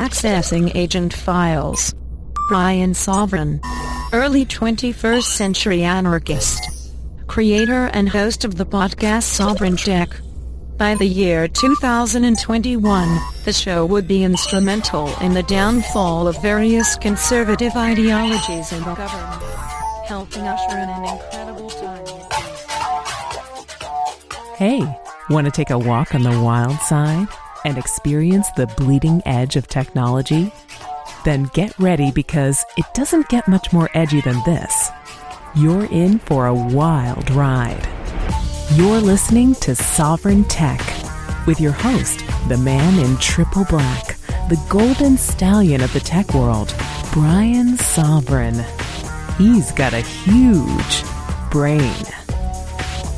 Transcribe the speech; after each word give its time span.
Accessing 0.00 0.74
agent 0.74 1.12
files. 1.12 1.94
Brian 2.48 2.94
Sovereign. 2.94 3.60
Early 4.14 4.46
21st 4.46 5.24
century 5.24 5.82
anarchist. 5.82 6.94
Creator 7.26 7.90
and 7.92 8.08
host 8.08 8.46
of 8.46 8.54
the 8.54 8.64
podcast 8.64 9.24
Sovereign 9.24 9.76
Tech. 9.76 10.08
By 10.78 10.94
the 10.94 11.04
year 11.04 11.48
2021, 11.48 13.20
the 13.44 13.52
show 13.52 13.84
would 13.84 14.08
be 14.08 14.24
instrumental 14.24 15.14
in 15.18 15.34
the 15.34 15.42
downfall 15.42 16.26
of 16.26 16.40
various 16.40 16.96
conservative 16.96 17.76
ideologies 17.76 18.72
in 18.72 18.78
the 18.78 18.94
government, 18.94 19.42
helping 20.06 20.44
usher 20.44 20.78
in 20.78 20.88
an 20.88 21.04
incredible 21.04 21.68
time. 21.68 22.06
Hey, 24.56 24.82
want 25.28 25.44
to 25.44 25.50
take 25.50 25.68
a 25.68 25.78
walk 25.78 26.14
on 26.14 26.22
the 26.22 26.40
wild 26.40 26.78
side 26.78 27.28
and 27.64 27.78
experience 27.78 28.50
the 28.56 28.66
bleeding 28.76 29.22
edge 29.26 29.56
of 29.56 29.68
technology? 29.68 30.52
Then 31.24 31.50
get 31.52 31.78
ready 31.78 32.10
because 32.10 32.64
it 32.76 32.86
doesn't 32.94 33.28
get 33.28 33.48
much 33.48 33.72
more 33.72 33.90
edgy 33.94 34.20
than 34.20 34.42
this. 34.44 34.90
You're 35.54 35.86
in 35.86 36.18
for 36.20 36.46
a 36.46 36.54
wild 36.54 37.30
ride. 37.30 37.88
You're 38.74 39.00
listening 39.00 39.54
to 39.56 39.74
Sovereign 39.74 40.44
Tech 40.44 40.80
with 41.46 41.60
your 41.60 41.72
host, 41.72 42.24
the 42.48 42.56
man 42.56 42.98
in 42.98 43.16
triple 43.16 43.64
black, 43.64 44.16
the 44.48 44.62
golden 44.68 45.16
stallion 45.16 45.80
of 45.82 45.92
the 45.92 46.00
tech 46.00 46.32
world, 46.34 46.74
Brian 47.12 47.76
Sovereign. 47.76 48.64
He's 49.36 49.72
got 49.72 49.92
a 49.92 50.00
huge 50.00 51.04
brain. 51.50 52.04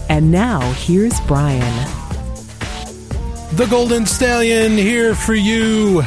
And 0.09 0.31
now 0.31 0.61
here's 0.73 1.20
Brian. 1.23 2.02
The 3.55 3.66
Golden 3.66 4.06
Stallion 4.06 4.73
here 4.73 5.15
for 5.15 5.34
you. 5.34 6.05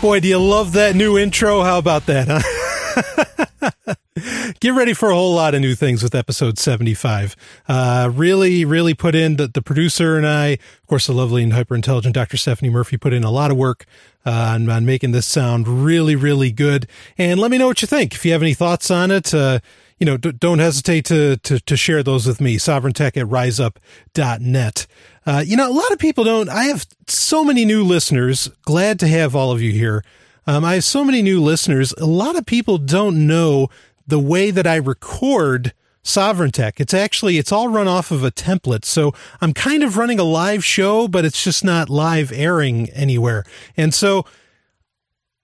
Boy, 0.00 0.20
do 0.20 0.28
you 0.28 0.38
love 0.38 0.72
that 0.72 0.96
new 0.96 1.18
intro? 1.18 1.60
How 1.60 1.76
about 1.76 2.06
that, 2.06 2.26
huh? 2.26 3.94
Get 4.60 4.70
ready 4.70 4.94
for 4.94 5.10
a 5.10 5.14
whole 5.14 5.34
lot 5.34 5.54
of 5.54 5.60
new 5.60 5.74
things 5.74 6.02
with 6.02 6.14
episode 6.14 6.58
75. 6.58 7.36
Uh, 7.68 8.10
really, 8.14 8.64
really 8.64 8.94
put 8.94 9.14
in 9.14 9.36
the, 9.36 9.46
the 9.46 9.60
producer 9.60 10.16
and 10.16 10.26
I, 10.26 10.52
of 10.52 10.86
course, 10.86 11.06
the 11.06 11.12
lovely 11.12 11.42
and 11.42 11.52
hyper 11.52 11.74
intelligent 11.74 12.14
Dr. 12.14 12.38
Stephanie 12.38 12.70
Murphy 12.70 12.96
put 12.96 13.12
in 13.12 13.24
a 13.24 13.30
lot 13.30 13.50
of 13.50 13.58
work 13.58 13.84
uh, 14.24 14.54
on, 14.54 14.70
on, 14.70 14.86
making 14.86 15.12
this 15.12 15.26
sound 15.26 15.68
really, 15.68 16.16
really 16.16 16.50
good. 16.50 16.86
And 17.18 17.38
let 17.38 17.50
me 17.50 17.58
know 17.58 17.66
what 17.66 17.82
you 17.82 17.88
think. 17.88 18.14
If 18.14 18.24
you 18.24 18.32
have 18.32 18.42
any 18.42 18.54
thoughts 18.54 18.90
on 18.90 19.10
it, 19.10 19.34
uh, 19.34 19.60
you 20.00 20.06
know, 20.06 20.16
d- 20.16 20.32
don't 20.32 20.58
hesitate 20.58 21.04
to, 21.04 21.36
to, 21.36 21.60
to 21.60 21.76
share 21.76 22.02
those 22.02 22.26
with 22.26 22.40
me. 22.40 22.56
Sovereigntech 22.56 23.16
at 23.16 23.26
riseup.net. 23.26 24.86
Uh, 25.26 25.44
you 25.46 25.56
know, 25.56 25.70
a 25.70 25.72
lot 25.72 25.92
of 25.92 25.98
people 25.98 26.24
don't. 26.24 26.48
I 26.48 26.64
have 26.64 26.86
so 27.06 27.44
many 27.44 27.64
new 27.64 27.84
listeners. 27.84 28.48
Glad 28.62 28.98
to 29.00 29.06
have 29.06 29.36
all 29.36 29.52
of 29.52 29.60
you 29.60 29.70
here. 29.70 30.02
Um, 30.46 30.64
I 30.64 30.74
have 30.74 30.84
so 30.84 31.04
many 31.04 31.20
new 31.20 31.40
listeners. 31.40 31.92
A 31.98 32.06
lot 32.06 32.36
of 32.36 32.46
people 32.46 32.78
don't 32.78 33.26
know 33.26 33.68
the 34.06 34.18
way 34.18 34.50
that 34.50 34.66
I 34.66 34.76
record 34.76 35.74
Sovereigntech. 36.02 36.80
It's 36.80 36.94
actually, 36.94 37.36
it's 37.36 37.52
all 37.52 37.68
run 37.68 37.86
off 37.86 38.10
of 38.10 38.24
a 38.24 38.30
template. 38.30 38.86
So 38.86 39.12
I'm 39.42 39.52
kind 39.52 39.82
of 39.82 39.98
running 39.98 40.18
a 40.18 40.24
live 40.24 40.64
show, 40.64 41.06
but 41.08 41.26
it's 41.26 41.44
just 41.44 41.62
not 41.62 41.90
live 41.90 42.32
airing 42.32 42.88
anywhere. 42.90 43.44
And 43.76 43.92
so 43.92 44.24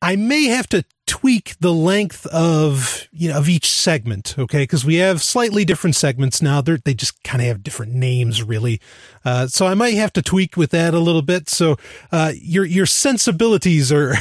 I 0.00 0.16
may 0.16 0.44
have 0.44 0.66
to 0.68 0.82
tweak 1.06 1.54
the 1.60 1.72
length 1.72 2.26
of 2.26 3.06
you 3.12 3.28
know 3.28 3.38
of 3.38 3.48
each 3.48 3.70
segment 3.70 4.34
okay? 4.38 4.64
Because 4.64 4.84
we 4.84 4.96
have 4.96 5.22
slightly 5.22 5.64
different 5.64 5.94
segments 5.96 6.42
now. 6.42 6.60
They're, 6.60 6.78
they 6.78 6.94
just 6.94 7.22
kind 7.22 7.40
of 7.40 7.48
have 7.48 7.62
different 7.62 7.92
names 7.94 8.42
really. 8.42 8.80
Uh, 9.24 9.46
so 9.46 9.66
i 9.66 9.74
might 9.74 9.94
have 9.94 10.12
to 10.14 10.22
tweak 10.22 10.56
with 10.56 10.70
that 10.70 10.94
a 10.94 10.98
little 10.98 11.22
bit. 11.22 11.48
So 11.48 11.76
uh, 12.10 12.32
your 12.34 12.64
your 12.64 12.86
sensibilities 12.86 13.92
are 13.92 14.14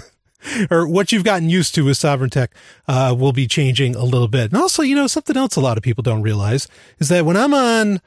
or 0.70 0.86
what 0.86 1.12
you've 1.12 1.24
gotten 1.24 1.48
used 1.48 1.74
to 1.74 1.84
with 1.84 1.96
Sovereigntech 1.96 2.48
uh, 2.86 3.14
will 3.18 3.32
be 3.32 3.46
changing 3.46 3.94
a 3.94 4.04
little 4.04 4.28
bit. 4.28 4.52
And 4.52 4.60
also 4.60 4.82
you 4.82 4.94
know 4.94 5.06
something 5.06 5.36
else 5.36 5.56
a 5.56 5.60
lot 5.60 5.76
of 5.76 5.82
people 5.82 6.02
don't 6.02 6.22
realize 6.22 6.68
is 6.98 7.08
that 7.08 7.24
when 7.24 7.36
i'm 7.36 7.54
on 7.54 8.00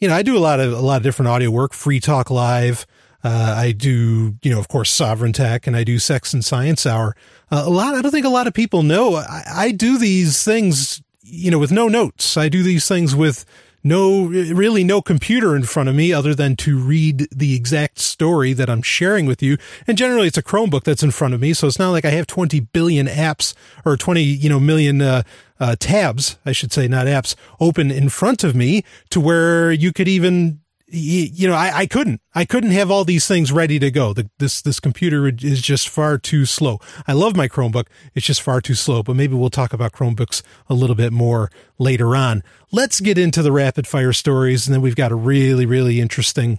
you 0.00 0.08
know 0.08 0.14
i 0.14 0.22
do 0.22 0.36
a 0.36 0.40
lot 0.40 0.60
of 0.60 0.72
a 0.72 0.80
lot 0.80 0.96
of 0.96 1.02
different 1.02 1.28
audio 1.28 1.50
work 1.50 1.72
free 1.72 2.00
talk 2.00 2.30
live 2.30 2.86
uh, 3.22 3.54
I 3.56 3.72
do, 3.72 4.36
you 4.42 4.50
know, 4.50 4.58
of 4.58 4.68
course, 4.68 4.90
Sovereign 4.90 5.32
Tech 5.32 5.66
and 5.66 5.76
I 5.76 5.84
do 5.84 5.98
Sex 5.98 6.32
and 6.32 6.44
Science 6.44 6.86
Hour. 6.86 7.14
Uh, 7.50 7.64
a 7.66 7.70
lot. 7.70 7.94
I 7.94 8.02
don't 8.02 8.10
think 8.10 8.26
a 8.26 8.30
lot 8.30 8.46
of 8.46 8.54
people 8.54 8.82
know. 8.82 9.16
I, 9.16 9.42
I 9.52 9.70
do 9.72 9.98
these 9.98 10.42
things, 10.44 11.02
you 11.22 11.50
know, 11.50 11.58
with 11.58 11.72
no 11.72 11.88
notes. 11.88 12.36
I 12.36 12.48
do 12.48 12.62
these 12.62 12.88
things 12.88 13.14
with 13.14 13.44
no, 13.82 14.24
really 14.24 14.84
no 14.84 15.00
computer 15.00 15.56
in 15.56 15.62
front 15.62 15.88
of 15.88 15.94
me 15.94 16.12
other 16.12 16.34
than 16.34 16.54
to 16.54 16.78
read 16.78 17.28
the 17.30 17.54
exact 17.54 17.98
story 17.98 18.52
that 18.52 18.68
I'm 18.68 18.82
sharing 18.82 19.26
with 19.26 19.42
you. 19.42 19.56
And 19.86 19.96
generally 19.96 20.26
it's 20.26 20.36
a 20.38 20.42
Chromebook 20.42 20.84
that's 20.84 21.02
in 21.02 21.10
front 21.10 21.34
of 21.34 21.40
me. 21.40 21.54
So 21.54 21.66
it's 21.66 21.78
not 21.78 21.90
like 21.90 22.04
I 22.04 22.10
have 22.10 22.26
20 22.26 22.60
billion 22.60 23.06
apps 23.06 23.54
or 23.84 23.96
20, 23.96 24.22
you 24.22 24.48
know, 24.48 24.60
million, 24.60 25.00
uh, 25.00 25.22
uh, 25.58 25.76
tabs, 25.78 26.38
I 26.44 26.52
should 26.52 26.72
say, 26.72 26.88
not 26.88 27.06
apps 27.06 27.34
open 27.58 27.90
in 27.90 28.08
front 28.08 28.44
of 28.44 28.54
me 28.54 28.84
to 29.10 29.20
where 29.20 29.72
you 29.72 29.92
could 29.92 30.08
even 30.08 30.60
you 30.92 31.48
know, 31.48 31.54
I, 31.54 31.78
I 31.78 31.86
couldn't, 31.86 32.20
I 32.34 32.44
couldn't 32.44 32.72
have 32.72 32.90
all 32.90 33.04
these 33.04 33.26
things 33.26 33.52
ready 33.52 33.78
to 33.78 33.90
go. 33.90 34.12
The, 34.12 34.28
this, 34.38 34.60
this 34.60 34.80
computer 34.80 35.28
is 35.28 35.62
just 35.62 35.88
far 35.88 36.18
too 36.18 36.44
slow. 36.44 36.80
I 37.06 37.12
love 37.12 37.36
my 37.36 37.48
Chromebook. 37.48 37.86
It's 38.14 38.26
just 38.26 38.42
far 38.42 38.60
too 38.60 38.74
slow, 38.74 39.02
but 39.02 39.14
maybe 39.16 39.34
we'll 39.34 39.50
talk 39.50 39.72
about 39.72 39.92
Chromebooks 39.92 40.42
a 40.68 40.74
little 40.74 40.96
bit 40.96 41.12
more 41.12 41.50
later 41.78 42.16
on. 42.16 42.42
Let's 42.72 43.00
get 43.00 43.18
into 43.18 43.42
the 43.42 43.52
rapid 43.52 43.86
fire 43.86 44.12
stories. 44.12 44.66
And 44.66 44.74
then 44.74 44.82
we've 44.82 44.96
got 44.96 45.12
a 45.12 45.16
really, 45.16 45.66
really 45.66 46.00
interesting, 46.00 46.58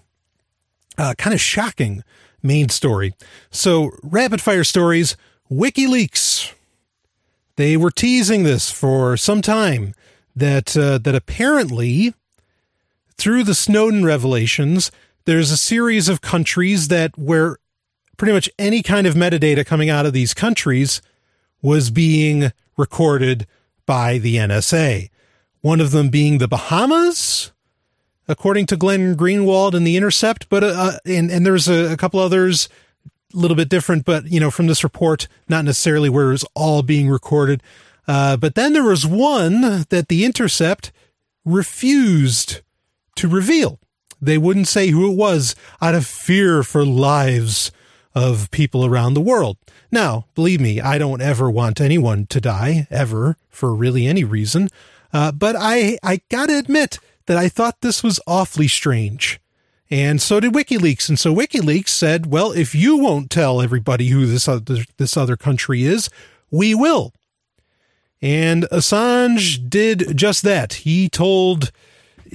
uh, 0.98 1.14
kind 1.18 1.34
of 1.34 1.42
shocking 1.42 2.04
main 2.42 2.70
story. 2.70 3.14
So 3.50 3.92
rapid 4.02 4.42
fire 4.42 4.64
stories, 4.64 5.18
WikiLeaks. 5.52 6.54
They 7.58 7.76
were 7.76 7.92
teasing 7.92 8.44
this 8.44 8.72
for 8.72 9.18
some 9.18 9.42
time 9.42 9.94
that, 10.36 10.78
uh, 10.78 10.98
that 11.00 11.16
apparently, 11.16 12.14
through 13.22 13.44
the 13.44 13.54
Snowden 13.54 14.04
revelations, 14.04 14.92
there's 15.26 15.52
a 15.52 15.58
series 15.58 16.10
of 16.10 16.22
countries 16.22 16.88
that 16.88 17.16
where 17.20 17.58
pretty 18.18 18.34
much 18.34 18.50
any 18.58 18.82
kind 18.82 19.06
of 19.06 19.14
metadata 19.14 19.64
coming 19.64 19.92
out 19.92 20.08
of 20.08 20.14
these 20.14 20.34
countries 20.34 21.04
was 21.62 21.92
being 21.92 22.52
recorded 22.78 23.46
by 23.86 24.18
the 24.18 24.38
NSA. 24.38 25.12
One 25.62 25.80
of 25.80 25.92
them 25.92 26.10
being 26.10 26.40
the 26.40 26.48
Bahamas, 26.48 27.52
according 28.28 28.66
to 28.66 28.76
Glenn 28.76 29.16
Greenwald 29.16 29.76
in 29.76 29.84
The 29.84 29.98
Intercept, 29.98 30.50
but 30.50 30.64
uh, 30.64 30.68
uh 30.68 30.98
and 31.06 31.30
and 31.30 31.46
there's 31.46 31.68
a, 31.68 31.94
a 31.94 31.98
couple 31.98 32.20
others 32.20 32.70
a 33.06 33.38
little 33.38 33.56
bit 33.56 33.70
different, 33.70 34.04
but 34.04 34.32
you 34.32 34.40
know 34.40 34.50
from 34.50 34.66
this 34.66 34.84
report, 34.84 35.28
not 35.48 35.64
necessarily 35.64 36.10
where 36.10 36.30
it 36.30 36.34
was 36.34 36.46
all 36.56 36.82
being 36.82 37.08
recorded. 37.08 37.62
Uh, 38.08 38.36
but 38.36 38.56
then 38.56 38.74
there 38.74 38.84
was 38.84 39.06
one 39.06 39.86
that 39.90 40.08
The 40.10 40.26
Intercept 40.26 40.92
refused 41.46 42.62
to 43.16 43.28
reveal. 43.28 43.80
They 44.22 44.38
wouldn't 44.38 44.68
say 44.68 44.90
who 44.90 45.12
it 45.12 45.16
was 45.16 45.56
out 45.82 45.96
of 45.96 46.06
fear 46.06 46.64
for 46.64 46.86
lives 46.86 47.72
of 48.14 48.52
people 48.52 48.86
around 48.86 49.14
the 49.14 49.22
world. 49.22 49.58
Now, 49.92 50.26
believe 50.36 50.62
me, 50.62 50.80
I 50.80 50.98
don't 50.98 51.22
ever 51.22 51.50
want 51.50 51.82
anyone 51.82 52.26
to 52.28 52.42
die, 52.42 52.88
ever, 52.92 53.38
for 53.50 53.74
really 53.74 54.06
any 54.06 54.24
reason. 54.24 54.70
Uh, 55.14 55.32
but 55.32 55.56
I, 55.58 55.98
I 56.04 56.22
gotta 56.30 56.58
admit 56.58 57.00
that 57.26 57.38
I 57.38 57.50
thought 57.50 57.82
this 57.82 58.04
was 58.04 58.20
awfully 58.28 58.68
strange. 58.68 59.40
And 59.90 60.22
so 60.22 60.40
did 60.40 60.54
WikiLeaks. 60.54 61.10
And 61.10 61.20
so 61.20 61.36
WikiLeaks 61.36 61.90
said, 61.90 62.32
well, 62.32 62.52
if 62.52 62.74
you 62.74 62.98
won't 62.98 63.30
tell 63.30 63.62
everybody 63.62 64.08
who 64.08 64.26
this 64.26 64.48
other, 64.48 64.86
this 64.98 65.18
other 65.18 65.36
country 65.36 65.84
is, 65.84 66.10
we 66.50 66.74
will. 66.74 67.14
And 68.22 68.64
Assange 68.72 69.70
did 69.70 70.16
just 70.16 70.44
that. 70.44 70.74
He 70.74 71.10
told 71.10 71.72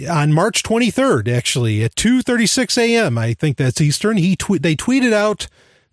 on 0.08 0.32
March 0.32 0.62
23rd, 0.62 1.28
actually 1.28 1.82
at 1.82 1.94
2:36 1.94 2.78
a.m. 2.78 3.18
I 3.18 3.34
think 3.34 3.56
that's 3.56 3.80
Eastern. 3.80 4.16
He 4.16 4.36
tw- 4.36 4.60
they 4.60 4.76
tweeted 4.76 5.12
out 5.12 5.46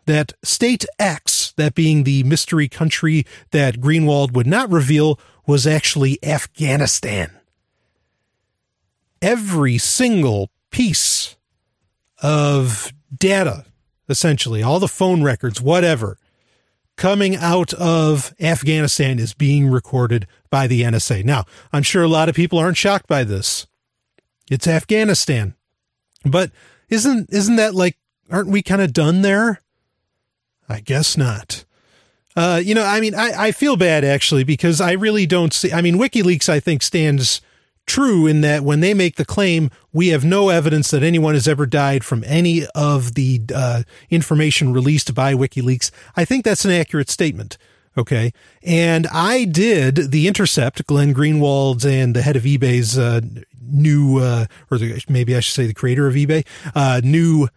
that 0.05 0.33
State 0.43 0.85
X, 0.99 1.53
that 1.57 1.75
being 1.75 2.03
the 2.03 2.23
mystery 2.23 2.67
country 2.67 3.25
that 3.51 3.79
Greenwald 3.79 4.33
would 4.33 4.47
not 4.47 4.69
reveal, 4.69 5.19
was 5.47 5.65
actually 5.65 6.19
Afghanistan. 6.23 7.31
Every 9.21 9.77
single 9.77 10.49
piece 10.71 11.37
of 12.21 12.91
data, 13.17 13.65
essentially, 14.09 14.61
all 14.61 14.79
the 14.79 14.87
phone 14.87 15.23
records, 15.23 15.61
whatever, 15.61 16.17
coming 16.97 17.35
out 17.35 17.73
of 17.73 18.33
Afghanistan 18.39 19.19
is 19.19 19.33
being 19.33 19.67
recorded 19.67 20.27
by 20.49 20.67
the 20.67 20.81
NSA. 20.81 21.23
Now, 21.23 21.45
I'm 21.71 21.83
sure 21.83 22.03
a 22.03 22.07
lot 22.07 22.29
of 22.29 22.35
people 22.35 22.59
aren't 22.59 22.77
shocked 22.77 23.07
by 23.07 23.23
this. 23.23 23.65
It's 24.49 24.67
Afghanistan. 24.67 25.55
But 26.25 26.51
isn't 26.89 27.29
isn't 27.31 27.55
that 27.57 27.75
like 27.75 27.97
aren't 28.29 28.49
we 28.49 28.61
kind 28.61 28.81
of 28.81 28.93
done 28.93 29.21
there? 29.21 29.61
I 30.69 30.79
guess 30.79 31.17
not. 31.17 31.65
Uh, 32.35 32.59
you 32.63 32.73
know, 32.73 32.83
I 32.83 32.99
mean, 32.99 33.13
I, 33.13 33.31
I 33.47 33.51
feel 33.51 33.75
bad 33.75 34.03
actually 34.03 34.43
because 34.43 34.81
I 34.81 34.93
really 34.93 35.25
don't 35.25 35.53
see. 35.53 35.71
I 35.71 35.81
mean, 35.81 35.97
WikiLeaks 35.97 36.49
I 36.49 36.59
think 36.59 36.81
stands 36.81 37.41
true 37.85 38.25
in 38.27 38.41
that 38.41 38.63
when 38.63 38.79
they 38.79 38.93
make 38.93 39.17
the 39.17 39.25
claim, 39.25 39.69
we 39.91 40.07
have 40.07 40.23
no 40.23 40.49
evidence 40.49 40.89
that 40.91 41.03
anyone 41.03 41.33
has 41.33 41.47
ever 41.47 41.65
died 41.65 42.03
from 42.03 42.23
any 42.25 42.65
of 42.73 43.13
the 43.13 43.41
uh, 43.53 43.83
information 44.09 44.73
released 44.73 45.13
by 45.13 45.33
WikiLeaks. 45.33 45.91
I 46.15 46.25
think 46.25 46.45
that's 46.45 46.65
an 46.65 46.71
accurate 46.71 47.09
statement. 47.09 47.57
Okay. 47.97 48.33
And 48.63 49.07
I 49.07 49.45
did 49.45 50.11
The 50.11 50.27
Intercept, 50.27 50.85
Glenn 50.87 51.13
Greenwald's 51.13 51.85
and 51.85 52.15
the 52.15 52.21
head 52.21 52.35
of 52.35 52.43
eBay's 52.43 52.97
uh, 52.97 53.21
new, 53.61 54.19
uh, 54.19 54.45
or 54.71 54.77
the, 54.77 55.03
maybe 55.07 55.35
I 55.35 55.39
should 55.39 55.53
say 55.53 55.67
the 55.67 55.73
creator 55.73 56.07
of 56.07 56.15
eBay, 56.15 56.45
uh, 56.73 57.01
new, 57.03 57.47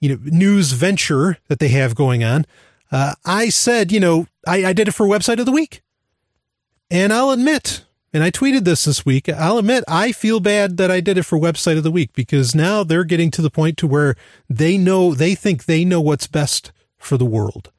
you 0.00 0.10
know, 0.10 0.18
news 0.24 0.72
venture 0.72 1.38
that 1.48 1.58
they 1.58 1.68
have 1.68 1.94
going 1.94 2.22
on. 2.22 2.44
Uh, 2.92 3.14
I 3.24 3.48
said, 3.48 3.92
you 3.92 4.00
know, 4.00 4.26
I, 4.46 4.66
I 4.66 4.72
did 4.72 4.88
it 4.88 4.92
for 4.92 5.06
website 5.06 5.38
of 5.40 5.46
the 5.46 5.52
week. 5.52 5.82
And 6.90 7.12
I'll 7.12 7.30
admit, 7.30 7.84
and 8.12 8.22
I 8.22 8.30
tweeted 8.30 8.64
this 8.64 8.84
this 8.84 9.04
week, 9.04 9.28
I'll 9.28 9.58
admit 9.58 9.84
I 9.86 10.12
feel 10.12 10.40
bad 10.40 10.78
that 10.78 10.90
I 10.90 11.00
did 11.00 11.18
it 11.18 11.24
for 11.24 11.38
website 11.38 11.76
of 11.76 11.82
the 11.82 11.90
week 11.90 12.12
because 12.14 12.54
now 12.54 12.82
they're 12.82 13.04
getting 13.04 13.30
to 13.32 13.42
the 13.42 13.50
point 13.50 13.76
to 13.78 13.86
where 13.86 14.16
they 14.48 14.78
know, 14.78 15.12
they 15.12 15.34
think 15.34 15.64
they 15.64 15.84
know 15.84 16.00
what's 16.00 16.26
best 16.26 16.72
for 16.96 17.18
the 17.18 17.26
world. 17.26 17.70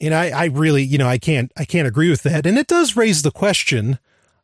And 0.00 0.14
I, 0.14 0.30
I 0.30 0.44
really, 0.46 0.82
you 0.82 0.98
know, 0.98 1.08
I 1.08 1.18
can't, 1.18 1.52
I 1.56 1.64
can't 1.64 1.88
agree 1.88 2.10
with 2.10 2.22
that. 2.24 2.46
And 2.46 2.58
it 2.58 2.66
does 2.66 2.96
raise 2.96 3.22
the 3.22 3.30
question 3.30 3.98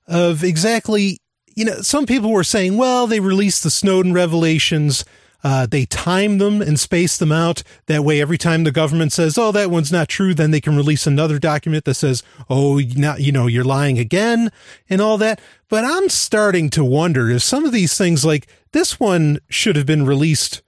of 0.06 0.44
exactly, 0.44 1.20
you 1.54 1.64
know, 1.64 1.80
some 1.82 2.06
people 2.06 2.30
were 2.30 2.44
saying, 2.44 2.76
well, 2.76 3.06
they 3.06 3.20
released 3.20 3.62
the 3.62 3.70
Snowden 3.70 4.12
revelations 4.12 5.04
uh, 5.42 5.66
they 5.66 5.86
time 5.86 6.38
them 6.38 6.60
and 6.60 6.78
space 6.78 7.16
them 7.16 7.32
out. 7.32 7.62
That 7.86 8.04
way, 8.04 8.20
every 8.20 8.38
time 8.38 8.64
the 8.64 8.72
government 8.72 9.12
says, 9.12 9.38
"Oh, 9.38 9.52
that 9.52 9.70
one's 9.70 9.92
not 9.92 10.08
true," 10.08 10.34
then 10.34 10.50
they 10.50 10.60
can 10.60 10.76
release 10.76 11.06
another 11.06 11.38
document 11.38 11.84
that 11.84 11.94
says, 11.94 12.22
"Oh, 12.48 12.78
now 12.78 13.16
you 13.16 13.32
know 13.32 13.46
you're 13.46 13.64
lying 13.64 13.98
again," 13.98 14.50
and 14.88 15.00
all 15.00 15.18
that. 15.18 15.40
But 15.68 15.84
I'm 15.84 16.08
starting 16.08 16.68
to 16.70 16.84
wonder 16.84 17.30
if 17.30 17.42
some 17.42 17.64
of 17.64 17.72
these 17.72 17.96
things, 17.96 18.24
like 18.24 18.48
this 18.72 19.00
one, 19.00 19.38
should 19.48 19.76
have 19.76 19.86
been 19.86 20.04
released 20.04 20.62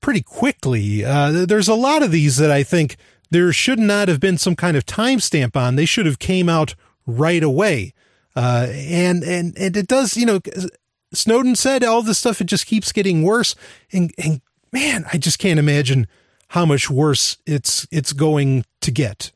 pretty 0.00 0.22
quickly. 0.22 1.04
Uh, 1.04 1.44
there's 1.46 1.68
a 1.68 1.74
lot 1.74 2.02
of 2.02 2.12
these 2.12 2.36
that 2.36 2.50
I 2.50 2.62
think 2.62 2.96
there 3.30 3.52
should 3.52 3.78
not 3.78 4.08
have 4.08 4.20
been 4.20 4.38
some 4.38 4.56
kind 4.56 4.76
of 4.76 4.86
timestamp 4.86 5.56
on. 5.56 5.76
They 5.76 5.84
should 5.84 6.06
have 6.06 6.18
came 6.18 6.48
out 6.48 6.74
right 7.06 7.42
away. 7.42 7.94
Uh, 8.34 8.68
and, 8.70 9.24
and, 9.24 9.56
and 9.58 9.76
it 9.76 9.88
does, 9.88 10.16
you 10.16 10.24
know, 10.24 10.40
Snowden 11.12 11.56
said 11.56 11.82
all 11.82 12.02
this 12.02 12.18
stuff, 12.18 12.40
it 12.40 12.44
just 12.46 12.66
keeps 12.66 12.92
getting 12.92 13.22
worse. 13.22 13.54
And, 13.92 14.12
and 14.16 14.40
man, 14.72 15.04
I 15.12 15.18
just 15.18 15.38
can't 15.38 15.58
imagine 15.58 16.06
how 16.48 16.64
much 16.64 16.88
worse 16.88 17.38
it's, 17.46 17.86
it's 17.90 18.12
going 18.12 18.64
to 18.80 18.90
get. 18.90 19.32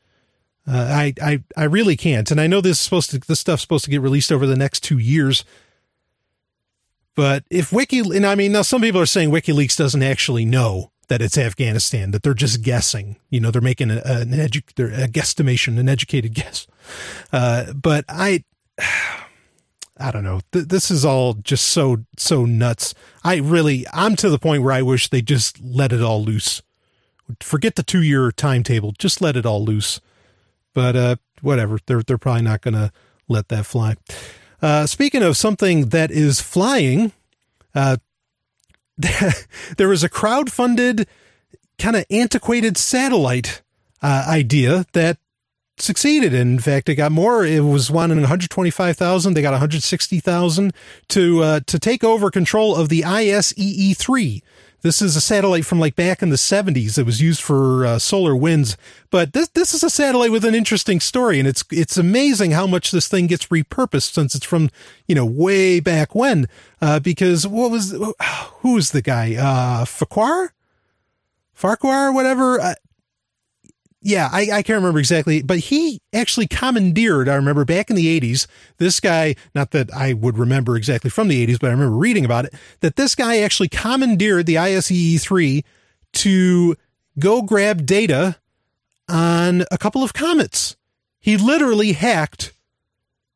Uh, 0.65 0.77
I, 0.77 1.13
I, 1.21 1.43
I 1.57 1.65
really 1.65 1.97
can't. 1.97 2.31
And 2.31 2.39
I 2.39 2.47
know 2.47 2.61
this 2.61 2.77
is 2.77 2.79
supposed 2.79 3.11
to, 3.11 3.19
this 3.19 3.41
stuff's 3.41 3.63
supposed 3.63 3.85
to 3.85 3.91
get 3.91 4.01
released 4.01 4.31
over 4.31 4.47
the 4.47 4.55
next 4.55 4.79
two 4.79 4.97
years. 4.97 5.43
But 7.15 7.43
if 7.49 7.73
Wiki, 7.73 7.99
and 7.99 8.25
I 8.25 8.35
mean, 8.35 8.53
now 8.53 8.61
some 8.61 8.81
people 8.81 9.01
are 9.01 9.05
saying 9.05 9.29
WikiLeaks 9.29 9.77
doesn't 9.77 10.01
actually 10.01 10.45
know 10.45 10.92
that 11.07 11.21
it's 11.21 11.37
Afghanistan, 11.37 12.11
that 12.11 12.23
they're 12.23 12.33
just 12.33 12.61
guessing. 12.61 13.17
You 13.29 13.39
know, 13.39 13.51
they're 13.51 13.61
making 13.61 13.91
a, 13.91 14.01
an 14.05 14.31
edu- 14.31 15.03
a 15.03 15.07
guesstimation, 15.07 15.77
an 15.79 15.89
educated 15.89 16.33
guess. 16.35 16.67
Uh, 17.31 17.73
but 17.73 18.05
I, 18.09 18.43
I 19.97 20.11
don't 20.11 20.23
know. 20.23 20.41
Th- 20.51 20.65
this 20.65 20.89
is 20.89 21.05
all 21.05 21.35
just 21.35 21.67
so 21.67 21.97
so 22.17 22.45
nuts. 22.45 22.93
I 23.23 23.37
really 23.37 23.85
I'm 23.93 24.15
to 24.17 24.29
the 24.29 24.39
point 24.39 24.63
where 24.63 24.73
I 24.73 24.81
wish 24.81 25.09
they 25.09 25.21
just 25.21 25.61
let 25.61 25.93
it 25.93 26.01
all 26.01 26.23
loose. 26.23 26.61
Forget 27.39 27.75
the 27.75 27.83
2-year 27.83 28.31
timetable. 28.31 28.91
Just 28.97 29.21
let 29.21 29.37
it 29.37 29.45
all 29.45 29.63
loose. 29.63 30.01
But 30.73 30.95
uh 30.95 31.15
whatever. 31.41 31.77
They're 31.85 32.01
they're 32.01 32.17
probably 32.17 32.41
not 32.41 32.61
going 32.61 32.73
to 32.73 32.91
let 33.27 33.49
that 33.49 33.65
fly. 33.65 33.95
Uh 34.61 34.87
speaking 34.87 35.21
of 35.21 35.37
something 35.37 35.89
that 35.89 36.09
is 36.09 36.41
flying, 36.41 37.11
uh 37.75 37.97
there 39.77 39.87
was 39.87 40.03
a 40.03 40.09
crowd-funded 40.09 41.07
kind 41.77 41.95
of 41.95 42.05
antiquated 42.09 42.77
satellite 42.77 43.61
uh, 44.01 44.25
idea 44.27 44.85
that 44.93 45.17
succeeded. 45.77 46.33
In 46.33 46.59
fact, 46.59 46.89
it 46.89 46.95
got 46.95 47.11
more. 47.11 47.45
It 47.45 47.61
was 47.61 47.89
wanting 47.89 48.19
125,000. 48.19 49.33
They 49.33 49.41
got 49.41 49.51
160,000 49.51 50.73
to 51.09 51.43
uh, 51.43 51.59
to 51.65 51.79
take 51.79 52.03
over 52.03 52.29
control 52.29 52.75
of 52.75 52.89
the 52.89 53.01
ISEE 53.01 53.95
three. 53.97 54.43
This 54.83 55.01
is 55.01 55.15
a 55.15 55.21
satellite 55.21 55.65
from 55.65 55.79
like 55.79 55.95
back 55.95 56.21
in 56.21 56.29
the 56.29 56.35
70s 56.35 56.95
that 56.95 57.05
was 57.05 57.21
used 57.21 57.41
for 57.41 57.85
uh, 57.85 57.99
solar 57.99 58.35
winds. 58.35 58.75
But 59.09 59.31
this 59.31 59.47
this 59.47 59.73
is 59.73 59.81
a 59.81 59.89
satellite 59.89 60.31
with 60.31 60.43
an 60.43 60.53
interesting 60.53 60.99
story, 60.99 61.39
and 61.39 61.47
it's 61.47 61.63
it's 61.71 61.95
amazing 61.95 62.51
how 62.51 62.67
much 62.67 62.91
this 62.91 63.07
thing 63.07 63.27
gets 63.27 63.47
repurposed 63.47 64.11
since 64.11 64.35
it's 64.35 64.45
from 64.45 64.69
you 65.07 65.15
know 65.15 65.25
way 65.25 65.79
back 65.79 66.13
when. 66.13 66.47
Uh, 66.81 66.99
because 66.99 67.47
what 67.47 67.71
was 67.71 67.91
who 67.91 68.73
was 68.73 68.91
the 68.91 69.01
guy? 69.01 69.35
Uh, 69.35 69.85
Farquhar. 69.85 70.53
Farquhar, 71.53 72.11
whatever. 72.11 72.75
Yeah, 74.05 74.27
I, 74.33 74.41
I 74.51 74.63
can't 74.63 74.77
remember 74.77 74.99
exactly, 74.99 75.41
but 75.41 75.59
he 75.59 76.01
actually 76.11 76.45
commandeered, 76.45 77.29
I 77.29 77.35
remember 77.35 77.63
back 77.63 77.89
in 77.89 77.95
the 77.95 78.19
80s, 78.19 78.47
this 78.77 78.99
guy, 78.99 79.35
not 79.55 79.71
that 79.71 79.93
I 79.93 80.11
would 80.11 80.37
remember 80.37 80.75
exactly 80.75 81.09
from 81.09 81.29
the 81.29 81.47
80s, 81.47 81.57
but 81.57 81.67
I 81.67 81.71
remember 81.71 81.95
reading 81.95 82.25
about 82.25 82.43
it, 82.43 82.53
that 82.81 82.97
this 82.97 83.15
guy 83.15 83.37
actually 83.37 83.69
commandeered 83.69 84.45
the 84.45 84.55
ISEE 84.55 85.21
3 85.21 85.63
to 86.13 86.75
go 87.17 87.41
grab 87.43 87.85
data 87.85 88.35
on 89.07 89.63
a 89.71 89.77
couple 89.77 90.03
of 90.03 90.13
comets. 90.13 90.75
He 91.21 91.37
literally 91.37 91.93
hacked, 91.93 92.53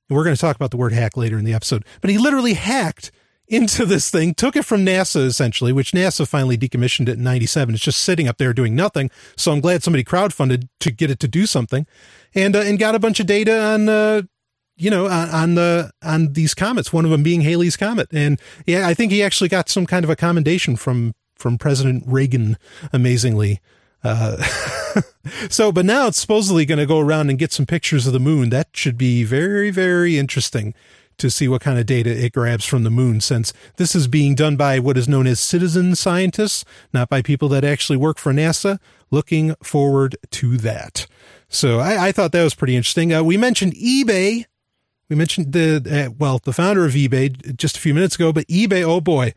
we're 0.09 0.25
going 0.25 0.35
to 0.35 0.41
talk 0.41 0.57
about 0.57 0.71
the 0.71 0.77
word 0.77 0.91
hack 0.91 1.15
later 1.15 1.39
in 1.39 1.45
the 1.45 1.53
episode, 1.53 1.85
but 2.01 2.09
he 2.09 2.17
literally 2.17 2.55
hacked 2.55 3.11
into 3.47 3.85
this 3.85 4.09
thing, 4.09 4.33
took 4.33 4.55
it 4.55 4.63
from 4.63 4.85
NASA 4.85 5.25
essentially, 5.25 5.71
which 5.71 5.91
NASA 5.91 6.27
finally 6.27 6.57
decommissioned 6.57 7.07
it 7.07 7.17
in 7.17 7.23
97. 7.23 7.75
It's 7.75 7.83
just 7.83 8.01
sitting 8.01 8.27
up 8.27 8.37
there 8.37 8.53
doing 8.53 8.75
nothing. 8.75 9.09
So 9.35 9.51
I'm 9.51 9.61
glad 9.61 9.83
somebody 9.83 10.03
crowdfunded 10.03 10.67
to 10.81 10.91
get 10.91 11.09
it 11.09 11.19
to 11.21 11.27
do 11.27 11.45
something 11.45 11.87
and, 12.35 12.55
uh, 12.55 12.59
and 12.59 12.77
got 12.77 12.95
a 12.95 12.99
bunch 12.99 13.19
of 13.19 13.25
data 13.25 13.59
on, 13.59 13.87
uh, 13.87 14.23
you 14.75 14.91
know, 14.91 15.07
on, 15.07 15.55
the, 15.55 15.91
on 16.03 16.33
these 16.33 16.53
comets, 16.53 16.91
one 16.91 17.05
of 17.05 17.11
them 17.11 17.23
being 17.23 17.41
Halley's 17.41 17.77
Comet. 17.77 18.09
And 18.11 18.39
yeah, 18.65 18.87
I 18.87 18.93
think 18.93 19.11
he 19.11 19.23
actually 19.23 19.49
got 19.49 19.69
some 19.69 19.85
kind 19.85 20.03
of 20.03 20.09
a 20.09 20.15
commendation 20.15 20.75
from, 20.75 21.15
from 21.35 21.57
President 21.57 22.03
Reagan, 22.05 22.57
amazingly. 22.91 23.59
Uh, 24.03 24.43
so, 25.49 25.71
but 25.71 25.85
now 25.85 26.07
it's 26.07 26.19
supposedly 26.19 26.65
going 26.65 26.77
to 26.77 26.85
go 26.85 26.99
around 26.99 27.29
and 27.29 27.39
get 27.39 27.51
some 27.51 27.65
pictures 27.65 28.05
of 28.05 28.13
the 28.13 28.19
moon. 28.19 28.49
That 28.49 28.69
should 28.73 28.97
be 28.97 29.23
very, 29.23 29.71
very 29.71 30.17
interesting 30.17 30.75
to 31.17 31.29
see 31.29 31.47
what 31.47 31.61
kind 31.61 31.79
of 31.79 31.85
data 31.85 32.09
it 32.09 32.33
grabs 32.33 32.65
from 32.65 32.83
the 32.83 32.89
moon, 32.89 33.21
since 33.21 33.53
this 33.77 33.95
is 33.95 34.07
being 34.07 34.35
done 34.35 34.55
by 34.55 34.79
what 34.79 34.97
is 34.97 35.07
known 35.07 35.27
as 35.27 35.39
citizen 35.39 35.95
scientists, 35.95 36.63
not 36.93 37.09
by 37.09 37.21
people 37.21 37.49
that 37.49 37.63
actually 37.63 37.97
work 37.97 38.17
for 38.17 38.33
NASA. 38.33 38.79
Looking 39.09 39.55
forward 39.63 40.17
to 40.31 40.57
that. 40.57 41.07
So 41.47 41.79
I, 41.79 42.07
I 42.07 42.11
thought 42.11 42.33
that 42.33 42.43
was 42.43 42.55
pretty 42.55 42.75
interesting. 42.75 43.13
Uh, 43.13 43.23
we 43.23 43.37
mentioned 43.37 43.73
eBay. 43.73 44.45
We 45.09 45.15
mentioned 45.15 45.53
the, 45.53 46.07
uh, 46.09 46.13
well, 46.19 46.41
the 46.43 46.51
founder 46.51 46.85
of 46.85 46.91
eBay 46.91 47.55
just 47.55 47.77
a 47.77 47.79
few 47.79 47.93
minutes 47.93 48.15
ago, 48.15 48.33
but 48.33 48.45
eBay, 48.47 48.83
oh 48.83 48.99
boy, 48.99 49.33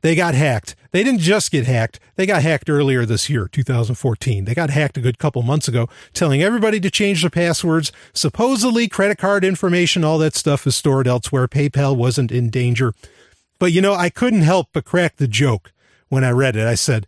they 0.00 0.16
got 0.16 0.34
hacked. 0.34 0.74
They 0.92 1.02
didn't 1.02 1.20
just 1.20 1.50
get 1.50 1.66
hacked. 1.66 1.98
They 2.16 2.26
got 2.26 2.42
hacked 2.42 2.68
earlier 2.68 3.06
this 3.06 3.30
year, 3.30 3.48
2014. 3.48 4.44
They 4.44 4.54
got 4.54 4.68
hacked 4.68 4.98
a 4.98 5.00
good 5.00 5.18
couple 5.18 5.42
months 5.42 5.66
ago, 5.66 5.88
telling 6.12 6.42
everybody 6.42 6.80
to 6.80 6.90
change 6.90 7.22
their 7.22 7.30
passwords. 7.30 7.92
Supposedly 8.12 8.88
credit 8.88 9.16
card 9.16 9.42
information, 9.42 10.04
all 10.04 10.18
that 10.18 10.36
stuff 10.36 10.66
is 10.66 10.76
stored 10.76 11.08
elsewhere. 11.08 11.48
PayPal 11.48 11.96
wasn't 11.96 12.30
in 12.30 12.50
danger. 12.50 12.92
But 13.58 13.72
you 13.72 13.80
know, 13.80 13.94
I 13.94 14.10
couldn't 14.10 14.42
help 14.42 14.68
but 14.72 14.84
crack 14.84 15.16
the 15.16 15.26
joke 15.26 15.72
when 16.10 16.24
I 16.24 16.30
read 16.30 16.56
it. 16.56 16.66
I 16.66 16.74
said, 16.74 17.06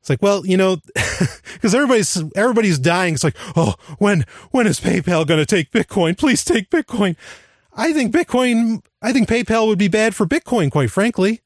it's 0.00 0.08
like, 0.08 0.22
well, 0.22 0.46
you 0.46 0.56
know, 0.56 0.76
because 0.94 1.74
everybody's 1.74 2.22
everybody's 2.36 2.78
dying. 2.78 3.14
It's 3.14 3.24
like, 3.24 3.36
oh, 3.56 3.74
when 3.98 4.24
when 4.52 4.68
is 4.68 4.78
PayPal 4.78 5.26
going 5.26 5.40
to 5.40 5.46
take 5.46 5.72
Bitcoin? 5.72 6.16
Please 6.16 6.44
take 6.44 6.70
Bitcoin. 6.70 7.16
I 7.74 7.92
think 7.92 8.14
Bitcoin. 8.14 8.82
I 9.02 9.12
think 9.12 9.28
PayPal 9.28 9.66
would 9.66 9.78
be 9.78 9.88
bad 9.88 10.14
for 10.14 10.26
Bitcoin, 10.26 10.70
quite 10.70 10.92
frankly 10.92 11.42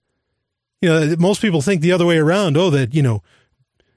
you 0.80 0.88
know, 0.88 1.16
most 1.18 1.40
people 1.40 1.60
think 1.60 1.82
the 1.82 1.92
other 1.92 2.06
way 2.06 2.18
around. 2.18 2.56
Oh, 2.56 2.70
that, 2.70 2.94
you 2.94 3.02
know, 3.02 3.22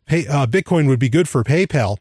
pay, 0.06 0.28
uh, 0.28 0.46
Bitcoin 0.46 0.88
would 0.88 1.00
be 1.00 1.10
good 1.10 1.30
for 1.30 1.44
PayPal. 1.44 1.98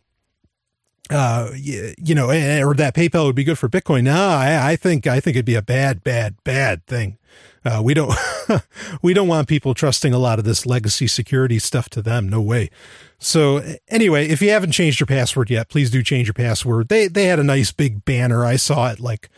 Uh, 1.11 1.51
you 1.55 2.15
know, 2.15 2.29
or 2.29 2.75
that 2.75 2.95
PayPal 2.95 3.27
would 3.27 3.37
be 3.37 3.45
good 3.45 3.59
for 3.59 3.69
Bitcoin. 3.69 4.05
No, 4.05 4.29
I, 4.29 4.73
I 4.73 4.77
think, 4.77 5.07
I 5.07 5.21
think 5.21 5.37
it'd 5.37 5.45
be 5.45 5.55
a 5.55 5.63
bad, 5.63 6.03
bad, 6.03 6.37
bad 6.43 6.87
thing. 6.87 7.19
Uh, 7.65 7.81
we 7.85 7.95
don't, 7.95 8.13
we 9.03 9.13
don't 9.13 9.29
want 9.29 9.47
people 9.47 9.75
trusting 9.75 10.13
a 10.13 10.19
lot 10.19 10.39
of 10.39 10.45
this 10.45 10.65
legacy 10.65 11.07
security 11.07 11.59
stuff 11.59 11.89
to 11.91 12.03
them. 12.03 12.29
No 12.29 12.41
way. 12.41 12.71
So 13.19 13.63
anyway, 13.89 14.29
if 14.29 14.41
you 14.43 14.51
haven't 14.51 14.73
changed 14.73 15.01
your 15.01 15.07
password 15.07 15.51
yet, 15.51 15.69
please 15.69 15.91
do 15.91 16.03
change 16.03 16.29
your 16.29 16.35
password. 16.35 16.89
They, 16.89 17.09
they 17.09 17.27
had 17.27 17.39
a 17.39 17.45
nice 17.45 17.73
big 17.73 18.05
banner. 18.05 18.45
I 18.45 18.57
saw 18.57 18.91
it 18.91 18.99
like 18.99 19.29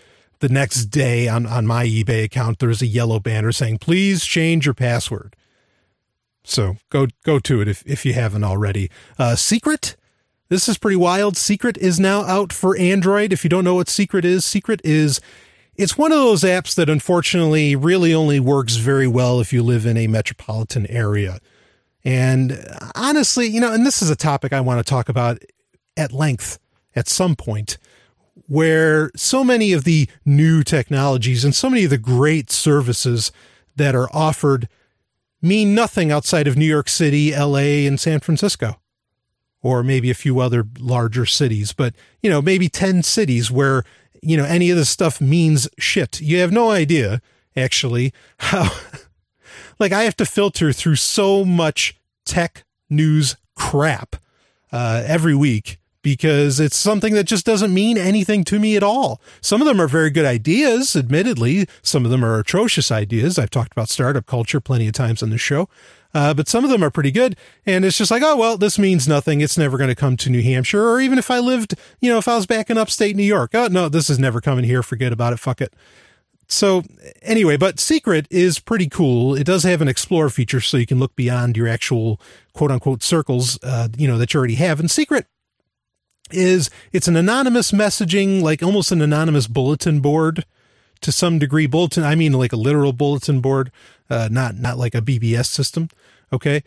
the 0.44 0.52
next 0.52 0.86
day 0.86 1.26
on, 1.26 1.46
on 1.46 1.66
my 1.66 1.86
eBay 1.86 2.22
account, 2.22 2.58
there's 2.58 2.82
a 2.82 2.86
yellow 2.86 3.18
banner 3.18 3.50
saying, 3.50 3.78
please 3.78 4.26
change 4.26 4.66
your 4.66 4.74
password. 4.74 5.34
So 6.44 6.76
go, 6.90 7.06
go 7.24 7.38
to 7.38 7.62
it 7.62 7.68
if, 7.68 7.82
if 7.86 8.04
you 8.04 8.12
haven't 8.12 8.44
already. 8.44 8.90
Uh, 9.18 9.36
Secret. 9.36 9.96
This 10.50 10.68
is 10.68 10.76
pretty 10.76 10.96
wild. 10.96 11.38
Secret 11.38 11.78
is 11.78 11.98
now 11.98 12.24
out 12.24 12.52
for 12.52 12.76
Android. 12.76 13.32
If 13.32 13.42
you 13.42 13.48
don't 13.48 13.64
know 13.64 13.76
what 13.76 13.88
Secret 13.88 14.26
is, 14.26 14.44
Secret 14.44 14.82
is 14.84 15.18
it's 15.76 15.96
one 15.96 16.12
of 16.12 16.18
those 16.18 16.42
apps 16.42 16.74
that 16.74 16.90
unfortunately 16.90 17.74
really 17.74 18.12
only 18.12 18.38
works 18.38 18.76
very 18.76 19.08
well 19.08 19.40
if 19.40 19.50
you 19.50 19.62
live 19.62 19.86
in 19.86 19.96
a 19.96 20.08
metropolitan 20.08 20.86
area. 20.88 21.38
And 22.04 22.62
honestly, 22.94 23.46
you 23.46 23.60
know, 23.60 23.72
and 23.72 23.86
this 23.86 24.02
is 24.02 24.10
a 24.10 24.16
topic 24.16 24.52
I 24.52 24.60
want 24.60 24.84
to 24.84 24.88
talk 24.88 25.08
about 25.08 25.38
at 25.96 26.12
length 26.12 26.58
at 26.94 27.08
some 27.08 27.34
point, 27.34 27.78
where 28.46 29.10
so 29.16 29.42
many 29.42 29.72
of 29.72 29.84
the 29.84 30.08
new 30.24 30.62
technologies 30.62 31.44
and 31.44 31.54
so 31.54 31.70
many 31.70 31.84
of 31.84 31.90
the 31.90 31.98
great 31.98 32.50
services 32.50 33.32
that 33.76 33.94
are 33.94 34.08
offered 34.12 34.68
mean 35.40 35.74
nothing 35.74 36.10
outside 36.10 36.46
of 36.46 36.56
New 36.56 36.64
York 36.64 36.88
City, 36.88 37.34
LA, 37.34 37.86
and 37.86 38.00
San 38.00 38.20
Francisco, 38.20 38.80
or 39.62 39.82
maybe 39.82 40.10
a 40.10 40.14
few 40.14 40.40
other 40.40 40.66
larger 40.78 41.26
cities, 41.26 41.72
but, 41.72 41.94
you 42.22 42.30
know, 42.30 42.40
maybe 42.40 42.68
10 42.68 43.02
cities 43.02 43.50
where, 43.50 43.84
you 44.22 44.36
know, 44.36 44.44
any 44.44 44.70
of 44.70 44.76
this 44.76 44.88
stuff 44.88 45.20
means 45.20 45.68
shit. 45.78 46.20
You 46.20 46.38
have 46.38 46.52
no 46.52 46.70
idea, 46.70 47.20
actually, 47.56 48.12
how, 48.38 48.70
like, 49.78 49.92
I 49.92 50.04
have 50.04 50.16
to 50.16 50.26
filter 50.26 50.72
through 50.72 50.96
so 50.96 51.44
much 51.44 51.96
tech 52.24 52.64
news 52.88 53.36
crap 53.54 54.16
uh, 54.72 55.02
every 55.06 55.34
week 55.34 55.78
because 56.04 56.60
it's 56.60 56.76
something 56.76 57.14
that 57.14 57.24
just 57.24 57.46
doesn't 57.46 57.74
mean 57.74 57.98
anything 57.98 58.44
to 58.44 58.60
me 58.60 58.76
at 58.76 58.82
all. 58.82 59.20
Some 59.40 59.60
of 59.60 59.66
them 59.66 59.80
are 59.80 59.88
very 59.88 60.10
good 60.10 60.26
ideas, 60.26 60.94
admittedly. 60.94 61.66
Some 61.82 62.04
of 62.04 62.12
them 62.12 62.22
are 62.24 62.38
atrocious 62.38 62.92
ideas. 62.92 63.38
I've 63.38 63.50
talked 63.50 63.72
about 63.72 63.88
startup 63.88 64.26
culture 64.26 64.60
plenty 64.60 64.86
of 64.86 64.92
times 64.92 65.22
on 65.22 65.30
the 65.30 65.38
show. 65.38 65.68
Uh, 66.12 66.32
but 66.32 66.46
some 66.46 66.62
of 66.62 66.70
them 66.70 66.84
are 66.84 66.90
pretty 66.90 67.10
good. 67.10 67.36
And 67.66 67.84
it's 67.84 67.98
just 67.98 68.10
like, 68.10 68.22
oh, 68.22 68.36
well, 68.36 68.56
this 68.56 68.78
means 68.78 69.08
nothing. 69.08 69.40
It's 69.40 69.58
never 69.58 69.76
going 69.78 69.88
to 69.88 69.96
come 69.96 70.16
to 70.18 70.30
New 70.30 70.42
Hampshire. 70.42 70.86
Or 70.88 71.00
even 71.00 71.18
if 71.18 71.30
I 71.30 71.40
lived, 71.40 71.74
you 72.00 72.08
know, 72.10 72.18
if 72.18 72.28
I 72.28 72.36
was 72.36 72.46
back 72.46 72.70
in 72.70 72.78
upstate 72.78 73.16
New 73.16 73.24
York, 73.24 73.50
oh, 73.54 73.66
no, 73.66 73.88
this 73.88 74.08
is 74.08 74.18
never 74.18 74.40
coming 74.40 74.64
here. 74.64 74.82
Forget 74.84 75.12
about 75.12 75.32
it. 75.32 75.40
Fuck 75.40 75.60
it. 75.60 75.74
So 76.46 76.82
anyway, 77.22 77.56
but 77.56 77.80
Secret 77.80 78.26
is 78.30 78.58
pretty 78.58 78.88
cool. 78.88 79.34
It 79.34 79.44
does 79.44 79.62
have 79.64 79.80
an 79.80 79.88
explore 79.88 80.28
feature 80.28 80.60
so 80.60 80.76
you 80.76 80.86
can 80.86 80.98
look 80.98 81.16
beyond 81.16 81.56
your 81.56 81.66
actual 81.66 82.20
quote 82.52 82.70
unquote 82.70 83.02
circles, 83.02 83.58
uh, 83.62 83.88
you 83.96 84.06
know, 84.06 84.18
that 84.18 84.34
you 84.34 84.38
already 84.38 84.56
have. 84.56 84.78
And 84.78 84.90
Secret 84.90 85.26
is 86.30 86.70
it's 86.92 87.08
an 87.08 87.16
anonymous 87.16 87.72
messaging, 87.72 88.42
like 88.42 88.62
almost 88.62 88.92
an 88.92 89.00
anonymous 89.00 89.46
bulletin 89.46 90.00
board 90.00 90.44
to 91.00 91.12
some 91.12 91.38
degree. 91.38 91.66
Bulletin, 91.66 92.02
I 92.02 92.14
mean, 92.14 92.32
like 92.32 92.52
a 92.52 92.56
literal 92.56 92.92
bulletin 92.92 93.40
board, 93.40 93.70
uh, 94.10 94.28
not 94.30 94.56
not 94.56 94.78
like 94.78 94.94
a 94.94 95.02
BBS 95.02 95.46
system. 95.46 95.88
Okay. 96.32 96.62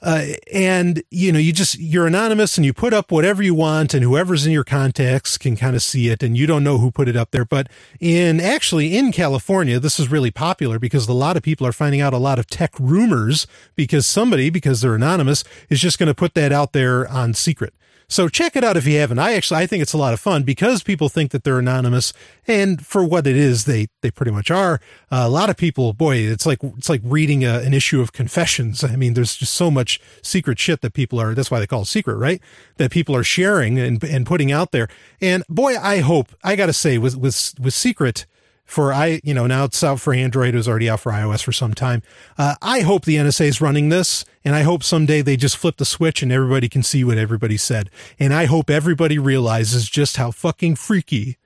Uh, 0.00 0.26
and 0.52 1.02
you 1.10 1.32
know, 1.32 1.40
you 1.40 1.52
just, 1.52 1.76
you're 1.78 2.06
anonymous 2.06 2.56
and 2.56 2.64
you 2.64 2.72
put 2.72 2.94
up 2.94 3.10
whatever 3.10 3.42
you 3.42 3.52
want 3.52 3.94
and 3.94 4.04
whoever's 4.04 4.46
in 4.46 4.52
your 4.52 4.62
contacts 4.62 5.36
can 5.36 5.56
kind 5.56 5.74
of 5.74 5.82
see 5.82 6.08
it 6.08 6.22
and 6.22 6.38
you 6.38 6.46
don't 6.46 6.62
know 6.62 6.78
who 6.78 6.90
put 6.92 7.08
it 7.08 7.16
up 7.16 7.32
there. 7.32 7.44
But 7.44 7.68
in 7.98 8.40
actually 8.40 8.96
in 8.96 9.10
California, 9.10 9.80
this 9.80 9.98
is 9.98 10.08
really 10.08 10.30
popular 10.30 10.78
because 10.78 11.08
a 11.08 11.12
lot 11.12 11.36
of 11.36 11.42
people 11.42 11.66
are 11.66 11.72
finding 11.72 12.00
out 12.00 12.12
a 12.12 12.18
lot 12.18 12.38
of 12.38 12.46
tech 12.46 12.78
rumors 12.78 13.48
because 13.74 14.06
somebody, 14.06 14.50
because 14.50 14.82
they're 14.82 14.94
anonymous, 14.94 15.42
is 15.68 15.80
just 15.80 15.98
going 15.98 16.06
to 16.06 16.14
put 16.14 16.34
that 16.34 16.52
out 16.52 16.72
there 16.72 17.08
on 17.08 17.34
secret. 17.34 17.74
So 18.10 18.30
check 18.30 18.56
it 18.56 18.64
out 18.64 18.78
if 18.78 18.86
you 18.86 18.98
haven't. 18.98 19.18
I 19.18 19.34
actually 19.34 19.60
I 19.60 19.66
think 19.66 19.82
it's 19.82 19.92
a 19.92 19.98
lot 19.98 20.14
of 20.14 20.20
fun 20.20 20.42
because 20.42 20.82
people 20.82 21.10
think 21.10 21.30
that 21.32 21.44
they're 21.44 21.58
anonymous, 21.58 22.14
and 22.46 22.84
for 22.84 23.04
what 23.04 23.26
it 23.26 23.36
is, 23.36 23.66
they 23.66 23.88
they 24.00 24.10
pretty 24.10 24.32
much 24.32 24.50
are. 24.50 24.80
Uh, 25.12 25.24
a 25.26 25.28
lot 25.28 25.50
of 25.50 25.58
people, 25.58 25.92
boy, 25.92 26.16
it's 26.16 26.46
like 26.46 26.60
it's 26.62 26.88
like 26.88 27.02
reading 27.04 27.44
a, 27.44 27.58
an 27.58 27.74
issue 27.74 28.00
of 28.00 28.14
Confessions. 28.14 28.82
I 28.82 28.96
mean, 28.96 29.12
there's 29.12 29.36
just 29.36 29.52
so 29.52 29.70
much 29.70 30.00
secret 30.22 30.58
shit 30.58 30.80
that 30.80 30.94
people 30.94 31.20
are. 31.20 31.34
That's 31.34 31.50
why 31.50 31.60
they 31.60 31.66
call 31.66 31.82
it 31.82 31.86
secret, 31.86 32.16
right? 32.16 32.40
That 32.78 32.90
people 32.90 33.14
are 33.14 33.24
sharing 33.24 33.78
and 33.78 34.02
and 34.02 34.24
putting 34.24 34.50
out 34.50 34.72
there. 34.72 34.88
And 35.20 35.44
boy, 35.50 35.76
I 35.76 35.98
hope 35.98 36.28
I 36.42 36.56
got 36.56 36.66
to 36.66 36.72
say 36.72 36.96
with 36.96 37.14
with 37.14 37.54
with 37.60 37.74
secret 37.74 38.24
for 38.68 38.92
I, 38.92 39.20
you 39.24 39.32
know, 39.32 39.46
now 39.46 39.64
it's 39.64 39.82
out 39.82 39.98
for 39.98 40.12
Android. 40.12 40.52
It 40.54 40.58
was 40.58 40.68
already 40.68 40.90
out 40.90 41.00
for 41.00 41.10
iOS 41.10 41.42
for 41.42 41.52
some 41.52 41.72
time. 41.72 42.02
Uh, 42.36 42.54
I 42.60 42.80
hope 42.80 43.06
the 43.06 43.16
NSA 43.16 43.46
is 43.46 43.60
running 43.62 43.88
this, 43.88 44.26
and 44.44 44.54
I 44.54 44.60
hope 44.60 44.84
someday 44.84 45.22
they 45.22 45.38
just 45.38 45.56
flip 45.56 45.78
the 45.78 45.86
switch 45.86 46.22
and 46.22 46.30
everybody 46.30 46.68
can 46.68 46.82
see 46.82 47.02
what 47.02 47.16
everybody 47.16 47.56
said. 47.56 47.88
And 48.18 48.34
I 48.34 48.44
hope 48.44 48.68
everybody 48.68 49.18
realizes 49.18 49.88
just 49.88 50.18
how 50.18 50.30
fucking 50.32 50.76
freaky 50.76 51.38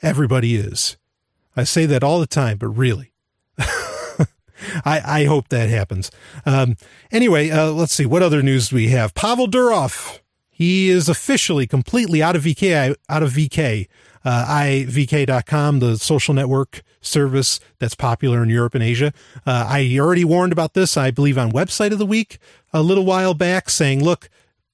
everybody 0.00 0.54
is. 0.54 0.96
I 1.56 1.64
say 1.64 1.86
that 1.86 2.04
all 2.04 2.20
the 2.20 2.26
time, 2.26 2.58
but 2.58 2.68
really. 2.68 3.12
I, 3.58 5.02
I 5.04 5.24
hope 5.24 5.48
that 5.48 5.68
happens. 5.68 6.12
Um, 6.46 6.76
anyway, 7.10 7.50
uh, 7.50 7.72
let's 7.72 7.92
see. 7.92 8.06
What 8.06 8.22
other 8.22 8.42
news 8.42 8.68
do 8.68 8.76
we 8.76 8.88
have? 8.90 9.12
Pavel 9.14 9.48
Durov. 9.48 10.20
He 10.50 10.88
is 10.88 11.08
officially 11.08 11.66
completely 11.66 12.22
out 12.22 12.36
of 12.36 12.44
VK, 12.44 12.94
out 13.08 13.22
of 13.24 13.32
VK 13.32 13.88
uh, 14.24 14.46
ivk.com, 14.48 15.80
the 15.80 15.98
social 15.98 16.34
network 16.34 16.82
service 17.00 17.60
that's 17.78 17.94
popular 17.94 18.42
in 18.42 18.48
Europe 18.48 18.74
and 18.74 18.82
Asia. 18.82 19.12
Uh, 19.46 19.66
I 19.68 19.98
already 19.98 20.24
warned 20.24 20.52
about 20.52 20.74
this, 20.74 20.96
I 20.96 21.10
believe, 21.10 21.36
on 21.36 21.52
website 21.52 21.92
of 21.92 21.98
the 21.98 22.06
week 22.06 22.38
a 22.72 22.82
little 22.82 23.04
while 23.04 23.34
back, 23.34 23.68
saying, 23.68 24.02
look, 24.02 24.28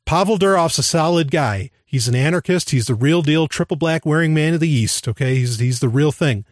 Pavel 0.06 0.38
Durov's 0.38 0.78
a 0.78 0.82
solid 0.82 1.30
guy. 1.30 1.70
He's 1.84 2.06
an 2.06 2.14
anarchist. 2.14 2.70
He's 2.70 2.86
the 2.86 2.94
real 2.94 3.22
deal 3.22 3.48
triple 3.48 3.76
black 3.76 4.06
wearing 4.06 4.32
man 4.32 4.54
of 4.54 4.60
the 4.60 4.68
East. 4.68 5.08
Okay. 5.08 5.36
He's, 5.36 5.58
he's 5.58 5.80
the 5.80 5.88
real 5.88 6.12
thing. 6.12 6.44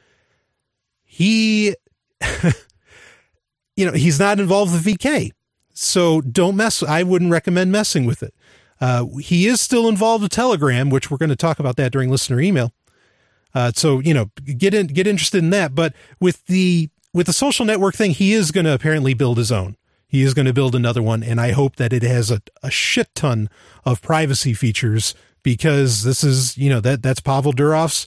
He, 1.05 1.75
you 3.76 3.87
know, 3.87 3.93
he's 3.93 4.19
not 4.19 4.40
involved 4.40 4.73
with 4.73 4.85
VK. 4.85 5.31
So 5.73 6.21
don't 6.21 6.57
mess. 6.57 6.83
I 6.83 7.05
wouldn't 7.05 7.31
recommend 7.31 7.71
messing 7.71 8.05
with 8.05 8.23
it. 8.23 8.35
Uh, 8.81 9.07
he 9.21 9.47
is 9.47 9.61
still 9.61 9.88
involved 9.88 10.23
with 10.23 10.33
Telegram, 10.33 10.90
which 10.90 11.11
we're 11.11 11.19
going 11.19 11.28
to 11.28 11.37
talk 11.37 11.59
about 11.61 11.76
that 11.76 11.93
during 11.93 12.11
listener 12.11 12.40
email. 12.40 12.73
Uh, 13.55 13.73
so 13.75 14.00
you 14.00 14.14
know, 14.14 14.31
get 14.45 14.75
in, 14.75 14.88
get 14.88 15.07
interested 15.07 15.38
in 15.38 15.50
that. 15.50 15.75
But 15.75 15.95
with 16.21 16.47
the 16.47 16.90
with 17.12 17.26
the 17.26 17.33
social 17.33 17.64
network 17.64 17.95
thing, 17.95 18.12
he 18.12 18.33
is 18.33 18.50
going 18.50 18.67
to 18.67 18.75
apparently 18.75 19.14
build 19.14 19.38
his 19.38 19.50
own. 19.50 19.76
He 20.07 20.23
is 20.23 20.35
going 20.35 20.47
to 20.47 20.52
build 20.52 20.75
another 20.75 21.02
one, 21.02 21.23
and 21.23 21.40
I 21.40 21.52
hope 21.52 21.76
that 21.76 21.93
it 21.93 22.02
has 22.02 22.31
a, 22.31 22.40
a 22.62 22.71
shit 22.71 23.14
ton 23.14 23.50
of 23.85 24.00
privacy 24.00 24.55
features 24.55 25.14
because 25.43 26.02
this 26.02 26.25
is 26.25 26.57
you 26.57 26.71
know 26.71 26.81
that 26.81 27.02
that's 27.02 27.21
Pavel 27.21 27.52
Durov's 27.52 28.07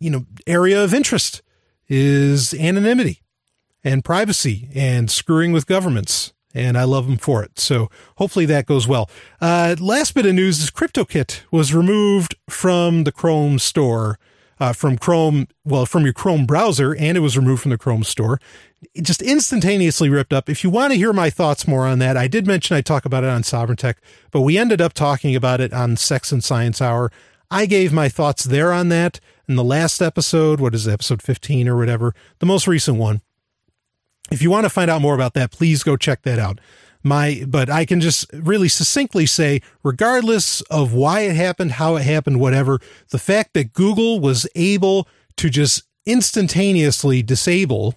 you 0.00 0.10
know 0.10 0.26
area 0.46 0.82
of 0.82 0.94
interest 0.94 1.42
is 1.88 2.54
anonymity 2.54 3.22
and 3.84 4.04
privacy 4.04 4.68
and 4.74 5.10
screwing 5.10 5.52
with 5.52 5.66
governments 5.66 6.32
and 6.54 6.76
I 6.76 6.84
love 6.84 7.08
him 7.08 7.16
for 7.16 7.42
it. 7.42 7.58
So 7.58 7.90
hopefully 8.16 8.46
that 8.46 8.66
goes 8.66 8.86
well. 8.86 9.08
Uh, 9.40 9.76
last 9.78 10.14
bit 10.14 10.26
of 10.26 10.34
news 10.34 10.62
is 10.62 10.70
CryptoKit 10.70 11.42
was 11.50 11.74
removed 11.74 12.34
from 12.48 13.04
the 13.04 13.12
Chrome 13.12 13.58
store 13.58 14.18
uh, 14.62 14.72
from 14.72 14.96
Chrome, 14.96 15.48
well, 15.64 15.86
from 15.86 16.04
your 16.04 16.12
Chrome 16.12 16.46
browser, 16.46 16.94
and 16.94 17.16
it 17.16 17.20
was 17.20 17.36
removed 17.36 17.62
from 17.62 17.72
the 17.72 17.78
Chrome 17.78 18.04
store. 18.04 18.38
It 18.94 19.02
just 19.02 19.20
instantaneously 19.20 20.08
ripped 20.08 20.32
up. 20.32 20.48
If 20.48 20.62
you 20.62 20.70
want 20.70 20.92
to 20.92 20.96
hear 20.96 21.12
my 21.12 21.30
thoughts 21.30 21.66
more 21.66 21.84
on 21.84 21.98
that, 21.98 22.16
I 22.16 22.28
did 22.28 22.46
mention 22.46 22.76
I 22.76 22.80
talk 22.80 23.04
about 23.04 23.24
it 23.24 23.30
on 23.30 23.42
Sovereign 23.42 23.76
Tech, 23.76 24.00
but 24.30 24.42
we 24.42 24.56
ended 24.56 24.80
up 24.80 24.92
talking 24.92 25.34
about 25.34 25.60
it 25.60 25.72
on 25.72 25.96
Sex 25.96 26.30
and 26.30 26.44
Science 26.44 26.80
Hour. 26.80 27.10
I 27.50 27.66
gave 27.66 27.92
my 27.92 28.08
thoughts 28.08 28.44
there 28.44 28.72
on 28.72 28.88
that 28.90 29.18
in 29.48 29.56
the 29.56 29.64
last 29.64 30.00
episode. 30.00 30.60
What 30.60 30.76
is 30.76 30.86
it, 30.86 30.92
episode 30.92 31.22
15 31.22 31.66
or 31.66 31.76
whatever? 31.76 32.14
The 32.38 32.46
most 32.46 32.68
recent 32.68 32.98
one. 32.98 33.20
If 34.30 34.42
you 34.42 34.50
want 34.52 34.64
to 34.64 34.70
find 34.70 34.88
out 34.88 35.02
more 35.02 35.16
about 35.16 35.34
that, 35.34 35.50
please 35.50 35.82
go 35.82 35.96
check 35.96 36.22
that 36.22 36.38
out 36.38 36.60
my 37.02 37.44
but 37.46 37.68
I 37.68 37.84
can 37.84 38.00
just 38.00 38.26
really 38.32 38.68
succinctly 38.68 39.26
say 39.26 39.60
regardless 39.82 40.60
of 40.62 40.92
why 40.92 41.20
it 41.20 41.36
happened, 41.36 41.72
how 41.72 41.96
it 41.96 42.02
happened, 42.02 42.40
whatever, 42.40 42.80
the 43.10 43.18
fact 43.18 43.54
that 43.54 43.72
Google 43.72 44.20
was 44.20 44.46
able 44.54 45.08
to 45.36 45.50
just 45.50 45.82
instantaneously 46.06 47.22
disable 47.22 47.94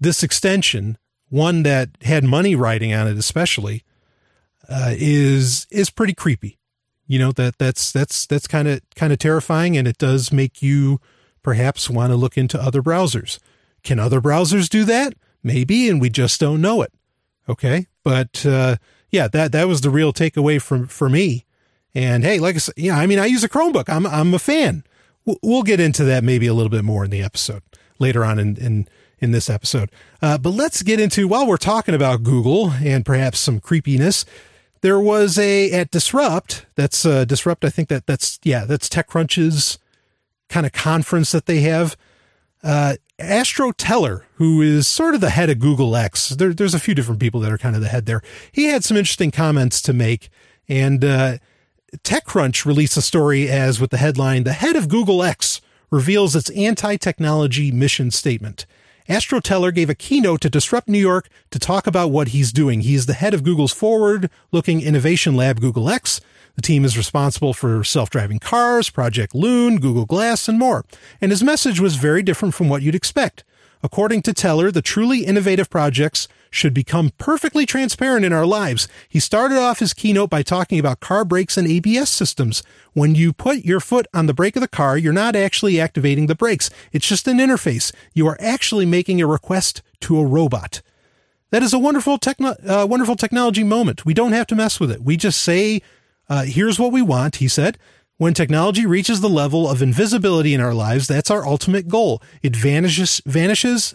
this 0.00 0.22
extension, 0.22 0.98
one 1.28 1.62
that 1.62 1.90
had 2.02 2.24
money 2.24 2.54
writing 2.54 2.92
on 2.92 3.06
it 3.06 3.16
especially, 3.16 3.84
uh, 4.68 4.94
is 4.96 5.66
is 5.70 5.90
pretty 5.90 6.14
creepy. 6.14 6.58
You 7.06 7.18
know 7.18 7.32
that 7.32 7.58
that's 7.58 7.92
that's 7.92 8.26
that's 8.26 8.46
kind 8.46 8.68
of 8.68 8.80
kind 8.96 9.12
of 9.12 9.18
terrifying, 9.18 9.76
and 9.76 9.86
it 9.86 9.98
does 9.98 10.32
make 10.32 10.62
you 10.62 11.00
perhaps 11.42 11.90
want 11.90 12.10
to 12.10 12.16
look 12.16 12.38
into 12.38 12.60
other 12.60 12.82
browsers. 12.82 13.38
Can 13.82 13.98
other 13.98 14.20
browsers 14.20 14.68
do 14.68 14.84
that? 14.84 15.14
Maybe, 15.42 15.88
and 15.88 16.00
we 16.00 16.08
just 16.08 16.40
don't 16.40 16.60
know 16.60 16.82
it. 16.82 16.92
Okay. 17.48 17.86
But, 18.04 18.44
uh, 18.46 18.76
yeah, 19.10 19.28
that, 19.28 19.52
that 19.52 19.68
was 19.68 19.80
the 19.80 19.90
real 19.90 20.12
takeaway 20.12 20.60
from, 20.60 20.86
for 20.86 21.08
me. 21.08 21.44
And 21.94 22.24
hey, 22.24 22.38
like 22.38 22.54
I 22.54 22.58
said, 22.58 22.74
yeah, 22.76 22.96
I 22.96 23.06
mean, 23.06 23.18
I 23.18 23.26
use 23.26 23.44
a 23.44 23.48
Chromebook. 23.48 23.88
I'm, 23.88 24.06
I'm 24.06 24.32
a 24.32 24.38
fan. 24.38 24.84
We'll 25.24 25.62
get 25.62 25.78
into 25.78 26.04
that 26.04 26.24
maybe 26.24 26.46
a 26.46 26.54
little 26.54 26.70
bit 26.70 26.84
more 26.84 27.04
in 27.04 27.10
the 27.10 27.22
episode 27.22 27.62
later 27.98 28.24
on 28.24 28.38
in, 28.38 28.56
in, 28.56 28.88
in 29.18 29.30
this 29.30 29.48
episode. 29.48 29.90
Uh, 30.20 30.38
but 30.38 30.50
let's 30.50 30.82
get 30.82 30.98
into, 30.98 31.28
while 31.28 31.46
we're 31.46 31.56
talking 31.56 31.94
about 31.94 32.22
Google 32.22 32.70
and 32.70 33.04
perhaps 33.04 33.38
some 33.38 33.60
creepiness, 33.60 34.24
there 34.80 34.98
was 34.98 35.38
a, 35.38 35.70
at 35.70 35.92
Disrupt, 35.92 36.66
that's, 36.74 37.06
uh, 37.06 37.24
Disrupt, 37.24 37.64
I 37.64 37.70
think 37.70 37.88
that 37.88 38.06
that's, 38.06 38.40
yeah, 38.42 38.64
that's 38.64 38.88
TechCrunch's 38.88 39.78
kind 40.48 40.66
of 40.66 40.72
conference 40.72 41.30
that 41.30 41.46
they 41.46 41.60
have. 41.60 41.96
Uh, 42.64 42.96
Astro 43.22 43.72
Teller, 43.72 44.26
who 44.34 44.60
is 44.60 44.86
sort 44.86 45.14
of 45.14 45.20
the 45.20 45.30
head 45.30 45.48
of 45.48 45.58
Google 45.58 45.96
X, 45.96 46.30
there, 46.30 46.52
there's 46.52 46.74
a 46.74 46.80
few 46.80 46.94
different 46.94 47.20
people 47.20 47.40
that 47.40 47.52
are 47.52 47.58
kind 47.58 47.76
of 47.76 47.82
the 47.82 47.88
head 47.88 48.06
there. 48.06 48.22
He 48.50 48.64
had 48.64 48.84
some 48.84 48.96
interesting 48.96 49.30
comments 49.30 49.80
to 49.82 49.92
make, 49.92 50.28
and 50.68 51.04
uh, 51.04 51.38
TechCrunch 51.98 52.64
released 52.64 52.96
a 52.96 53.02
story 53.02 53.48
as 53.48 53.80
with 53.80 53.90
the 53.90 53.98
headline 53.98 54.44
"The 54.44 54.52
head 54.52 54.76
of 54.76 54.88
Google 54.88 55.22
X 55.22 55.60
reveals 55.90 56.34
its 56.34 56.50
anti 56.50 56.96
technology 56.96 57.70
mission 57.70 58.10
statement. 58.10 58.66
Astro 59.08 59.40
Teller 59.40 59.72
gave 59.72 59.90
a 59.90 59.94
keynote 59.94 60.40
to 60.42 60.50
Disrupt 60.50 60.88
New 60.88 60.98
York 60.98 61.28
to 61.50 61.58
talk 61.58 61.86
about 61.86 62.10
what 62.10 62.28
he's 62.28 62.52
doing. 62.52 62.80
He's 62.80 63.06
the 63.06 63.14
head 63.14 63.34
of 63.34 63.42
Google's 63.42 63.72
forward 63.72 64.30
looking 64.52 64.80
innovation 64.80 65.34
lab, 65.34 65.60
Google 65.60 65.90
X. 65.90 66.20
The 66.56 66.62
team 66.62 66.84
is 66.84 66.96
responsible 66.96 67.54
for 67.54 67.82
self 67.82 68.10
driving 68.10 68.38
cars, 68.38 68.90
Project 68.90 69.34
Loon, 69.34 69.80
Google 69.80 70.06
Glass, 70.06 70.48
and 70.48 70.58
more. 70.58 70.84
And 71.20 71.30
his 71.30 71.42
message 71.42 71.80
was 71.80 71.96
very 71.96 72.22
different 72.22 72.54
from 72.54 72.68
what 72.68 72.82
you'd 72.82 72.94
expect. 72.94 73.44
According 73.82 74.22
to 74.22 74.32
Teller, 74.32 74.70
the 74.70 74.82
truly 74.82 75.24
innovative 75.24 75.68
projects 75.68 76.28
should 76.50 76.74
become 76.74 77.10
perfectly 77.18 77.66
transparent 77.66 78.24
in 78.24 78.32
our 78.32 78.46
lives. 78.46 78.86
He 79.08 79.18
started 79.18 79.58
off 79.58 79.80
his 79.80 79.94
keynote 79.94 80.30
by 80.30 80.42
talking 80.42 80.78
about 80.78 81.00
car 81.00 81.24
brakes 81.24 81.56
and 81.56 81.66
ABS 81.66 82.10
systems. 82.10 82.62
When 82.92 83.14
you 83.14 83.32
put 83.32 83.64
your 83.64 83.80
foot 83.80 84.06
on 84.14 84.26
the 84.26 84.34
brake 84.34 84.54
of 84.54 84.60
the 84.60 84.68
car, 84.68 84.96
you're 84.96 85.12
not 85.12 85.34
actually 85.34 85.80
activating 85.80 86.26
the 86.26 86.34
brakes. 86.34 86.70
It's 86.92 87.08
just 87.08 87.26
an 87.26 87.38
interface. 87.38 87.92
You 88.12 88.28
are 88.28 88.36
actually 88.38 88.86
making 88.86 89.20
a 89.20 89.26
request 89.26 89.82
to 90.00 90.18
a 90.20 90.26
robot. 90.26 90.82
That 91.50 91.62
is 91.62 91.72
a 91.72 91.78
wonderful 91.78 92.18
techno- 92.18 92.56
uh, 92.66 92.86
wonderful 92.88 93.16
technology 93.16 93.64
moment. 93.64 94.04
We 94.04 94.14
don't 94.14 94.32
have 94.32 94.46
to 94.48 94.54
mess 94.54 94.78
with 94.78 94.90
it. 94.90 95.02
We 95.02 95.16
just 95.16 95.42
say, 95.42 95.82
uh, 96.28 96.44
here's 96.44 96.78
what 96.78 96.92
we 96.92 97.02
want, 97.02 97.36
he 97.36 97.48
said. 97.48 97.78
When 98.18 98.34
technology 98.34 98.86
reaches 98.86 99.20
the 99.20 99.28
level 99.28 99.68
of 99.68 99.82
invisibility 99.82 100.54
in 100.54 100.60
our 100.60 100.74
lives, 100.74 101.06
that's 101.08 101.30
our 101.30 101.46
ultimate 101.46 101.88
goal. 101.88 102.22
It 102.42 102.54
vanishes, 102.54 103.20
vanishes, 103.26 103.94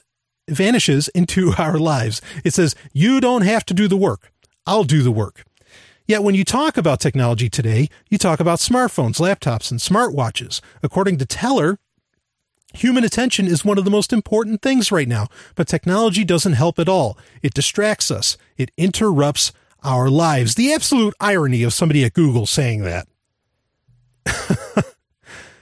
vanishes 0.49 1.07
into 1.09 1.53
our 1.57 1.77
lives. 1.77 2.21
It 2.43 2.53
says, 2.53 2.75
you 2.93 3.21
don't 3.21 3.43
have 3.43 3.65
to 3.67 3.73
do 3.73 3.87
the 3.87 3.97
work. 3.97 4.31
I'll 4.65 4.83
do 4.83 5.01
the 5.01 5.11
work. 5.11 5.45
Yet 6.07 6.23
when 6.23 6.35
you 6.35 6.45
talk 6.45 6.77
about 6.77 6.99
technology 6.99 7.49
today, 7.49 7.89
you 8.09 8.17
talk 8.17 8.39
about 8.39 8.59
smartphones, 8.59 9.19
laptops, 9.19 9.71
and 9.71 9.79
smartwatches. 9.79 10.61
According 10.81 11.17
to 11.17 11.25
Teller, 11.25 11.79
human 12.73 13.03
attention 13.03 13.45
is 13.45 13.65
one 13.65 13.77
of 13.77 13.83
the 13.83 13.91
most 13.91 14.13
important 14.13 14.61
things 14.61 14.91
right 14.91 15.07
now, 15.07 15.27
but 15.55 15.67
technology 15.67 16.23
doesn't 16.23 16.53
help 16.53 16.79
at 16.79 16.87
all. 16.87 17.17
It 17.41 17.53
distracts 17.53 18.09
us. 18.09 18.37
It 18.57 18.71
interrupts 18.77 19.51
our 19.83 20.09
lives. 20.09 20.55
The 20.55 20.73
absolute 20.73 21.13
irony 21.19 21.63
of 21.63 21.73
somebody 21.73 22.03
at 22.03 22.13
Google 22.13 22.45
saying 22.45 22.83
that. 22.83 23.07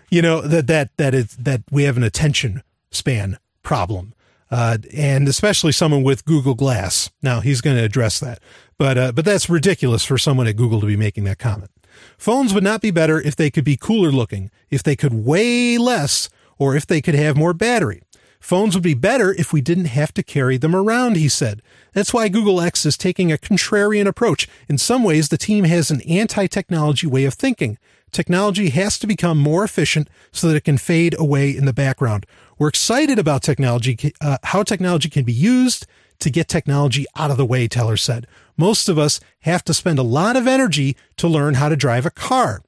you 0.10 0.22
know 0.22 0.42
that 0.42 0.68
that 0.68 0.90
that 0.98 1.14
is 1.14 1.36
that 1.38 1.62
we 1.72 1.84
have 1.84 1.98
an 1.98 2.04
attention 2.04 2.64
span 2.92 3.38
problem, 3.62 4.14
uh, 4.50 4.78
and 4.94 5.28
especially 5.28 5.72
someone 5.72 6.04
with 6.04 6.26
Google 6.26 6.56
Glass. 6.56 7.12
Now 7.22 7.42
he's 7.42 7.62
going 7.62 7.78
to 7.78 7.84
address 7.84 8.20
that, 8.20 8.40
but 8.78 8.98
uh, 8.98 9.12
but 9.12 9.26
that's 9.26 9.50
ridiculous 9.50 10.04
for 10.04 10.18
someone 10.18 10.48
at 10.48 10.56
Google 10.56 10.80
to 10.82 10.88
be 10.88 10.98
making 10.98 11.26
that 11.26 11.38
comment. 11.38 11.72
Phones 12.18 12.54
would 12.54 12.64
not 12.64 12.82
be 12.82 12.92
better 12.92 13.22
if 13.22 13.36
they 13.36 13.50
could 13.50 13.64
be 13.64 13.78
cooler 13.78 14.12
looking, 14.12 14.52
if 14.70 14.84
they 14.84 14.96
could 14.96 15.14
weigh 15.14 15.78
less, 15.78 16.30
or 16.58 16.76
if 16.76 16.86
they 16.86 17.02
could 17.02 17.16
have 17.16 17.38
more 17.38 17.54
battery. 17.54 18.02
Phones 18.46 18.76
would 18.76 18.84
be 18.84 18.94
better 18.94 19.34
if 19.34 19.52
we 19.52 19.60
didn't 19.60 19.86
have 19.86 20.14
to 20.14 20.22
carry 20.22 20.58
them 20.58 20.76
around, 20.76 21.18
he 21.18 21.28
said. 21.28 21.64
That's 21.94 22.14
why 22.14 22.28
Google 22.28 22.62
X 22.62 22.86
is 22.86 22.96
taking 22.96 23.32
a 23.32 23.40
contrarian 23.40 24.06
approach. 24.06 24.48
In 24.70 24.78
some 24.78 25.02
ways, 25.02 25.30
the 25.30 25.38
team 25.38 25.64
has 25.64 25.90
an 25.90 26.02
anti 26.04 26.46
technology 26.46 27.08
way 27.08 27.26
of 27.26 27.34
thinking 27.34 27.80
technology 28.12 28.70
has 28.70 29.00
to 29.00 29.08
become 29.08 29.40
more 29.40 29.64
efficient 29.64 30.12
so 30.32 30.48
that 30.48 30.56
it 30.56 30.64
can 30.64 30.78
fade 30.78 31.16
away 31.18 31.58
in 31.58 31.66
the 31.66 31.74
background. 31.74 32.28
We're 32.60 32.68
excited 32.68 33.18
about 33.18 33.42
technology, 33.42 34.14
uh, 34.22 34.38
how 34.44 34.62
technology 34.62 35.10
can 35.10 35.26
be 35.26 35.34
used 35.34 35.88
to 36.20 36.30
get 36.30 36.48
technology 36.48 37.08
out 37.16 37.32
of 37.32 37.38
the 37.38 37.48
way, 37.48 37.68
Teller 37.68 37.98
said. 37.98 38.28
Most 38.58 38.88
of 38.88 39.00
us 39.00 39.20
have 39.40 39.64
to 39.64 39.74
spend 39.74 39.98
a 39.98 40.04
lot 40.04 40.36
of 40.36 40.46
energy 40.46 40.96
to 41.18 41.28
learn 41.28 41.56
how 41.56 41.68
to 41.68 41.76
drive 41.76 42.06
a 42.06 42.12
car. 42.12 42.62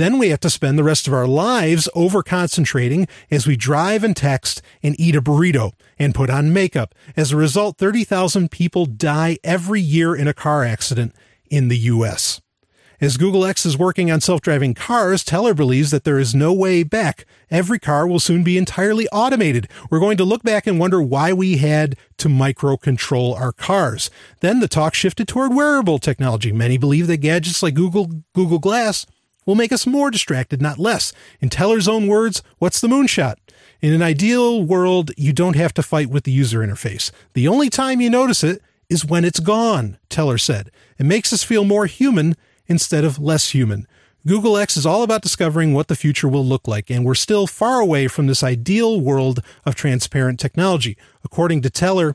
Then 0.00 0.18
we 0.18 0.30
have 0.30 0.40
to 0.40 0.48
spend 0.48 0.78
the 0.78 0.82
rest 0.82 1.06
of 1.06 1.12
our 1.12 1.26
lives 1.26 1.86
over 1.94 2.22
concentrating 2.22 3.06
as 3.30 3.46
we 3.46 3.54
drive 3.54 4.02
and 4.02 4.16
text 4.16 4.62
and 4.82 4.98
eat 4.98 5.14
a 5.14 5.20
burrito 5.20 5.72
and 5.98 6.14
put 6.14 6.30
on 6.30 6.54
makeup. 6.54 6.94
As 7.18 7.32
a 7.32 7.36
result, 7.36 7.76
30,000 7.76 8.50
people 8.50 8.86
die 8.86 9.36
every 9.44 9.82
year 9.82 10.16
in 10.16 10.26
a 10.26 10.32
car 10.32 10.64
accident 10.64 11.14
in 11.50 11.68
the 11.68 11.76
US. 11.76 12.40
As 12.98 13.18
Google 13.18 13.44
X 13.44 13.66
is 13.66 13.76
working 13.76 14.10
on 14.10 14.22
self-driving 14.22 14.72
cars, 14.72 15.22
Teller 15.22 15.52
believes 15.52 15.90
that 15.90 16.04
there 16.04 16.18
is 16.18 16.34
no 16.34 16.50
way 16.50 16.82
back. 16.82 17.26
Every 17.50 17.78
car 17.78 18.06
will 18.06 18.20
soon 18.20 18.42
be 18.42 18.56
entirely 18.56 19.06
automated. 19.08 19.68
We're 19.90 20.00
going 20.00 20.16
to 20.16 20.24
look 20.24 20.42
back 20.42 20.66
and 20.66 20.80
wonder 20.80 21.02
why 21.02 21.34
we 21.34 21.58
had 21.58 21.94
to 22.16 22.28
microcontrol 22.28 23.38
our 23.38 23.52
cars. 23.52 24.08
Then 24.40 24.60
the 24.60 24.68
talk 24.68 24.94
shifted 24.94 25.28
toward 25.28 25.54
wearable 25.54 25.98
technology. 25.98 26.52
Many 26.52 26.78
believe 26.78 27.06
that 27.08 27.18
gadgets 27.18 27.62
like 27.62 27.74
Google 27.74 28.22
Google 28.32 28.60
Glass 28.60 29.04
will 29.50 29.56
make 29.56 29.72
us 29.72 29.84
more 29.84 30.12
distracted, 30.12 30.62
not 30.62 30.78
less. 30.78 31.12
In 31.40 31.48
Teller's 31.48 31.88
own 31.88 32.06
words, 32.06 32.40
what's 32.58 32.80
the 32.80 32.86
moonshot? 32.86 33.34
In 33.80 33.92
an 33.92 34.00
ideal 34.00 34.62
world, 34.62 35.10
you 35.16 35.32
don't 35.32 35.56
have 35.56 35.74
to 35.74 35.82
fight 35.82 36.08
with 36.08 36.22
the 36.22 36.30
user 36.30 36.60
interface. 36.60 37.10
The 37.32 37.48
only 37.48 37.68
time 37.68 38.00
you 38.00 38.08
notice 38.08 38.44
it 38.44 38.62
is 38.88 39.04
when 39.04 39.24
it's 39.24 39.40
gone, 39.40 39.98
Teller 40.08 40.38
said. 40.38 40.70
It 40.98 41.06
makes 41.06 41.32
us 41.32 41.42
feel 41.42 41.64
more 41.64 41.86
human 41.86 42.36
instead 42.68 43.02
of 43.02 43.18
less 43.18 43.50
human. 43.50 43.88
Google 44.24 44.56
X 44.56 44.76
is 44.76 44.86
all 44.86 45.02
about 45.02 45.22
discovering 45.22 45.74
what 45.74 45.88
the 45.88 45.96
future 45.96 46.28
will 46.28 46.44
look 46.44 46.68
like, 46.68 46.88
and 46.88 47.04
we're 47.04 47.16
still 47.16 47.48
far 47.48 47.80
away 47.80 48.06
from 48.06 48.28
this 48.28 48.44
ideal 48.44 49.00
world 49.00 49.40
of 49.66 49.74
transparent 49.74 50.38
technology. 50.38 50.96
According 51.24 51.62
to 51.62 51.70
Teller, 51.70 52.14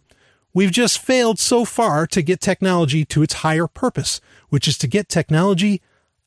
we've 0.53 0.71
just 0.71 0.99
failed 0.99 1.37
so 1.37 1.65
far 1.65 2.07
to 2.07 2.21
get 2.21 2.39
technology 2.39 3.03
to 3.03 3.23
its 3.23 3.33
higher 3.33 3.67
purpose, 3.67 4.21
which 4.47 4.69
is 4.69 4.77
to 4.77 4.87
get 4.87 5.09
technology 5.09 5.81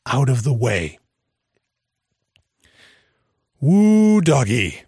out 0.06 0.28
of 0.28 0.42
the 0.42 0.54
way. 0.54 0.97
Woo 3.60 4.20
doggy. 4.20 4.82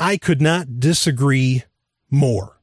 I 0.00 0.16
could 0.16 0.40
not 0.40 0.80
disagree 0.80 1.64
more 2.10 2.60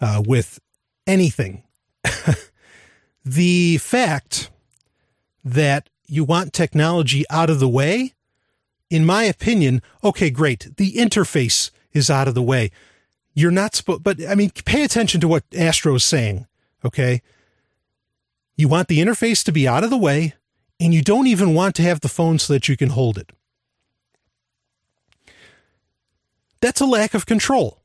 uh, 0.00 0.22
with 0.26 0.58
anything 1.06 1.64
the 3.24 3.78
fact 3.78 4.50
that 5.44 5.88
you 6.06 6.24
want 6.24 6.52
technology 6.52 7.24
out 7.30 7.50
of 7.50 7.60
the 7.60 7.68
way, 7.68 8.14
in 8.88 9.04
my 9.04 9.24
opinion, 9.24 9.82
okay, 10.02 10.30
great. 10.30 10.76
The 10.76 10.94
interface 10.94 11.70
is 11.92 12.10
out 12.10 12.28
of 12.28 12.34
the 12.34 12.42
way. 12.42 12.70
You're 13.34 13.50
not 13.50 13.74
supposed, 13.74 14.02
but 14.02 14.24
I 14.26 14.34
mean, 14.34 14.50
pay 14.64 14.82
attention 14.82 15.20
to 15.20 15.28
what 15.28 15.44
Astro 15.56 15.94
is 15.94 16.04
saying. 16.04 16.46
Okay. 16.84 17.22
You 18.56 18.68
want 18.68 18.88
the 18.88 18.98
interface 18.98 19.44
to 19.44 19.52
be 19.52 19.68
out 19.68 19.84
of 19.84 19.90
the 19.90 19.96
way 19.96 20.34
and 20.80 20.94
you 20.94 21.02
don't 21.02 21.26
even 21.26 21.54
want 21.54 21.74
to 21.76 21.82
have 21.82 22.00
the 22.00 22.08
phone 22.08 22.38
so 22.38 22.52
that 22.54 22.68
you 22.68 22.76
can 22.76 22.88
hold 22.88 23.18
it. 23.18 23.30
That's 26.60 26.80
a 26.80 26.86
lack 26.86 27.14
of 27.14 27.26
control. 27.26 27.82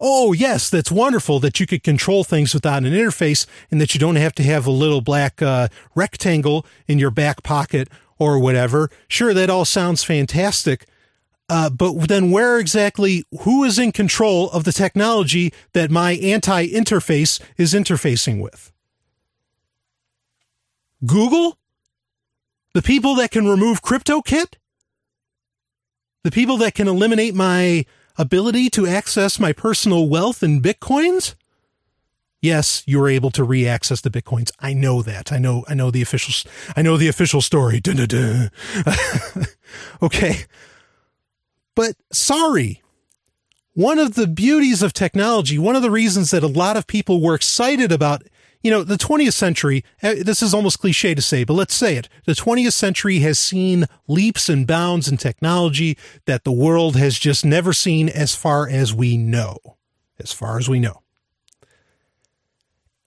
Oh, 0.00 0.32
yes, 0.32 0.68
that's 0.68 0.90
wonderful 0.90 1.40
that 1.40 1.58
you 1.60 1.66
could 1.66 1.82
control 1.82 2.24
things 2.24 2.52
without 2.52 2.84
an 2.84 2.92
interface 2.92 3.46
and 3.70 3.80
that 3.80 3.94
you 3.94 4.00
don't 4.00 4.16
have 4.16 4.34
to 4.34 4.42
have 4.42 4.66
a 4.66 4.70
little 4.70 5.00
black 5.00 5.40
uh, 5.40 5.68
rectangle 5.94 6.66
in 6.86 6.98
your 6.98 7.10
back 7.10 7.42
pocket 7.42 7.88
or 8.18 8.38
whatever. 8.38 8.90
Sure, 9.08 9.32
that 9.32 9.48
all 9.48 9.64
sounds 9.64 10.04
fantastic. 10.04 10.86
Uh, 11.48 11.70
but 11.70 12.08
then 12.08 12.30
where 12.30 12.58
exactly, 12.58 13.24
who 13.42 13.64
is 13.64 13.78
in 13.78 13.92
control 13.92 14.50
of 14.50 14.64
the 14.64 14.72
technology 14.72 15.52
that 15.72 15.90
my 15.90 16.12
anti 16.14 16.68
interface 16.68 17.40
is 17.56 17.72
interfacing 17.72 18.42
with? 18.42 18.72
Google? 21.06 21.56
The 22.76 22.82
people 22.82 23.14
that 23.14 23.30
can 23.30 23.48
remove 23.48 23.80
CryptoKit? 23.80 24.56
The 26.24 26.30
people 26.30 26.58
that 26.58 26.74
can 26.74 26.88
eliminate 26.88 27.34
my 27.34 27.86
ability 28.18 28.68
to 28.68 28.86
access 28.86 29.40
my 29.40 29.54
personal 29.54 30.10
wealth 30.10 30.42
in 30.42 30.60
bitcoins? 30.60 31.36
Yes, 32.42 32.82
you 32.84 32.98
were 32.98 33.08
able 33.08 33.30
to 33.30 33.44
re-access 33.44 34.02
the 34.02 34.10
bitcoins. 34.10 34.50
I 34.60 34.74
know 34.74 35.00
that. 35.00 35.32
I 35.32 35.38
know. 35.38 35.64
I 35.66 35.72
know 35.72 35.90
the 35.90 36.02
official. 36.02 36.50
I 36.76 36.82
know 36.82 36.98
the 36.98 37.08
official 37.08 37.40
story. 37.40 37.80
Dun, 37.80 37.96
dun, 37.96 38.08
dun. 38.08 38.50
okay, 40.02 40.44
but 41.74 41.94
sorry. 42.12 42.82
One 43.72 43.98
of 43.98 44.16
the 44.16 44.26
beauties 44.26 44.82
of 44.82 44.92
technology, 44.92 45.58
one 45.58 45.76
of 45.76 45.82
the 45.82 45.90
reasons 45.90 46.30
that 46.30 46.42
a 46.42 46.46
lot 46.46 46.76
of 46.76 46.86
people 46.86 47.22
were 47.22 47.34
excited 47.34 47.90
about 47.90 48.22
you 48.66 48.72
know, 48.72 48.82
the 48.82 48.96
20th 48.96 49.32
century, 49.32 49.84
eh, 50.02 50.24
this 50.24 50.42
is 50.42 50.52
almost 50.52 50.80
cliche 50.80 51.14
to 51.14 51.22
say, 51.22 51.44
but 51.44 51.52
let's 51.52 51.72
say 51.72 51.94
it. 51.94 52.08
The 52.24 52.32
20th 52.32 52.72
century 52.72 53.20
has 53.20 53.38
seen 53.38 53.86
leaps 54.08 54.48
and 54.48 54.66
bounds 54.66 55.06
in 55.06 55.18
technology 55.18 55.96
that 56.24 56.42
the 56.42 56.50
world 56.50 56.96
has 56.96 57.16
just 57.16 57.44
never 57.44 57.72
seen 57.72 58.08
as 58.08 58.34
far 58.34 58.68
as 58.68 58.92
we 58.92 59.16
know. 59.16 59.76
As 60.18 60.32
far 60.32 60.58
as 60.58 60.68
we 60.68 60.80
know. 60.80 61.02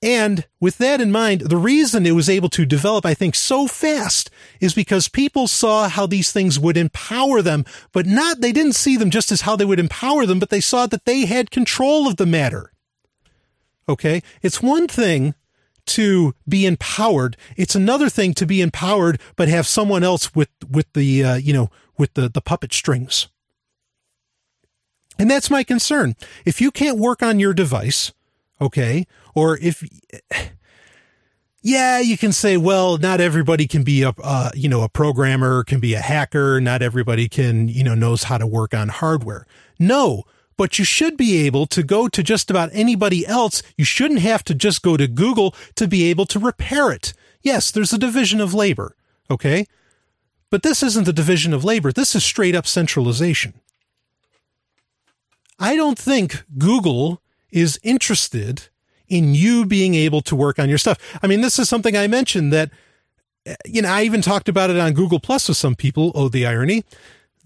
And 0.01 0.47
with 0.61 0.77
that 0.77 1.01
in 1.01 1.11
mind, 1.11 1.41
the 1.41 1.57
reason 1.57 2.05
it 2.05 2.15
was 2.15 2.29
able 2.29 2.47
to 2.51 2.65
develop, 2.65 3.05
I 3.05 3.13
think, 3.13 3.35
so 3.35 3.67
fast 3.67 4.29
is 4.61 4.73
because 4.73 5.09
people 5.09 5.49
saw 5.49 5.89
how 5.89 6.07
these 6.07 6.31
things 6.31 6.57
would 6.57 6.77
empower 6.77 7.41
them, 7.41 7.65
but 7.91 8.05
not, 8.05 8.39
they 8.39 8.53
didn't 8.53 8.75
see 8.75 8.95
them 8.95 9.09
just 9.09 9.29
as 9.29 9.41
how 9.41 9.57
they 9.57 9.65
would 9.65 9.77
empower 9.77 10.25
them, 10.25 10.39
but 10.39 10.51
they 10.51 10.61
saw 10.61 10.87
that 10.87 11.03
they 11.03 11.25
had 11.25 11.51
control 11.51 12.07
of 12.07 12.15
the 12.15 12.25
matter. 12.25 12.71
Okay. 13.89 14.23
It's 14.41 14.61
one 14.61 14.87
thing 14.87 15.33
to 15.89 16.33
be 16.47 16.65
empowered. 16.65 17.37
It's 17.57 17.75
another 17.75 18.09
thing 18.09 18.33
to 18.35 18.45
be 18.45 18.61
empowered, 18.61 19.19
but 19.35 19.47
have 19.47 19.67
someone 19.67 20.03
else 20.03 20.33
with, 20.35 20.49
with 20.69 20.91
the, 20.93 21.23
uh, 21.23 21.35
you 21.35 21.53
know, 21.53 21.69
with 21.97 22.13
the, 22.13 22.29
the 22.29 22.41
puppet 22.41 22.73
strings. 22.73 23.27
And 25.17 25.29
that's 25.29 25.49
my 25.49 25.63
concern. 25.63 26.15
If 26.45 26.61
you 26.61 26.71
can't 26.71 26.97
work 26.97 27.21
on 27.21 27.39
your 27.39 27.53
device, 27.53 28.13
okay, 28.61 29.05
or 29.35 29.57
if, 29.57 29.83
yeah, 31.61 31.99
you 31.99 32.17
can 32.17 32.31
say, 32.31 32.55
well, 32.55 32.97
not 32.97 33.19
everybody 33.19 33.67
can 33.67 33.83
be 33.83 34.03
a, 34.03 34.13
uh, 34.23 34.49
you 34.53 34.69
know, 34.69 34.81
a 34.81 34.89
programmer, 34.89 35.65
can 35.65 35.81
be 35.81 35.93
a 35.93 35.99
hacker. 35.99 36.61
Not 36.61 36.81
everybody 36.81 37.27
can, 37.27 37.67
you 37.67 37.83
know, 37.83 37.95
knows 37.95 38.23
how 38.23 38.37
to 38.37 38.47
work 38.47 38.73
on 38.73 38.87
hardware. 38.87 39.45
No, 39.77 40.23
but 40.59 40.77
you 40.77 40.83
should 40.83 41.15
be 41.15 41.37
able 41.45 41.65
to 41.67 41.81
go 41.81 42.09
to 42.09 42.21
just 42.21 42.51
about 42.51 42.69
anybody 42.73 43.25
else. 43.25 43.63
You 43.77 43.85
shouldn't 43.85 44.19
have 44.19 44.43
to 44.43 44.53
just 44.53 44.81
go 44.81 44.97
to 44.97 45.07
Google 45.07 45.55
to 45.75 45.87
be 45.87 46.09
able 46.09 46.25
to 46.25 46.37
repair 46.37 46.91
it. 46.91 47.13
Yes, 47.41 47.71
there's 47.71 47.93
a 47.93 47.97
division 47.97 48.41
of 48.41 48.53
labor. 48.53 48.97
Okay. 49.31 49.67
But 50.49 50.61
this 50.61 50.83
isn't 50.83 51.05
the 51.05 51.13
division 51.13 51.53
of 51.53 51.63
labor. 51.63 51.93
This 51.93 52.13
is 52.13 52.25
straight 52.25 52.55
up 52.55 52.67
centralization. 52.67 53.53
I 55.57 55.77
don't 55.77 55.97
think 55.97 56.43
Google 56.57 57.21
is 57.51 57.79
interested 57.81 58.67
in 59.07 59.33
you 59.33 59.65
being 59.65 59.95
able 59.95 60.21
to 60.23 60.35
work 60.35 60.59
on 60.59 60.67
your 60.67 60.77
stuff. 60.77 60.97
I 61.23 61.27
mean, 61.27 61.39
this 61.39 61.57
is 61.57 61.69
something 61.69 61.95
I 61.95 62.07
mentioned 62.07 62.51
that, 62.51 62.69
eh, 63.45 63.55
you 63.65 63.81
know, 63.81 63.89
I 63.89 64.03
even 64.03 64.21
talked 64.21 64.49
about 64.49 64.69
it 64.69 64.77
on 64.77 64.91
Google 64.91 65.21
Plus 65.21 65.47
with 65.47 65.55
some 65.55 65.75
people. 65.75 66.11
Oh, 66.15 66.27
the 66.27 66.45
irony 66.45 66.83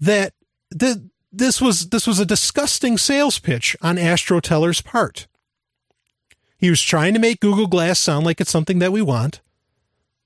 that 0.00 0.32
the, 0.72 1.08
this 1.38 1.60
was, 1.60 1.88
this 1.88 2.06
was 2.06 2.18
a 2.18 2.26
disgusting 2.26 2.98
sales 2.98 3.38
pitch 3.38 3.76
on 3.82 3.98
Astro 3.98 4.40
Teller's 4.40 4.80
part. 4.80 5.26
He 6.56 6.70
was 6.70 6.80
trying 6.80 7.14
to 7.14 7.20
make 7.20 7.40
Google 7.40 7.66
Glass 7.66 7.98
sound 7.98 8.24
like 8.24 8.40
it's 8.40 8.50
something 8.50 8.78
that 8.78 8.92
we 8.92 9.02
want. 9.02 9.40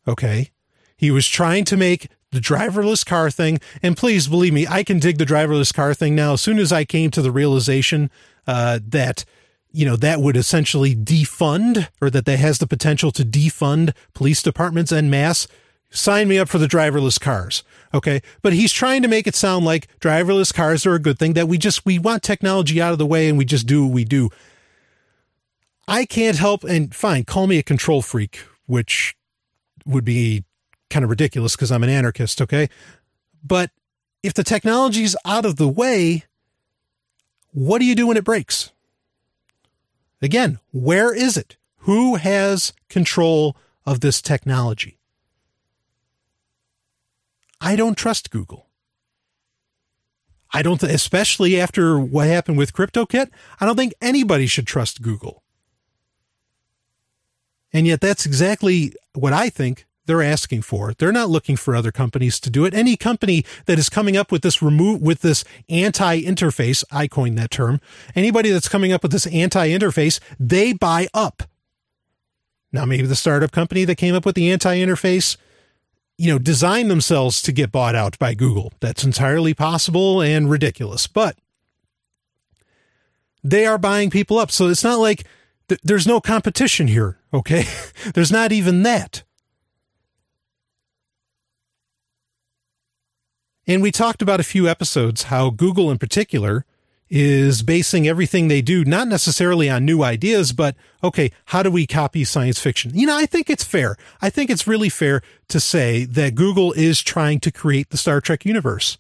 Okay. 0.07 0.51
He 0.97 1.11
was 1.11 1.27
trying 1.29 1.65
to 1.67 1.77
make 1.77 2.09
the 2.31 2.41
driverless 2.41 3.05
car 3.05 3.31
thing. 3.31 3.59
And 3.83 3.97
please 3.97 4.29
believe 4.29 4.53
me, 4.53 4.67
I 4.67 4.85
can 4.85 4.99
dig 4.99 5.19
the 5.19 5.25
driverless 5.25 5.73
car 5.73 5.95
thing 5.95 6.15
now. 6.15 6.35
As 6.35 6.41
soon 6.41 6.59
as 6.59 6.73
I 6.73 6.85
came 6.85 7.11
to 7.13 7.23
the 7.23 7.33
realization 7.33 8.11
uh, 8.47 8.79
that 8.87 9.25
you 9.71 9.85
know 9.85 9.97
that 9.97 10.21
would 10.21 10.37
essentially 10.37 10.97
defund 10.97 11.89
or 12.01 12.09
that 12.11 12.25
that 12.25 12.39
has 12.39 12.59
the 12.59 12.67
potential 12.67 13.11
to 13.13 13.25
defund 13.25 13.95
police 14.15 14.43
departments 14.43 14.93
en 14.93 15.11
masse 15.11 15.47
sign 15.91 16.29
me 16.29 16.39
up 16.39 16.49
for 16.49 16.59
the 16.59 16.67
driverless 16.67 17.21
cars 17.21 17.63
okay 17.95 18.21
but 18.43 18.53
he's 18.53 18.73
trying 18.73 19.03
to 19.03 19.09
make 19.09 19.27
it 19.27 19.35
sound 19.35 19.65
like 19.65 19.89
driverless 20.01 20.53
cars 20.53 20.85
are 20.85 20.95
a 20.95 20.99
good 20.99 21.19
thing 21.19 21.33
that 21.33 21.49
we 21.49 21.57
just 21.57 21.87
we 21.87 21.99
want 21.99 22.23
technology 22.23 22.81
out 22.81 22.93
of 22.93 22.99
the 22.99 23.07
way 23.07 23.29
and 23.29 23.39
we 23.39 23.45
just 23.45 23.67
do 23.67 23.87
what 23.87 23.95
we 23.95 24.05
do 24.05 24.29
i 25.87 26.05
can't 26.05 26.37
help 26.37 26.63
and 26.65 26.95
fine 26.95 27.25
call 27.25 27.47
me 27.47 27.59
a 27.59 27.63
control 27.63 28.03
freak 28.03 28.45
which 28.67 29.17
would 29.87 30.05
be 30.05 30.45
kind 30.91 31.05
of 31.05 31.11
ridiculous 31.11 31.57
because 31.57 31.73
I'm 31.73 31.83
an 31.83 31.91
anarchist, 31.91 32.41
okay? 32.43 32.69
But 33.43 33.71
if 34.23 34.35
the 34.35 34.45
technology's 34.45 35.17
out 35.25 35.45
of 35.45 35.57
the 35.57 35.69
way, 35.69 36.25
what 37.53 37.79
do 37.79 37.85
you 37.85 37.95
do 37.95 38.07
when 38.07 38.17
it 38.17 38.25
breaks? 38.25 38.71
Again, 40.21 40.59
where 40.73 41.15
is 41.15 41.37
it? 41.37 41.57
Who 41.83 42.17
has 42.17 42.73
control 42.89 43.57
of 43.87 44.01
this 44.01 44.21
technology? 44.21 44.98
I 47.61 47.77
don't 47.77 47.97
trust 47.97 48.31
Google. 48.31 48.69
I 50.53 50.63
don't, 50.63 50.81
th- 50.81 50.93
especially 50.93 51.61
after 51.61 51.99
what 51.99 52.27
happened 52.27 52.57
with 52.57 52.73
CryptoKit, 52.73 53.31
I 53.61 53.67
don't 53.67 53.77
think 53.77 53.95
anybody 54.01 54.47
should 54.47 54.67
trust 54.67 55.03
Google. 55.03 55.43
And 57.73 57.87
yet, 57.87 58.01
that's 58.01 58.25
exactly 58.25 58.95
what 59.15 59.33
I 59.35 59.51
think 59.51 59.87
they're 60.07 60.23
asking 60.23 60.63
for. 60.63 60.95
They're 60.95 61.13
not 61.13 61.29
looking 61.29 61.57
for 61.57 61.77
other 61.77 61.93
companies 61.93 62.41
to 62.41 62.49
do 62.49 62.65
it. 62.65 62.73
Any 62.73 62.97
company 62.97 63.45
that 63.67 63.79
is 63.79 63.91
coming 63.91 64.17
up 64.17 64.33
with 64.33 64.41
this 64.41 64.63
remove 64.63 65.03
with 65.03 65.21
this 65.21 65.45
anti-interface, 65.69 66.83
I 66.91 67.09
coined 67.09 67.37
that 67.37 67.51
term. 67.51 67.79
Anybody 68.15 68.51
that's 68.51 68.71
coming 68.71 68.91
up 68.91 69.03
with 69.03 69.13
this 69.13 69.27
anti-interface, 69.27 70.19
they 70.41 70.73
buy 70.73 71.09
up. 71.13 71.43
Now 72.73 72.87
maybe 72.87 73.07
the 73.07 73.17
startup 73.17 73.53
company 73.53 73.85
that 73.85 73.97
came 73.97 74.15
up 74.15 74.25
with 74.25 74.35
the 74.35 74.51
anti-interface, 74.51 75.37
you 76.19 76.33
know, 76.33 76.39
design 76.39 76.89
themselves 76.89 77.41
to 77.43 77.53
get 77.53 77.71
bought 77.71 77.95
out 77.95 78.19
by 78.19 78.35
Google. 78.35 78.73
That's 78.81 79.05
entirely 79.05 79.55
possible 79.55 80.21
and 80.21 80.51
ridiculous, 80.51 81.07
but 81.07 81.39
they 83.45 83.65
are 83.65 83.79
buying 83.79 84.11
people 84.11 84.39
up. 84.39 84.51
So 84.51 84.69
it's 84.69 84.83
not 84.83 84.99
like 84.99 85.25
th- 85.69 85.81
there's 85.85 86.09
no 86.09 86.21
competition 86.21 86.89
here. 86.89 87.19
Okay. 87.33 87.65
there's 88.15 88.33
not 88.33 88.51
even 88.51 88.83
that. 88.83 89.23
And 93.69 93.81
we 93.83 93.93
talked 93.93 94.23
about 94.23 94.41
a 94.41 94.45
few 94.45 94.67
episodes 94.67 95.25
how 95.25 95.51
Google 95.51 95.91
in 95.91 95.99
particular 95.99 96.65
is 97.11 97.63
basing 97.63 98.07
everything 98.07 98.49
they 98.49 98.63
do 98.63 98.85
not 98.85 99.09
necessarily 99.09 99.71
on 99.71 99.85
new 99.85 100.03
ideas, 100.03 100.53
but 100.53 100.77
okay, 101.03 101.31
how 101.47 101.63
do 101.63 101.71
we 101.71 101.87
copy 101.87 102.25
science 102.25 102.59
fiction? 102.59 102.93
You 102.95 103.07
know, 103.07 103.17
I 103.17 103.27
think 103.27 103.49
it's 103.49 103.65
fair. 103.65 103.97
I 104.21 104.31
think 104.31 104.51
it's 104.51 104.67
really 104.67 104.89
fair 104.89 105.23
to 105.49 105.61
say 105.61 106.05
that 106.05 106.35
Google 106.35 106.73
is 106.73 107.01
trying 107.03 107.41
to 107.41 107.51
create 107.51 107.91
the 107.91 107.97
Star 107.97 108.21
Trek 108.21 108.45
universe. 108.45 108.99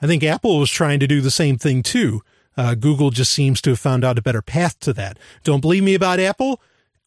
I 0.00 0.06
think 0.06 0.24
Apple 0.24 0.58
was 0.58 0.70
trying 0.70 1.00
to 1.00 1.06
do 1.06 1.20
the 1.20 1.30
same 1.30 1.58
thing 1.58 1.82
too. 1.82 2.22
Uh, 2.56 2.74
Google 2.74 3.10
just 3.10 3.32
seems 3.32 3.60
to 3.62 3.70
have 3.70 3.78
found 3.78 4.04
out 4.04 4.18
a 4.18 4.22
better 4.22 4.42
path 4.42 4.78
to 4.80 4.92
that. 4.94 5.18
Don't 5.44 5.60
believe 5.60 5.82
me 5.82 5.94
about 5.94 6.20
Apple? 6.20 6.60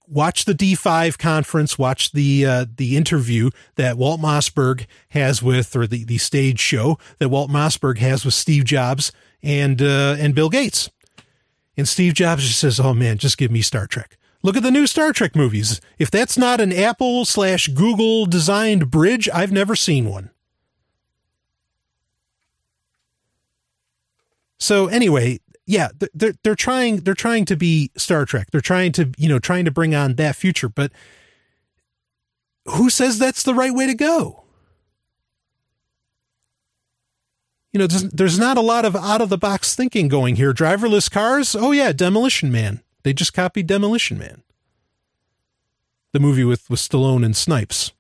Watch 0.08 0.46
the 0.46 0.54
D5 0.54 1.18
conference, 1.18 1.78
watch 1.78 2.12
the 2.12 2.46
uh, 2.46 2.66
the 2.76 2.98
interview 2.98 3.50
that 3.76 3.98
Walt 3.98 4.20
Mossberg 4.20 4.86
has 5.10 5.42
with, 5.42 5.76
or 5.76 5.88
the, 5.88 6.04
the 6.04 6.18
stage 6.18 6.60
show 6.60 6.98
that 7.20 7.30
Walt 7.30 7.50
Mossberg 7.50 7.98
has 8.00 8.26
with 8.26 8.34
Steve 8.34 8.66
Jobs 8.66 9.12
and 9.44 9.82
uh, 9.82 10.16
and 10.20 10.36
Bill 10.36 10.50
Gates. 10.50 10.90
And 11.78 11.88
Steve 11.88 12.14
Jobs 12.14 12.44
just 12.48 12.60
says, 12.60 12.80
"Oh 12.80 12.94
man, 12.94 13.18
just 13.18 13.38
give 13.38 13.52
me 13.52 13.62
Star 13.62 13.88
Trek. 13.88 14.18
Look 14.44 14.56
at 14.56 14.64
the 14.64 14.72
new 14.72 14.88
Star 14.88 15.12
Trek 15.12 15.36
movies. 15.36 15.82
If 15.98 16.12
that's 16.12 16.38
not 16.38 16.62
an 16.62 16.72
Apple 16.72 17.26
slash 17.26 17.68
Google 17.68 18.26
designed 18.26 18.92
bridge, 18.92 19.28
I've 19.34 19.52
never 19.52 19.76
seen 19.76 20.06
one." 20.10 20.30
So 24.58 24.88
anyway, 24.88 25.40
yeah, 25.66 25.90
they're 26.14 26.34
they're 26.44 26.56
trying 26.56 26.98
they're 26.98 27.14
trying 27.14 27.46
to 27.46 27.56
be 27.56 27.92
Star 27.98 28.26
Trek. 28.26 28.52
They're 28.52 28.62
trying 28.62 28.92
to 28.94 29.12
you 29.18 29.28
know 29.28 29.40
trying 29.40 29.66
to 29.66 29.72
bring 29.72 29.96
on 29.96 30.16
that 30.16 30.36
future, 30.36 30.70
but 30.70 30.92
who 32.68 32.90
says 32.90 33.18
that's 33.18 33.44
the 33.44 33.54
right 33.54 33.74
way 33.74 33.88
to 33.88 33.96
go? 33.96 34.44
You 37.72 37.80
know, 37.80 37.88
there's, 37.88 38.04
there's 38.04 38.40
not 38.40 38.58
a 38.58 38.62
lot 38.62 38.86
of 38.86 38.96
out 38.96 39.22
of 39.22 39.30
the 39.30 39.38
box 39.38 39.76
thinking 39.76 40.08
going 40.08 40.38
here. 40.38 40.54
Driverless 40.54 41.12
cars? 41.12 41.56
Oh 41.56 41.72
yeah, 41.72 41.92
Demolition 41.92 42.52
Man. 42.52 42.82
They 43.04 43.14
just 43.14 43.34
copied 43.34 43.68
Demolition 43.68 44.18
Man. 44.18 44.44
The 46.14 46.20
movie 46.20 46.46
with 46.46 46.70
with 46.70 46.80
Stallone 46.80 47.26
and 47.26 47.36
Snipes. 47.36 47.92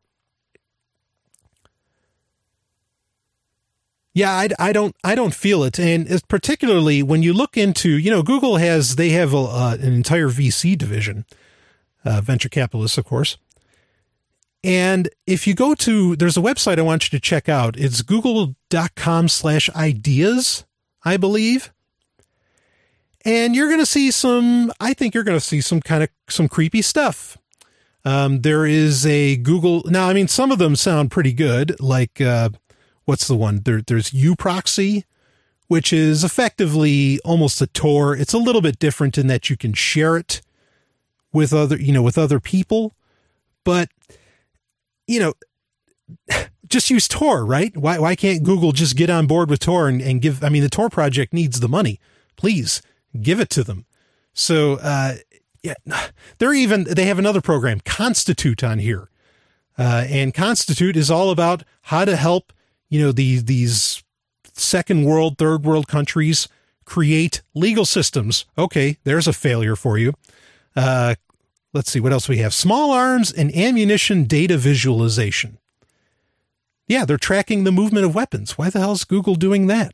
Yeah, 4.15 4.31
I, 4.31 4.47
I 4.57 4.71
don't 4.71 4.95
I 5.03 5.13
don't 5.13 5.35
feel 5.35 5.65
it, 5.65 5.77
and 5.77 6.23
particularly 6.29 7.03
when 7.03 7.21
you 7.21 7.33
look 7.33 7.57
into 7.57 7.89
you 7.89 8.09
know 8.09 8.23
Google 8.23 8.55
has 8.55 8.95
they 8.95 9.09
have 9.09 9.33
a, 9.33 9.37
uh, 9.37 9.77
an 9.77 9.91
entire 9.91 10.29
VC 10.29 10.77
division, 10.77 11.25
uh, 12.05 12.21
venture 12.21 12.47
capitalists 12.47 12.97
of 12.97 13.03
course, 13.03 13.37
and 14.63 15.09
if 15.27 15.45
you 15.45 15.53
go 15.53 15.75
to 15.75 16.15
there's 16.15 16.37
a 16.37 16.41
website 16.41 16.79
I 16.79 16.83
want 16.83 17.03
you 17.03 17.19
to 17.19 17.21
check 17.21 17.49
out. 17.49 17.77
It's 17.77 18.01
google.com 18.01 19.27
slash 19.27 19.69
ideas, 19.71 20.63
I 21.03 21.17
believe. 21.17 21.73
And 23.25 23.53
you're 23.55 23.67
going 23.67 23.79
to 23.79 23.87
see 23.87 24.11
some, 24.11 24.71
I 24.79 24.93
think 24.93 25.15
you're 25.15 25.23
going 25.23 25.37
to 25.37 25.43
see 25.43 25.59
some 25.59 25.81
kind 25.81 26.03
of 26.03 26.09
some 26.29 26.47
creepy 26.47 26.83
stuff. 26.83 27.37
Um, 28.05 28.41
there 28.41 28.67
is 28.67 29.03
a 29.05 29.35
Google. 29.37 29.81
Now, 29.87 30.07
I 30.07 30.13
mean, 30.13 30.27
some 30.27 30.51
of 30.51 30.59
them 30.59 30.75
sound 30.75 31.09
pretty 31.09 31.33
good, 31.33 31.75
like 31.81 32.21
uh, 32.21 32.49
what's 33.05 33.27
the 33.27 33.35
one? 33.35 33.61
There, 33.63 33.81
there's 33.81 34.11
uProxy, 34.11 35.03
which 35.67 35.93
is 35.93 36.23
effectively 36.23 37.19
almost 37.23 37.61
a 37.61 37.67
Tor. 37.67 38.15
It's 38.15 38.33
a 38.33 38.37
little 38.37 38.61
bit 38.61 38.79
different 38.79 39.17
in 39.17 39.27
that 39.27 39.49
you 39.49 39.57
can 39.57 39.73
share 39.73 40.17
it 40.17 40.41
with 41.31 41.53
other, 41.53 41.77
you 41.77 41.91
know, 41.91 42.03
with 42.03 42.17
other 42.17 42.39
people, 42.39 42.95
but 43.63 43.89
you 45.07 45.19
know, 45.19 45.33
just 46.67 46.89
use 46.89 47.07
Tor, 47.07 47.45
right? 47.45 47.75
Why, 47.75 47.99
why 47.99 48.15
can't 48.15 48.43
Google 48.43 48.71
just 48.71 48.95
get 48.95 49.09
on 49.09 49.27
board 49.27 49.49
with 49.49 49.59
Tor 49.59 49.87
and, 49.87 50.01
and 50.01 50.21
give, 50.21 50.43
I 50.43 50.49
mean, 50.49 50.63
the 50.63 50.69
Tor 50.69 50.89
project 50.89 51.33
needs 51.33 51.59
the 51.59 51.69
money. 51.69 51.99
Please 52.35 52.81
give 53.21 53.39
it 53.39 53.49
to 53.51 53.63
them. 53.63 53.85
So, 54.33 54.73
uh, 54.81 55.15
yeah, 55.61 55.75
they're 56.37 56.53
even, 56.53 56.85
they 56.85 57.05
have 57.05 57.19
another 57.19 57.41
program, 57.41 57.81
Constitute 57.81 58.63
on 58.63 58.79
here. 58.79 59.09
Uh, 59.77 60.05
and 60.07 60.33
Constitute 60.33 60.95
is 60.95 61.11
all 61.11 61.31
about 61.31 61.63
how 61.83 62.05
to 62.05 62.15
help 62.15 62.53
you 62.95 63.01
know, 63.03 63.11
these, 63.11 63.43
these 63.43 64.01
second 64.53 65.03
world, 65.03 65.37
third 65.37 65.65
world 65.65 65.85
countries 65.85 66.47
create 66.85 67.41
legal 67.53 67.83
systems. 67.83 68.45
Okay, 68.57 68.97
there's 69.03 69.27
a 69.27 69.33
failure 69.33 69.75
for 69.75 69.97
you. 69.97 70.13
Uh, 70.77 71.15
let's 71.73 71.91
see 71.91 71.99
what 71.99 72.13
else 72.13 72.29
we 72.29 72.37
have. 72.37 72.53
Small 72.53 72.91
arms 72.91 73.33
and 73.33 73.53
ammunition 73.53 74.23
data 74.23 74.57
visualization. 74.57 75.57
Yeah, 76.87 77.03
they're 77.03 77.17
tracking 77.17 77.65
the 77.65 77.71
movement 77.73 78.05
of 78.05 78.15
weapons. 78.15 78.57
Why 78.57 78.69
the 78.69 78.79
hell 78.79 78.93
is 78.93 79.03
Google 79.03 79.35
doing 79.35 79.67
that? 79.67 79.93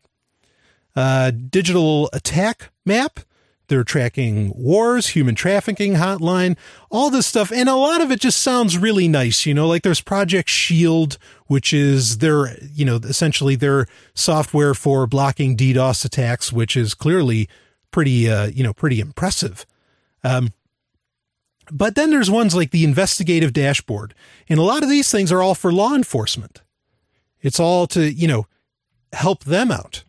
Uh, 0.95 1.31
digital 1.31 2.07
attack 2.13 2.69
map. 2.85 3.21
They're 3.71 3.85
tracking 3.85 4.51
wars, 4.53 5.07
human 5.07 5.33
trafficking 5.33 5.93
hotline, 5.93 6.57
all 6.89 7.09
this 7.09 7.25
stuff. 7.25 7.53
And 7.53 7.69
a 7.69 7.75
lot 7.75 8.01
of 8.01 8.11
it 8.11 8.19
just 8.19 8.41
sounds 8.41 8.77
really 8.77 9.07
nice. 9.07 9.45
You 9.45 9.53
know, 9.53 9.65
like 9.65 9.83
there's 9.83 10.01
Project 10.01 10.49
Shield, 10.49 11.17
which 11.47 11.71
is 11.71 12.17
their, 12.17 12.57
you 12.73 12.83
know, 12.83 12.97
essentially 12.97 13.55
their 13.55 13.85
software 14.13 14.73
for 14.73 15.07
blocking 15.07 15.55
DDoS 15.55 16.03
attacks, 16.03 16.51
which 16.51 16.75
is 16.75 16.93
clearly 16.93 17.47
pretty, 17.91 18.29
uh, 18.29 18.47
you 18.47 18.61
know, 18.61 18.73
pretty 18.73 18.99
impressive. 18.99 19.65
Um, 20.21 20.51
but 21.71 21.95
then 21.95 22.09
there's 22.09 22.29
ones 22.29 22.53
like 22.53 22.71
the 22.71 22.83
investigative 22.83 23.53
dashboard. 23.53 24.13
And 24.49 24.59
a 24.59 24.63
lot 24.63 24.83
of 24.83 24.89
these 24.89 25.09
things 25.09 25.31
are 25.31 25.41
all 25.41 25.55
for 25.55 25.71
law 25.71 25.95
enforcement. 25.95 26.61
It's 27.39 27.57
all 27.57 27.87
to, 27.87 28.11
you 28.11 28.27
know, 28.27 28.47
help 29.13 29.45
them 29.45 29.71
out. 29.71 30.03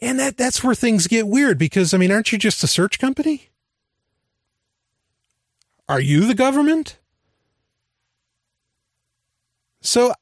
And 0.00 0.18
that 0.18 0.36
that's 0.36 0.62
where 0.62 0.74
things 0.74 1.06
get 1.06 1.26
weird 1.26 1.58
because 1.58 1.92
I 1.92 1.98
mean, 1.98 2.12
aren't 2.12 2.32
you 2.32 2.38
just 2.38 2.62
a 2.62 2.68
search 2.68 2.98
company? 2.98 3.48
Are 5.88 6.00
you 6.00 6.26
the 6.26 6.34
government? 6.34 6.98
So 9.80 10.12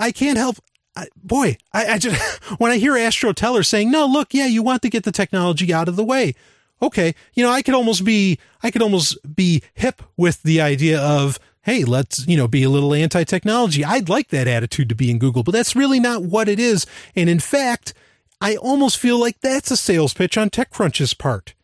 I 0.00 0.10
can't 0.12 0.38
help 0.38 0.56
I, 0.94 1.06
boy, 1.16 1.56
I, 1.72 1.86
I 1.94 1.98
just 1.98 2.20
when 2.58 2.70
I 2.70 2.76
hear 2.76 2.96
Astro 2.96 3.32
Teller 3.32 3.62
saying, 3.62 3.90
"No, 3.90 4.06
look, 4.06 4.34
yeah, 4.34 4.46
you 4.46 4.62
want 4.62 4.82
to 4.82 4.90
get 4.90 5.04
the 5.04 5.12
technology 5.12 5.72
out 5.72 5.88
of 5.88 5.96
the 5.96 6.04
way." 6.04 6.34
Okay, 6.80 7.14
you 7.34 7.44
know, 7.44 7.50
I 7.50 7.62
could 7.62 7.74
almost 7.74 8.04
be 8.04 8.38
I 8.62 8.70
could 8.70 8.82
almost 8.82 9.16
be 9.34 9.62
hip 9.74 10.02
with 10.16 10.42
the 10.42 10.60
idea 10.60 11.00
of, 11.00 11.38
"Hey, 11.62 11.84
let's, 11.84 12.26
you 12.26 12.36
know, 12.36 12.48
be 12.48 12.62
a 12.62 12.70
little 12.70 12.92
anti-technology." 12.92 13.84
I'd 13.84 14.08
like 14.08 14.28
that 14.28 14.48
attitude 14.48 14.88
to 14.90 14.94
be 14.94 15.10
in 15.10 15.18
Google, 15.18 15.42
but 15.42 15.52
that's 15.52 15.76
really 15.76 16.00
not 16.00 16.22
what 16.24 16.48
it 16.48 16.58
is. 16.58 16.86
And 17.16 17.30
in 17.30 17.40
fact, 17.40 17.94
I 18.42 18.56
almost 18.56 18.98
feel 18.98 19.20
like 19.20 19.40
that's 19.40 19.70
a 19.70 19.76
sales 19.76 20.14
pitch 20.14 20.36
on 20.36 20.50
TechCrunch's 20.50 21.14
part. 21.14 21.54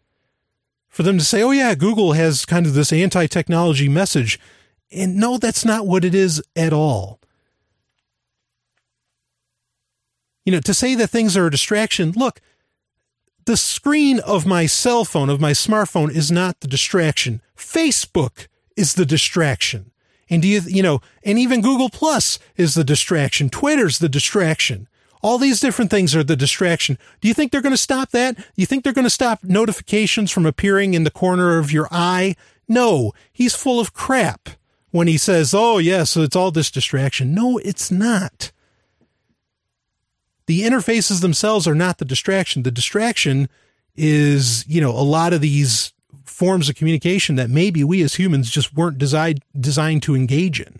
For 0.88 1.02
them 1.02 1.18
to 1.18 1.24
say, 1.24 1.42
oh, 1.42 1.50
yeah, 1.50 1.74
Google 1.74 2.12
has 2.12 2.44
kind 2.44 2.66
of 2.66 2.74
this 2.74 2.92
anti 2.92 3.26
technology 3.26 3.88
message. 3.88 4.38
And 4.92 5.16
no, 5.16 5.38
that's 5.38 5.64
not 5.64 5.88
what 5.88 6.04
it 6.04 6.14
is 6.14 6.40
at 6.54 6.72
all. 6.72 7.18
You 10.44 10.52
know, 10.52 10.60
to 10.60 10.72
say 10.72 10.94
that 10.94 11.10
things 11.10 11.36
are 11.36 11.46
a 11.46 11.50
distraction, 11.50 12.12
look, 12.12 12.40
the 13.44 13.56
screen 13.56 14.20
of 14.20 14.46
my 14.46 14.66
cell 14.66 15.04
phone, 15.04 15.28
of 15.28 15.40
my 15.40 15.50
smartphone, 15.50 16.14
is 16.14 16.30
not 16.30 16.60
the 16.60 16.68
distraction. 16.68 17.42
Facebook 17.56 18.46
is 18.76 18.94
the 18.94 19.04
distraction. 19.04 19.90
And 20.30 20.42
do 20.42 20.48
you, 20.48 20.60
you 20.60 20.84
know, 20.84 21.00
and 21.24 21.40
even 21.40 21.60
Google 21.60 21.90
Plus 21.90 22.38
is 22.56 22.74
the 22.74 22.84
distraction. 22.84 23.50
Twitter's 23.50 23.98
the 23.98 24.08
distraction. 24.08 24.86
All 25.22 25.38
these 25.38 25.60
different 25.60 25.90
things 25.90 26.14
are 26.14 26.22
the 26.22 26.36
distraction. 26.36 26.98
Do 27.20 27.28
you 27.28 27.34
think 27.34 27.52
they're 27.52 27.62
going 27.62 27.72
to 27.72 27.76
stop 27.76 28.10
that? 28.10 28.36
Do 28.36 28.44
you 28.56 28.66
think 28.66 28.84
they're 28.84 28.92
going 28.92 29.04
to 29.04 29.10
stop 29.10 29.42
notifications 29.42 30.30
from 30.30 30.46
appearing 30.46 30.94
in 30.94 31.04
the 31.04 31.10
corner 31.10 31.58
of 31.58 31.72
your 31.72 31.88
eye? 31.90 32.36
No, 32.68 33.12
he's 33.32 33.54
full 33.54 33.80
of 33.80 33.94
crap 33.94 34.50
when 34.90 35.08
he 35.08 35.18
says, 35.18 35.54
oh, 35.54 35.78
yes, 35.78 35.86
yeah, 35.86 36.04
so 36.04 36.22
it's 36.22 36.36
all 36.36 36.50
this 36.50 36.70
distraction. 36.70 37.34
No, 37.34 37.58
it's 37.58 37.90
not. 37.90 38.52
The 40.46 40.62
interfaces 40.62 41.20
themselves 41.20 41.66
are 41.66 41.74
not 41.74 41.98
the 41.98 42.04
distraction. 42.04 42.62
The 42.62 42.70
distraction 42.70 43.48
is, 43.96 44.66
you 44.66 44.80
know, 44.80 44.90
a 44.90 45.02
lot 45.02 45.32
of 45.32 45.40
these 45.40 45.92
forms 46.24 46.68
of 46.68 46.76
communication 46.76 47.36
that 47.36 47.50
maybe 47.50 47.82
we 47.82 48.02
as 48.02 48.14
humans 48.14 48.50
just 48.50 48.74
weren't 48.74 48.96
designed 48.96 49.42
designed 49.58 50.02
to 50.04 50.14
engage 50.14 50.60
in. 50.60 50.78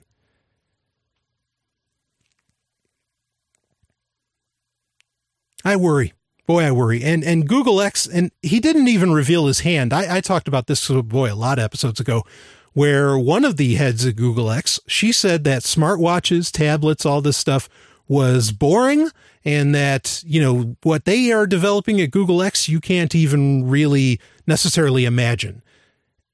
I 5.65 5.77
worry. 5.77 6.13
Boy, 6.47 6.65
I 6.65 6.71
worry. 6.71 7.03
And 7.03 7.23
and 7.23 7.47
Google 7.47 7.81
X, 7.81 8.07
and 8.07 8.31
he 8.43 8.59
didn't 8.59 8.89
even 8.89 9.13
reveal 9.13 9.47
his 9.47 9.61
hand. 9.61 9.93
I, 9.93 10.17
I 10.17 10.21
talked 10.21 10.49
about 10.49 10.67
this, 10.67 10.91
oh 10.91 11.03
boy, 11.03 11.33
a 11.33 11.35
lot 11.35 11.59
of 11.59 11.65
episodes 11.65 12.01
ago, 12.01 12.25
where 12.73 13.19
one 13.19 13.45
of 13.45 13.57
the 13.57 13.75
heads 13.75 14.05
of 14.05 14.17
Google 14.17 14.51
X, 14.51 14.81
she 14.87 15.13
said 15.13 15.45
that 15.45 15.63
smartwatches, 15.63 16.51
tablets, 16.51 17.05
all 17.05 17.21
this 17.21 17.37
stuff 17.37 17.69
was 18.07 18.53
boring 18.53 19.11
and 19.45 19.75
that, 19.75 20.23
you 20.27 20.41
know, 20.41 20.77
what 20.83 21.05
they 21.05 21.31
are 21.31 21.47
developing 21.47 22.01
at 22.01 22.11
Google 22.11 22.43
X, 22.43 22.69
you 22.69 22.81
can't 22.81 23.15
even 23.15 23.69
really 23.69 24.19
necessarily 24.47 25.05
imagine. 25.05 25.63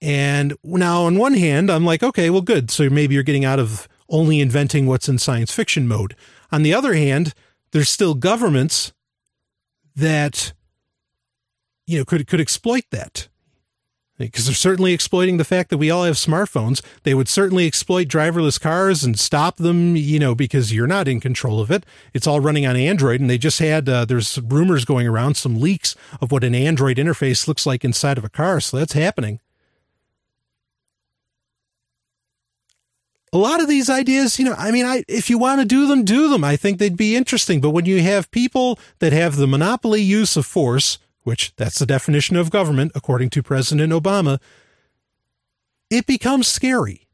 And 0.00 0.54
now 0.62 1.02
on 1.02 1.18
one 1.18 1.34
hand, 1.34 1.70
I'm 1.70 1.84
like, 1.84 2.02
okay, 2.02 2.30
well, 2.30 2.42
good. 2.42 2.70
So 2.70 2.88
maybe 2.88 3.14
you're 3.14 3.24
getting 3.24 3.44
out 3.44 3.58
of 3.58 3.88
only 4.08 4.40
inventing 4.40 4.87
what's 4.87 5.08
in 5.08 5.18
science 5.18 5.52
fiction 5.52 5.88
mode. 5.88 6.14
On 6.52 6.62
the 6.62 6.74
other 6.74 6.94
hand, 6.94 7.34
there's 7.72 7.88
still 7.88 8.14
governments 8.14 8.92
that 9.96 10.52
you 11.87 11.98
know 11.98 12.04
could 12.04 12.26
could 12.26 12.40
exploit 12.40 12.85
that 12.90 13.28
because 14.18 14.46
they're 14.46 14.54
certainly 14.54 14.92
exploiting 14.92 15.38
the 15.38 15.44
fact 15.44 15.70
that 15.70 15.78
we 15.78 15.90
all 15.90 16.04
have 16.04 16.14
smartphones. 16.14 16.83
They 17.02 17.14
would 17.14 17.28
certainly 17.28 17.66
exploit 17.66 18.07
driverless 18.09 18.61
cars 18.61 19.02
and 19.02 19.18
stop 19.18 19.57
them, 19.57 19.96
you 19.96 20.18
know, 20.18 20.35
because 20.35 20.72
you're 20.72 20.87
not 20.87 21.09
in 21.09 21.20
control 21.20 21.61
of 21.61 21.70
it. 21.70 21.85
It's 22.12 22.26
all 22.26 22.40
running 22.40 22.66
on 22.66 22.76
Android, 22.76 23.20
and 23.20 23.28
they 23.28 23.38
just 23.38 23.59
had 23.59 23.88
uh, 23.88 24.04
there's 24.04 24.38
rumors 24.40 24.85
going 24.85 25.07
around, 25.07 25.37
some 25.37 25.61
leaks 25.61 25.96
of 26.20 26.30
what 26.30 26.44
an 26.44 26.54
Android 26.54 26.96
interface 26.96 27.48
looks 27.48 27.66
like 27.66 27.85
inside 27.85 28.18
of 28.18 28.24
a 28.24 28.28
car. 28.28 28.61
So 28.61 28.76
that's 28.76 28.92
happening. 28.92 29.40
A 33.35 33.38
lot 33.38 33.61
of 33.61 33.68
these 33.68 33.90
ideas, 33.90 34.38
you 34.38 34.44
know, 34.44 34.55
I 34.57 34.70
mean, 34.70 34.87
I, 34.87 35.03
if 35.09 35.29
you 35.29 35.38
want 35.38 35.61
to 35.61 35.66
do 35.66 35.88
them, 35.88 36.05
do 36.05 36.29
them. 36.29 36.44
I 36.44 36.55
think 36.55 36.79
they'd 36.79 36.97
be 36.97 37.16
interesting. 37.16 37.61
But 37.61 37.70
when 37.70 37.85
you 37.85 38.01
have 38.01 38.31
people 38.31 38.79
that 39.01 39.12
have 39.12 39.35
the 39.35 39.49
monopoly 39.49 40.01
use 40.01 40.37
of 40.37 40.47
force, 40.47 40.99
which 41.25 41.53
that's 41.57 41.81
the 41.81 41.87
definition 41.87 42.37
of 42.37 42.51
government, 42.51 42.92
according 42.94 43.31
to 43.31 43.42
President 43.42 43.92
Obama, 43.92 44.40
it 45.90 46.07
becomes 46.07 46.47
scary. 46.47 47.09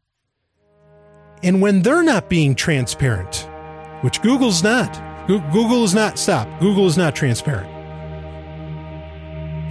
And 1.43 1.63
when 1.63 1.81
they're 1.81 2.03
not 2.03 2.29
being 2.29 2.55
transparent, 2.55 3.49
which 4.03 4.21
Google's 4.21 4.63
not, 4.63 5.01
Google 5.27 5.85
is 5.85 5.95
not, 5.95 6.19
stop, 6.19 6.47
Google 6.61 6.87
is 6.87 6.99
not 6.99 7.17
transparent. 7.17 7.71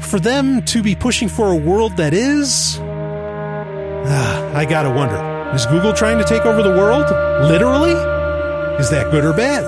For 0.04 0.20
them 0.20 0.64
to 0.66 0.82
be 0.82 0.96
pushing 0.96 1.30
for 1.30 1.52
a 1.52 1.56
world 1.56 1.98
that 1.98 2.16
is, 2.16 2.80
ah, 2.80 4.56
I 4.56 4.66
gotta 4.66 4.90
wonder. 4.90 5.39
Is 5.54 5.66
Google 5.66 5.94
trying 5.94 6.20
to 6.20 6.24
take 6.24 6.46
over 6.46 6.62
the 6.62 6.70
world? 6.70 7.10
Literally? 7.50 7.94
Is 8.80 8.92
that 8.92 9.10
good 9.10 9.26
or 9.26 9.34
bad? 9.34 9.64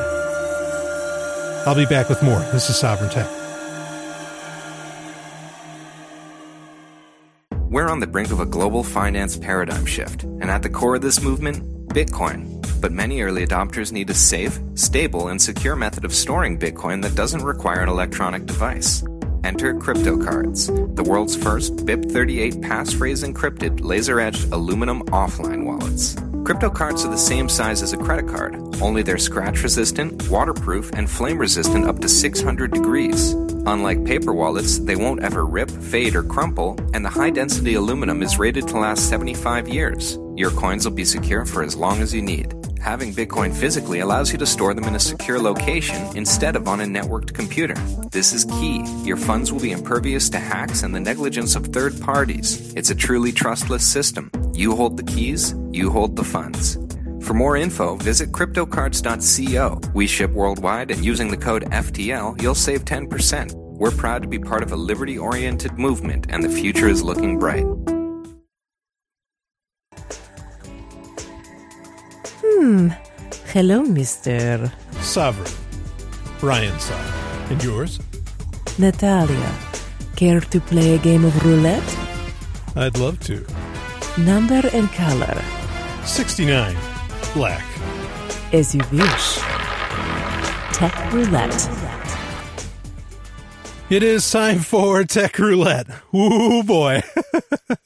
I'll 1.65 1.73
be 1.73 1.87
back 1.87 2.07
with 2.07 2.21
more. 2.21 2.39
This 2.51 2.69
is 2.69 2.77
Sovereign 2.77 3.09
Tech. 3.09 3.27
We're 7.71 7.89
on 7.89 7.99
the 7.99 8.05
brink 8.05 8.31
of 8.31 8.39
a 8.39 8.45
global 8.45 8.83
finance 8.83 9.37
paradigm 9.37 9.87
shift, 9.87 10.23
and 10.23 10.51
at 10.51 10.61
the 10.61 10.69
core 10.69 10.97
of 10.97 11.01
this 11.01 11.19
movement, 11.19 11.63
Bitcoin. 11.87 12.61
But 12.79 12.91
many 12.91 13.21
early 13.21 13.43
adopters 13.43 13.91
need 13.91 14.11
a 14.11 14.13
safe, 14.13 14.59
stable, 14.75 15.29
and 15.29 15.41
secure 15.41 15.75
method 15.75 16.05
of 16.05 16.13
storing 16.13 16.59
Bitcoin 16.59 17.01
that 17.01 17.15
doesn't 17.15 17.41
require 17.41 17.79
an 17.79 17.89
electronic 17.89 18.45
device. 18.45 19.03
Enter 19.43 19.73
CryptoCards, 19.73 20.95
the 20.95 21.03
world's 21.03 21.35
first 21.35 21.75
BIP38 21.77 22.61
passphrase 22.61 23.27
encrypted 23.27 23.83
laser 23.83 24.19
edged 24.19 24.51
aluminum 24.51 25.01
offline 25.07 25.65
wallets. 25.65 26.15
CryptoCards 26.43 27.05
are 27.05 27.09
the 27.09 27.17
same 27.17 27.49
size 27.49 27.81
as 27.81 27.93
a 27.93 27.97
credit 27.97 28.27
card, 28.27 28.55
only 28.81 29.01
they're 29.01 29.17
scratch 29.17 29.63
resistant, 29.63 30.29
waterproof, 30.29 30.91
and 30.93 31.09
flame 31.09 31.37
resistant 31.37 31.85
up 31.85 31.99
to 31.99 32.09
600 32.09 32.71
degrees. 32.71 33.33
Unlike 33.65 34.05
paper 34.05 34.33
wallets, 34.33 34.79
they 34.79 34.95
won't 34.95 35.23
ever 35.23 35.45
rip, 35.45 35.69
fade, 35.69 36.15
or 36.15 36.23
crumple, 36.23 36.77
and 36.93 37.03
the 37.03 37.09
high 37.09 37.29
density 37.29 37.75
aluminum 37.75 38.21
is 38.21 38.37
rated 38.37 38.67
to 38.67 38.77
last 38.77 39.09
75 39.09 39.67
years. 39.67 40.19
Your 40.35 40.51
coins 40.51 40.85
will 40.85 40.95
be 40.95 41.05
secure 41.05 41.45
for 41.45 41.63
as 41.63 41.75
long 41.75 42.01
as 42.01 42.13
you 42.13 42.21
need. 42.21 42.60
Having 42.81 43.13
Bitcoin 43.13 43.53
physically 43.53 43.99
allows 43.99 44.31
you 44.31 44.39
to 44.39 44.45
store 44.47 44.73
them 44.73 44.85
in 44.85 44.95
a 44.95 44.99
secure 44.99 45.37
location 45.37 46.17
instead 46.17 46.55
of 46.55 46.67
on 46.67 46.81
a 46.81 46.83
networked 46.83 47.31
computer. 47.31 47.75
This 48.09 48.33
is 48.33 48.45
key. 48.45 48.83
Your 49.03 49.17
funds 49.17 49.51
will 49.51 49.59
be 49.59 49.71
impervious 49.71 50.29
to 50.29 50.39
hacks 50.39 50.81
and 50.81 50.93
the 50.95 50.99
negligence 50.99 51.55
of 51.55 51.67
third 51.67 52.01
parties. 52.01 52.73
It's 52.73 52.89
a 52.89 52.95
truly 52.95 53.31
trustless 53.31 53.87
system. 53.87 54.31
You 54.53 54.75
hold 54.75 54.97
the 54.97 55.03
keys, 55.03 55.53
you 55.71 55.91
hold 55.91 56.15
the 56.15 56.23
funds. 56.23 56.79
For 57.21 57.35
more 57.35 57.55
info, 57.55 57.97
visit 57.97 58.31
cryptocards.co. 58.31 59.81
We 59.93 60.07
ship 60.07 60.31
worldwide, 60.31 60.89
and 60.89 61.05
using 61.05 61.29
the 61.29 61.37
code 61.37 61.65
FTL, 61.65 62.41
you'll 62.41 62.55
save 62.55 62.85
10%. 62.85 63.53
We're 63.53 63.91
proud 63.91 64.23
to 64.23 64.27
be 64.27 64.39
part 64.39 64.63
of 64.63 64.71
a 64.71 64.75
liberty 64.75 65.19
oriented 65.19 65.77
movement, 65.77 66.25
and 66.29 66.43
the 66.43 66.49
future 66.49 66.87
is 66.87 67.03
looking 67.03 67.37
bright. 67.37 67.65
Hmm. 72.61 72.89
Hello, 73.51 73.83
Mr. 73.83 74.71
Sovereign. 75.01 75.51
Brian 76.39 76.79
Sovereign. 76.79 77.51
And 77.51 77.63
yours? 77.63 77.99
Natalia. 78.77 79.51
Care 80.15 80.41
to 80.41 80.59
play 80.59 80.93
a 80.93 80.99
game 80.99 81.25
of 81.25 81.33
roulette? 81.43 81.97
I'd 82.75 82.99
love 82.99 83.19
to. 83.21 83.43
Number 84.15 84.61
and 84.73 84.91
color. 84.91 85.41
69. 86.05 86.77
Black. 87.33 87.65
as 88.53 88.75
you 88.75 88.81
wish. 88.91 89.37
Tech 90.71 90.93
Roulette. 91.11 91.67
It 93.89 94.03
is 94.03 94.29
time 94.29 94.59
for 94.59 95.03
Tech 95.03 95.39
Roulette. 95.39 95.87
Ooh 96.13 96.61
boy. 96.61 97.01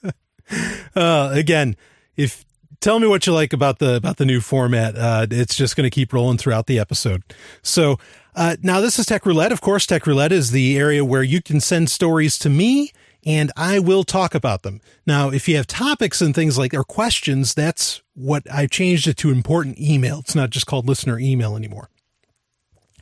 uh, 0.98 1.30
again, 1.32 1.78
if 2.18 2.44
tell 2.80 3.00
me 3.00 3.08
what 3.08 3.28
you 3.28 3.34
like 3.34 3.54
about 3.54 3.80
the 3.80 3.96
about 3.96 4.18
the 4.18 4.26
new 4.26 4.42
format. 4.42 4.96
Uh, 4.96 5.28
it's 5.30 5.56
just 5.56 5.76
going 5.76 5.86
to 5.86 5.90
keep 5.90 6.14
rolling 6.14 6.38
throughout 6.38 6.68
the 6.68 6.80
episode. 6.80 7.24
So 7.62 7.98
uh, 8.36 8.58
now 8.62 8.82
this 8.82 9.00
is 9.00 9.06
Tech 9.06 9.26
Roulette. 9.26 9.52
Of 9.52 9.62
course, 9.62 9.86
Tech 9.86 10.06
Roulette 10.06 10.32
is 10.32 10.52
the 10.52 10.78
area 10.78 11.04
where 11.04 11.24
you 11.24 11.42
can 11.42 11.60
send 11.60 11.90
stories 11.90 12.38
to 12.40 12.50
me 12.50 12.92
and 13.26 13.52
I 13.58 13.80
will 13.80 14.04
talk 14.04 14.36
about 14.36 14.62
them. 14.62 14.82
Now, 15.08 15.30
if 15.30 15.48
you 15.48 15.56
have 15.56 15.66
topics 15.66 16.22
and 16.22 16.36
things 16.36 16.58
like 16.58 16.74
or 16.74 16.84
questions, 16.84 17.54
that's 17.54 18.02
what 18.14 18.44
I 18.52 18.68
changed 18.68 19.08
it 19.08 19.18
to 19.18 19.32
important 19.32 19.80
email. 19.80 20.20
It's 20.20 20.36
not 20.36 20.52
just 20.52 20.68
called 20.68 20.88
listener 20.88 21.18
email 21.18 21.56
anymore. 21.56 21.90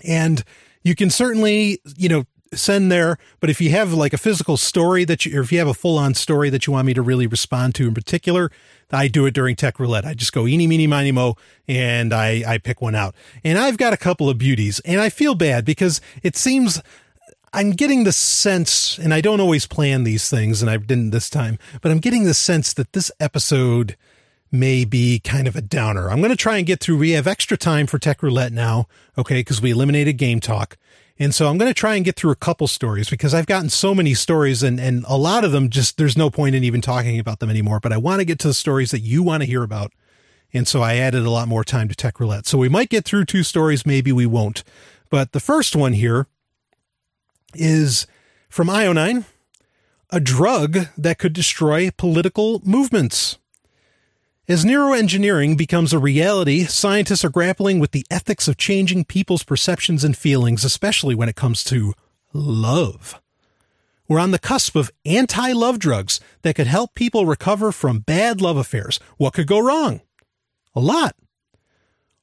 And 0.05 0.43
you 0.81 0.95
can 0.95 1.09
certainly, 1.09 1.79
you 1.97 2.07
know, 2.07 2.23
send 2.53 2.91
there. 2.91 3.17
But 3.39 3.49
if 3.49 3.59
you 3.59 3.71
have 3.71 3.93
like 3.93 4.13
a 4.13 4.17
physical 4.17 4.57
story 4.57 5.03
that 5.05 5.25
you, 5.25 5.37
or 5.37 5.41
if 5.41 5.51
you 5.51 5.59
have 5.59 5.67
a 5.67 5.73
full 5.73 5.97
on 5.97 6.13
story 6.13 6.49
that 6.49 6.67
you 6.67 6.73
want 6.73 6.85
me 6.85 6.93
to 6.93 7.01
really 7.01 7.27
respond 7.27 7.75
to 7.75 7.87
in 7.87 7.93
particular, 7.93 8.49
I 8.95 9.07
do 9.07 9.25
it 9.25 9.33
during 9.33 9.55
Tech 9.55 9.79
Roulette. 9.79 10.05
I 10.05 10.13
just 10.13 10.33
go 10.33 10.47
eeny, 10.47 10.67
meeny, 10.67 10.87
miny, 10.87 11.11
mo, 11.11 11.35
and 11.67 12.13
I, 12.13 12.43
I 12.45 12.57
pick 12.57 12.81
one 12.81 12.95
out. 12.95 13.15
And 13.43 13.57
I've 13.57 13.77
got 13.77 13.93
a 13.93 13.97
couple 13.97 14.29
of 14.29 14.37
beauties, 14.37 14.79
and 14.81 14.99
I 14.99 15.09
feel 15.09 15.35
bad 15.35 15.65
because 15.65 16.01
it 16.21 16.35
seems 16.35 16.81
I'm 17.55 17.71
getting 17.71 18.03
the 18.03 18.11
sense, 18.11 18.97
and 18.97 19.13
I 19.13 19.21
don't 19.21 19.39
always 19.39 19.67
plan 19.67 20.03
these 20.03 20.27
things, 20.27 20.61
and 20.61 20.71
I 20.71 20.77
didn't 20.77 21.11
this 21.11 21.29
time, 21.29 21.59
but 21.81 21.91
I'm 21.91 21.99
getting 21.99 22.23
the 22.23 22.33
sense 22.33 22.73
that 22.73 22.93
this 22.93 23.11
episode 23.19 23.95
may 24.51 24.85
be 24.85 25.19
kind 25.19 25.47
of 25.47 25.55
a 25.55 25.61
downer. 25.61 26.09
I'm 26.09 26.19
going 26.19 26.31
to 26.31 26.35
try 26.35 26.57
and 26.57 26.65
get 26.65 26.79
through. 26.79 26.97
We 26.97 27.11
have 27.11 27.27
extra 27.27 27.57
time 27.57 27.85
for 27.85 27.99
Tech 27.99 28.23
Roulette 28.23 28.51
now, 28.53 28.87
okay, 29.17 29.39
because 29.39 29.61
we 29.61 29.71
eliminated 29.71 30.17
Game 30.17 30.39
Talk. 30.39 30.77
And 31.19 31.33
so 31.33 31.47
I'm 31.47 31.57
going 31.57 31.69
to 31.69 31.79
try 31.79 31.95
and 31.95 32.03
get 32.03 32.15
through 32.15 32.31
a 32.31 32.35
couple 32.35 32.67
stories 32.67 33.09
because 33.09 33.33
I've 33.33 33.45
gotten 33.45 33.69
so 33.69 33.93
many 33.93 34.13
stories 34.13 34.63
and, 34.63 34.79
and 34.79 35.05
a 35.07 35.17
lot 35.17 35.43
of 35.43 35.51
them 35.51 35.69
just, 35.69 35.97
there's 35.97 36.17
no 36.17 36.29
point 36.29 36.55
in 36.55 36.63
even 36.63 36.81
talking 36.81 37.19
about 37.19 37.39
them 37.39 37.49
anymore. 37.49 37.79
But 37.79 37.93
I 37.93 37.97
want 37.97 38.19
to 38.19 38.25
get 38.25 38.39
to 38.39 38.47
the 38.47 38.53
stories 38.53 38.91
that 38.91 39.01
you 39.01 39.21
want 39.21 39.41
to 39.43 39.47
hear 39.47 39.63
about. 39.63 39.91
And 40.53 40.67
so 40.67 40.81
I 40.81 40.95
added 40.95 41.23
a 41.23 41.29
lot 41.29 41.47
more 41.47 41.63
time 41.63 41.87
to 41.87 41.95
Tech 41.95 42.19
Roulette. 42.19 42.47
So 42.47 42.57
we 42.57 42.69
might 42.69 42.89
get 42.89 43.05
through 43.05 43.25
two 43.25 43.43
stories. 43.43 43.85
Maybe 43.85 44.11
we 44.11 44.25
won't. 44.25 44.63
But 45.09 45.31
the 45.31 45.39
first 45.39 45.75
one 45.75 45.93
here 45.93 46.27
is 47.53 48.07
from 48.49 48.67
Ionine, 48.67 49.25
oh 49.25 49.29
a 50.13 50.19
drug 50.19 50.77
that 50.95 51.17
could 51.17 51.33
destroy 51.33 51.89
political 51.89 52.61
movements. 52.63 53.39
As 54.45 54.65
neuroengineering 54.65 55.57
becomes 55.57 55.93
a 55.93 55.99
reality, 55.99 56.65
scientists 56.65 57.23
are 57.23 57.29
grappling 57.29 57.79
with 57.79 57.91
the 57.91 58.05
ethics 58.11 58.49
of 58.49 58.57
changing 58.57 59.05
people's 59.05 59.43
perceptions 59.43 60.03
and 60.03 60.17
feelings, 60.17 60.65
especially 60.65 61.15
when 61.15 61.29
it 61.29 61.37
comes 61.37 61.63
to 61.63 61.93
love. 62.33 63.21
We're 64.09 64.19
on 64.19 64.31
the 64.31 64.39
cusp 64.39 64.75
of 64.75 64.91
anti 65.05 65.53
love 65.53 65.79
drugs 65.79 66.19
that 66.41 66.55
could 66.55 66.67
help 66.67 66.93
people 66.93 67.25
recover 67.25 67.71
from 67.71 67.99
bad 67.99 68.41
love 68.41 68.57
affairs. 68.57 68.99
What 69.15 69.31
could 69.31 69.47
go 69.47 69.59
wrong? 69.59 70.01
A 70.75 70.81
lot. 70.81 71.15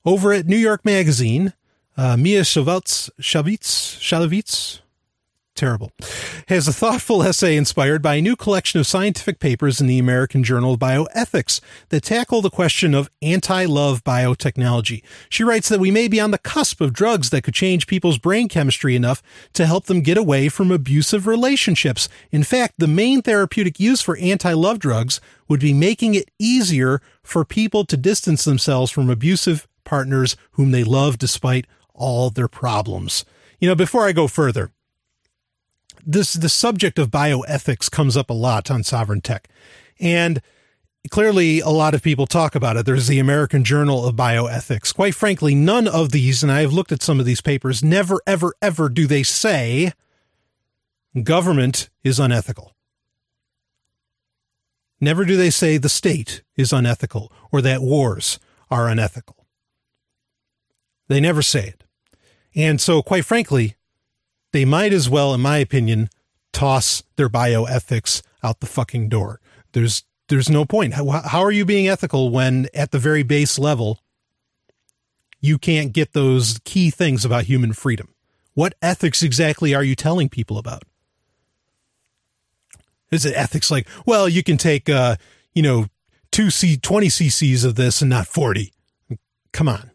Over 0.04 0.34
at 0.34 0.44
New 0.44 0.58
York 0.58 0.84
Magazine, 0.84 1.54
uh, 1.96 2.18
Mia 2.18 2.42
Shavitz, 2.42 3.08
Shavitz, 3.18 4.80
terrible, 5.60 5.92
has 6.48 6.66
a 6.66 6.72
thoughtful 6.72 7.22
essay 7.22 7.54
inspired 7.54 8.00
by 8.00 8.14
a 8.14 8.22
new 8.22 8.34
collection 8.34 8.80
of 8.80 8.86
scientific 8.86 9.38
papers 9.38 9.78
in 9.78 9.86
the 9.86 9.98
American 9.98 10.42
Journal 10.42 10.72
of 10.72 10.80
Bioethics 10.80 11.60
that 11.90 12.02
tackle 12.02 12.40
the 12.40 12.48
question 12.48 12.94
of 12.94 13.10
anti 13.20 13.66
love 13.66 14.02
biotechnology. 14.02 15.02
She 15.28 15.44
writes 15.44 15.68
that 15.68 15.78
we 15.78 15.90
may 15.90 16.08
be 16.08 16.18
on 16.18 16.30
the 16.30 16.38
cusp 16.38 16.80
of 16.80 16.94
drugs 16.94 17.28
that 17.28 17.42
could 17.42 17.52
change 17.52 17.86
people's 17.86 18.16
brain 18.16 18.48
chemistry 18.48 18.96
enough 18.96 19.22
to 19.52 19.66
help 19.66 19.84
them 19.84 20.00
get 20.00 20.16
away 20.16 20.48
from 20.48 20.70
abusive 20.70 21.26
relationships. 21.26 22.08
In 22.32 22.42
fact, 22.42 22.74
the 22.78 22.88
main 22.88 23.20
therapeutic 23.20 23.78
use 23.78 24.00
for 24.00 24.16
anti 24.16 24.54
love 24.54 24.78
drugs 24.78 25.20
would 25.46 25.60
be 25.60 25.74
making 25.74 26.14
it 26.14 26.30
easier 26.38 27.02
for 27.22 27.44
people 27.44 27.84
to 27.84 27.98
distance 27.98 28.44
themselves 28.44 28.90
from 28.90 29.10
abusive 29.10 29.68
partners 29.84 30.36
whom 30.52 30.70
they 30.70 30.84
love 30.84 31.18
despite 31.18 31.66
all 31.92 32.30
their 32.30 32.48
problems. 32.48 33.26
You 33.60 33.68
know, 33.68 33.74
before 33.74 34.06
I 34.06 34.12
go 34.12 34.26
further, 34.26 34.70
this 36.04 36.34
the 36.34 36.48
subject 36.48 36.98
of 36.98 37.10
bioethics 37.10 37.90
comes 37.90 38.16
up 38.16 38.30
a 38.30 38.34
lot 38.34 38.70
on 38.70 38.82
sovereign 38.82 39.20
tech. 39.20 39.48
And 39.98 40.40
clearly 41.10 41.60
a 41.60 41.68
lot 41.68 41.94
of 41.94 42.02
people 42.02 42.26
talk 42.26 42.54
about 42.54 42.76
it. 42.76 42.86
There's 42.86 43.06
the 43.06 43.18
american 43.18 43.64
journal 43.64 44.06
of 44.06 44.16
bioethics. 44.16 44.94
Quite 44.94 45.14
frankly 45.14 45.54
none 45.54 45.88
of 45.88 46.10
these 46.10 46.42
and 46.42 46.52
i've 46.52 46.72
looked 46.72 46.92
at 46.92 47.02
some 47.02 47.20
of 47.20 47.26
these 47.26 47.40
papers 47.40 47.82
never 47.82 48.20
ever 48.26 48.54
ever 48.60 48.88
do 48.88 49.06
they 49.06 49.22
say 49.22 49.92
government 51.22 51.88
is 52.04 52.18
unethical. 52.18 52.72
Never 55.00 55.24
do 55.24 55.36
they 55.36 55.50
say 55.50 55.78
the 55.78 55.88
state 55.88 56.42
is 56.56 56.72
unethical 56.72 57.32
or 57.50 57.62
that 57.62 57.80
wars 57.80 58.38
are 58.70 58.88
unethical. 58.88 59.46
They 61.08 61.20
never 61.20 61.42
say 61.42 61.68
it. 61.68 61.84
And 62.54 62.80
so 62.80 63.02
quite 63.02 63.24
frankly 63.24 63.76
they 64.52 64.64
might 64.64 64.92
as 64.92 65.08
well, 65.08 65.34
in 65.34 65.40
my 65.40 65.58
opinion, 65.58 66.10
toss 66.52 67.02
their 67.16 67.28
bioethics 67.28 68.22
out 68.42 68.60
the 68.60 68.66
fucking 68.66 69.08
door. 69.08 69.40
There's 69.72 70.04
there's 70.28 70.48
no 70.48 70.64
point. 70.64 70.94
How, 70.94 71.06
how 71.06 71.40
are 71.40 71.50
you 71.50 71.64
being 71.64 71.88
ethical 71.88 72.30
when 72.30 72.68
at 72.72 72.92
the 72.92 73.00
very 73.00 73.24
base 73.24 73.58
level 73.58 74.00
you 75.40 75.58
can't 75.58 75.92
get 75.92 76.12
those 76.12 76.60
key 76.64 76.90
things 76.90 77.24
about 77.24 77.44
human 77.44 77.72
freedom? 77.72 78.14
What 78.54 78.74
ethics 78.80 79.22
exactly 79.22 79.74
are 79.74 79.82
you 79.82 79.96
telling 79.96 80.28
people 80.28 80.56
about? 80.56 80.84
Is 83.10 83.26
it 83.26 83.34
ethics 83.34 83.72
like, 83.72 83.88
well, 84.06 84.28
you 84.28 84.44
can 84.44 84.56
take 84.56 84.88
uh, 84.88 85.16
you 85.54 85.62
know, 85.62 85.86
2 86.32 86.50
C 86.50 86.76
20 86.76 87.08
cc's 87.08 87.64
of 87.64 87.74
this 87.74 88.00
and 88.00 88.10
not 88.10 88.26
40. 88.26 88.72
Come 89.52 89.68
on. 89.68 89.89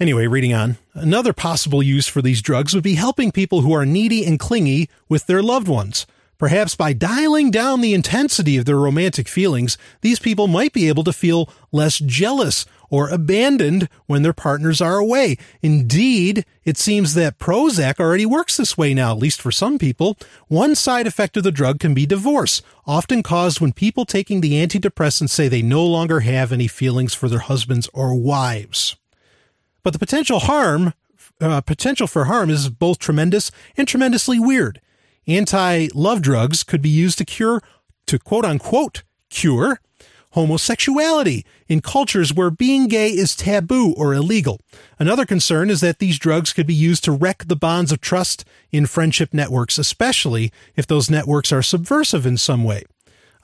Anyway, 0.00 0.28
reading 0.28 0.54
on. 0.54 0.78
Another 0.94 1.32
possible 1.32 1.82
use 1.82 2.06
for 2.06 2.22
these 2.22 2.40
drugs 2.40 2.72
would 2.72 2.84
be 2.84 2.94
helping 2.94 3.32
people 3.32 3.62
who 3.62 3.72
are 3.72 3.84
needy 3.84 4.24
and 4.24 4.38
clingy 4.38 4.88
with 5.08 5.26
their 5.26 5.42
loved 5.42 5.66
ones. 5.66 6.06
Perhaps 6.38 6.76
by 6.76 6.92
dialing 6.92 7.50
down 7.50 7.80
the 7.80 7.94
intensity 7.94 8.56
of 8.56 8.64
their 8.64 8.76
romantic 8.76 9.26
feelings, 9.26 9.76
these 10.02 10.20
people 10.20 10.46
might 10.46 10.72
be 10.72 10.86
able 10.86 11.02
to 11.02 11.12
feel 11.12 11.52
less 11.72 11.98
jealous 11.98 12.64
or 12.88 13.08
abandoned 13.08 13.88
when 14.06 14.22
their 14.22 14.32
partners 14.32 14.80
are 14.80 14.98
away. 14.98 15.36
Indeed, 15.62 16.46
it 16.62 16.78
seems 16.78 17.14
that 17.14 17.40
Prozac 17.40 17.98
already 17.98 18.24
works 18.24 18.56
this 18.56 18.78
way 18.78 18.94
now, 18.94 19.10
at 19.10 19.18
least 19.18 19.42
for 19.42 19.50
some 19.50 19.78
people. 19.78 20.16
One 20.46 20.76
side 20.76 21.08
effect 21.08 21.36
of 21.36 21.42
the 21.42 21.50
drug 21.50 21.80
can 21.80 21.92
be 21.92 22.06
divorce, 22.06 22.62
often 22.86 23.24
caused 23.24 23.60
when 23.60 23.72
people 23.72 24.04
taking 24.04 24.42
the 24.42 24.64
antidepressants 24.64 25.30
say 25.30 25.48
they 25.48 25.60
no 25.60 25.84
longer 25.84 26.20
have 26.20 26.52
any 26.52 26.68
feelings 26.68 27.14
for 27.14 27.28
their 27.28 27.40
husbands 27.40 27.88
or 27.92 28.14
wives. 28.14 28.94
But 29.88 29.94
the 29.94 30.00
potential 30.00 30.40
harm, 30.40 30.92
uh, 31.40 31.62
potential 31.62 32.06
for 32.06 32.26
harm 32.26 32.50
is 32.50 32.68
both 32.68 32.98
tremendous 32.98 33.50
and 33.74 33.88
tremendously 33.88 34.38
weird. 34.38 34.82
Anti 35.26 35.88
love 35.94 36.20
drugs 36.20 36.62
could 36.62 36.82
be 36.82 36.90
used 36.90 37.16
to 37.16 37.24
cure, 37.24 37.62
to 38.06 38.18
quote 38.18 38.44
unquote, 38.44 39.02
cure 39.30 39.80
homosexuality 40.32 41.46
in 41.68 41.80
cultures 41.80 42.34
where 42.34 42.50
being 42.50 42.86
gay 42.86 43.08
is 43.08 43.34
taboo 43.34 43.94
or 43.96 44.12
illegal. 44.12 44.60
Another 44.98 45.24
concern 45.24 45.70
is 45.70 45.80
that 45.80 46.00
these 46.00 46.18
drugs 46.18 46.52
could 46.52 46.66
be 46.66 46.74
used 46.74 47.02
to 47.04 47.12
wreck 47.12 47.44
the 47.46 47.56
bonds 47.56 47.90
of 47.90 48.02
trust 48.02 48.44
in 48.70 48.84
friendship 48.84 49.32
networks, 49.32 49.78
especially 49.78 50.52
if 50.76 50.86
those 50.86 51.08
networks 51.08 51.50
are 51.50 51.62
subversive 51.62 52.26
in 52.26 52.36
some 52.36 52.62
way. 52.62 52.84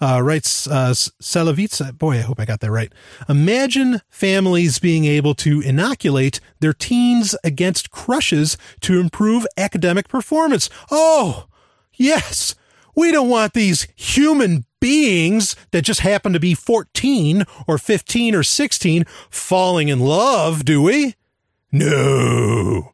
Uh, 0.01 0.21
writes 0.23 0.67
uh, 0.67 0.91
Salavitsa. 0.93 1.97
Boy, 1.97 2.19
I 2.19 2.23
hope 2.23 2.41
I 2.41 2.45
got 2.45 2.61
that 2.61 2.71
right. 2.71 2.93
Imagine 3.29 4.01
families 4.11 4.79
being 4.79 5.05
able 5.05 5.35
to 5.37 5.61
inoculate 5.61 6.41
their 6.61 6.73
teens 6.73 7.37
against 7.45 7.91
crushes 7.91 8.59
to 8.81 9.01
improve 9.01 9.47
academic 9.57 10.09
performance. 10.09 10.69
Oh, 10.91 11.47
yes. 11.95 12.55
We 12.97 13.13
don't 13.13 13.29
want 13.29 13.55
these 13.55 13.89
human 13.97 14.65
beings 14.81 15.57
that 15.71 15.83
just 15.83 16.01
happen 16.01 16.33
to 16.33 16.41
be 16.41 16.55
14 16.55 17.45
or 17.67 17.79
15 17.79 18.35
or 18.35 18.43
16 18.43 19.05
falling 19.31 19.89
in 19.89 20.01
love, 20.01 20.65
do 20.65 20.83
we? 20.83 21.15
No. 21.73 22.93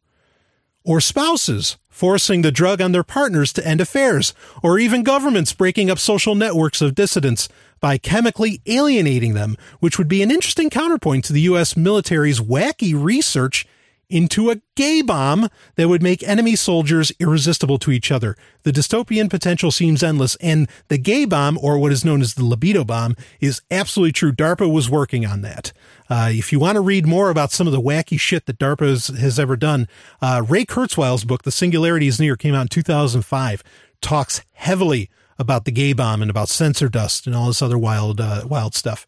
Or 0.84 1.00
spouses 1.00 1.76
forcing 2.00 2.40
the 2.40 2.50
drug 2.50 2.80
on 2.80 2.92
their 2.92 3.04
partners 3.04 3.52
to 3.52 3.66
end 3.66 3.78
affairs, 3.78 4.32
or 4.62 4.78
even 4.78 5.02
governments 5.02 5.52
breaking 5.52 5.90
up 5.90 5.98
social 5.98 6.34
networks 6.34 6.80
of 6.80 6.94
dissidents 6.94 7.46
by 7.78 7.98
chemically 7.98 8.62
alienating 8.64 9.34
them, 9.34 9.54
which 9.80 9.98
would 9.98 10.08
be 10.08 10.22
an 10.22 10.30
interesting 10.30 10.70
counterpoint 10.70 11.26
to 11.26 11.34
the 11.34 11.42
U.S. 11.42 11.76
military's 11.76 12.40
wacky 12.40 12.94
research 12.96 13.66
into 14.10 14.50
a 14.50 14.60
gay 14.74 15.00
bomb 15.02 15.48
that 15.76 15.88
would 15.88 16.02
make 16.02 16.22
enemy 16.22 16.56
soldiers 16.56 17.12
irresistible 17.18 17.78
to 17.78 17.90
each 17.90 18.10
other. 18.10 18.36
The 18.64 18.72
dystopian 18.72 19.30
potential 19.30 19.70
seems 19.70 20.02
endless, 20.02 20.36
and 20.36 20.68
the 20.88 20.98
gay 20.98 21.24
bomb, 21.24 21.58
or 21.62 21.78
what 21.78 21.92
is 21.92 22.04
known 22.04 22.20
as 22.20 22.34
the 22.34 22.44
libido 22.44 22.84
bomb, 22.84 23.16
is 23.40 23.62
absolutely 23.70 24.12
true. 24.12 24.32
DARPA 24.32 24.70
was 24.70 24.90
working 24.90 25.24
on 25.24 25.40
that. 25.42 25.72
Uh, 26.08 26.30
if 26.32 26.52
you 26.52 26.58
want 26.58 26.74
to 26.74 26.80
read 26.80 27.06
more 27.06 27.30
about 27.30 27.52
some 27.52 27.66
of 27.66 27.72
the 27.72 27.80
wacky 27.80 28.18
shit 28.18 28.46
that 28.46 28.58
DARPA 28.58 28.88
has, 28.88 29.06
has 29.08 29.38
ever 29.38 29.56
done, 29.56 29.88
uh, 30.20 30.42
Ray 30.46 30.64
Kurzweil's 30.64 31.24
book, 31.24 31.44
The 31.44 31.52
Singularity 31.52 32.08
is 32.08 32.18
Near, 32.18 32.36
came 32.36 32.54
out 32.54 32.62
in 32.62 32.68
2005, 32.68 33.62
talks 34.00 34.42
heavily 34.52 35.08
about 35.38 35.64
the 35.64 35.72
gay 35.72 35.92
bomb 35.92 36.20
and 36.20 36.30
about 36.30 36.48
sensor 36.48 36.88
dust 36.88 37.26
and 37.26 37.34
all 37.34 37.46
this 37.46 37.62
other 37.62 37.78
wild, 37.78 38.20
uh, 38.20 38.42
wild 38.46 38.74
stuff. 38.74 39.06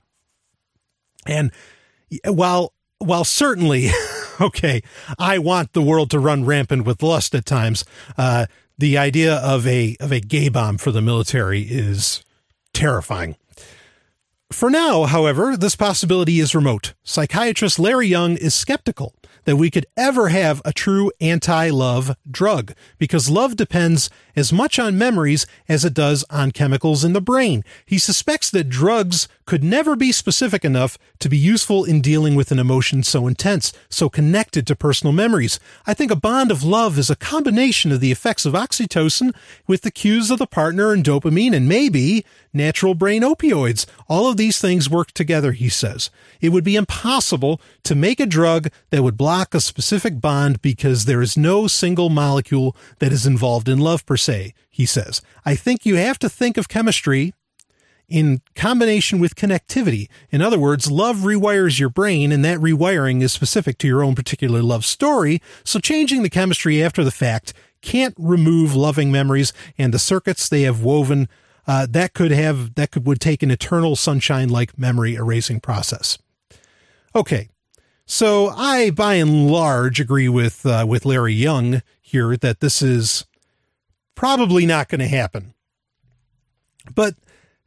And 1.27 1.53
while, 2.25 2.73
while 2.99 3.25
certainly, 3.25 3.91
okay, 4.41 4.83
I 5.19 5.39
want 5.39 5.73
the 5.73 5.83
world 5.83 6.11
to 6.11 6.19
run 6.19 6.45
rampant 6.45 6.85
with 6.85 7.03
lust 7.03 7.35
at 7.35 7.47
times, 7.47 7.85
uh, 8.17 8.47
the 8.79 8.99
idea 8.99 9.37
of 9.37 9.67
a, 9.67 9.97
of 10.01 10.13
a 10.13 10.21
gay 10.21 10.49
bomb 10.49 10.79
for 10.79 10.91
the 10.91 11.03
military 11.03 11.63
is 11.63 12.25
terrifying. 12.73 13.37
For 14.51 14.71
now, 14.71 15.05
however, 15.05 15.57
this 15.57 15.77
possibility 15.77 16.41
is 16.41 16.55
remote. 16.55 16.95
Psychiatrist 17.05 17.79
Larry 17.79 18.09
Young 18.09 18.37
is 18.37 18.55
skeptical 18.55 19.15
that 19.45 19.57
we 19.57 19.71
could 19.71 19.87
ever 19.97 20.29
have 20.29 20.63
a 20.65 20.73
true 20.73 21.11
anti 21.21 21.71
love 21.71 22.17
drug 22.31 22.73
because 22.99 23.31
love 23.31 23.57
depends 23.57 24.09
as 24.37 24.53
much 24.53 24.79
on 24.79 24.97
memories 24.97 25.47
as 25.69 25.85
it 25.85 25.95
does 25.95 26.25
on 26.31 26.51
chemicals 26.53 27.05
in 27.05 27.13
the 27.13 27.21
brain. 27.21 27.65
He 27.85 27.99
suspects 27.99 28.51
that 28.51 28.69
drugs 28.69 29.29
could 29.45 29.65
never 29.65 29.97
be 29.97 30.13
specific 30.13 30.65
enough 30.65 30.97
to 31.19 31.29
be 31.29 31.37
useful 31.37 31.85
in 31.85 32.01
dealing 32.01 32.35
with 32.35 32.51
an 32.51 32.59
emotion 32.59 33.03
so 33.03 33.27
intense, 33.27 33.73
so 33.89 34.09
connected 34.09 34.67
to 34.67 34.77
personal 34.77 35.13
memories. 35.13 35.59
I 35.87 35.95
think 35.95 36.11
a 36.11 36.17
bond 36.17 36.51
of 36.51 36.63
love 36.63 36.99
is 36.99 37.11
a 37.11 37.17
combination 37.17 37.93
of 37.93 38.01
the 38.01 38.13
effects 38.13 38.47
of 38.47 38.55
oxytocin 38.55 39.35
with 39.67 39.83
the 39.83 39.91
cues 39.91 40.31
of 40.31 40.39
the 40.39 40.47
partner 40.47 40.93
and 40.93 41.05
dopamine 41.05 41.55
and 41.55 41.69
maybe 41.69 42.25
natural 42.55 42.95
brain 42.95 43.23
opioids. 43.23 43.87
All 44.09 44.29
of 44.29 44.37
these 44.37 44.61
things 44.61 44.89
work 44.89 45.11
together, 45.13 45.53
he 45.53 45.69
says. 45.69 46.11
It 46.41 46.51
would 46.51 46.65
be 46.65 46.77
impossible 46.77 47.61
to 47.85 47.95
make 47.95 48.21
a 48.21 48.27
drug 48.27 48.69
that 48.91 49.03
would 49.03 49.17
block 49.17 49.32
a 49.33 49.61
specific 49.61 50.21
bond 50.21 50.61
because 50.61 51.05
there 51.05 51.23
is 51.23 51.37
no 51.37 51.67
single 51.67 52.11
molecule 52.11 52.77
that 52.99 53.13
is 53.13 53.27
involved 53.27 53.69
in 53.69 53.79
love 53.79 54.05
per 54.05 54.17
se, 54.17 54.53
he 54.69 54.85
says. 54.85 55.23
I 55.45 55.55
think 55.55 55.87
you 55.87 55.97
have 55.97 56.19
to 56.19 56.29
think 56.29 56.57
of 56.57 56.69
chemistry 56.69 57.33
in 58.09 58.43
combination 58.55 59.21
with 59.21 59.35
connectivity. 59.35 60.09
In 60.31 60.43
other 60.43 60.59
words, 60.59 60.91
love 60.91 61.19
rewires 61.19 61.81
your 61.81 61.89
brain, 61.89 62.31
and 62.31 62.45
that 62.45 62.59
rewiring 62.59 63.23
is 63.23 63.33
specific 63.33 63.79
to 63.79 63.87
your 63.87 64.05
own 64.05 64.15
particular 64.15 64.61
love 64.61 64.85
story. 64.85 65.41
So 65.65 65.79
changing 65.81 66.23
the 66.23 66.29
chemistry 66.29 66.83
after 66.83 67.03
the 67.03 67.11
fact 67.11 67.55
can't 67.81 68.15
remove 68.19 68.77
loving 68.77 69.11
memories 69.11 69.55
and 69.79 69.95
the 69.95 69.99
circuits 69.99 70.49
they 70.49 70.63
have 70.63 70.83
woven. 70.83 71.27
Uh, 71.67 71.87
that 71.89 72.13
could 72.13 72.33
have 72.33 72.75
that 72.75 72.91
could 72.91 73.07
would 73.07 73.21
take 73.21 73.43
an 73.43 73.51
eternal 73.51 73.97
sunshine 73.97 74.51
like 74.51 74.77
memory 74.77 75.15
erasing 75.15 75.61
process. 75.61 76.19
Okay, 77.15 77.49
so 78.07 78.49
I 78.49 78.91
by 78.91 79.15
and 79.15 79.51
large 79.51 80.01
agree 80.01 80.29
with 80.29 80.65
uh, 80.67 80.85
with 80.89 81.05
Larry 81.05 81.35
Young 81.35 81.83
here 82.01 82.37
that 82.37 82.61
this 82.61 82.83
is 82.83 83.27
probably 84.15 84.67
not 84.67 84.89
going 84.89 85.01
to 85.01 85.09
happen. 85.09 85.55
But 86.95 87.15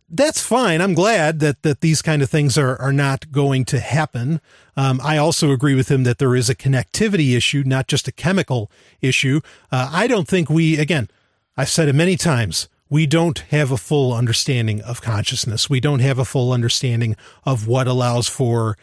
that's 0.09 0.41
fine. 0.41 0.81
I'm 0.81 0.93
glad 0.93 1.39
that 1.39 1.63
that 1.63 1.81
these 1.81 2.01
kind 2.01 2.21
of 2.21 2.29
things 2.29 2.57
are 2.57 2.79
are 2.79 2.93
not 2.93 3.31
going 3.31 3.65
to 3.65 3.79
happen. 3.79 4.39
Um, 4.77 4.99
I 5.03 5.17
also 5.17 5.51
agree 5.51 5.75
with 5.75 5.89
him 5.89 6.03
that 6.03 6.17
there 6.17 6.35
is 6.35 6.49
a 6.49 6.55
connectivity 6.55 7.35
issue, 7.35 7.63
not 7.65 7.87
just 7.87 8.07
a 8.07 8.11
chemical 8.11 8.69
issue. 9.01 9.41
Uh, 9.71 9.89
I 9.91 10.07
don't 10.07 10.27
think 10.27 10.49
we, 10.49 10.77
again, 10.77 11.09
I've 11.57 11.69
said 11.69 11.87
it 11.87 11.95
many 11.95 12.17
times, 12.17 12.67
we 12.89 13.07
don't 13.07 13.39
have 13.39 13.71
a 13.71 13.77
full 13.77 14.13
understanding 14.13 14.81
of 14.81 15.01
consciousness. 15.01 15.69
We 15.69 15.79
don't 15.79 15.99
have 15.99 16.19
a 16.19 16.25
full 16.25 16.51
understanding 16.51 17.15
of 17.45 17.67
what 17.67 17.87
allows 17.87 18.27
for 18.27 18.77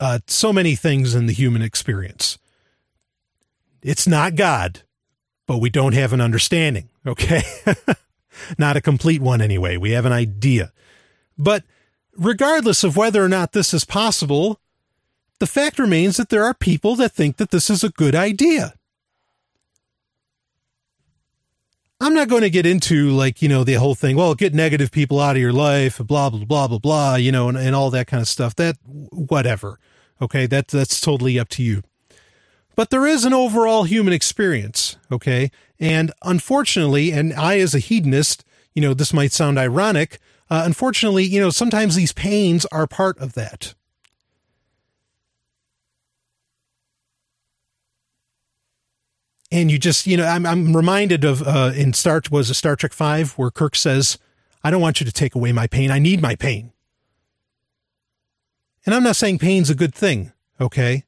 uh, 0.00 0.20
so 0.26 0.52
many 0.52 0.74
things 0.74 1.14
in 1.14 1.26
the 1.26 1.32
human 1.32 1.62
experience. 1.62 2.38
It's 3.82 4.06
not 4.06 4.34
God, 4.34 4.82
but 5.46 5.58
we 5.58 5.70
don't 5.70 5.94
have 5.94 6.12
an 6.12 6.20
understanding. 6.20 6.88
Okay. 7.06 7.42
Not 8.58 8.76
a 8.76 8.80
complete 8.80 9.20
one 9.20 9.40
anyway. 9.40 9.76
We 9.76 9.92
have 9.92 10.04
an 10.04 10.12
idea. 10.12 10.72
But 11.36 11.64
regardless 12.16 12.84
of 12.84 12.96
whether 12.96 13.24
or 13.24 13.28
not 13.28 13.52
this 13.52 13.74
is 13.74 13.84
possible, 13.84 14.60
the 15.38 15.46
fact 15.46 15.78
remains 15.78 16.16
that 16.16 16.28
there 16.28 16.44
are 16.44 16.54
people 16.54 16.96
that 16.96 17.12
think 17.12 17.36
that 17.36 17.50
this 17.50 17.70
is 17.70 17.84
a 17.84 17.90
good 17.90 18.14
idea. 18.14 18.74
I'm 22.00 22.14
not 22.14 22.28
going 22.28 22.42
to 22.42 22.50
get 22.50 22.64
into 22.64 23.10
like, 23.10 23.42
you 23.42 23.48
know, 23.48 23.64
the 23.64 23.74
whole 23.74 23.96
thing, 23.96 24.16
well, 24.16 24.34
get 24.36 24.54
negative 24.54 24.92
people 24.92 25.18
out 25.18 25.34
of 25.34 25.42
your 25.42 25.52
life, 25.52 25.98
blah, 25.98 26.30
blah, 26.30 26.44
blah, 26.44 26.68
blah, 26.68 26.78
blah, 26.78 27.14
you 27.16 27.32
know, 27.32 27.48
and, 27.48 27.58
and 27.58 27.74
all 27.74 27.90
that 27.90 28.06
kind 28.06 28.20
of 28.20 28.28
stuff. 28.28 28.54
That, 28.54 28.76
whatever. 28.84 29.80
Okay. 30.22 30.46
That, 30.46 30.68
that's 30.68 31.00
totally 31.00 31.38
up 31.38 31.48
to 31.50 31.62
you. 31.62 31.82
But 32.76 32.90
there 32.90 33.06
is 33.06 33.24
an 33.24 33.34
overall 33.34 33.82
human 33.82 34.12
experience. 34.12 34.96
Okay. 35.10 35.50
And 35.80 36.12
unfortunately, 36.22 37.10
and 37.10 37.34
I 37.34 37.58
as 37.58 37.74
a 37.74 37.80
hedonist, 37.80 38.44
you 38.74 38.82
know, 38.82 38.94
this 38.94 39.12
might 39.12 39.32
sound 39.32 39.58
ironic. 39.58 40.20
Uh, 40.48 40.62
unfortunately, 40.64 41.24
you 41.24 41.40
know, 41.40 41.50
sometimes 41.50 41.96
these 41.96 42.12
pains 42.12 42.64
are 42.66 42.86
part 42.86 43.18
of 43.18 43.32
that. 43.32 43.74
And 49.50 49.70
you 49.70 49.78
just, 49.78 50.06
you 50.06 50.16
know, 50.16 50.26
I'm, 50.26 50.44
I'm 50.44 50.76
reminded 50.76 51.24
of 51.24 51.42
uh, 51.42 51.72
in 51.74 51.92
Star 51.94 52.20
was 52.30 52.50
a 52.50 52.54
Star 52.54 52.76
Trek 52.76 52.92
Five 52.92 53.32
where 53.32 53.50
Kirk 53.50 53.76
says, 53.76 54.18
"I 54.62 54.70
don't 54.70 54.82
want 54.82 55.00
you 55.00 55.06
to 55.06 55.12
take 55.12 55.34
away 55.34 55.52
my 55.52 55.66
pain. 55.66 55.90
I 55.90 55.98
need 55.98 56.20
my 56.20 56.34
pain." 56.34 56.72
And 58.84 58.94
I'm 58.94 59.02
not 59.02 59.16
saying 59.16 59.38
pain's 59.38 59.70
a 59.70 59.74
good 59.74 59.94
thing, 59.94 60.32
okay, 60.60 61.04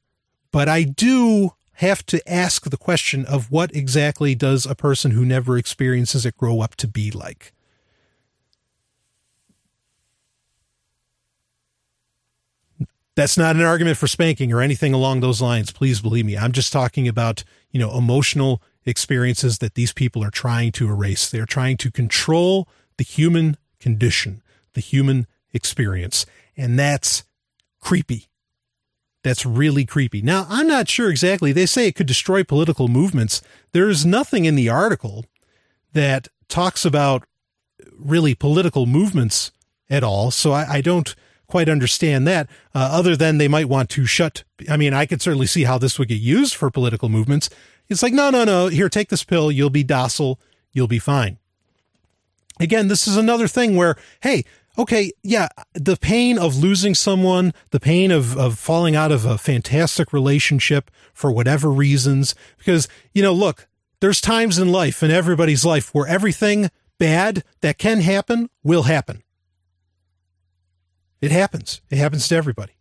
but 0.51 0.69
I 0.69 0.83
do 0.83 1.53
have 1.81 2.05
to 2.05 2.21
ask 2.31 2.69
the 2.69 2.77
question 2.77 3.25
of 3.25 3.49
what 3.49 3.75
exactly 3.75 4.35
does 4.35 4.67
a 4.67 4.75
person 4.75 5.11
who 5.11 5.25
never 5.25 5.57
experiences 5.57 6.23
it 6.23 6.37
grow 6.37 6.61
up 6.61 6.75
to 6.75 6.87
be 6.87 7.09
like? 7.09 7.53
That's 13.15 13.37
not 13.37 13.55
an 13.55 13.61
argument 13.61 13.97
for 13.97 14.07
spanking 14.07 14.53
or 14.53 14.61
anything 14.61 14.93
along 14.93 15.19
those 15.19 15.41
lines. 15.41 15.71
Please 15.71 16.01
believe 16.01 16.25
me. 16.25 16.37
I'm 16.37 16.53
just 16.53 16.71
talking 16.71 17.07
about, 17.07 17.43
you 17.71 17.79
know, 17.79 17.95
emotional 17.97 18.61
experiences 18.85 19.59
that 19.59 19.75
these 19.75 19.93
people 19.93 20.23
are 20.23 20.31
trying 20.31 20.71
to 20.73 20.89
erase. 20.89 21.29
They're 21.29 21.45
trying 21.45 21.77
to 21.77 21.91
control 21.91 22.67
the 22.97 23.03
human 23.03 23.57
condition, 23.79 24.41
the 24.73 24.81
human 24.81 25.27
experience. 25.53 26.25
And 26.55 26.79
that's 26.79 27.23
creepy. 27.81 28.29
That's 29.23 29.45
really 29.45 29.85
creepy. 29.85 30.21
Now, 30.21 30.47
I'm 30.49 30.67
not 30.67 30.89
sure 30.89 31.09
exactly. 31.09 31.51
They 31.51 31.65
say 31.65 31.87
it 31.87 31.95
could 31.95 32.07
destroy 32.07 32.43
political 32.43 32.87
movements. 32.87 33.41
There's 33.71 34.05
nothing 34.05 34.45
in 34.45 34.55
the 34.55 34.69
article 34.69 35.25
that 35.93 36.27
talks 36.47 36.85
about 36.85 37.23
really 37.99 38.33
political 38.33 38.85
movements 38.85 39.51
at 39.89 40.03
all. 40.03 40.31
So 40.31 40.53
I, 40.53 40.75
I 40.75 40.81
don't 40.81 41.13
quite 41.51 41.69
understand 41.69 42.25
that, 42.25 42.49
uh, 42.73 42.89
other 42.91 43.15
than 43.15 43.37
they 43.37 43.49
might 43.49 43.67
want 43.67 43.89
to 43.89 44.05
shut. 44.05 44.45
I 44.69 44.77
mean, 44.77 44.93
I 44.93 45.05
could 45.05 45.21
certainly 45.21 45.47
see 45.47 45.65
how 45.65 45.77
this 45.77 45.99
would 45.99 46.07
get 46.07 46.21
used 46.21 46.55
for 46.55 46.71
political 46.71 47.09
movements. 47.09 47.49
It's 47.89 48.01
like, 48.01 48.13
no, 48.13 48.29
no, 48.29 48.45
no, 48.45 48.67
here, 48.67 48.87
take 48.87 49.09
this 49.09 49.25
pill. 49.25 49.51
You'll 49.51 49.69
be 49.69 49.83
docile. 49.83 50.39
You'll 50.71 50.87
be 50.87 50.97
fine. 50.97 51.39
Again, 52.57 52.87
this 52.87 53.05
is 53.05 53.17
another 53.17 53.49
thing 53.49 53.75
where, 53.75 53.97
hey, 54.21 54.45
okay, 54.77 55.11
yeah, 55.23 55.49
the 55.73 55.97
pain 55.97 56.39
of 56.39 56.55
losing 56.55 56.95
someone, 56.95 57.53
the 57.71 57.79
pain 57.81 58.11
of, 58.11 58.37
of 58.37 58.57
falling 58.57 58.95
out 58.95 59.11
of 59.11 59.25
a 59.25 59.37
fantastic 59.37 60.13
relationship 60.13 60.89
for 61.13 61.33
whatever 61.33 61.69
reasons, 61.69 62.33
because, 62.57 62.87
you 63.13 63.21
know, 63.21 63.33
look, 63.33 63.67
there's 63.99 64.21
times 64.21 64.57
in 64.57 64.71
life, 64.71 65.03
in 65.03 65.11
everybody's 65.11 65.65
life, 65.65 65.93
where 65.93 66.07
everything 66.07 66.69
bad 66.97 67.43
that 67.59 67.77
can 67.77 67.99
happen 67.99 68.49
will 68.63 68.83
happen. 68.83 69.21
It 71.21 71.31
happens. 71.31 71.81
It 71.89 71.97
happens 71.97 72.27
to 72.29 72.35
everybody. 72.35 72.73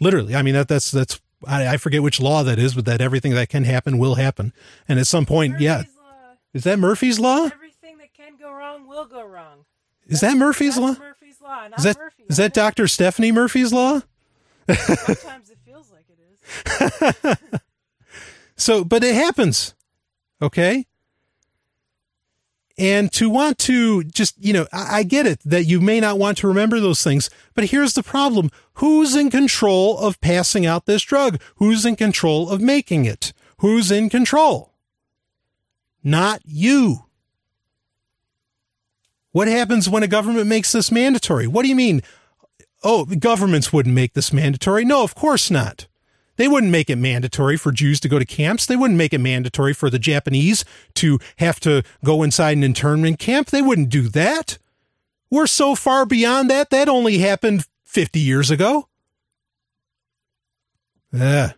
Literally. 0.00 0.34
I 0.34 0.42
mean, 0.42 0.54
that, 0.54 0.68
that's, 0.68 0.90
that's, 0.90 1.20
I, 1.46 1.68
I 1.68 1.76
forget 1.76 2.02
which 2.02 2.20
law 2.20 2.42
that 2.42 2.58
is, 2.58 2.74
but 2.74 2.84
that 2.86 3.00
everything 3.00 3.34
that 3.34 3.48
can 3.48 3.64
happen 3.64 3.98
will 3.98 4.16
happen. 4.16 4.52
And 4.88 4.98
at 4.98 5.06
some 5.06 5.26
point, 5.26 5.52
Murphy's 5.52 5.64
yeah. 5.64 5.76
Law. 5.76 6.34
Is 6.54 6.64
that 6.64 6.78
Murphy's 6.78 7.20
Law? 7.20 7.46
Everything 7.46 7.98
that 7.98 8.12
can 8.14 8.36
go 8.36 8.52
wrong 8.52 8.86
will 8.86 9.06
go 9.06 9.24
wrong. 9.24 9.64
Is 10.06 10.20
that 10.20 10.36
Murphy's 10.36 10.76
Law? 10.76 10.96
Murphy's 10.98 11.40
Law. 11.40 11.68
Is 11.76 11.84
that, 11.84 11.98
Murphy. 11.98 12.24
is 12.28 12.36
that 12.38 12.54
Dr. 12.54 12.88
Stephanie 12.88 13.32
Murphy's 13.32 13.72
Law? 13.72 14.00
Sometimes 14.68 15.50
it 15.50 15.58
feels 15.64 15.90
like 15.92 16.04
it 16.08 17.32
is. 17.32 17.60
so, 18.56 18.84
but 18.84 19.04
it 19.04 19.14
happens. 19.14 19.74
Okay. 20.42 20.86
And 22.78 23.10
to 23.12 23.28
want 23.28 23.58
to 23.60 24.04
just, 24.04 24.36
you 24.38 24.52
know, 24.52 24.66
I, 24.72 24.98
I, 24.98 25.02
get 25.02 25.26
it 25.26 25.40
that 25.44 25.64
you 25.64 25.80
may 25.80 25.98
not 25.98 26.16
want 26.16 26.38
to 26.38 26.46
remember 26.46 26.78
those 26.78 27.02
things, 27.02 27.28
but 27.54 27.64
here's 27.64 27.94
the 27.94 28.04
problem. 28.04 28.50
Who's 28.74 29.16
in 29.16 29.30
control 29.30 29.98
of 29.98 30.20
passing 30.20 30.64
out 30.64 30.86
this 30.86 31.02
drug? 31.02 31.40
Who's 31.56 31.84
in 31.84 31.96
control 31.96 32.48
of 32.48 32.60
making 32.60 33.04
it? 33.04 33.32
who's 33.58 33.90
in 33.90 34.08
control? 34.08 34.72
Not 36.02 36.40
you. 36.44 37.04
What 39.32 39.48
happens 39.48 39.88
when 39.88 40.02
a 40.02 40.08
government 40.08 40.46
makes 40.46 40.72
this 40.72 40.90
mandatory? 40.90 41.46
What 41.46 41.62
do 41.62 41.68
you 41.68 41.76
mean? 41.76 42.02
Oh, 42.82 43.04
governments 43.04 43.72
wouldn't 43.72 43.94
make 43.94 44.14
this 44.14 44.32
mandatory. 44.32 44.84
No, 44.84 45.02
of 45.02 45.14
course 45.14 45.50
not. 45.50 45.86
They 46.38 46.48
wouldn't 46.48 46.70
make 46.72 46.88
it 46.88 46.96
mandatory 46.96 47.56
for 47.56 47.72
Jews 47.72 47.98
to 48.00 48.08
go 48.08 48.18
to 48.18 48.24
camps. 48.24 48.64
They 48.64 48.76
wouldn't 48.76 48.96
make 48.96 49.12
it 49.12 49.18
mandatory 49.18 49.74
for 49.74 49.90
the 49.90 49.98
Japanese 49.98 50.64
to 50.94 51.18
have 51.38 51.58
to 51.60 51.82
go 52.04 52.22
inside 52.22 52.56
an 52.56 52.62
internment 52.62 53.18
camp. 53.18 53.48
They 53.50 53.60
wouldn't 53.60 53.90
do 53.90 54.08
that. 54.10 54.56
We're 55.30 55.48
so 55.48 55.74
far 55.74 56.06
beyond 56.06 56.48
that. 56.48 56.70
That 56.70 56.88
only 56.88 57.18
happened 57.18 57.66
50 57.84 58.20
years 58.20 58.52
ago. 58.52 58.88
Yeah. 61.12 61.52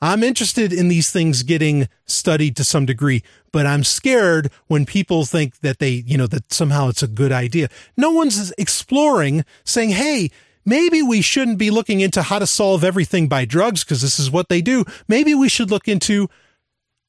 I'm 0.00 0.22
interested 0.22 0.72
in 0.72 0.86
these 0.86 1.10
things 1.10 1.42
getting 1.42 1.88
studied 2.04 2.54
to 2.56 2.64
some 2.64 2.86
degree, 2.86 3.24
but 3.50 3.66
I'm 3.66 3.82
scared 3.82 4.52
when 4.68 4.86
people 4.86 5.24
think 5.24 5.58
that 5.60 5.80
they, 5.80 5.90
you 5.90 6.16
know, 6.16 6.26
that 6.28 6.52
somehow 6.52 6.88
it's 6.88 7.02
a 7.02 7.08
good 7.08 7.32
idea. 7.32 7.68
No 7.96 8.10
one's 8.10 8.52
exploring 8.58 9.44
saying, 9.64 9.90
hey, 9.90 10.30
maybe 10.66 11.00
we 11.00 11.22
shouldn't 11.22 11.56
be 11.56 11.70
looking 11.70 12.00
into 12.00 12.22
how 12.22 12.38
to 12.38 12.46
solve 12.46 12.84
everything 12.84 13.28
by 13.28 13.44
drugs 13.44 13.84
because 13.84 14.02
this 14.02 14.18
is 14.18 14.30
what 14.30 14.48
they 14.48 14.60
do. 14.60 14.84
Maybe 15.08 15.34
we 15.34 15.48
should 15.48 15.70
look 15.70 15.88
into 15.88 16.28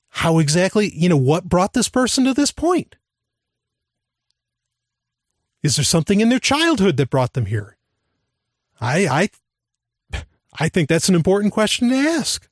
how 0.10 0.40
exactly, 0.40 0.92
you 0.96 1.10
know, 1.10 1.18
what 1.18 1.50
brought 1.50 1.74
this 1.74 1.90
person 1.90 2.24
to 2.26 2.34
this 2.34 2.52
point. 2.52 2.96
Is 5.64 5.76
there 5.76 5.84
something 5.84 6.22
in 6.22 6.30
their 6.30 6.40
childhood 6.40 6.96
that 6.98 7.10
brought 7.10 7.34
them 7.34 7.48
here? 7.48 7.76
I 8.80 9.30
I 10.14 10.22
I 10.60 10.70
think 10.70 10.88
that's 10.88 11.10
an 11.10 11.16
important 11.16 11.52
question 11.52 11.90
to 11.90 11.96
ask. 11.96 12.48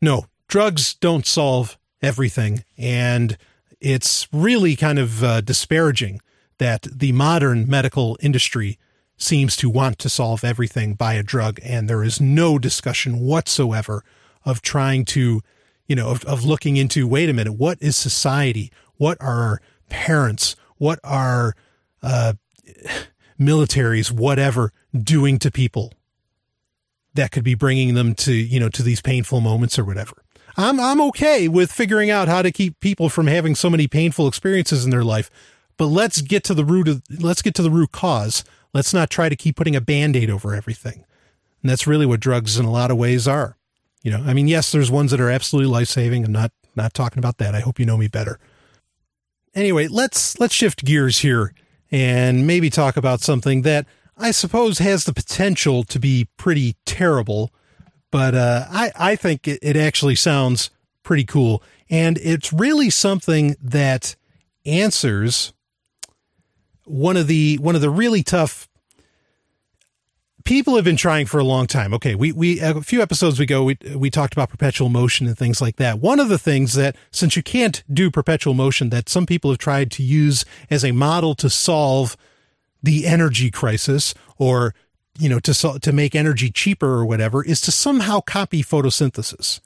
No, 0.00 0.26
drugs 0.46 0.94
don't 0.94 1.26
solve 1.26 1.78
everything 2.02 2.64
and 2.76 3.38
it's 3.80 4.28
really 4.32 4.76
kind 4.76 4.98
of 4.98 5.24
uh, 5.24 5.40
disparaging 5.40 6.20
that 6.62 6.82
the 6.82 7.10
modern 7.10 7.68
medical 7.68 8.16
industry 8.20 8.78
seems 9.16 9.56
to 9.56 9.68
want 9.68 9.98
to 9.98 10.08
solve 10.08 10.44
everything 10.44 10.94
by 10.94 11.14
a 11.14 11.22
drug, 11.24 11.58
and 11.64 11.90
there 11.90 12.04
is 12.04 12.20
no 12.20 12.56
discussion 12.56 13.18
whatsoever 13.18 14.04
of 14.44 14.62
trying 14.62 15.04
to, 15.04 15.40
you 15.88 15.96
know, 15.96 16.10
of, 16.10 16.24
of 16.24 16.44
looking 16.44 16.76
into 16.76 17.08
wait 17.08 17.28
a 17.28 17.32
minute, 17.32 17.54
what 17.54 17.78
is 17.80 17.96
society? 17.96 18.70
What 18.96 19.18
are 19.20 19.60
parents? 19.88 20.54
What 20.76 21.00
are 21.02 21.56
uh, 22.00 22.34
militaries, 23.40 24.12
whatever, 24.12 24.72
doing 24.96 25.40
to 25.40 25.50
people 25.50 25.92
that 27.14 27.32
could 27.32 27.44
be 27.44 27.56
bringing 27.56 27.94
them 27.94 28.14
to, 28.14 28.32
you 28.32 28.60
know, 28.60 28.68
to 28.68 28.84
these 28.84 29.02
painful 29.02 29.40
moments 29.40 29.80
or 29.80 29.84
whatever? 29.84 30.22
I'm 30.56 30.78
I'm 30.78 31.00
okay 31.00 31.48
with 31.48 31.72
figuring 31.72 32.10
out 32.10 32.28
how 32.28 32.40
to 32.42 32.52
keep 32.52 32.78
people 32.78 33.08
from 33.08 33.26
having 33.26 33.56
so 33.56 33.68
many 33.68 33.88
painful 33.88 34.28
experiences 34.28 34.84
in 34.84 34.92
their 34.92 35.02
life, 35.02 35.28
but 35.82 35.88
let's 35.88 36.22
get 36.22 36.44
to 36.44 36.54
the 36.54 36.64
root 36.64 36.86
of 36.86 37.02
let's 37.10 37.42
get 37.42 37.56
to 37.56 37.62
the 37.62 37.68
root 37.68 37.90
cause. 37.90 38.44
Let's 38.72 38.94
not 38.94 39.10
try 39.10 39.28
to 39.28 39.34
keep 39.34 39.56
putting 39.56 39.74
a 39.74 39.80
band-aid 39.80 40.30
over 40.30 40.54
everything. 40.54 41.04
And 41.60 41.68
that's 41.68 41.88
really 41.88 42.06
what 42.06 42.20
drugs 42.20 42.56
in 42.56 42.64
a 42.64 42.70
lot 42.70 42.92
of 42.92 42.98
ways 42.98 43.26
are. 43.26 43.56
You 44.00 44.12
know, 44.12 44.22
I 44.24 44.32
mean, 44.32 44.46
yes, 44.46 44.70
there's 44.70 44.92
ones 44.92 45.10
that 45.10 45.20
are 45.20 45.28
absolutely 45.28 45.72
life-saving. 45.72 46.24
I'm 46.24 46.30
not 46.30 46.52
not 46.76 46.94
talking 46.94 47.18
about 47.18 47.38
that. 47.38 47.56
I 47.56 47.58
hope 47.58 47.80
you 47.80 47.84
know 47.84 47.96
me 47.96 48.06
better. 48.06 48.38
Anyway, 49.56 49.88
let's 49.88 50.38
let's 50.38 50.54
shift 50.54 50.84
gears 50.84 51.18
here 51.18 51.52
and 51.90 52.46
maybe 52.46 52.70
talk 52.70 52.96
about 52.96 53.20
something 53.20 53.62
that 53.62 53.84
I 54.16 54.30
suppose 54.30 54.78
has 54.78 55.02
the 55.02 55.12
potential 55.12 55.82
to 55.82 55.98
be 55.98 56.28
pretty 56.36 56.76
terrible, 56.86 57.52
but 58.12 58.36
uh, 58.36 58.66
I 58.70 58.92
I 58.94 59.16
think 59.16 59.48
it, 59.48 59.58
it 59.62 59.76
actually 59.76 60.14
sounds 60.14 60.70
pretty 61.02 61.24
cool, 61.24 61.60
and 61.90 62.18
it's 62.18 62.52
really 62.52 62.88
something 62.88 63.56
that 63.60 64.14
answers 64.64 65.52
one 66.92 67.16
of 67.16 67.26
the 67.26 67.56
one 67.56 67.74
of 67.74 67.80
the 67.80 67.90
really 67.90 68.22
tough 68.22 68.68
people 70.44 70.76
have 70.76 70.84
been 70.84 70.96
trying 70.96 71.24
for 71.24 71.38
a 71.38 71.44
long 71.44 71.66
time. 71.66 71.94
Okay, 71.94 72.14
we 72.14 72.32
we 72.32 72.60
a 72.60 72.82
few 72.82 73.00
episodes 73.00 73.40
ago 73.40 73.64
we 73.64 73.78
we 73.96 74.10
talked 74.10 74.34
about 74.34 74.50
perpetual 74.50 74.90
motion 74.90 75.26
and 75.26 75.36
things 75.36 75.62
like 75.62 75.76
that. 75.76 76.00
One 76.00 76.20
of 76.20 76.28
the 76.28 76.38
things 76.38 76.74
that 76.74 76.94
since 77.10 77.34
you 77.34 77.42
can't 77.42 77.82
do 77.90 78.10
perpetual 78.10 78.52
motion 78.52 78.90
that 78.90 79.08
some 79.08 79.24
people 79.24 79.50
have 79.50 79.58
tried 79.58 79.90
to 79.92 80.02
use 80.02 80.44
as 80.70 80.84
a 80.84 80.92
model 80.92 81.34
to 81.36 81.48
solve 81.48 82.16
the 82.82 83.06
energy 83.06 83.50
crisis 83.50 84.14
or 84.36 84.74
you 85.18 85.30
know 85.30 85.38
to 85.40 85.78
to 85.78 85.92
make 85.92 86.14
energy 86.14 86.50
cheaper 86.50 86.88
or 86.88 87.06
whatever 87.06 87.42
is 87.42 87.60
to 87.62 87.72
somehow 87.72 88.20
copy 88.20 88.62
photosynthesis. 88.62 89.60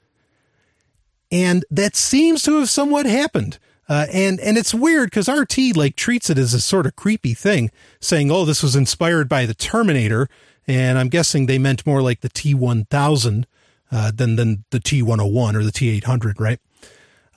And 1.29 1.65
that 1.69 1.97
seems 1.97 2.41
to 2.43 2.57
have 2.59 2.69
somewhat 2.69 3.05
happened. 3.05 3.59
Uh, 3.89 4.05
and 4.11 4.39
and 4.41 4.57
it's 4.57 4.73
weird 4.73 5.09
because 5.09 5.29
RT 5.29 5.75
like 5.75 5.95
treats 5.95 6.29
it 6.29 6.37
as 6.37 6.53
a 6.53 6.59
sort 6.59 6.85
of 6.85 6.95
creepy 6.95 7.33
thing, 7.33 7.71
saying, 8.01 8.29
"Oh, 8.29 8.43
this 8.43 8.61
was 8.61 8.75
inspired 8.75 9.29
by 9.29 9.45
the 9.45 9.53
Terminator," 9.53 10.27
and 10.67 10.97
I'm 10.97 11.09
guessing 11.09 11.45
they 11.45 11.57
meant 11.57 11.85
more 11.85 12.01
like 12.01 12.21
the 12.21 12.29
T1000 12.29 13.45
uh, 13.91 14.11
than 14.13 14.35
than 14.35 14.65
the 14.71 14.79
T101 14.79 15.55
or 15.55 15.63
the 15.63 15.71
T800, 15.71 16.39
right? 16.39 16.59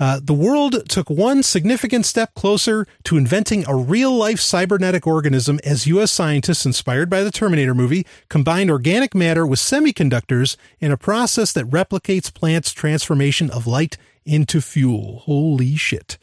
Uh, 0.01 0.19
the 0.21 0.35
world 0.35 0.89
took 0.89 1.11
one 1.11 1.43
significant 1.43 2.07
step 2.07 2.33
closer 2.35 2.87
to 3.05 3.19
inventing 3.19 3.69
a 3.69 3.77
real 3.77 4.11
life 4.11 4.41
cybernetic 4.41 5.07
organism 5.07 5.61
as 5.63 5.87
U.S. 5.87 6.11
scientists, 6.11 6.65
inspired 6.65 7.11
by 7.11 7.23
the 7.23 7.31
Terminator 7.31 7.75
movie, 7.75 8.07
combined 8.31 8.71
organic 8.71 9.15
matter 9.15 9.47
with 9.47 9.59
semiconductors 9.59 10.57
in 10.81 10.91
a 10.91 10.97
process 10.97 11.53
that 11.53 11.67
replicates 11.67 12.33
plants' 12.33 12.73
transformation 12.73 13.51
of 13.51 13.67
light 13.67 13.99
into 14.25 14.63
fuel. 14.63 15.19
Holy 15.27 15.77
shit. 15.77 16.17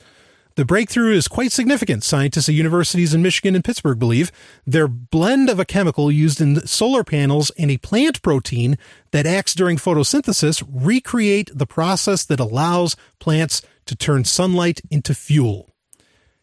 The 0.58 0.66
breakthrough 0.66 1.14
is 1.14 1.28
quite 1.28 1.52
significant, 1.52 2.04
scientists 2.04 2.50
at 2.50 2.56
universities 2.56 3.14
in 3.14 3.22
Michigan 3.22 3.54
and 3.54 3.64
Pittsburgh 3.64 4.00
believe. 4.00 4.32
Their 4.66 4.88
blend 4.88 5.52
of 5.52 5.60
a 5.60 5.66
chemical 5.66 6.12
used 6.12 6.42
in 6.42 6.66
solar 6.66 7.04
panels 7.04 7.52
and 7.60 7.70
a 7.70 7.78
plant 7.78 8.24
protein 8.24 8.76
that 9.12 9.28
acts 9.28 9.54
during 9.54 9.78
photosynthesis 9.78 10.68
recreate 10.68 11.52
the 11.54 11.68
process 11.68 12.26
that 12.26 12.40
allows 12.40 12.96
plants 13.20 13.62
to 13.86 13.96
turn 13.96 14.24
sunlight 14.26 14.82
into 14.90 15.14
fuel. 15.14 15.76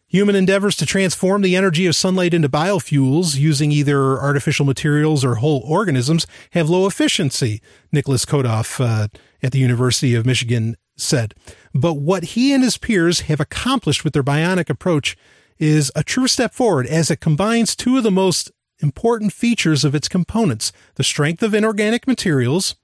Human 0.07 0.35
endeavors 0.35 0.77
to 0.77 0.85
transform 0.85 1.41
the 1.41 1.57
energy 1.57 1.85
of 1.85 1.93
sunlight 1.93 2.33
into 2.33 2.47
biofuels 2.47 3.35
using 3.35 3.73
either 3.73 4.17
artificial 4.17 4.65
materials 4.65 5.25
or 5.25 5.35
whole 5.35 5.61
organisms 5.65 6.25
have 6.51 6.69
low 6.69 6.87
efficiency, 6.87 7.61
Nicholas 7.91 8.23
Kotov 8.23 8.79
uh, 8.79 9.09
at 9.43 9.51
the 9.51 9.59
University 9.59 10.15
of 10.15 10.25
Michigan 10.25 10.77
said. 10.97 11.33
But 11.73 11.95
what 11.95 12.23
he 12.23 12.53
and 12.53 12.63
his 12.63 12.77
peers 12.77 13.21
have 13.21 13.39
accomplished 13.39 14.03
with 14.03 14.13
their 14.13 14.23
bionic 14.23 14.69
approach 14.69 15.17
is 15.57 15.91
a 15.95 16.03
true 16.03 16.27
step 16.27 16.53
forward 16.53 16.87
as 16.87 17.09
it 17.09 17.21
combines 17.21 17.75
two 17.75 17.97
of 17.97 18.03
the 18.03 18.11
most 18.11 18.51
important 18.79 19.31
features 19.31 19.85
of 19.85 19.95
its 19.95 20.07
components 20.07 20.71
the 20.95 21.03
strength 21.03 21.41
of 21.41 21.53
inorganic 21.53 22.07
materials, 22.07 22.75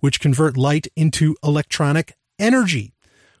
which 0.00 0.20
convert 0.20 0.56
light 0.56 0.86
into 0.96 1.36
electronic 1.42 2.16
energy, 2.38 2.92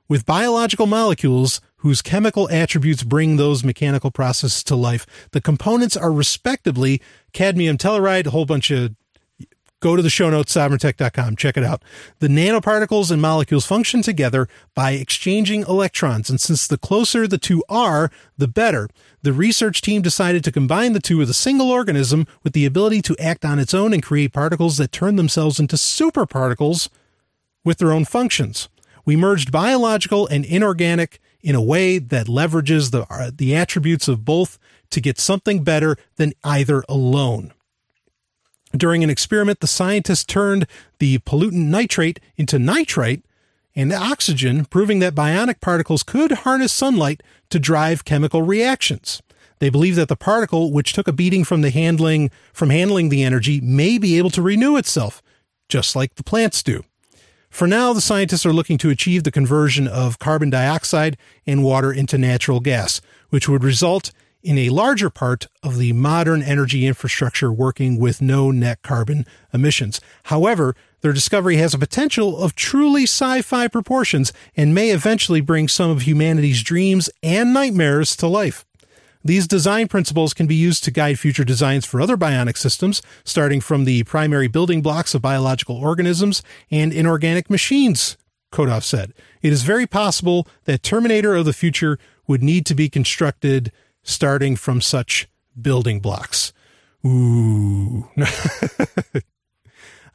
with 0.08 0.26
biological 0.26 0.86
molecules 0.86 1.60
whose 1.78 2.02
chemical 2.02 2.50
attributes 2.50 3.04
bring 3.04 3.36
those 3.36 3.62
mechanical 3.62 4.10
processes 4.10 4.64
to 4.64 4.74
life. 4.74 5.06
The 5.30 5.40
components 5.40 5.96
are 5.96 6.10
respectively 6.10 7.00
cadmium 7.32 7.78
telluride, 7.78 8.26
a 8.26 8.30
whole 8.30 8.46
bunch 8.46 8.70
of 8.70 8.96
Go 9.80 9.94
to 9.94 10.02
the 10.02 10.10
show 10.10 10.28
notes, 10.28 10.52
sovereigntech.com. 10.54 11.36
Check 11.36 11.56
it 11.56 11.62
out. 11.62 11.84
The 12.18 12.26
nanoparticles 12.26 13.12
and 13.12 13.22
molecules 13.22 13.64
function 13.64 14.02
together 14.02 14.48
by 14.74 14.92
exchanging 14.92 15.62
electrons. 15.62 16.28
And 16.28 16.40
since 16.40 16.66
the 16.66 16.78
closer 16.78 17.28
the 17.28 17.38
two 17.38 17.62
are, 17.68 18.10
the 18.36 18.48
better. 18.48 18.88
The 19.22 19.32
research 19.32 19.80
team 19.80 20.02
decided 20.02 20.42
to 20.44 20.52
combine 20.52 20.94
the 20.94 21.00
two 21.00 21.18
with 21.18 21.30
a 21.30 21.34
single 21.34 21.70
organism 21.70 22.26
with 22.42 22.54
the 22.54 22.66
ability 22.66 23.02
to 23.02 23.16
act 23.18 23.44
on 23.44 23.60
its 23.60 23.72
own 23.72 23.92
and 23.92 24.02
create 24.02 24.32
particles 24.32 24.78
that 24.78 24.90
turn 24.90 25.14
themselves 25.14 25.60
into 25.60 25.76
superparticles 25.76 26.88
with 27.64 27.78
their 27.78 27.92
own 27.92 28.04
functions. 28.04 28.68
We 29.04 29.14
merged 29.14 29.52
biological 29.52 30.26
and 30.26 30.44
inorganic 30.44 31.20
in 31.40 31.54
a 31.54 31.62
way 31.62 31.98
that 31.98 32.26
leverages 32.26 32.90
the, 32.90 33.06
uh, 33.08 33.30
the 33.32 33.54
attributes 33.54 34.08
of 34.08 34.24
both 34.24 34.58
to 34.90 35.00
get 35.00 35.20
something 35.20 35.62
better 35.62 35.96
than 36.16 36.32
either 36.42 36.82
alone. 36.88 37.52
During 38.76 39.02
an 39.02 39.10
experiment, 39.10 39.60
the 39.60 39.66
scientists 39.66 40.24
turned 40.24 40.66
the 40.98 41.18
pollutant 41.20 41.66
nitrate 41.66 42.20
into 42.36 42.58
nitrite 42.58 43.22
and 43.74 43.92
oxygen, 43.92 44.64
proving 44.64 44.98
that 44.98 45.14
bionic 45.14 45.60
particles 45.60 46.02
could 46.02 46.32
harness 46.32 46.72
sunlight 46.72 47.22
to 47.50 47.58
drive 47.58 48.04
chemical 48.04 48.42
reactions. 48.42 49.22
They 49.60 49.70
believe 49.70 49.96
that 49.96 50.08
the 50.08 50.16
particle, 50.16 50.72
which 50.72 50.92
took 50.92 51.08
a 51.08 51.12
beating 51.12 51.44
from 51.44 51.62
the 51.62 51.70
handling 51.70 52.30
from 52.52 52.70
handling 52.70 53.08
the 53.08 53.22
energy, 53.22 53.60
may 53.60 53.98
be 53.98 54.18
able 54.18 54.30
to 54.30 54.42
renew 54.42 54.76
itself, 54.76 55.22
just 55.68 55.96
like 55.96 56.14
the 56.14 56.22
plants 56.22 56.62
do. 56.62 56.84
For 57.50 57.66
now, 57.66 57.92
the 57.92 58.00
scientists 58.00 58.44
are 58.44 58.52
looking 58.52 58.78
to 58.78 58.90
achieve 58.90 59.24
the 59.24 59.30
conversion 59.30 59.88
of 59.88 60.18
carbon 60.18 60.50
dioxide 60.50 61.16
and 61.46 61.64
water 61.64 61.92
into 61.92 62.18
natural 62.18 62.60
gas, 62.60 63.00
which 63.30 63.48
would 63.48 63.64
result 63.64 64.12
in 64.48 64.56
a 64.56 64.70
larger 64.70 65.10
part 65.10 65.46
of 65.62 65.76
the 65.76 65.92
modern 65.92 66.42
energy 66.42 66.86
infrastructure 66.86 67.52
working 67.52 67.98
with 67.98 68.22
no 68.22 68.50
net 68.50 68.80
carbon 68.80 69.26
emissions. 69.52 70.00
However, 70.22 70.74
their 71.02 71.12
discovery 71.12 71.56
has 71.56 71.74
a 71.74 71.78
potential 71.78 72.38
of 72.38 72.54
truly 72.54 73.02
sci 73.02 73.42
fi 73.42 73.68
proportions 73.68 74.32
and 74.56 74.74
may 74.74 74.88
eventually 74.88 75.42
bring 75.42 75.68
some 75.68 75.90
of 75.90 76.06
humanity's 76.06 76.62
dreams 76.62 77.10
and 77.22 77.52
nightmares 77.52 78.16
to 78.16 78.26
life. 78.26 78.64
These 79.22 79.46
design 79.46 79.86
principles 79.86 80.32
can 80.32 80.46
be 80.46 80.54
used 80.54 80.82
to 80.84 80.90
guide 80.90 81.18
future 81.18 81.44
designs 81.44 81.84
for 81.84 82.00
other 82.00 82.16
bionic 82.16 82.56
systems, 82.56 83.02
starting 83.24 83.60
from 83.60 83.84
the 83.84 84.04
primary 84.04 84.48
building 84.48 84.80
blocks 84.80 85.14
of 85.14 85.20
biological 85.20 85.76
organisms 85.76 86.42
and 86.70 86.90
inorganic 86.94 87.50
machines, 87.50 88.16
Kotov 88.50 88.82
said. 88.82 89.12
It 89.42 89.52
is 89.52 89.62
very 89.62 89.86
possible 89.86 90.48
that 90.64 90.82
Terminator 90.82 91.34
of 91.34 91.44
the 91.44 91.52
future 91.52 91.98
would 92.26 92.42
need 92.42 92.64
to 92.64 92.74
be 92.74 92.88
constructed 92.88 93.72
starting 94.08 94.56
from 94.56 94.80
such 94.80 95.28
building 95.60 96.00
blocks. 96.00 96.52
Ooh. 97.06 98.08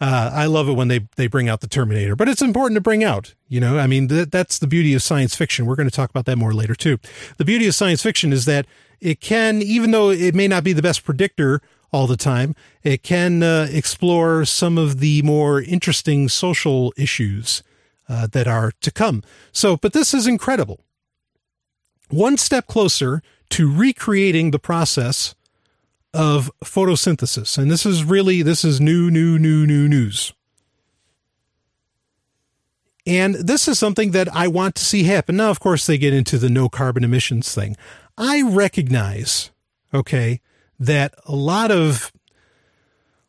Uh, 0.02 0.30
I 0.34 0.48
love 0.48 0.68
it 0.68 0.74
when 0.74 0.90
they, 0.90 1.08
they 1.16 1.28
bring 1.28 1.48
out 1.48 1.62
the 1.62 1.68
Terminator, 1.68 2.14
but 2.14 2.28
it's 2.28 2.42
important 2.42 2.76
to 2.76 2.82
bring 2.82 3.06
out, 3.06 3.36
you 3.48 3.62
know, 3.62 3.78
I 3.80 3.88
mean, 3.88 4.10
th- 4.10 4.32
that's 4.32 4.60
the 4.60 4.68
beauty 4.68 4.94
of 4.94 5.02
science 5.02 5.34
fiction. 5.34 5.66
We're 5.66 5.78
going 5.78 5.88
to 5.88 5.96
talk 5.96 6.10
about 6.10 6.26
that 6.26 6.36
more 6.36 6.54
later 6.54 6.76
too. 6.76 6.98
The 7.38 7.46
beauty 7.46 7.68
of 7.68 7.76
science 7.76 8.02
fiction 8.02 8.34
is 8.34 8.44
that 8.44 8.66
it 9.00 9.22
can, 9.22 9.62
even 9.62 9.92
though 9.92 10.10
it 10.10 10.36
may 10.36 10.50
not 10.50 10.66
be 10.66 10.74
the 10.74 10.82
best 10.82 11.06
predictor 11.06 11.62
all 11.94 12.06
the 12.06 12.18
time, 12.18 12.54
it 12.82 13.02
can 13.02 13.44
uh, 13.44 13.70
explore 13.72 14.44
some 14.44 14.78
of 14.78 15.00
the 15.00 15.22
more 15.22 15.62
interesting 15.62 16.28
social 16.28 16.92
issues 16.98 17.64
uh, 18.10 18.28
that 18.28 18.46
are 18.46 18.74
to 18.82 18.92
come. 18.92 19.24
So, 19.54 19.78
but 19.78 19.94
this 19.94 20.14
is 20.14 20.28
incredible. 20.28 20.82
One 22.10 22.36
step 22.36 22.68
closer 22.68 23.22
to 23.54 23.72
recreating 23.72 24.50
the 24.50 24.58
process 24.58 25.36
of 26.12 26.52
photosynthesis. 26.66 27.56
And 27.56 27.70
this 27.70 27.86
is 27.86 28.04
really, 28.04 28.42
this 28.42 28.66
is 28.66 28.82
new, 28.82 29.12
new, 29.12 29.38
new, 29.38 29.68
new 29.68 29.88
news. 29.88 30.34
And 33.06 33.36
this 33.36 33.68
is 33.68 33.78
something 33.78 34.10
that 34.10 34.28
I 34.34 34.48
want 34.48 34.74
to 34.76 34.84
see 34.84 35.04
happen. 35.04 35.38
Now, 35.38 35.52
of 35.52 35.60
course, 35.60 35.86
they 35.86 36.00
get 36.00 36.16
into 36.16 36.40
the 36.40 36.50
no 36.50 36.68
carbon 36.68 37.04
emissions 37.04 37.54
thing. 37.54 37.76
I 38.18 38.42
recognize, 38.42 39.52
okay, 39.94 40.42
that 40.80 41.14
a 41.28 41.36
lot 41.36 41.70
of 41.70 42.12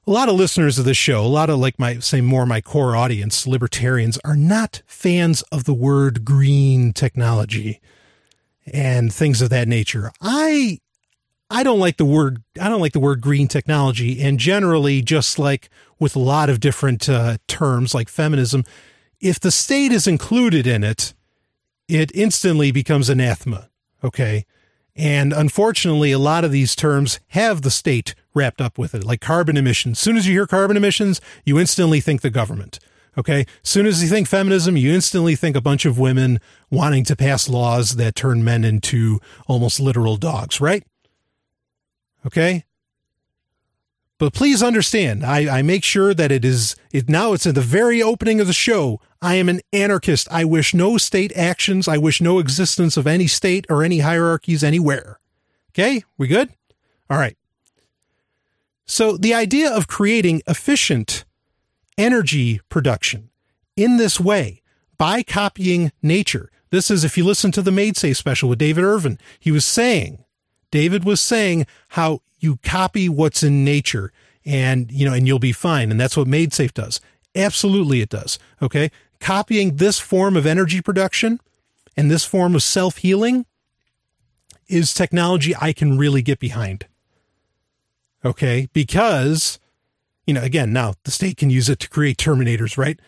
a 0.07 0.11
lot 0.11 0.31
of 0.31 0.37
listeners 0.37 0.79
of 0.79 0.87
this 0.87 0.97
show, 0.97 1.21
a 1.21 1.27
lot 1.27 1.51
of 1.51 1.59
like 1.59 1.79
my 1.79 1.99
say 1.99 2.23
more 2.23 2.47
my 2.47 2.63
core 2.63 2.97
audience, 2.97 3.47
libertarians, 3.47 4.19
are 4.25 4.37
not 4.37 4.81
fans 4.87 5.43
of 5.53 5.65
the 5.65 5.75
word 5.75 6.25
green 6.25 6.95
technology 6.95 7.83
and 8.73 9.13
things 9.13 9.43
of 9.43 9.51
that 9.51 9.69
nature. 9.69 10.13
I 10.21 10.79
I 11.51 11.63
don't 11.63 11.79
like 11.79 11.99
the 11.99 12.05
word 12.05 12.43
I 12.61 12.69
don't 12.69 12.81
like 12.81 12.93
the 12.93 13.01
word 13.01 13.21
green 13.21 13.49
technology 13.49 14.21
and 14.23 14.39
generally 14.39 15.03
just 15.03 15.39
like 15.39 15.69
with 15.99 16.17
a 16.17 16.21
lot 16.21 16.51
of 16.51 16.61
different 16.61 17.09
uh, 17.09 17.39
terms 17.47 17.95
like 17.95 18.09
feminism 18.09 18.65
if 19.21 19.39
the 19.39 19.51
state 19.51 19.93
is 19.93 20.07
included 20.07 20.67
in 20.67 20.83
it 20.83 21.15
it 21.89 22.11
instantly 22.15 22.73
becomes 22.73 23.09
anathema 23.09 23.69
okay? 24.03 24.45
And 24.97 25.33
unfortunately 25.33 26.13
a 26.13 26.19
lot 26.19 26.45
of 26.45 26.53
these 26.53 26.75
terms 26.75 27.21
have 27.29 27.63
the 27.63 27.71
state 27.71 28.15
wrapped 28.35 28.61
up 28.61 28.79
with 28.79 28.95
it 28.95 29.05
like 29.05 29.21
carbon 29.21 29.57
emissions. 29.57 29.99
As 29.99 30.01
soon 30.01 30.17
as 30.17 30.27
you 30.27 30.33
hear 30.33 30.47
carbon 30.47 30.77
emissions 30.77 31.21
you 31.45 31.59
instantly 31.59 32.01
think 32.01 32.23
the 32.23 32.31
government 32.31 32.79
okay 33.17 33.47
as 33.63 33.69
soon 33.69 33.87
as 33.87 34.03
you 34.03 34.09
think 34.09 34.27
feminism 34.27 34.77
you 34.77 34.93
instantly 34.93 35.37
think 35.37 35.57
a 35.57 35.61
bunch 35.61 35.85
of 35.85 35.99
women 35.99 36.41
wanting 36.71 37.05
to 37.05 37.17
pass 37.17 37.49
laws 37.49 37.97
that 37.97 38.15
turn 38.15 38.43
men 38.43 38.65
into 38.65 39.21
almost 39.47 39.81
literal 39.81 40.17
dogs 40.17 40.61
right 40.61 40.85
Okay. 42.27 42.65
But 44.19 44.33
please 44.33 44.63
understand, 44.63 45.25
I, 45.25 45.59
I 45.59 45.63
make 45.63 45.85
sure 45.85 46.15
that 46.15 46.31
it 46.31 46.45
is 46.45 46.77
it 46.93 47.09
now 47.09 47.33
it's 47.33 47.47
at 47.47 47.57
the 47.57 47.61
very 47.61 48.01
opening 48.01 48.41
of 48.41 48.47
the 48.47 48.53
show. 48.53 49.01
I 49.21 49.35
am 49.35 49.49
an 49.49 49.61
anarchist. 49.73 50.29
I 50.31 50.45
wish 50.45 50.73
no 50.73 50.97
state 50.99 51.33
actions. 51.37 51.89
I 51.89 51.99
wish 51.99 52.21
no 52.21 52.39
existence 52.39 52.97
of 52.97 53.07
any 53.07 53.27
state 53.27 53.67
or 53.69 53.83
any 53.83 53.99
hierarchies 53.99 54.63
anywhere. 54.63 55.19
Okay, 55.73 56.05
we 56.17 56.29
good? 56.29 56.51
All 57.11 57.19
right. 57.19 57.37
So 58.87 59.17
the 59.17 59.35
idea 59.35 59.71
of 59.75 59.89
creating 59.89 60.43
efficient 60.47 61.25
energy 61.97 62.61
production 62.69 63.31
in 63.77 63.97
this 63.97 64.19
way 64.21 64.63
by 64.99 65.23
copying 65.23 65.93
nature. 66.03 66.51
This 66.71 66.91
is 66.91 67.05
if 67.05 67.17
you 67.17 67.25
listen 67.25 67.53
to 67.53 67.63
the 67.63 67.71
MaidSafe 67.71 68.17
special 68.17 68.49
with 68.49 68.59
David 68.59 68.85
Irvine, 68.85 69.19
he 69.39 69.51
was 69.53 69.65
saying 69.65 70.25
David 70.71 71.05
was 71.05 71.21
saying 71.21 71.67
how 71.91 72.21
you 72.41 72.57
copy 72.57 73.09
what's 73.09 73.45
in 73.45 73.65
nature 73.65 74.13
and, 74.45 74.91
you 74.91 75.07
know, 75.09 75.15
and 75.15 75.27
you'll 75.27 75.39
be 75.39 75.53
fine. 75.53 75.91
And 75.93 76.01
that's 76.01 76.17
what 76.17 76.27
MaidSafe 76.27 76.75
does. 76.75 77.01
Absolutely 77.35 78.01
it 78.01 78.09
does. 78.09 78.39
Okay. 78.61 78.91
Copying 79.21 79.77
this 79.77 80.01
form 80.01 80.37
of 80.37 80.47
energy 80.47 80.83
production 80.83 81.41
and 81.97 82.11
this 82.11 82.25
form 82.25 82.57
of 82.57 82.63
self 82.63 82.99
healing 82.99 83.47
is 84.67 84.93
technology 84.93 85.55
I 85.61 85.73
can 85.73 85.97
really 85.97 86.23
get 86.23 86.41
behind. 86.41 86.87
Okay. 88.25 88.69
Because, 88.73 89.59
you 90.27 90.35
know, 90.35 90.43
again, 90.43 90.73
now 90.73 90.95
the 91.05 91.11
state 91.11 91.37
can 91.37 91.51
use 91.51 91.69
it 91.69 91.81
to 91.81 91.89
create 91.89 92.17
terminators, 92.17 92.79
right? 92.79 92.99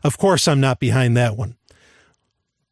of 0.04 0.18
course, 0.18 0.46
I'm 0.46 0.60
not 0.60 0.78
behind 0.78 1.16
that 1.16 1.36
one. 1.36 1.56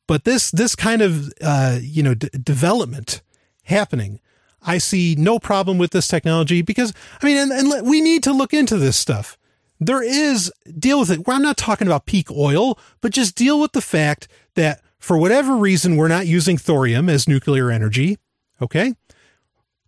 But 0.07 0.25
this, 0.25 0.51
this 0.51 0.75
kind 0.75 1.03
of, 1.03 1.33
uh, 1.43 1.79
you 1.81 2.03
know, 2.03 2.15
d- 2.15 2.31
development 2.43 3.23
happening. 3.65 4.21
I 4.63 4.79
see 4.79 5.15
no 5.17 5.39
problem 5.39 5.79
with 5.79 5.93
this 5.93 6.09
technology 6.09 6.63
because, 6.63 6.93
I 7.23 7.27
mean, 7.27 7.37
and, 7.37 7.53
and 7.53 7.87
we 7.87 8.01
need 8.01 8.23
to 8.25 8.33
look 8.33 8.53
into 8.53 8.77
this 8.77 8.97
stuff. 8.97 9.39
There 9.81 10.03
is, 10.03 10.53
deal 10.79 11.01
with 11.01 11.11
it. 11.11 11.27
Well, 11.27 11.37
I'm 11.37 11.43
not 11.43 11.57
talking 11.57 11.87
about 11.87 12.07
peak 12.07 12.31
oil, 12.31 12.79
but 13.01 13.13
just 13.13 13.37
deal 13.37 13.61
with 13.61 13.73
the 13.73 13.81
fact 13.81 14.27
that 14.55 14.81
for 14.99 15.17
whatever 15.17 15.57
reason, 15.57 15.97
we're 15.97 16.09
not 16.09 16.27
using 16.27 16.59
thorium 16.59 17.09
as 17.09 17.29
nuclear 17.29 17.71
energy. 17.71 18.19
Okay. 18.61 18.95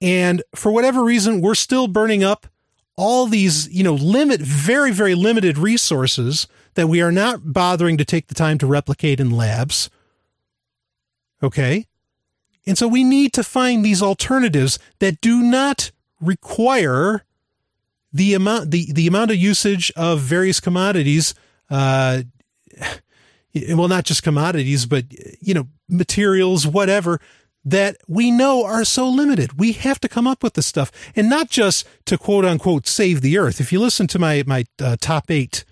And 0.01 0.43
for 0.55 0.71
whatever 0.71 1.03
reason, 1.03 1.41
we're 1.41 1.55
still 1.55 1.89
burning 1.89 2.23
up 2.23 2.47
all 3.01 3.25
these, 3.27 3.67
you 3.71 3.83
know, 3.83 3.95
limit, 3.95 4.43
very, 4.43 4.93
very 4.93 5.15
limited 5.15 5.57
resources 5.57 6.47
that 6.75 6.87
we 6.87 7.01
are 7.01 7.11
not 7.11 7.51
bothering 7.51 7.97
to 7.97 8.05
take 8.05 8.27
the 8.27 8.35
time 8.35 8.59
to 8.59 8.67
replicate 8.67 9.19
in 9.19 9.31
labs. 9.31 9.89
Okay. 11.43 11.87
And 12.67 12.77
so 12.77 12.87
we 12.87 13.03
need 13.03 13.33
to 13.33 13.43
find 13.43 13.83
these 13.83 14.03
alternatives 14.03 14.79
that 14.99 15.23
do 15.23 15.41
not 15.41 15.93
require 16.21 17.25
the 18.13 18.35
amount 18.35 18.71
the, 18.71 18.93
the 18.93 19.07
amount 19.07 19.31
of 19.31 19.39
usage 19.39 19.91
of 19.97 20.21
various 20.21 20.61
commodities 20.61 21.33
uh, 21.71 22.23
well 23.71 23.89
not 23.89 24.05
just 24.05 24.23
commodities 24.23 24.85
but 24.85 25.05
you 25.41 25.55
know 25.55 25.69
materials 25.89 26.67
whatever 26.67 27.21
that 27.65 27.97
we 28.09 28.31
know 28.31 28.65
are 28.65 28.85
so 28.85 29.09
limited 29.09 29.59
we 29.59 29.73
have 29.73 30.01
to 30.01 30.09
come 30.09 30.27
up 30.27 30.43
with 30.43 30.55
the 30.55 30.63
stuff 30.63 30.91
and 31.15 31.29
not 31.29 31.51
just 31.51 31.87
to 32.07 32.17
quote 32.17 32.45
unquote 32.45 32.87
save 32.87 33.21
the 33.21 33.37
earth 33.37 33.61
if 33.61 33.71
you 33.73 33.79
listen 33.79 34.07
to 34.07 34.19
my 34.19 34.43
my 34.47 34.65
uh, 34.81 34.97
top 35.01 35.31
8 35.31 35.65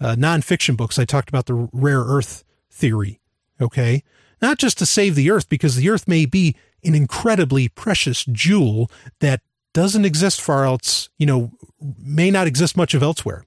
uh, 0.00 0.14
nonfiction 0.14 0.76
books 0.76 0.98
i 0.98 1.04
talked 1.04 1.28
about 1.28 1.46
the 1.46 1.68
rare 1.72 2.00
earth 2.00 2.44
theory 2.70 3.20
okay 3.60 4.02
not 4.40 4.58
just 4.58 4.78
to 4.78 4.86
save 4.86 5.14
the 5.14 5.30
earth, 5.30 5.48
because 5.48 5.76
the 5.76 5.90
earth 5.90 6.06
may 6.06 6.26
be 6.26 6.56
an 6.84 6.94
incredibly 6.94 7.68
precious 7.68 8.24
jewel 8.24 8.90
that 9.20 9.40
doesn't 9.72 10.04
exist 10.04 10.40
far 10.40 10.64
else, 10.64 11.08
you 11.18 11.26
know, 11.26 11.52
may 11.98 12.30
not 12.30 12.46
exist 12.46 12.76
much 12.76 12.94
of 12.94 13.02
elsewhere 13.02 13.44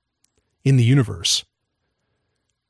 in 0.63 0.77
the 0.77 0.84
universe. 0.84 1.45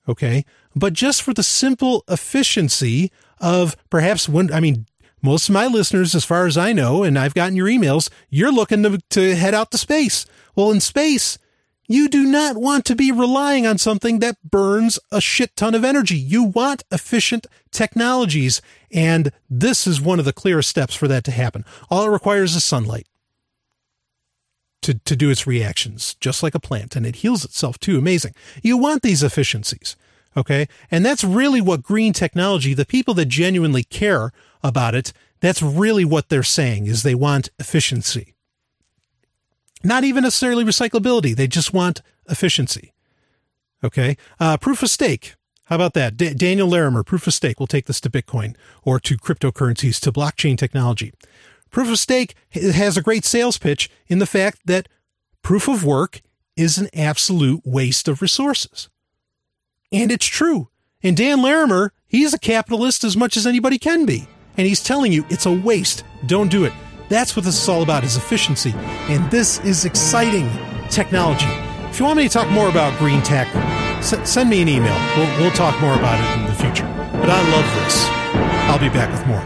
Okay. 0.07 0.45
But 0.75 0.93
just 0.93 1.21
for 1.21 1.33
the 1.33 1.43
simple 1.43 2.03
efficiency 2.07 3.11
of 3.39 3.75
perhaps 3.89 4.29
when, 4.29 4.53
I 4.53 4.59
mean, 4.59 4.85
most 5.21 5.49
of 5.49 5.53
my 5.53 5.67
listeners, 5.67 6.15
as 6.15 6.25
far 6.25 6.47
as 6.47 6.57
I 6.57 6.73
know, 6.73 7.03
and 7.03 7.17
I've 7.17 7.33
gotten 7.33 7.55
your 7.55 7.67
emails, 7.67 8.09
you're 8.29 8.51
looking 8.51 8.83
to, 8.83 8.99
to 9.11 9.35
head 9.35 9.53
out 9.53 9.71
to 9.71 9.77
space. 9.77 10.25
Well, 10.55 10.71
in 10.71 10.79
space, 10.79 11.37
you 11.87 12.07
do 12.07 12.23
not 12.23 12.57
want 12.57 12.85
to 12.85 12.95
be 12.95 13.11
relying 13.11 13.67
on 13.67 13.77
something 13.77 14.19
that 14.19 14.37
burns 14.43 14.97
a 15.11 15.19
shit 15.19 15.55
ton 15.55 15.75
of 15.75 15.83
energy. 15.83 16.17
You 16.17 16.43
want 16.43 16.83
efficient 16.91 17.47
technologies. 17.69 18.61
And 18.91 19.31
this 19.49 19.85
is 19.85 19.99
one 20.01 20.17
of 20.17 20.25
the 20.25 20.33
clearest 20.33 20.69
steps 20.69 20.95
for 20.95 21.07
that 21.09 21.23
to 21.25 21.31
happen. 21.31 21.65
All 21.89 22.05
it 22.05 22.11
requires 22.11 22.55
is 22.55 22.63
sunlight 22.63 23.07
to, 24.81 24.95
to 24.95 25.15
do 25.15 25.29
its 25.29 25.45
reactions, 25.45 26.15
just 26.19 26.41
like 26.41 26.55
a 26.55 26.59
plant, 26.59 26.95
and 26.95 27.05
it 27.05 27.17
heals 27.17 27.45
itself 27.45 27.77
too. 27.77 27.97
Amazing. 27.97 28.33
You 28.63 28.77
want 28.77 29.03
these 29.03 29.21
efficiencies. 29.21 29.95
Okay. 30.35 30.67
And 30.89 31.05
that's 31.05 31.23
really 31.25 31.59
what 31.59 31.83
green 31.83 32.13
technology, 32.13 32.73
the 32.73 32.85
people 32.85 33.13
that 33.15 33.27
genuinely 33.27 33.83
care 33.83 34.31
about 34.63 34.95
it, 34.95 35.13
that's 35.39 35.61
really 35.61 36.05
what 36.05 36.29
they're 36.29 36.43
saying 36.43 36.87
is 36.87 37.03
they 37.03 37.15
want 37.15 37.49
efficiency. 37.59 38.35
Not 39.83 40.03
even 40.03 40.23
necessarily 40.23 40.63
recyclability. 40.63 41.35
They 41.35 41.47
just 41.47 41.73
want 41.73 42.01
efficiency. 42.29 42.93
Okay. 43.83 44.15
Uh, 44.39 44.57
proof 44.57 44.83
of 44.83 44.89
stake. 44.89 45.35
How 45.65 45.75
about 45.75 45.93
that? 45.93 46.17
D- 46.17 46.33
Daniel 46.33 46.67
Larimer, 46.67 47.03
proof 47.03 47.25
of 47.27 47.33
stake, 47.33 47.59
We'll 47.59 47.67
take 47.67 47.85
this 47.85 48.01
to 48.01 48.09
Bitcoin 48.09 48.55
or 48.83 48.99
to 48.99 49.17
cryptocurrencies, 49.17 49.99
to 50.01 50.11
blockchain 50.11 50.57
technology. 50.57 51.13
Proof 51.71 51.89
of 51.89 51.99
stake 51.99 52.35
has 52.51 52.97
a 52.97 53.01
great 53.01 53.25
sales 53.25 53.57
pitch 53.57 53.89
in 54.07 54.19
the 54.19 54.25
fact 54.25 54.59
that 54.65 54.89
proof 55.41 55.67
of 55.67 55.83
work 55.83 56.21
is 56.55 56.77
an 56.77 56.89
absolute 56.93 57.61
waste 57.65 58.07
of 58.07 58.21
resources. 58.21 58.89
And 59.91 60.11
it's 60.11 60.25
true. 60.25 60.69
And 61.01 61.17
Dan 61.17 61.41
Larimer, 61.41 61.93
he's 62.05 62.33
a 62.33 62.39
capitalist 62.39 63.03
as 63.03 63.17
much 63.17 63.37
as 63.37 63.47
anybody 63.47 63.79
can 63.79 64.05
be. 64.05 64.27
And 64.57 64.67
he's 64.67 64.83
telling 64.83 65.11
you 65.11 65.25
it's 65.29 65.45
a 65.45 65.51
waste. 65.51 66.03
Don't 66.25 66.49
do 66.51 66.65
it. 66.65 66.73
That's 67.09 67.35
what 67.35 67.45
this 67.45 67.61
is 67.61 67.67
all 67.69 67.83
about 67.83 68.03
is 68.03 68.15
efficiency. 68.17 68.73
And 69.09 69.29
this 69.31 69.59
is 69.59 69.85
exciting 69.85 70.49
technology. 70.89 71.47
If 71.89 71.99
you 71.99 72.05
want 72.05 72.17
me 72.17 72.23
to 72.23 72.29
talk 72.29 72.49
more 72.49 72.69
about 72.69 72.97
green 72.99 73.21
tech, 73.21 73.47
s- 73.97 74.29
send 74.29 74.49
me 74.49 74.61
an 74.61 74.69
email. 74.69 74.95
We'll, 75.17 75.39
we'll 75.41 75.51
talk 75.51 75.79
more 75.81 75.93
about 75.95 76.19
it 76.19 76.39
in 76.39 76.45
the 76.45 76.53
future. 76.53 76.85
But 77.13 77.29
I 77.29 77.41
love 77.51 77.83
this. 77.83 78.05
I'll 78.69 78.79
be 78.79 78.89
back 78.89 79.11
with 79.11 79.25
more. 79.27 79.45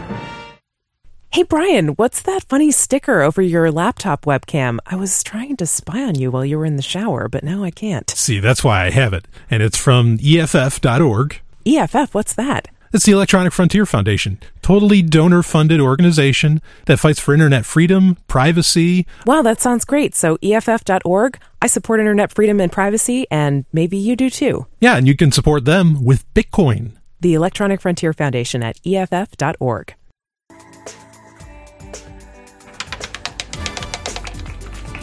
Hey, 1.32 1.42
Brian, 1.42 1.88
what's 1.88 2.22
that 2.22 2.44
funny 2.44 2.70
sticker 2.70 3.20
over 3.20 3.42
your 3.42 3.70
laptop 3.70 4.24
webcam? 4.24 4.78
I 4.86 4.96
was 4.96 5.22
trying 5.22 5.56
to 5.58 5.66
spy 5.66 6.02
on 6.02 6.14
you 6.14 6.30
while 6.30 6.44
you 6.46 6.56
were 6.56 6.64
in 6.64 6.76
the 6.76 6.82
shower, 6.82 7.28
but 7.28 7.44
now 7.44 7.62
I 7.62 7.70
can't. 7.70 8.08
See, 8.10 8.38
that's 8.40 8.64
why 8.64 8.86
I 8.86 8.90
have 8.90 9.12
it. 9.12 9.26
And 9.50 9.62
it's 9.62 9.76
from 9.76 10.18
EFF.org. 10.24 11.40
EFF, 11.66 12.14
what's 12.14 12.32
that? 12.34 12.68
It's 12.96 13.04
the 13.04 13.12
Electronic 13.12 13.52
Frontier 13.52 13.84
Foundation, 13.84 14.40
totally 14.62 15.02
donor 15.02 15.42
funded 15.42 15.82
organization 15.82 16.62
that 16.86 16.98
fights 16.98 17.20
for 17.20 17.34
internet 17.34 17.66
freedom, 17.66 18.16
privacy. 18.26 19.06
Wow, 19.26 19.42
that 19.42 19.60
sounds 19.60 19.84
great. 19.84 20.14
So, 20.14 20.38
EFF.org, 20.42 21.38
I 21.60 21.66
support 21.66 22.00
internet 22.00 22.32
freedom 22.32 22.58
and 22.58 22.72
privacy, 22.72 23.26
and 23.30 23.66
maybe 23.70 23.98
you 23.98 24.16
do 24.16 24.30
too. 24.30 24.66
Yeah, 24.80 24.96
and 24.96 25.06
you 25.06 25.14
can 25.14 25.30
support 25.30 25.66
them 25.66 26.06
with 26.06 26.24
Bitcoin. 26.32 26.92
The 27.20 27.34
Electronic 27.34 27.82
Frontier 27.82 28.14
Foundation 28.14 28.62
at 28.62 28.78
EFF.org. 28.86 29.94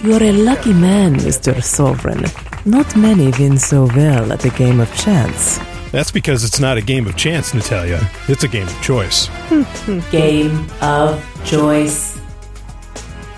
You're 0.04 0.24
a 0.24 0.32
lucky 0.32 0.74
man, 0.74 1.18
Mr. 1.18 1.64
Sovereign. 1.64 2.26
Not 2.66 2.96
many 2.96 3.30
win 3.38 3.60
so 3.60 3.86
well 3.96 4.34
at 4.34 4.46
a 4.46 4.50
game 4.50 4.80
of 4.80 4.92
chance. 4.98 5.60
That's 5.94 6.10
because 6.10 6.44
it's 6.44 6.60
not 6.60 6.80
a 6.80 6.82
game 6.82 7.06
of 7.06 7.16
chance, 7.16 7.54
Natalia. 7.54 8.10
It's 8.28 8.44
a 8.44 8.48
game 8.48 8.68
of 8.68 8.82
choice. 8.82 9.30
Game 10.12 10.68
of 10.82 11.46
choice. 11.46 12.20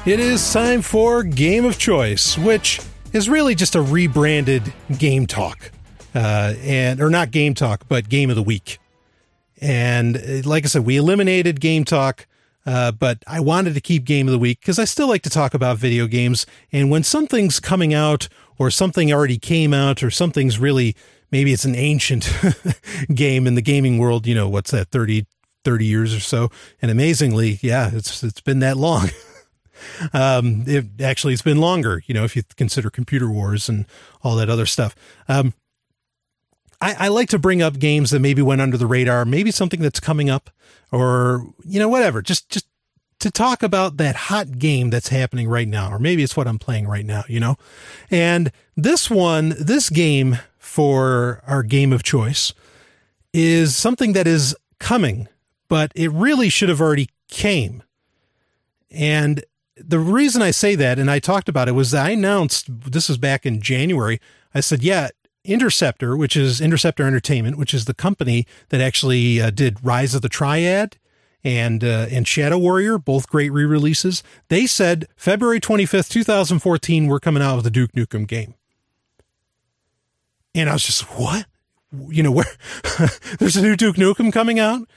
It 0.06 0.22
is 0.22 0.54
time 0.54 0.82
for 0.82 1.22
Game 1.24 1.66
of 1.66 1.78
Choice, 1.78 2.38
which 2.38 2.80
is 3.12 3.28
really 3.28 3.56
just 3.56 3.76
a 3.76 3.82
rebranded 3.82 4.74
Game 4.98 5.28
Talk, 5.28 5.70
uh, 6.16 6.54
and 6.62 7.02
or 7.02 7.10
not 7.10 7.32
Game 7.32 7.56
Talk, 7.56 7.90
but 7.90 8.08
Game 8.08 8.30
of 8.30 8.38
the 8.38 8.44
Week. 8.44 8.80
And 9.60 10.16
uh, 10.16 10.50
like 10.50 10.64
I 10.64 10.68
said, 10.70 10.86
we 10.86 10.96
eliminated 10.96 11.60
Game 11.60 11.84
Talk, 11.84 12.26
uh, 12.66 12.94
but 12.94 13.22
I 13.28 13.42
wanted 13.42 13.74
to 13.74 13.82
keep 13.82 14.06
Game 14.06 14.30
of 14.30 14.32
the 14.32 14.40
Week 14.40 14.62
because 14.62 14.80
I 14.80 14.86
still 14.86 15.10
like 15.10 15.24
to 15.24 15.30
talk 15.30 15.54
about 15.54 15.78
video 15.78 16.08
games. 16.08 16.46
And 16.72 16.90
when 16.90 17.04
something's 17.04 17.60
coming 17.60 17.94
out, 17.94 18.30
or 18.58 18.72
something 18.72 19.12
already 19.12 19.38
came 19.38 19.74
out, 19.74 20.02
or 20.02 20.10
something's 20.10 20.58
really 20.58 20.96
maybe 21.36 21.52
it's 21.52 21.66
an 21.66 21.76
ancient 21.76 22.32
game 23.14 23.46
in 23.46 23.56
the 23.56 23.62
gaming 23.62 23.98
world, 23.98 24.26
you 24.26 24.34
know, 24.34 24.48
what's 24.48 24.72
that 24.72 24.88
30, 24.88 25.26
30 25.66 25.86
years 25.86 26.16
or 26.16 26.22
so? 26.22 26.50
And 26.82 26.90
amazingly, 26.90 27.60
yeah, 27.62 27.90
it's 27.92 28.24
it's 28.24 28.40
been 28.40 28.60
that 28.60 28.78
long. 28.78 29.10
Um, 30.14 30.64
it 30.66 30.86
actually 31.02 31.34
it's 31.34 31.42
been 31.42 31.60
longer, 31.60 32.02
you 32.08 32.14
know, 32.14 32.24
if 32.24 32.34
you 32.34 32.44
consider 32.56 32.90
computer 32.90 33.30
wars 33.30 33.68
and 33.68 33.86
all 34.24 34.38
that 34.38 34.50
other 34.50 34.66
stuff. 34.66 34.96
Um, 35.28 35.54
I, 36.80 36.96
I 36.98 37.08
like 37.10 37.28
to 37.30 37.38
bring 37.38 37.62
up 37.62 37.78
games 37.78 38.12
that 38.12 38.22
maybe 38.22 38.42
went 38.42 38.62
under 38.62 38.78
the 38.78 38.88
radar, 38.88 39.26
maybe 39.26 39.52
something 39.52 39.82
that's 39.82 40.00
coming 40.00 40.30
up, 40.30 40.50
or 40.94 41.46
you 41.66 41.78
know, 41.78 41.90
whatever. 41.90 42.22
Just 42.22 42.50
just 42.50 42.68
to 43.20 43.30
talk 43.30 43.62
about 43.62 43.98
that 43.98 44.16
hot 44.16 44.58
game 44.58 44.92
that's 44.92 45.10
happening 45.10 45.50
right 45.50 45.68
now, 45.68 45.92
or 45.92 46.00
maybe 46.00 46.24
it's 46.24 46.38
what 46.38 46.48
I'm 46.48 46.58
playing 46.58 46.88
right 46.88 47.06
now, 47.06 47.26
you 47.28 47.42
know. 47.42 47.58
And 48.10 48.54
this 48.78 49.10
one, 49.10 49.56
this 49.60 49.90
game 49.90 50.40
for 50.66 51.44
our 51.46 51.62
game 51.62 51.94
of 51.94 52.02
choice 52.02 52.52
is 53.34 53.78
something 53.78 54.14
that 54.14 54.26
is 54.26 54.56
coming, 54.80 55.28
but 55.70 55.92
it 55.94 56.12
really 56.12 56.50
should 56.50 56.70
have 56.70 56.82
already 56.82 57.08
came. 57.30 57.84
And 58.90 59.46
the 59.78 60.00
reason 60.00 60.42
I 60.42 60.50
say 60.52 60.74
that, 60.76 60.98
and 60.98 61.10
I 61.10 61.20
talked 61.20 61.48
about 61.48 61.68
it, 61.68 61.74
was 61.74 61.94
I 61.94 62.10
announced 62.10 62.66
this 62.92 63.08
was 63.08 63.20
back 63.20 63.46
in 63.46 63.62
January. 63.62 64.20
I 64.56 64.60
said, 64.60 64.82
yeah, 64.82 65.10
Interceptor, 65.44 66.18
which 66.18 66.36
is 66.36 66.60
Interceptor 66.60 67.06
Entertainment, 67.06 67.58
which 67.58 67.74
is 67.74 67.86
the 67.86 67.94
company 67.94 68.48
that 68.70 68.82
actually 68.82 69.40
uh, 69.40 69.52
did 69.52 69.86
Rise 69.86 70.16
of 70.16 70.24
the 70.24 70.30
Triad 70.30 70.98
and 71.44 71.84
uh, 71.84 72.08
and 72.10 72.28
Shadow 72.28 72.58
Warrior, 72.58 72.98
both 72.98 73.30
great 73.30 73.52
re-releases. 73.52 74.24
They 74.50 74.66
said 74.66 75.08
February 75.16 75.60
25th, 75.62 76.10
2014, 76.10 77.06
we're 77.06 77.20
coming 77.20 77.44
out 77.44 77.58
with 77.58 77.66
the 77.66 77.72
Duke 77.72 77.92
Nukem 77.92 78.28
game. 78.28 78.56
And 80.56 80.70
I 80.70 80.74
was 80.74 80.84
just, 80.84 81.02
what? 81.20 81.46
You 82.08 82.24
know, 82.24 82.32
where 82.32 82.46
there's 83.40 83.58
a 83.58 83.62
new 83.62 83.76
Duke 83.76 83.98
Nukem 83.98 84.34
coming 84.34 84.58
out? 84.60 84.88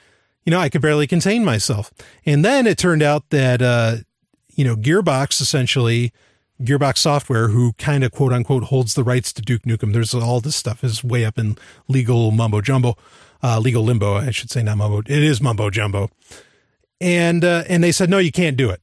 You 0.47 0.53
know, 0.53 0.61
I 0.61 0.71
could 0.71 0.81
barely 0.81 1.07
contain 1.07 1.45
myself. 1.45 1.93
And 2.25 2.45
then 2.45 2.67
it 2.67 2.79
turned 2.79 3.03
out 3.03 3.29
that, 3.31 3.61
uh, 3.61 3.97
you 4.55 4.65
know, 4.65 4.77
Gearbox 4.77 5.41
essentially, 5.41 6.13
Gearbox 6.63 6.99
Software, 6.99 7.49
who 7.49 7.73
kind 7.75 8.03
of 8.03 8.13
quote 8.13 8.33
unquote 8.33 8.65
holds 8.65 8.95
the 8.95 9.05
rights 9.05 9.33
to 9.35 9.43
Duke 9.43 9.63
Nukem. 9.63 9.93
There's 9.93 10.15
all 10.15 10.41
this 10.41 10.57
stuff 10.57 10.83
is 10.83 11.05
way 11.05 11.25
up 11.25 11.39
in 11.39 11.59
legal 11.89 12.31
mumbo 12.31 12.61
jumbo, 12.61 12.97
uh, 13.43 13.59
legal 13.59 13.83
limbo, 13.83 14.15
I 14.15 14.31
should 14.31 14.51
say, 14.51 14.63
not 14.63 14.79
mumbo. 14.79 15.01
It 15.01 15.11
is 15.11 15.41
mumbo 15.41 15.71
jumbo. 15.71 16.11
And, 17.01 17.45
uh, 17.45 17.65
and 17.69 17.85
they 17.85 17.93
said, 17.93 18.09
no, 18.09 18.19
you 18.19 18.33
can't 18.33 18.57
do 18.57 18.71
it. 18.71 18.81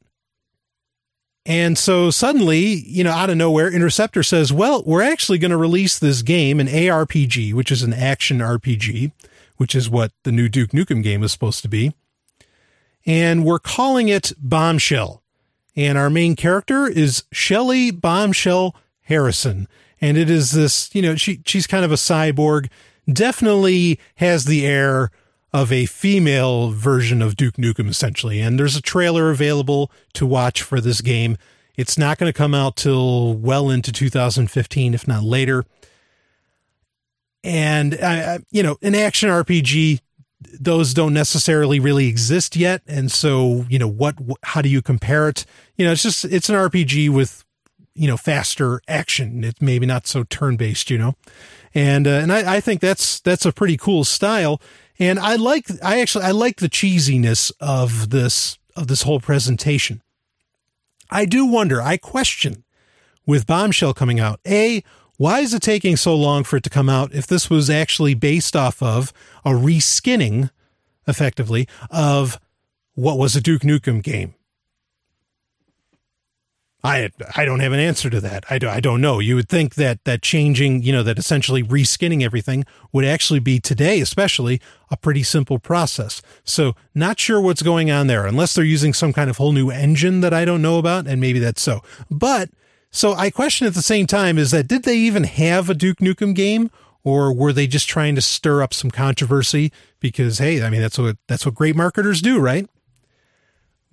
And 1.46 1.78
so 1.78 2.10
suddenly, 2.10 2.64
you 2.66 3.04
know, 3.04 3.12
out 3.12 3.30
of 3.30 3.38
nowhere, 3.38 3.72
Interceptor 3.72 4.24
says, 4.24 4.52
well, 4.52 4.84
we're 4.86 5.04
actually 5.04 5.38
going 5.38 5.52
to 5.52 5.58
release 5.58 6.00
this 6.00 6.24
game, 6.24 6.60
an 6.60 6.68
ARPG, 6.68 7.54
which 7.54 7.72
is 7.72 7.84
an 7.84 7.94
action 7.94 8.40
RPG, 8.40 9.12
which 9.58 9.76
is 9.76 9.90
what 9.90 10.12
the 10.24 10.32
new 10.32 10.50
Duke 10.50 10.72
Nukem 10.72 11.04
game 11.04 11.24
is 11.24 11.32
supposed 11.32 11.62
to 11.62 11.68
be. 11.70 11.94
And 13.06 13.46
we're 13.46 13.60
calling 13.60 14.08
it 14.08 14.34
Bombshell. 14.40 15.22
And 15.76 15.98
our 15.98 16.10
main 16.10 16.36
character 16.36 16.88
is 16.88 17.26
Shelly 17.32 17.92
Bombshell 17.92 18.76
Harrison. 19.02 19.68
And 20.02 20.18
it 20.18 20.30
is 20.30 20.52
this, 20.52 20.94
you 20.96 21.02
know, 21.02 21.16
she, 21.16 21.42
she's 21.46 21.68
kind 21.68 21.86
of 21.86 21.92
a 21.92 21.96
cyborg, 21.96 22.70
definitely 23.12 24.00
has 24.16 24.46
the 24.46 24.66
air 24.66 25.12
of 25.56 25.72
a 25.72 25.86
female 25.86 26.72
version 26.72 27.22
of 27.22 27.38
Duke 27.38 27.56
Nukem, 27.56 27.88
essentially. 27.88 28.42
And 28.42 28.60
there's 28.60 28.76
a 28.76 28.82
trailer 28.82 29.32
available 29.32 29.90
to 30.12 30.26
watch 30.26 30.62
for 30.62 30.82
this 30.82 31.00
game. 31.00 31.38
It's 31.78 31.98
not 31.98 32.18
going 32.18 32.30
to 32.30 32.38
come 32.38 32.54
out 32.54 32.76
till 32.76 33.36
well 33.36 33.70
into 33.70 33.94
2015, 33.94 34.94
if 34.94 35.08
not 35.08 35.24
later. 35.24 35.64
And, 37.42 37.98
uh, 37.98 38.40
you 38.52 38.64
know, 38.64 38.78
an 38.82 38.96
action 38.96 39.30
RPG, 39.30 40.02
those 40.60 40.94
don't 40.94 41.14
necessarily 41.14 41.80
really 41.80 42.08
exist 42.08 42.58
yet. 42.58 42.82
And 42.86 43.10
so, 43.10 43.66
you 43.70 43.80
know, 43.80 43.88
what, 43.88 44.16
how 44.44 44.62
do 44.62 44.68
you 44.68 44.82
compare 44.82 45.30
it? 45.30 45.46
You 45.78 45.86
know, 45.86 45.94
it's 45.94 46.04
just, 46.04 46.26
it's 46.26 46.50
an 46.50 46.56
RPG 46.56 47.12
with, 47.12 47.46
you 47.94 48.10
know, 48.10 48.18
faster 48.18 48.82
action. 48.90 49.46
It's 49.46 49.62
maybe 49.62 49.86
not 49.86 50.06
so 50.06 50.24
turn 50.26 50.58
based, 50.58 50.90
you 50.90 50.98
know? 50.98 51.16
And, 51.74 52.08
uh, 52.08 52.12
and 52.12 52.34
I, 52.34 52.58
I 52.58 52.60
think 52.60 52.82
that's, 52.82 53.22
that's 53.22 53.46
a 53.46 53.54
pretty 53.54 53.78
cool 53.78 54.04
style. 54.04 54.60
And 55.00 55.20
I 55.20 55.36
like, 55.36 55.68
I 55.84 56.02
actually, 56.02 56.26
I 56.26 56.32
like 56.32 56.58
the 56.58 56.70
cheesiness 56.70 57.52
of 57.60 58.10
this, 58.10 58.58
of 58.76 58.88
this 58.88 59.02
whole 59.02 59.20
presentation. 59.20 60.02
I 61.10 61.26
do 61.26 61.46
wonder, 61.46 61.82
I 61.82 61.98
question 61.98 62.64
with 63.26 63.48
Bombshell 63.48 63.94
coming 63.94 64.20
out, 64.20 64.40
A, 64.48 64.84
why 65.18 65.40
is 65.40 65.54
it 65.54 65.62
taking 65.62 65.96
so 65.96 66.16
long 66.16 66.44
for 66.44 66.58
it 66.58 66.64
to 66.64 66.70
come 66.70 66.90
out 66.90 67.14
if 67.14 67.26
this 67.26 67.50
was 67.50 67.70
actually 67.70 68.14
based 68.14 68.56
off 68.56 68.82
of 68.84 69.14
a 69.44 69.52
reskinning, 69.52 70.50
effectively, 71.08 71.68
of 71.90 72.40
what 72.94 73.18
was 73.18 73.36
a 73.36 73.42
Duke 73.42 73.62
Nukem 73.62 74.04
game? 74.04 74.35
I 76.86 77.10
I 77.36 77.46
don't 77.46 77.62
have 77.62 77.74
an 77.74 77.80
answer 77.80 78.10
to 78.10 78.22
that. 78.22 78.46
I, 78.50 78.60
do, 78.60 78.70
I 78.70 78.80
don't 78.80 79.02
know. 79.02 79.20
You 79.20 79.36
would 79.36 79.50
think 79.50 79.76
that 79.76 80.04
that 80.06 80.22
changing, 80.22 80.84
you 80.84 80.94
know, 80.94 81.02
that 81.04 81.18
essentially 81.18 81.64
reskinning 81.64 82.22
everything 82.22 82.64
would 82.92 83.06
actually 83.06 83.40
be 83.40 83.60
today, 83.60 84.00
especially 84.02 84.62
a 84.92 84.98
pretty 84.98 85.24
simple 85.24 85.58
process. 85.58 86.22
So 86.44 86.76
not 86.94 87.20
sure 87.20 87.42
what's 87.42 87.64
going 87.64 87.90
on 87.90 88.06
there, 88.08 88.26
unless 88.28 88.54
they're 88.54 88.64
using 88.64 88.94
some 88.94 89.14
kind 89.14 89.30
of 89.30 89.38
whole 89.38 89.52
new 89.52 89.72
engine 89.72 90.22
that 90.22 90.34
I 90.34 90.46
don't 90.46 90.62
know 90.62 90.78
about, 90.78 91.08
and 91.08 91.20
maybe 91.20 91.40
that's 91.40 91.62
so. 91.62 91.82
But 92.12 92.50
so 92.92 93.14
I 93.14 93.32
question 93.32 93.66
at 93.66 93.74
the 93.74 93.82
same 93.82 94.06
time 94.06 94.38
is 94.38 94.52
that 94.52 94.68
did 94.68 94.84
they 94.84 94.98
even 94.98 95.24
have 95.24 95.70
a 95.70 95.74
Duke 95.74 95.98
Nukem 95.98 96.36
game, 96.36 96.70
or 97.04 97.34
were 97.34 97.52
they 97.52 97.66
just 97.66 97.90
trying 97.90 98.14
to 98.16 98.22
stir 98.22 98.62
up 98.62 98.76
some 98.76 98.92
controversy? 98.92 99.72
Because 100.00 100.38
hey, 100.38 100.64
I 100.64 100.70
mean 100.70 100.82
that's 100.82 101.00
what 101.00 101.18
that's 101.28 101.48
what 101.48 101.56
great 101.56 101.76
marketers 101.76 102.22
do, 102.22 102.40
right? 102.40 102.70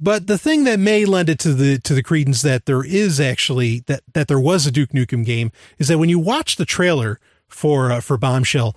But 0.02 0.26
the 0.26 0.36
thing 0.36 0.64
that 0.64 0.80
may 0.80 1.04
lend 1.04 1.28
it 1.28 1.38
to 1.40 1.54
the 1.54 1.78
to 1.78 1.94
the 1.94 2.02
credence 2.02 2.42
that 2.42 2.66
there 2.66 2.84
is 2.84 3.20
actually 3.20 3.84
that 3.86 4.02
that 4.14 4.26
there 4.26 4.40
was 4.40 4.66
a 4.66 4.72
Duke 4.72 4.90
Nukem 4.90 5.24
game 5.24 5.52
is 5.78 5.86
that 5.86 5.98
when 5.98 6.08
you 6.08 6.18
watch 6.18 6.56
the 6.56 6.64
trailer 6.64 7.20
for 7.46 7.92
uh, 7.92 8.00
for 8.00 8.18
Bombshell, 8.18 8.74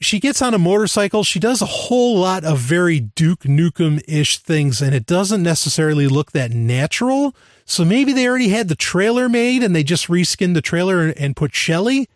she 0.00 0.18
gets 0.18 0.40
on 0.40 0.54
a 0.54 0.58
motorcycle. 0.58 1.22
She 1.22 1.38
does 1.38 1.60
a 1.60 1.66
whole 1.66 2.18
lot 2.18 2.44
of 2.44 2.58
very 2.58 2.98
Duke 2.98 3.40
Nukem 3.40 4.02
ish 4.08 4.38
things, 4.38 4.80
and 4.80 4.94
it 4.94 5.04
doesn't 5.04 5.42
necessarily 5.42 6.08
look 6.08 6.32
that 6.32 6.50
natural. 6.50 7.36
So 7.66 7.84
maybe 7.84 8.14
they 8.14 8.26
already 8.26 8.48
had 8.48 8.68
the 8.68 8.74
trailer 8.74 9.28
made 9.28 9.62
and 9.62 9.76
they 9.76 9.82
just 9.82 10.08
reskinned 10.08 10.54
the 10.54 10.62
trailer 10.62 11.08
and 11.08 11.36
put 11.36 11.54
Shelly 11.54 12.08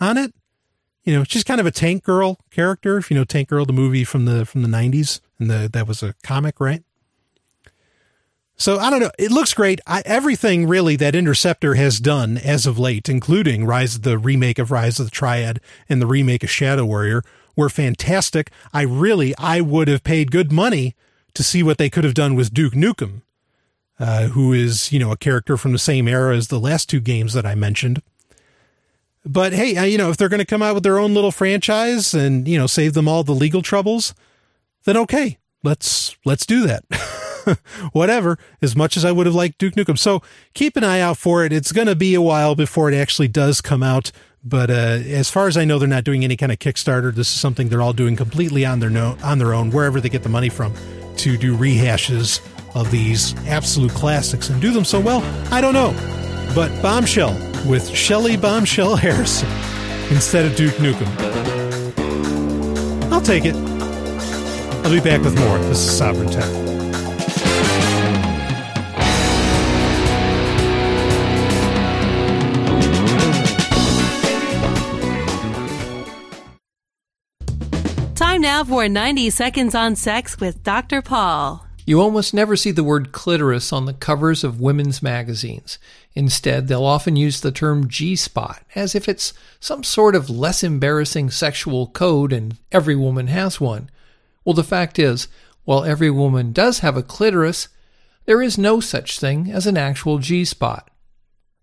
on 0.00 0.16
it. 0.16 0.32
You 1.04 1.14
know, 1.14 1.24
she's 1.24 1.44
kind 1.44 1.60
of 1.60 1.66
a 1.66 1.70
Tank 1.70 2.02
Girl 2.02 2.38
character. 2.50 2.96
If 2.96 3.10
you 3.10 3.16
know 3.18 3.24
Tank 3.24 3.50
Girl, 3.50 3.66
the 3.66 3.74
movie 3.74 4.04
from 4.04 4.24
the 4.24 4.46
from 4.46 4.62
the 4.62 4.68
nineties, 4.68 5.20
and 5.38 5.50
the 5.50 5.68
that 5.70 5.86
was 5.86 6.02
a 6.02 6.14
comic, 6.22 6.58
right? 6.58 6.82
So 8.62 8.78
I 8.78 8.90
don't 8.90 9.00
know. 9.00 9.10
It 9.18 9.32
looks 9.32 9.54
great. 9.54 9.80
I, 9.88 10.04
everything 10.06 10.68
really 10.68 10.94
that 10.94 11.16
Interceptor 11.16 11.74
has 11.74 11.98
done 11.98 12.38
as 12.38 12.64
of 12.64 12.78
late, 12.78 13.08
including 13.08 13.66
Rise 13.66 13.98
the 14.02 14.16
remake 14.16 14.60
of 14.60 14.70
Rise 14.70 15.00
of 15.00 15.06
the 15.06 15.10
Triad 15.10 15.60
and 15.88 16.00
the 16.00 16.06
remake 16.06 16.44
of 16.44 16.50
Shadow 16.50 16.84
Warrior, 16.84 17.24
were 17.56 17.68
fantastic. 17.68 18.52
I 18.72 18.82
really 18.82 19.34
I 19.36 19.60
would 19.62 19.88
have 19.88 20.04
paid 20.04 20.30
good 20.30 20.52
money 20.52 20.94
to 21.34 21.42
see 21.42 21.64
what 21.64 21.76
they 21.76 21.90
could 21.90 22.04
have 22.04 22.14
done 22.14 22.36
with 22.36 22.54
Duke 22.54 22.74
Nukem, 22.74 23.22
uh, 23.98 24.28
who 24.28 24.52
is 24.52 24.92
you 24.92 25.00
know 25.00 25.10
a 25.10 25.16
character 25.16 25.56
from 25.56 25.72
the 25.72 25.76
same 25.76 26.06
era 26.06 26.36
as 26.36 26.46
the 26.46 26.60
last 26.60 26.88
two 26.88 27.00
games 27.00 27.32
that 27.32 27.44
I 27.44 27.56
mentioned. 27.56 28.00
But 29.24 29.54
hey, 29.54 29.76
uh, 29.76 29.82
you 29.86 29.98
know 29.98 30.10
if 30.10 30.16
they're 30.16 30.28
going 30.28 30.38
to 30.38 30.46
come 30.46 30.62
out 30.62 30.74
with 30.74 30.84
their 30.84 31.00
own 31.00 31.14
little 31.14 31.32
franchise 31.32 32.14
and 32.14 32.46
you 32.46 32.58
know 32.58 32.68
save 32.68 32.94
them 32.94 33.08
all 33.08 33.24
the 33.24 33.32
legal 33.32 33.60
troubles, 33.60 34.14
then 34.84 34.96
okay, 34.98 35.38
let's 35.64 36.16
let's 36.24 36.46
do 36.46 36.64
that. 36.68 36.84
whatever, 37.92 38.38
as 38.60 38.74
much 38.76 38.96
as 38.96 39.04
I 39.04 39.12
would 39.12 39.26
have 39.26 39.34
liked 39.34 39.58
Duke 39.58 39.74
Nukem. 39.74 39.98
So 39.98 40.22
keep 40.54 40.76
an 40.76 40.84
eye 40.84 41.00
out 41.00 41.16
for 41.18 41.44
it. 41.44 41.52
It's 41.52 41.72
going 41.72 41.86
to 41.88 41.96
be 41.96 42.14
a 42.14 42.22
while 42.22 42.54
before 42.54 42.90
it 42.90 42.94
actually 42.94 43.28
does 43.28 43.60
come 43.60 43.82
out. 43.82 44.12
But 44.44 44.70
uh, 44.70 44.72
as 44.72 45.30
far 45.30 45.46
as 45.46 45.56
I 45.56 45.64
know, 45.64 45.78
they're 45.78 45.86
not 45.88 46.02
doing 46.04 46.24
any 46.24 46.36
kind 46.36 46.50
of 46.50 46.58
Kickstarter. 46.58 47.14
This 47.14 47.28
is 47.28 47.40
something 47.40 47.68
they're 47.68 47.82
all 47.82 47.92
doing 47.92 48.16
completely 48.16 48.64
on 48.66 48.80
their 48.80 48.90
no- 48.90 49.16
on 49.22 49.38
their 49.38 49.54
own, 49.54 49.70
wherever 49.70 50.00
they 50.00 50.08
get 50.08 50.24
the 50.24 50.28
money 50.28 50.48
from, 50.48 50.74
to 51.18 51.36
do 51.36 51.56
rehashes 51.56 52.40
of 52.74 52.90
these 52.90 53.34
absolute 53.46 53.92
classics 53.92 54.48
and 54.48 54.60
do 54.60 54.72
them 54.72 54.84
so 54.84 54.98
well. 54.98 55.22
I 55.52 55.60
don't 55.60 55.74
know, 55.74 55.92
but 56.54 56.70
Bombshell 56.82 57.34
with 57.68 57.88
Shelly 57.88 58.36
Bombshell 58.36 58.96
Harrison 58.96 59.48
instead 60.10 60.44
of 60.44 60.56
Duke 60.56 60.74
Nukem. 60.74 61.06
I'll 63.12 63.20
take 63.20 63.44
it. 63.44 63.54
I'll 64.84 64.90
be 64.90 65.00
back 65.00 65.20
with 65.22 65.38
more. 65.38 65.58
This 65.58 65.78
is 65.78 65.96
Sovereign 65.96 66.30
Tech. 66.30 66.81
Time 78.22 78.40
now 78.40 78.62
for 78.62 78.88
90 78.88 79.30
Seconds 79.30 79.74
on 79.74 79.96
Sex 79.96 80.38
with 80.38 80.62
Dr. 80.62 81.02
Paul. 81.02 81.66
You 81.84 82.00
almost 82.00 82.32
never 82.32 82.54
see 82.54 82.70
the 82.70 82.84
word 82.84 83.10
clitoris 83.10 83.72
on 83.72 83.84
the 83.84 83.94
covers 83.94 84.44
of 84.44 84.60
women's 84.60 85.02
magazines. 85.02 85.76
Instead, 86.14 86.68
they'll 86.68 86.84
often 86.84 87.16
use 87.16 87.40
the 87.40 87.50
term 87.50 87.88
G 87.88 88.14
spot, 88.14 88.62
as 88.76 88.94
if 88.94 89.08
it's 89.08 89.34
some 89.58 89.82
sort 89.82 90.14
of 90.14 90.30
less 90.30 90.62
embarrassing 90.62 91.30
sexual 91.30 91.88
code 91.88 92.32
and 92.32 92.56
every 92.70 92.94
woman 92.94 93.26
has 93.26 93.60
one. 93.60 93.90
Well, 94.44 94.54
the 94.54 94.62
fact 94.62 95.00
is, 95.00 95.26
while 95.64 95.82
every 95.82 96.08
woman 96.08 96.52
does 96.52 96.78
have 96.78 96.96
a 96.96 97.02
clitoris, 97.02 97.70
there 98.26 98.40
is 98.40 98.56
no 98.56 98.78
such 98.78 99.18
thing 99.18 99.50
as 99.50 99.66
an 99.66 99.76
actual 99.76 100.18
G 100.18 100.44
spot. 100.44 100.88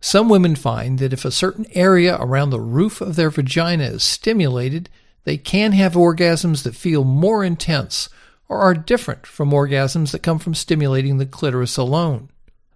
Some 0.02 0.28
women 0.28 0.58
find 0.58 1.00
that 1.00 1.14
if 1.14 1.24
a 1.24 1.32
certain 1.32 1.68
area 1.74 2.18
around 2.20 2.50
the 2.50 2.60
roof 2.60 3.00
of 3.00 3.16
their 3.16 3.30
vagina 3.30 3.86
is 3.86 4.04
stimulated, 4.04 4.90
they 5.24 5.38
can 5.38 5.74
have 5.74 5.94
orgasms 5.94 6.64
that 6.64 6.76
feel 6.76 7.04
more 7.04 7.44
intense 7.44 8.10
or 8.48 8.60
are 8.60 8.74
different 8.74 9.26
from 9.26 9.52
orgasms 9.52 10.12
that 10.12 10.24
come 10.24 10.40
from 10.40 10.56
stimulating 10.56 11.18
the 11.18 11.26
clitoris 11.26 11.78
alone. 11.78 12.30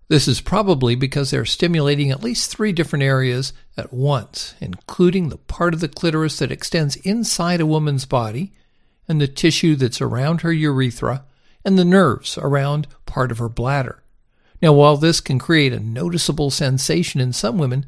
This 0.08 0.28
is 0.28 0.42
probably 0.42 0.96
because 0.96 1.32
they're 1.32 1.46
stimulating 1.46 2.12
at 2.12 2.24
least 2.24 2.52
three 2.52 2.72
different 2.72 3.04
areas 3.04 3.54
at 3.76 3.92
once, 3.92 4.54
including 4.60 5.30
the 5.30 5.38
part 5.38 5.74
of 5.74 5.80
the 5.80 5.88
clitoris 5.88 6.38
that 6.40 6.52
extends 6.52 6.98
inside 6.98 7.62
a 7.62 7.66
woman's 7.66 8.06
body, 8.06 8.54
and 9.08 9.20
the 9.20 9.28
tissue 9.28 9.76
that's 9.76 10.02
around 10.02 10.42
her 10.42 10.54
urethra, 10.54 11.26
and 11.66 11.80
the 11.80 11.86
nerves 11.86 12.38
around 12.38 12.88
part 13.06 13.32
of 13.32 13.40
her 13.40 13.50
bladder. 13.50 14.04
Now, 14.62 14.74
while 14.74 14.98
this 14.98 15.20
can 15.20 15.40
create 15.40 15.74
a 15.74 15.80
noticeable 15.80 16.52
sensation 16.52 17.20
in 17.20 17.34
some 17.34 17.58
women, 17.58 17.86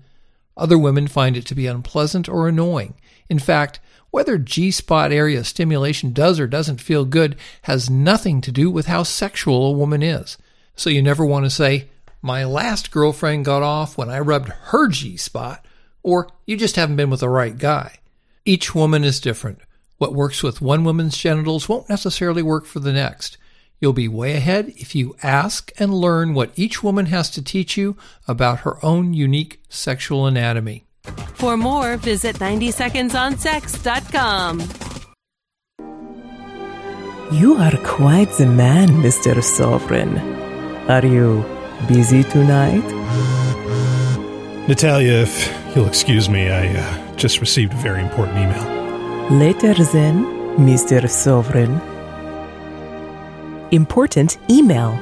other 0.57 0.77
women 0.77 1.07
find 1.07 1.35
it 1.35 1.45
to 1.47 1.55
be 1.55 1.67
unpleasant 1.67 2.29
or 2.29 2.47
annoying. 2.47 2.95
In 3.29 3.39
fact, 3.39 3.79
whether 4.11 4.37
G 4.37 4.71
spot 4.71 5.11
area 5.11 5.43
stimulation 5.43 6.13
does 6.13 6.39
or 6.39 6.47
doesn't 6.47 6.79
feel 6.79 7.03
good 7.03 7.35
has 7.63 7.89
nothing 7.89 8.39
to 8.41 8.51
do 8.51 8.69
with 8.69 8.85
how 8.85 9.03
sexual 9.03 9.65
a 9.67 9.71
woman 9.71 10.01
is. 10.01 10.37
So 10.75 10.89
you 10.89 11.01
never 11.01 11.25
want 11.25 11.45
to 11.45 11.49
say, 11.49 11.89
My 12.21 12.45
last 12.45 12.91
girlfriend 12.91 13.43
got 13.45 13.63
off 13.63 13.97
when 13.97 14.09
I 14.09 14.19
rubbed 14.19 14.49
her 14.49 14.87
G 14.87 15.17
spot, 15.17 15.65
or 16.01 16.29
you 16.45 16.55
just 16.55 16.77
haven't 16.77 16.95
been 16.95 17.09
with 17.09 17.19
the 17.19 17.29
right 17.29 17.57
guy. 17.57 17.99
Each 18.45 18.73
woman 18.73 19.03
is 19.03 19.19
different. 19.19 19.59
What 19.97 20.13
works 20.13 20.43
with 20.43 20.61
one 20.61 20.83
woman's 20.83 21.17
genitals 21.17 21.67
won't 21.67 21.89
necessarily 21.89 22.43
work 22.43 22.65
for 22.65 22.79
the 22.79 22.93
next. 22.93 23.37
You'll 23.79 23.93
be 23.93 24.07
way 24.07 24.35
ahead 24.35 24.73
if 24.77 24.95
you 24.95 25.15
ask 25.21 25.71
and 25.77 25.93
learn 25.93 26.33
what 26.33 26.51
each 26.55 26.81
woman 26.83 27.05
has 27.07 27.29
to 27.31 27.41
teach 27.41 27.75
you 27.77 27.97
about 28.27 28.61
her 28.61 28.83
own 28.83 29.13
unique 29.13 29.61
sexual 29.69 30.25
anatomy. 30.25 30.85
For 31.35 31.55
more, 31.57 31.97
visit 31.97 32.37
90secondsonsex.com. 32.37 34.61
You 37.31 37.55
are 37.55 37.75
quite 37.83 38.29
the 38.33 38.45
man, 38.45 38.87
Mr. 39.03 39.43
Sovereign. 39.43 40.17
Are 40.87 41.03
you 41.05 41.43
busy 41.87 42.23
tonight? 42.23 42.83
Natalia, 44.67 45.23
if 45.23 45.75
you'll 45.75 45.87
excuse 45.87 46.29
me, 46.29 46.49
I 46.49 46.67
uh, 46.75 47.15
just 47.15 47.41
received 47.41 47.73
a 47.73 47.77
very 47.77 48.01
important 48.01 48.37
email. 48.37 48.63
Later 49.31 49.73
then, 49.85 50.25
Mr. 50.57 51.09
Sovereign. 51.09 51.81
Important 53.71 54.37
email. 54.49 54.93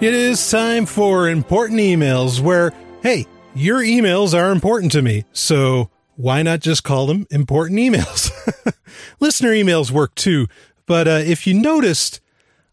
It 0.00 0.14
is 0.14 0.50
time 0.50 0.86
for 0.86 1.28
important 1.28 1.80
emails 1.80 2.40
where, 2.40 2.72
hey, 3.02 3.26
your 3.54 3.80
emails 3.80 4.32
are 4.32 4.50
important 4.50 4.92
to 4.92 5.02
me. 5.02 5.24
So 5.32 5.90
why 6.16 6.42
not 6.42 6.60
just 6.60 6.82
call 6.82 7.06
them 7.06 7.26
important 7.30 7.78
emails? 7.78 8.30
Listener 9.20 9.50
emails 9.50 9.90
work 9.90 10.14
too. 10.14 10.46
But 10.86 11.06
uh, 11.06 11.20
if 11.26 11.46
you 11.46 11.52
noticed, 11.52 12.20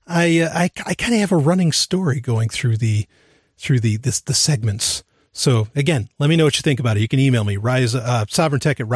I, 0.07 0.39
uh, 0.39 0.49
I, 0.53 0.69
I 0.85 0.93
kind 0.93 1.13
of 1.13 1.19
have 1.19 1.31
a 1.33 1.37
running 1.37 1.73
story 1.73 2.21
going 2.21 2.47
through 2.47 2.77
the, 2.77 3.05
through 3.57 3.81
the, 3.81 3.97
this, 3.97 4.21
the 4.21 4.33
segments. 4.33 5.03
So 5.33 5.67
again, 5.75 6.07
let 6.19 6.29
me 6.29 6.37
know 6.37 6.45
what 6.45 6.55
you 6.55 6.61
think 6.61 6.79
about 6.79 6.95
it. 6.95 7.01
You 7.01 7.09
can 7.09 7.19
email 7.19 7.43
me, 7.43 7.57
rise, 7.57 7.95
uh, 7.95 8.23
sovereigntech 8.29 8.79
at 8.79 8.87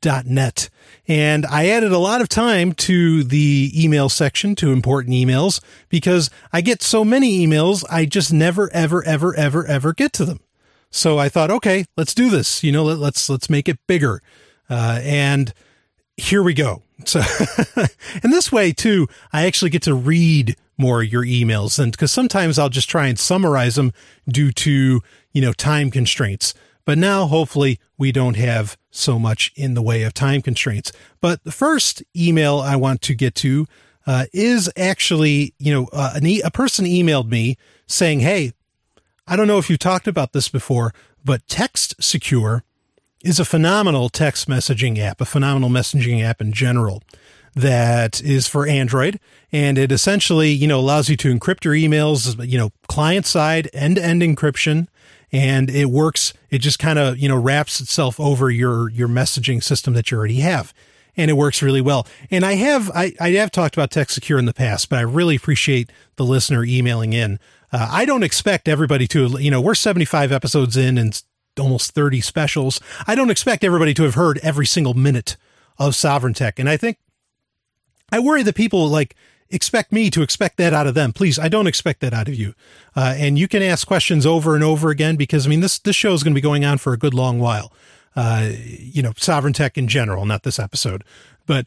riseup.net. 0.00 0.68
And 1.06 1.46
I 1.46 1.68
added 1.68 1.92
a 1.92 1.98
lot 1.98 2.20
of 2.20 2.28
time 2.28 2.72
to 2.72 3.24
the 3.24 3.72
email 3.74 4.08
section 4.08 4.54
to 4.56 4.72
important 4.72 5.14
emails 5.14 5.62
because 5.88 6.30
I 6.52 6.60
get 6.60 6.82
so 6.82 7.04
many 7.04 7.46
emails. 7.46 7.84
I 7.90 8.04
just 8.04 8.32
never, 8.32 8.70
ever, 8.72 9.04
ever, 9.04 9.34
ever, 9.34 9.66
ever 9.66 9.92
get 9.92 10.12
to 10.14 10.24
them. 10.24 10.40
So 10.90 11.18
I 11.18 11.28
thought, 11.28 11.50
okay, 11.50 11.84
let's 11.96 12.14
do 12.14 12.30
this. 12.30 12.62
You 12.62 12.72
know, 12.72 12.84
let, 12.84 12.98
let's, 12.98 13.28
let's 13.28 13.50
make 13.50 13.68
it 13.68 13.78
bigger. 13.86 14.22
Uh, 14.68 15.00
and 15.02 15.52
here 16.16 16.42
we 16.42 16.54
go. 16.54 16.82
So, 17.04 17.20
and 17.76 18.32
this 18.32 18.50
way 18.50 18.72
too, 18.72 19.06
I 19.32 19.46
actually 19.46 19.70
get 19.70 19.82
to 19.82 19.94
read 19.94 20.56
more 20.76 21.02
your 21.02 21.24
emails 21.24 21.78
and 21.78 21.90
because 21.90 22.12
sometimes 22.12 22.58
I'll 22.58 22.68
just 22.68 22.88
try 22.88 23.08
and 23.08 23.18
summarize 23.18 23.74
them 23.74 23.92
due 24.28 24.52
to, 24.52 25.00
you 25.32 25.40
know, 25.40 25.52
time 25.52 25.90
constraints. 25.90 26.54
But 26.88 26.96
now 26.96 27.26
hopefully 27.26 27.78
we 27.98 28.12
don't 28.12 28.36
have 28.36 28.78
so 28.90 29.18
much 29.18 29.52
in 29.54 29.74
the 29.74 29.82
way 29.82 30.04
of 30.04 30.14
time 30.14 30.40
constraints. 30.40 30.90
But 31.20 31.44
the 31.44 31.52
first 31.52 32.02
email 32.16 32.60
I 32.60 32.76
want 32.76 33.02
to 33.02 33.14
get 33.14 33.34
to 33.34 33.66
uh, 34.06 34.24
is 34.32 34.72
actually, 34.74 35.52
you 35.58 35.70
know, 35.70 35.90
uh, 35.92 36.12
an 36.14 36.24
e- 36.24 36.40
a 36.40 36.50
person 36.50 36.86
emailed 36.86 37.28
me 37.28 37.58
saying, 37.86 38.20
Hey, 38.20 38.54
I 39.26 39.36
don't 39.36 39.46
know 39.46 39.58
if 39.58 39.68
you've 39.68 39.78
talked 39.78 40.08
about 40.08 40.32
this 40.32 40.48
before, 40.48 40.94
but 41.22 41.46
TextSecure 41.46 42.62
is 43.22 43.38
a 43.38 43.44
phenomenal 43.44 44.08
text 44.08 44.48
messaging 44.48 44.96
app, 44.96 45.20
a 45.20 45.26
phenomenal 45.26 45.68
messaging 45.68 46.22
app 46.22 46.40
in 46.40 46.54
general 46.54 47.02
that 47.54 48.22
is 48.22 48.48
for 48.48 48.66
Android. 48.66 49.20
And 49.52 49.76
it 49.76 49.92
essentially, 49.92 50.52
you 50.52 50.66
know, 50.66 50.80
allows 50.80 51.10
you 51.10 51.18
to 51.18 51.34
encrypt 51.34 51.64
your 51.64 51.74
emails, 51.74 52.48
you 52.48 52.56
know, 52.56 52.70
client 52.86 53.26
side 53.26 53.68
end 53.74 53.96
to 53.96 54.02
end 54.02 54.22
encryption. 54.22 54.88
And 55.32 55.68
it 55.68 55.86
works. 55.86 56.32
It 56.50 56.58
just 56.58 56.78
kind 56.78 56.98
of, 56.98 57.18
you 57.18 57.28
know, 57.28 57.36
wraps 57.36 57.80
itself 57.80 58.18
over 58.18 58.50
your, 58.50 58.90
your 58.90 59.08
messaging 59.08 59.62
system 59.62 59.94
that 59.94 60.10
you 60.10 60.18
already 60.18 60.40
have. 60.40 60.72
And 61.16 61.30
it 61.30 61.34
works 61.34 61.62
really 61.62 61.80
well. 61.80 62.06
And 62.30 62.44
I 62.46 62.54
have, 62.54 62.90
I, 62.94 63.12
I 63.20 63.30
have 63.32 63.50
talked 63.50 63.74
about 63.74 63.90
TextSecure 63.90 64.38
in 64.38 64.44
the 64.44 64.54
past, 64.54 64.88
but 64.88 64.98
I 64.98 65.02
really 65.02 65.36
appreciate 65.36 65.90
the 66.16 66.24
listener 66.24 66.64
emailing 66.64 67.12
in. 67.12 67.40
Uh, 67.72 67.88
I 67.90 68.04
don't 68.04 68.22
expect 68.22 68.68
everybody 68.68 69.06
to, 69.08 69.36
you 69.40 69.50
know, 69.50 69.60
we're 69.60 69.74
75 69.74 70.32
episodes 70.32 70.76
in 70.76 70.96
and 70.96 71.20
almost 71.58 71.92
30 71.92 72.20
specials. 72.20 72.80
I 73.06 73.14
don't 73.14 73.30
expect 73.30 73.64
everybody 73.64 73.94
to 73.94 74.04
have 74.04 74.14
heard 74.14 74.38
every 74.42 74.66
single 74.66 74.94
minute 74.94 75.36
of 75.78 75.94
Sovereign 75.94 76.34
Tech. 76.34 76.58
And 76.58 76.68
I 76.68 76.76
think 76.76 76.98
I 78.10 78.20
worry 78.20 78.42
that 78.42 78.54
people 78.54 78.88
like 78.88 79.14
expect 79.50 79.92
me 79.92 80.10
to 80.10 80.22
expect 80.22 80.56
that 80.58 80.72
out 80.72 80.86
of 80.86 80.94
them. 80.94 81.12
Please, 81.12 81.38
I 81.38 81.48
don't 81.48 81.66
expect 81.66 82.00
that 82.00 82.12
out 82.12 82.28
of 82.28 82.34
you. 82.34 82.54
Uh, 82.94 83.14
and 83.16 83.38
you 83.38 83.48
can 83.48 83.62
ask 83.62 83.86
questions 83.86 84.26
over 84.26 84.54
and 84.54 84.64
over 84.64 84.90
again 84.90 85.16
because 85.16 85.46
I 85.46 85.50
mean 85.50 85.60
this 85.60 85.78
this 85.78 85.96
show 85.96 86.12
is 86.12 86.22
going 86.22 86.32
to 86.32 86.38
be 86.38 86.42
going 86.42 86.64
on 86.64 86.78
for 86.78 86.92
a 86.92 86.98
good 86.98 87.14
long 87.14 87.38
while. 87.38 87.72
Uh, 88.16 88.50
you 88.66 89.02
know, 89.02 89.12
sovereign 89.16 89.52
tech 89.52 89.78
in 89.78 89.86
general, 89.86 90.26
not 90.26 90.42
this 90.42 90.58
episode, 90.58 91.04
but 91.46 91.66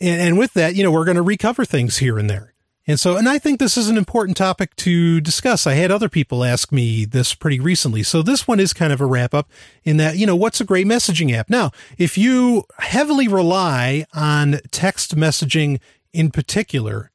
and, 0.00 0.20
and 0.20 0.38
with 0.38 0.52
that, 0.54 0.76
you 0.76 0.82
know, 0.82 0.92
we're 0.92 1.04
going 1.04 1.16
to 1.16 1.22
recover 1.22 1.64
things 1.64 1.98
here 1.98 2.18
and 2.18 2.30
there. 2.30 2.52
And 2.88 3.00
so, 3.00 3.16
and 3.16 3.28
I 3.28 3.38
think 3.38 3.58
this 3.58 3.76
is 3.76 3.88
an 3.88 3.98
important 3.98 4.36
topic 4.36 4.76
to 4.76 5.20
discuss. 5.20 5.66
I 5.66 5.74
had 5.74 5.90
other 5.90 6.08
people 6.08 6.44
ask 6.44 6.70
me 6.70 7.04
this 7.04 7.34
pretty 7.34 7.58
recently. 7.58 8.04
So 8.04 8.22
this 8.22 8.46
one 8.46 8.60
is 8.60 8.72
kind 8.72 8.92
of 8.92 9.00
a 9.00 9.06
wrap 9.06 9.34
up 9.34 9.50
in 9.82 9.96
that, 9.96 10.16
you 10.16 10.24
know, 10.24 10.36
what's 10.36 10.60
a 10.60 10.64
great 10.64 10.86
messaging 10.86 11.34
app? 11.34 11.50
Now, 11.50 11.72
if 11.98 12.16
you 12.16 12.62
heavily 12.78 13.26
rely 13.26 14.06
on 14.14 14.60
text 14.70 15.16
messaging 15.16 15.80
in 16.12 16.30
particular, 16.30 17.10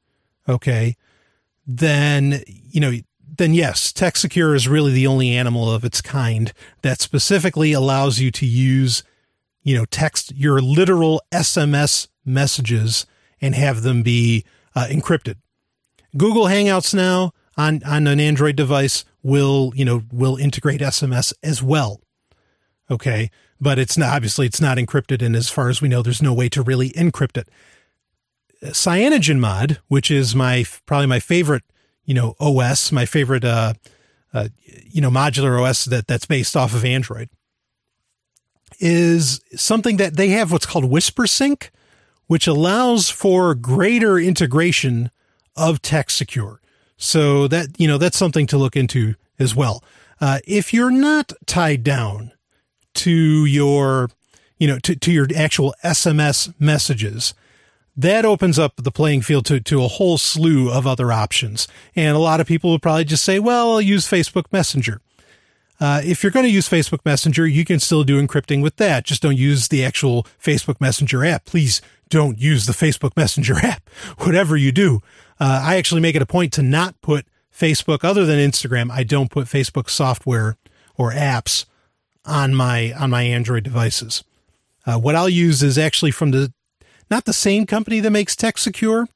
okay, 0.48 0.96
then, 1.66 2.42
you 2.46 2.80
know, 2.80 2.92
then 3.36 3.54
yes, 3.54 3.92
TextSecure 3.92 4.54
is 4.54 4.68
really 4.68 4.92
the 4.92 5.06
only 5.06 5.30
animal 5.30 5.72
of 5.72 5.84
its 5.84 6.00
kind 6.00 6.52
that 6.82 7.00
specifically 7.00 7.72
allows 7.72 8.18
you 8.18 8.30
to 8.30 8.46
use, 8.46 9.02
you 9.62 9.76
know, 9.76 9.84
text 9.86 10.32
your 10.36 10.60
literal 10.60 11.22
SMS 11.32 12.08
messages 12.24 13.06
and 13.40 13.54
have 13.54 13.82
them 13.82 14.02
be 14.02 14.44
uh, 14.74 14.86
encrypted. 14.90 15.36
Google 16.16 16.44
Hangouts 16.44 16.94
now 16.94 17.32
on, 17.56 17.82
on 17.84 18.06
an 18.06 18.20
Android 18.20 18.56
device 18.56 19.04
will, 19.22 19.72
you 19.74 19.84
know, 19.84 20.02
will 20.12 20.36
integrate 20.36 20.80
SMS 20.80 21.32
as 21.42 21.62
well. 21.62 22.00
Okay. 22.90 23.30
But 23.60 23.78
it's 23.78 23.96
not, 23.96 24.14
obviously 24.14 24.46
it's 24.46 24.60
not 24.60 24.76
encrypted. 24.76 25.24
And 25.24 25.36
as 25.36 25.48
far 25.48 25.68
as 25.68 25.80
we 25.80 25.88
know, 25.88 26.02
there's 26.02 26.22
no 26.22 26.34
way 26.34 26.48
to 26.50 26.62
really 26.62 26.90
encrypt 26.90 27.36
it. 27.38 27.48
CyanogenMod, 28.62 29.78
which 29.88 30.10
is 30.10 30.34
my, 30.34 30.64
probably 30.86 31.06
my 31.06 31.20
favorite, 31.20 31.64
you 32.04 32.14
know, 32.14 32.34
OS, 32.40 32.92
my 32.92 33.06
favorite, 33.06 33.44
uh, 33.44 33.74
uh, 34.32 34.48
you 34.64 35.00
know, 35.00 35.10
modular 35.10 35.60
OS 35.60 35.84
that 35.86 36.06
that's 36.06 36.26
based 36.26 36.56
off 36.56 36.74
of 36.74 36.84
Android 36.84 37.28
is 38.82 39.40
something 39.54 39.96
that 39.96 40.16
they 40.16 40.28
have 40.28 40.50
what's 40.50 40.66
called 40.66 40.90
WhisperSync, 40.90 41.70
which 42.26 42.46
allows 42.46 43.08
for 43.08 43.54
greater 43.54 44.18
integration 44.18 45.10
of 45.56 45.80
TextSecure. 45.82 46.56
So 46.96 47.46
that, 47.48 47.68
you 47.78 47.86
know, 47.86 47.98
that's 47.98 48.16
something 48.16 48.46
to 48.48 48.58
look 48.58 48.76
into 48.76 49.14
as 49.38 49.54
well. 49.54 49.84
Uh, 50.20 50.38
if 50.46 50.72
you're 50.72 50.90
not 50.90 51.32
tied 51.46 51.84
down 51.84 52.32
to 52.94 53.44
your, 53.44 54.10
you 54.58 54.66
know, 54.66 54.78
to, 54.80 54.96
to 54.96 55.12
your 55.12 55.26
actual 55.34 55.74
SMS 55.84 56.52
messages, 56.60 57.34
that 57.96 58.24
opens 58.24 58.58
up 58.58 58.74
the 58.76 58.90
playing 58.90 59.22
field 59.22 59.44
to, 59.46 59.60
to 59.60 59.82
a 59.82 59.88
whole 59.88 60.18
slew 60.18 60.70
of 60.70 60.86
other 60.86 61.12
options. 61.12 61.68
And 61.94 62.16
a 62.16 62.20
lot 62.20 62.40
of 62.40 62.46
people 62.46 62.70
would 62.70 62.82
probably 62.82 63.04
just 63.04 63.22
say, 63.22 63.38
well, 63.38 63.72
I'll 63.72 63.80
use 63.80 64.08
Facebook 64.08 64.44
Messenger. 64.50 65.00
Uh, 65.78 66.00
if 66.04 66.22
you're 66.22 66.32
going 66.32 66.46
to 66.46 66.52
use 66.52 66.68
Facebook 66.68 67.04
Messenger, 67.04 67.46
you 67.46 67.64
can 67.64 67.80
still 67.80 68.04
do 68.04 68.24
encrypting 68.24 68.62
with 68.62 68.76
that. 68.76 69.04
Just 69.04 69.22
don't 69.22 69.36
use 69.36 69.68
the 69.68 69.84
actual 69.84 70.24
Facebook 70.42 70.80
Messenger 70.80 71.24
app. 71.24 71.44
Please 71.44 71.82
don't 72.08 72.38
use 72.38 72.66
the 72.66 72.72
Facebook 72.72 73.16
Messenger 73.16 73.56
app. 73.62 73.88
Whatever 74.18 74.56
you 74.56 74.72
do, 74.72 75.00
uh, 75.40 75.60
I 75.64 75.76
actually 75.76 76.00
make 76.00 76.14
it 76.14 76.22
a 76.22 76.26
point 76.26 76.52
to 76.54 76.62
not 76.62 77.00
put 77.00 77.26
Facebook, 77.52 78.04
other 78.04 78.24
than 78.24 78.38
Instagram, 78.38 78.90
I 78.90 79.02
don't 79.02 79.30
put 79.30 79.46
Facebook 79.46 79.90
software 79.90 80.56
or 80.96 81.12
apps 81.12 81.66
on 82.24 82.54
my 82.54 82.92
on 82.92 83.10
my 83.10 83.22
Android 83.22 83.64
devices. 83.64 84.24
Uh, 84.86 84.98
what 84.98 85.14
I'll 85.14 85.28
use 85.28 85.62
is 85.62 85.78
actually 85.78 86.10
from 86.12 86.30
the 86.30 86.52
not 87.12 87.26
the 87.26 87.32
same 87.32 87.66
company 87.66 88.00
that 88.00 88.10
makes 88.10 88.34
TextSecure, 88.34 89.06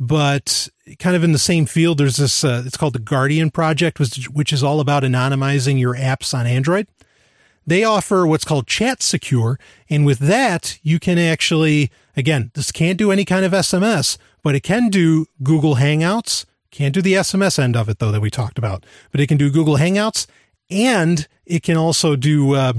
but 0.00 0.68
kind 0.98 1.16
of 1.16 1.24
in 1.24 1.32
the 1.32 1.38
same 1.38 1.66
field. 1.66 1.98
There's 1.98 2.16
this. 2.16 2.44
Uh, 2.44 2.62
it's 2.64 2.76
called 2.76 2.94
the 2.94 2.98
Guardian 3.00 3.50
Project, 3.50 3.98
which 4.00 4.26
which 4.30 4.52
is 4.52 4.62
all 4.62 4.80
about 4.80 5.02
anonymizing 5.02 5.78
your 5.78 5.94
apps 5.94 6.32
on 6.32 6.46
Android. 6.46 6.86
They 7.66 7.82
offer 7.82 8.26
what's 8.26 8.44
called 8.44 8.66
Chat 8.66 9.02
Secure, 9.02 9.58
and 9.90 10.06
with 10.06 10.20
that, 10.20 10.78
you 10.82 10.98
can 10.98 11.18
actually 11.18 11.90
again, 12.16 12.50
this 12.54 12.72
can't 12.72 12.98
do 12.98 13.10
any 13.10 13.24
kind 13.24 13.44
of 13.44 13.52
SMS, 13.52 14.16
but 14.42 14.54
it 14.54 14.62
can 14.62 14.88
do 14.88 15.26
Google 15.42 15.76
Hangouts. 15.76 16.44
Can't 16.70 16.94
do 16.94 17.02
the 17.02 17.14
SMS 17.14 17.58
end 17.58 17.76
of 17.76 17.88
it 17.88 17.98
though 17.98 18.12
that 18.12 18.20
we 18.20 18.30
talked 18.30 18.58
about, 18.58 18.86
but 19.10 19.20
it 19.20 19.26
can 19.26 19.38
do 19.38 19.50
Google 19.50 19.76
Hangouts 19.76 20.26
and 20.70 21.26
it 21.46 21.62
can 21.62 21.76
also 21.76 22.16
do 22.16 22.54
uh, 22.54 22.74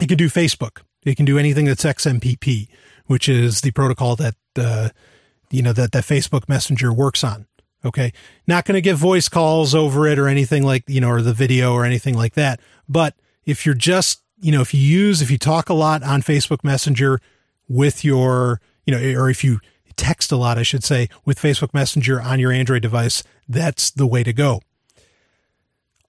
it 0.00 0.08
can 0.08 0.18
do 0.18 0.28
Facebook. 0.28 0.82
It 1.04 1.16
can 1.16 1.26
do 1.26 1.38
anything 1.38 1.66
that's 1.66 1.84
XMPP, 1.84 2.68
which 3.06 3.28
is 3.28 3.60
the 3.60 3.70
protocol 3.70 4.16
that 4.16 4.34
uh, 4.56 4.90
you 5.50 5.62
know 5.62 5.72
that 5.72 5.92
that 5.92 6.04
Facebook 6.04 6.48
Messenger 6.48 6.92
works 6.92 7.24
on. 7.24 7.46
Okay, 7.84 8.12
not 8.46 8.64
going 8.64 8.76
to 8.76 8.80
get 8.80 8.96
voice 8.96 9.28
calls 9.28 9.74
over 9.74 10.06
it 10.06 10.18
or 10.18 10.26
anything 10.26 10.62
like 10.62 10.84
you 10.88 11.00
know 11.00 11.10
or 11.10 11.22
the 11.22 11.34
video 11.34 11.72
or 11.72 11.84
anything 11.84 12.14
like 12.14 12.34
that. 12.34 12.60
But 12.88 13.14
if 13.44 13.66
you're 13.66 13.74
just 13.74 14.22
you 14.40 14.52
know 14.52 14.60
if 14.60 14.72
you 14.72 14.80
use 14.80 15.20
if 15.20 15.30
you 15.30 15.38
talk 15.38 15.68
a 15.68 15.74
lot 15.74 16.02
on 16.02 16.22
Facebook 16.22 16.64
Messenger 16.64 17.20
with 17.68 18.04
your 18.04 18.60
you 18.86 18.94
know 18.94 19.20
or 19.20 19.28
if 19.28 19.44
you 19.44 19.60
text 19.96 20.32
a 20.32 20.36
lot, 20.36 20.58
I 20.58 20.62
should 20.62 20.84
say, 20.84 21.08
with 21.24 21.38
Facebook 21.38 21.72
Messenger 21.72 22.20
on 22.20 22.40
your 22.40 22.52
Android 22.52 22.82
device, 22.82 23.22
that's 23.48 23.90
the 23.90 24.06
way 24.06 24.22
to 24.22 24.32
go. 24.32 24.60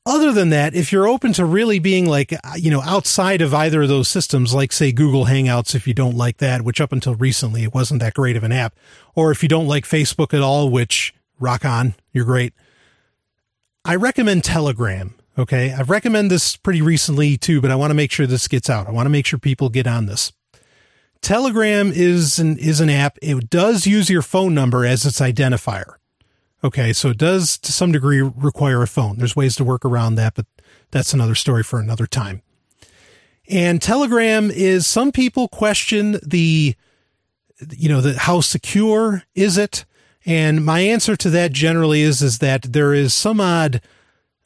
Other 0.07 0.31
than 0.31 0.49
that, 0.49 0.75
if 0.75 0.91
you're 0.91 1.07
open 1.07 1.33
to 1.33 1.45
really 1.45 1.79
being 1.79 2.05
like, 2.05 2.31
uh, 2.31 2.53
you 2.55 2.69
know, 2.69 2.81
outside 2.81 3.41
of 3.41 3.55
either 3.55 3.81
of 3.81 3.89
those 3.89 4.07
systems, 4.07 4.53
like 4.53 4.71
say 4.71 4.91
Google 4.91 5.25
Hangouts, 5.25 5.73
if 5.73 5.87
you 5.87 5.95
don't 5.95 6.15
like 6.15 6.37
that, 6.37 6.61
which 6.61 6.79
up 6.79 6.91
until 6.91 7.15
recently 7.15 7.63
it 7.63 7.73
wasn't 7.73 8.01
that 8.01 8.13
great 8.13 8.35
of 8.35 8.43
an 8.43 8.51
app, 8.51 8.75
or 9.15 9.31
if 9.31 9.41
you 9.41 9.49
don't 9.49 9.67
like 9.67 9.83
Facebook 9.83 10.31
at 10.31 10.41
all, 10.41 10.69
which 10.69 11.15
rock 11.39 11.65
on, 11.65 11.95
you're 12.11 12.25
great. 12.25 12.53
I 13.83 13.95
recommend 13.95 14.43
Telegram. 14.43 15.15
Okay. 15.39 15.73
I've 15.73 15.89
recommended 15.89 16.31
this 16.31 16.55
pretty 16.55 16.83
recently 16.83 17.35
too, 17.35 17.59
but 17.59 17.71
I 17.71 17.75
want 17.75 17.89
to 17.89 17.95
make 17.95 18.11
sure 18.11 18.27
this 18.27 18.47
gets 18.47 18.69
out. 18.69 18.87
I 18.87 18.91
want 18.91 19.07
to 19.07 19.11
make 19.11 19.25
sure 19.25 19.39
people 19.39 19.69
get 19.69 19.87
on 19.87 20.05
this. 20.05 20.31
Telegram 21.21 21.91
is 21.93 22.37
an 22.37 22.59
is 22.59 22.79
an 22.79 22.89
app. 22.89 23.17
It 23.21 23.49
does 23.49 23.87
use 23.87 24.09
your 24.09 24.21
phone 24.21 24.53
number 24.53 24.85
as 24.85 25.05
its 25.05 25.19
identifier. 25.19 25.95
Okay, 26.65 26.93
so 26.93 27.09
it 27.09 27.19
does 27.19 27.59
to 27.59 27.71
some 27.71 27.91
degree 27.91 28.23
require 28.23 28.81
a 28.81 28.87
phone. 28.87 29.17
There's 29.17 29.35
ways 29.35 29.55
to 29.57 29.63
work 29.63 29.85
around 29.85 30.15
that, 30.15 30.33
but 30.33 30.47
that's 30.89 31.13
another 31.13 31.35
story 31.35 31.61
for 31.61 31.79
another 31.79 32.07
time. 32.07 32.41
And 33.47 33.79
Telegram 33.79 34.49
is 34.49 34.87
some 34.87 35.11
people 35.11 35.47
question 35.47 36.17
the 36.25 36.75
you 37.69 37.87
know, 37.87 38.01
the 38.01 38.17
how 38.17 38.41
secure 38.41 39.21
is 39.35 39.59
it? 39.59 39.85
And 40.25 40.65
my 40.65 40.79
answer 40.79 41.15
to 41.15 41.29
that 41.29 41.51
generally 41.51 42.01
is 42.01 42.23
is 42.23 42.39
that 42.39 42.73
there 42.73 42.95
is 42.95 43.13
some 43.13 43.39
odd 43.39 43.79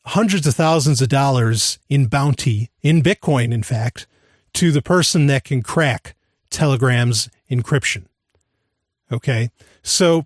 hundreds 0.08 0.46
of 0.46 0.56
thousands 0.56 1.02
of 1.02 1.08
dollars 1.08 1.80
in 1.88 2.08
bounty 2.08 2.70
in 2.82 3.02
Bitcoin, 3.02 3.54
in 3.54 3.64
fact, 3.64 4.08
to 4.56 4.74
the 4.74 4.82
person 4.82 5.28
that 5.28 5.46
can 5.46 5.64
crack 5.64 6.16
Telegram's 6.50 7.30
encryption. 7.50 8.08
Okay. 9.10 9.52
So, 9.84 10.26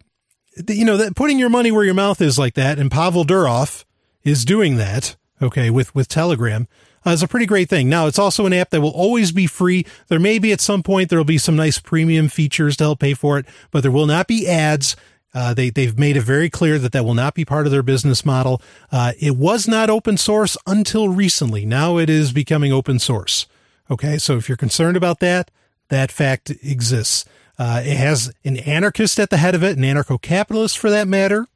you 0.67 0.85
know, 0.85 0.97
that 0.97 1.15
putting 1.15 1.39
your 1.39 1.49
money 1.49 1.71
where 1.71 1.83
your 1.83 1.93
mouth 1.93 2.21
is 2.21 2.37
like 2.37 2.53
that, 2.55 2.79
and 2.79 2.91
Pavel 2.91 3.25
Durov 3.25 3.85
is 4.23 4.45
doing 4.45 4.77
that, 4.77 5.15
okay, 5.41 5.69
with, 5.69 5.93
with 5.95 6.07
Telegram, 6.07 6.67
uh, 7.05 7.11
is 7.11 7.23
a 7.23 7.27
pretty 7.27 7.45
great 7.45 7.69
thing. 7.69 7.89
Now, 7.89 8.07
it's 8.07 8.19
also 8.19 8.45
an 8.45 8.53
app 8.53 8.69
that 8.69 8.81
will 8.81 8.89
always 8.91 9.31
be 9.31 9.47
free. 9.47 9.85
There 10.07 10.19
may 10.19 10.39
be 10.39 10.51
at 10.51 10.61
some 10.61 10.83
point, 10.83 11.09
there'll 11.09 11.25
be 11.25 11.37
some 11.37 11.55
nice 11.55 11.79
premium 11.79 12.29
features 12.29 12.77
to 12.77 12.85
help 12.85 12.99
pay 12.99 13.13
for 13.13 13.37
it, 13.37 13.45
but 13.71 13.81
there 13.81 13.91
will 13.91 14.05
not 14.05 14.27
be 14.27 14.47
ads. 14.47 14.95
Uh, 15.33 15.53
they, 15.53 15.69
they've 15.69 15.97
made 15.97 16.15
it 16.15 16.21
very 16.21 16.49
clear 16.49 16.77
that 16.77 16.91
that 16.91 17.03
will 17.03 17.15
not 17.15 17.33
be 17.33 17.43
part 17.43 17.65
of 17.65 17.71
their 17.71 17.83
business 17.83 18.23
model. 18.23 18.61
Uh, 18.91 19.13
it 19.19 19.35
was 19.35 19.67
not 19.67 19.89
open 19.89 20.15
source 20.15 20.55
until 20.67 21.09
recently. 21.09 21.65
Now 21.65 21.97
it 21.97 22.09
is 22.09 22.31
becoming 22.31 22.71
open 22.71 22.99
source. 22.99 23.47
Okay. 23.89 24.17
So 24.17 24.37
if 24.37 24.47
you're 24.47 24.55
concerned 24.55 24.95
about 24.95 25.19
that, 25.19 25.49
that 25.89 26.11
fact 26.11 26.51
exists. 26.61 27.25
Uh, 27.63 27.79
it 27.79 27.95
has 27.95 28.29
an 28.43 28.57
anarchist 28.57 29.17
at 29.17 29.29
the 29.29 29.37
head 29.37 29.55
of 29.55 29.63
it, 29.63 29.77
an 29.77 29.83
anarcho 29.85 30.21
capitalist 30.21 30.77
for 30.77 30.89
that 30.89 31.07
matter. 31.07 31.47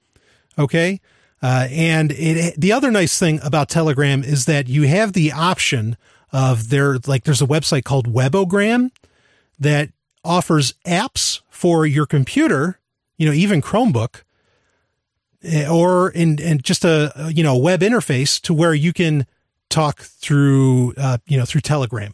Okay. 0.58 1.02
Uh, 1.42 1.68
and 1.70 2.14
it, 2.14 2.56
the 2.58 2.72
other 2.72 2.92
nice 2.92 3.20
thing 3.20 3.42
about 3.44 3.68
Telegram 3.68 4.24
is 4.24 4.46
that 4.46 4.70
you 4.70 4.84
have 4.84 5.12
the 5.12 5.34
option 5.34 5.98
of 6.32 6.70
there, 6.70 6.98
like 7.08 7.26
there's 7.26 7.42
a 7.42 7.46
website 7.46 7.84
called 7.84 8.08
Webogram 8.08 8.92
that 9.60 9.90
offers 10.24 10.76
apps 10.86 11.42
for 11.50 11.86
your 11.86 12.06
computer, 12.06 12.80
you 13.18 13.28
know, 13.28 13.34
even 13.34 13.62
Chromebook, 13.62 14.22
eh, 15.44 15.68
or 15.68 16.10
in, 16.12 16.40
in 16.40 16.62
just 16.62 16.86
a, 16.86 17.30
you 17.36 17.44
know, 17.44 17.58
web 17.58 17.82
interface 17.82 18.40
to 18.44 18.54
where 18.54 18.74
you 18.74 18.94
can 18.94 19.28
talk 19.68 20.00
through, 20.00 20.94
uh, 20.96 21.18
you 21.28 21.38
know, 21.38 21.44
through 21.44 21.62
Telegram. 21.62 22.14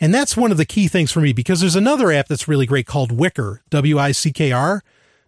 And 0.00 0.14
that's 0.14 0.36
one 0.36 0.50
of 0.50 0.56
the 0.56 0.64
key 0.64 0.88
things 0.88 1.12
for 1.12 1.20
me 1.20 1.32
because 1.32 1.60
there's 1.60 1.76
another 1.76 2.10
app 2.10 2.28
that's 2.28 2.48
really 2.48 2.66
great 2.66 2.86
called 2.86 3.16
Wickr, 3.16 3.58
W 3.68 3.98
I 3.98 4.12
C 4.12 4.32
K 4.32 4.50
R, 4.50 4.82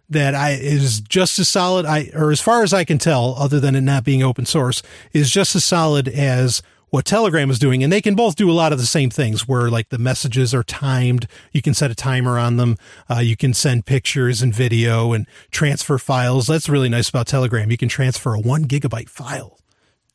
that 0.09 0.33
I 0.33 0.51
is 0.51 0.99
just 0.99 1.37
as 1.39 1.47
solid. 1.47 1.85
I 1.85 2.09
or 2.13 2.31
as 2.31 2.41
far 2.41 2.63
as 2.63 2.73
I 2.73 2.83
can 2.83 2.97
tell, 2.97 3.35
other 3.37 3.59
than 3.59 3.75
it 3.75 3.81
not 3.81 4.03
being 4.03 4.23
open 4.23 4.45
source, 4.45 4.81
is 5.11 5.29
just 5.29 5.55
as 5.55 5.63
solid 5.63 6.07
as 6.07 6.63
what 6.89 7.05
Telegram 7.05 7.49
is 7.49 7.57
doing. 7.57 7.83
And 7.83 7.91
they 7.91 8.01
can 8.01 8.13
both 8.13 8.35
do 8.35 8.51
a 8.51 8.53
lot 8.53 8.71
of 8.71 8.77
the 8.77 8.85
same 8.85 9.09
things 9.09 9.47
where 9.47 9.69
like 9.69 9.89
the 9.89 9.97
messages 9.97 10.53
are 10.53 10.63
timed. 10.63 11.27
You 11.51 11.61
can 11.61 11.73
set 11.73 11.89
a 11.89 11.95
timer 11.95 12.37
on 12.37 12.57
them. 12.57 12.77
Uh, 13.09 13.17
you 13.19 13.35
can 13.35 13.55
send 13.55 13.87
pictures 13.87 14.43
and 14.43 14.53
video 14.53 15.11
and 15.11 15.25
transfer 15.49 15.97
files. 15.97 16.45
That's 16.45 16.69
really 16.69 16.89
nice 16.89 17.09
about 17.09 17.25
Telegram. 17.25 17.71
You 17.71 17.77
can 17.77 17.89
transfer 17.89 18.35
a 18.35 18.39
one 18.39 18.65
gigabyte 18.65 19.09
file. 19.09 19.59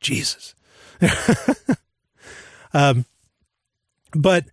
Jesus. 0.00 0.54
um, 2.72 3.04
but 4.12 4.46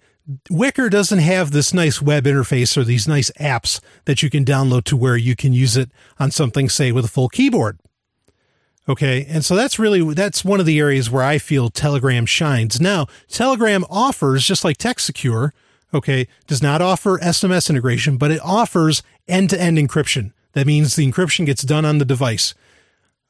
Wickr 0.49 0.89
doesn't 0.89 1.19
have 1.19 1.51
this 1.51 1.73
nice 1.73 2.01
web 2.01 2.25
interface 2.25 2.75
or 2.77 2.83
these 2.83 3.07
nice 3.07 3.29
apps 3.39 3.79
that 4.05 4.23
you 4.23 4.29
can 4.29 4.43
download 4.43 4.83
to 4.85 4.97
where 4.97 5.17
you 5.17 5.35
can 5.35 5.53
use 5.53 5.77
it 5.77 5.89
on 6.19 6.31
something, 6.31 6.67
say, 6.67 6.91
with 6.91 7.05
a 7.05 7.09
full 7.09 7.29
keyboard. 7.29 7.79
Okay. 8.87 9.25
And 9.25 9.43
so 9.43 9.55
that's 9.55 9.79
really, 9.79 10.13
that's 10.13 10.45
one 10.45 10.59
of 10.59 10.65
the 10.65 10.79
areas 10.79 11.09
where 11.09 11.23
I 11.23 11.37
feel 11.37 11.69
Telegram 11.69 12.25
shines. 12.25 12.79
Now, 12.79 13.07
Telegram 13.27 13.85
offers, 13.89 14.45
just 14.45 14.63
like 14.63 14.77
TextSecure, 14.77 15.51
okay, 15.93 16.27
does 16.47 16.61
not 16.61 16.81
offer 16.81 17.17
SMS 17.19 17.69
integration, 17.69 18.17
but 18.17 18.31
it 18.31 18.41
offers 18.43 19.01
end 19.27 19.49
to 19.51 19.61
end 19.61 19.77
encryption. 19.77 20.33
That 20.53 20.67
means 20.67 20.95
the 20.95 21.09
encryption 21.09 21.45
gets 21.45 21.63
done 21.63 21.85
on 21.85 21.97
the 21.97 22.05
device. 22.05 22.53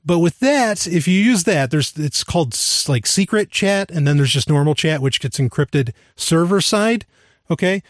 But 0.05 0.19
with 0.19 0.39
that, 0.39 0.85
if 0.85 1.07
you 1.07 1.19
use 1.19 1.45
that, 1.45 1.71
there's, 1.71 1.97
it's 1.97 2.23
called 2.23 2.55
like 2.87 3.07
secret 3.07 3.49
chat. 3.49 3.89
And 3.89 4.07
then 4.07 4.17
there's 4.17 4.33
just 4.33 4.49
normal 4.49 4.75
chat, 4.75 5.01
which 5.01 5.19
gets 5.19 5.39
encrypted 5.39 5.93
server 6.15 6.61
side. 6.61 7.05
Okay. 7.49 7.81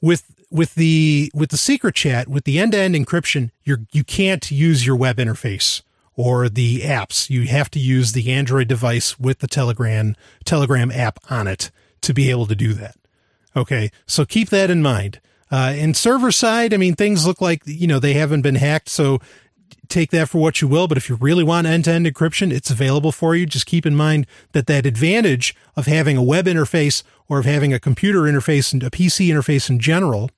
With, 0.00 0.34
with 0.50 0.74
the, 0.74 1.30
with 1.32 1.50
the 1.50 1.56
secret 1.56 1.94
chat, 1.94 2.26
with 2.26 2.44
the 2.44 2.58
end 2.58 2.72
to 2.72 2.78
end 2.78 2.96
encryption, 2.96 3.50
you're, 3.62 3.82
you 3.92 4.02
can't 4.02 4.50
use 4.50 4.84
your 4.84 4.96
web 4.96 5.18
interface 5.18 5.82
or 6.16 6.50
the 6.50 6.80
apps. 6.80 7.30
You 7.30 7.46
have 7.46 7.70
to 7.70 7.78
use 7.78 8.12
the 8.12 8.30
Android 8.30 8.68
device 8.68 9.18
with 9.18 9.38
the 9.38 9.46
Telegram 9.46 10.14
Telegram 10.44 10.90
app 10.90 11.18
on 11.30 11.46
it 11.46 11.70
to 12.02 12.12
be 12.12 12.30
able 12.30 12.46
to 12.46 12.54
do 12.54 12.74
that. 12.74 12.96
Okay, 13.56 13.90
so 14.06 14.24
keep 14.24 14.50
that 14.50 14.70
in 14.70 14.82
mind. 14.82 15.20
Uh, 15.50 15.72
and 15.74 15.96
server 15.96 16.30
side, 16.30 16.72
I 16.72 16.76
mean, 16.76 16.94
things 16.94 17.26
look 17.26 17.40
like 17.40 17.62
you 17.64 17.86
know 17.86 17.98
they 17.98 18.12
haven't 18.12 18.42
been 18.42 18.56
hacked, 18.56 18.88
so 18.90 19.18
take 19.88 20.10
that 20.10 20.28
for 20.28 20.38
what 20.38 20.60
you 20.60 20.68
will. 20.68 20.88
But 20.88 20.98
if 20.98 21.08
you 21.08 21.16
really 21.16 21.44
want 21.44 21.66
end 21.66 21.84
to 21.84 21.92
end 21.92 22.06
encryption, 22.06 22.52
it's 22.52 22.70
available 22.70 23.12
for 23.12 23.34
you. 23.34 23.46
Just 23.46 23.66
keep 23.66 23.86
in 23.86 23.96
mind 23.96 24.26
that 24.52 24.66
that 24.66 24.86
advantage 24.86 25.54
of 25.76 25.86
having 25.86 26.16
a 26.16 26.22
web 26.22 26.46
interface 26.46 27.02
or 27.28 27.38
of 27.38 27.44
having 27.44 27.72
a 27.72 27.80
computer 27.80 28.20
interface 28.20 28.72
and 28.72 28.82
a 28.82 28.90
PC 28.90 29.28
interface 29.28 29.68
in 29.68 29.78
general 29.78 30.30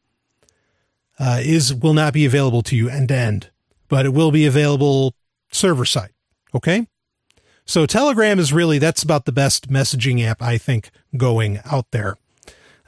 uh, 1.18 1.41
is 1.43 1.74
will 1.74 1.95
not 1.95 2.12
be 2.12 2.24
available 2.24 2.62
to 2.62 2.76
you 2.76 2.89
end 2.89 3.09
to 3.09 3.14
end, 3.14 3.51
but 3.89 4.07
it 4.07 4.11
will 4.11 4.30
be 4.30 4.47
available 4.47 5.14
server 5.51 5.85
side. 5.85 6.11
Okay. 6.55 6.87
So 7.64 7.87
Telegram 7.87 8.39
is 8.39 8.53
really, 8.53 8.78
that's 8.78 9.03
about 9.03 9.24
the 9.24 9.33
best 9.33 9.70
messaging 9.70 10.22
app 10.24 10.43
I 10.43 10.59
think 10.59 10.91
going 11.16 11.61
out 11.64 11.91
there. 11.93 12.16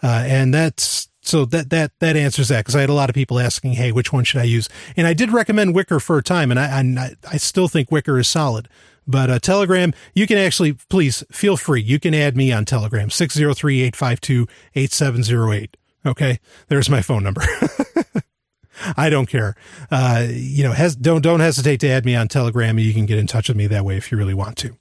Uh, 0.02 0.24
and 0.26 0.52
that's, 0.52 1.08
so 1.26 1.44
that, 1.46 1.70
that, 1.70 1.92
that 2.00 2.16
answers 2.16 2.48
that 2.48 2.60
because 2.60 2.76
I 2.76 2.80
had 2.80 2.90
a 2.90 2.94
lot 2.94 3.08
of 3.08 3.14
people 3.14 3.38
asking, 3.40 3.72
Hey, 3.72 3.92
which 3.92 4.12
one 4.12 4.24
should 4.24 4.40
I 4.40 4.44
use? 4.44 4.68
And 4.96 5.06
I 5.06 5.14
did 5.14 5.32
recommend 5.32 5.74
Wickr 5.74 6.00
for 6.00 6.18
a 6.18 6.22
time 6.22 6.50
and 6.50 6.60
I, 6.60 6.80
I, 7.02 7.14
I 7.32 7.36
still 7.36 7.68
think 7.68 7.90
Wickr 7.90 8.18
is 8.18 8.28
solid. 8.28 8.68
But 9.06 9.30
uh, 9.30 9.38
Telegram, 9.38 9.92
you 10.14 10.26
can 10.26 10.38
actually, 10.38 10.72
please 10.88 11.24
feel 11.30 11.56
free. 11.56 11.82
You 11.82 12.00
can 12.00 12.14
add 12.14 12.36
me 12.36 12.52
on 12.52 12.64
Telegram, 12.64 13.10
603 13.10 13.82
852 13.82 14.46
8708. 14.74 15.76
Okay. 16.06 16.40
There's 16.68 16.88
my 16.88 17.02
phone 17.02 17.22
number. 17.22 17.42
I 18.96 19.08
don't 19.08 19.26
care. 19.26 19.54
Uh, 19.90 20.26
you 20.30 20.64
know, 20.64 20.72
has, 20.72 20.96
don't 20.96 21.22
don't 21.22 21.40
hesitate 21.40 21.80
to 21.80 21.88
add 21.88 22.04
me 22.04 22.16
on 22.16 22.28
Telegram. 22.28 22.78
You 22.78 22.92
can 22.92 23.06
get 23.06 23.18
in 23.18 23.26
touch 23.26 23.48
with 23.48 23.56
me 23.56 23.66
that 23.68 23.84
way 23.84 23.96
if 23.96 24.10
you 24.10 24.18
really 24.18 24.34
want 24.34 24.56
to. 24.58 24.76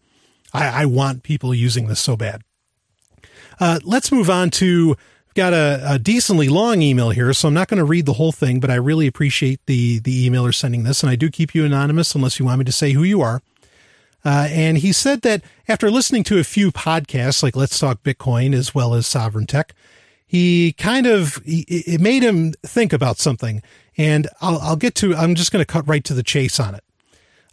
I, 0.53 0.83
I 0.83 0.85
want 0.85 1.23
people 1.23 1.53
using 1.53 1.87
this 1.87 1.99
so 1.99 2.15
bad. 2.15 2.41
Uh, 3.59 3.79
let's 3.83 4.11
move 4.11 4.29
on 4.29 4.49
to 4.51 4.95
got 5.33 5.53
a, 5.53 5.81
a, 5.85 5.99
decently 5.99 6.49
long 6.49 6.81
email 6.81 7.09
here, 7.09 7.33
so 7.33 7.47
I'm 7.47 7.53
not 7.53 7.67
going 7.67 7.79
to 7.79 7.85
read 7.85 8.05
the 8.05 8.13
whole 8.13 8.31
thing, 8.31 8.59
but 8.59 8.69
I 8.69 8.75
really 8.75 9.07
appreciate 9.07 9.59
the 9.65 9.99
the 9.99 10.29
emailer 10.29 10.53
sending 10.53 10.83
this, 10.83 11.03
and 11.03 11.09
I 11.09 11.15
do 11.15 11.29
keep 11.29 11.53
you 11.53 11.65
anonymous 11.65 12.15
unless 12.15 12.39
you 12.39 12.45
want 12.45 12.59
me 12.59 12.65
to 12.65 12.71
say 12.71 12.91
who 12.91 13.03
you 13.03 13.21
are. 13.21 13.41
Uh, 14.25 14.47
and 14.49 14.77
he 14.77 14.93
said 14.93 15.21
that 15.21 15.43
after 15.67 15.91
listening 15.91 16.23
to 16.23 16.39
a 16.39 16.43
few 16.45 16.71
podcasts 16.71 17.43
like 17.43 17.55
Let's 17.55 17.77
Talk 17.77 18.03
Bitcoin 18.03 18.55
as 18.55 18.73
well 18.73 18.93
as 18.93 19.05
Sovereign 19.05 19.45
Tech, 19.45 19.73
he 20.25 20.73
kind 20.73 21.05
of 21.05 21.41
it 21.45 21.99
made 21.99 22.23
him 22.23 22.53
think 22.63 22.93
about 22.93 23.17
something 23.17 23.61
and 23.97 24.27
I'll, 24.41 24.59
I'll 24.59 24.75
get 24.75 24.95
to, 24.95 25.15
I'm 25.15 25.35
just 25.35 25.51
going 25.51 25.63
to 25.63 25.71
cut 25.71 25.87
right 25.87 26.03
to 26.05 26.13
the 26.13 26.23
chase 26.23 26.59
on 26.59 26.75
it. 26.75 26.83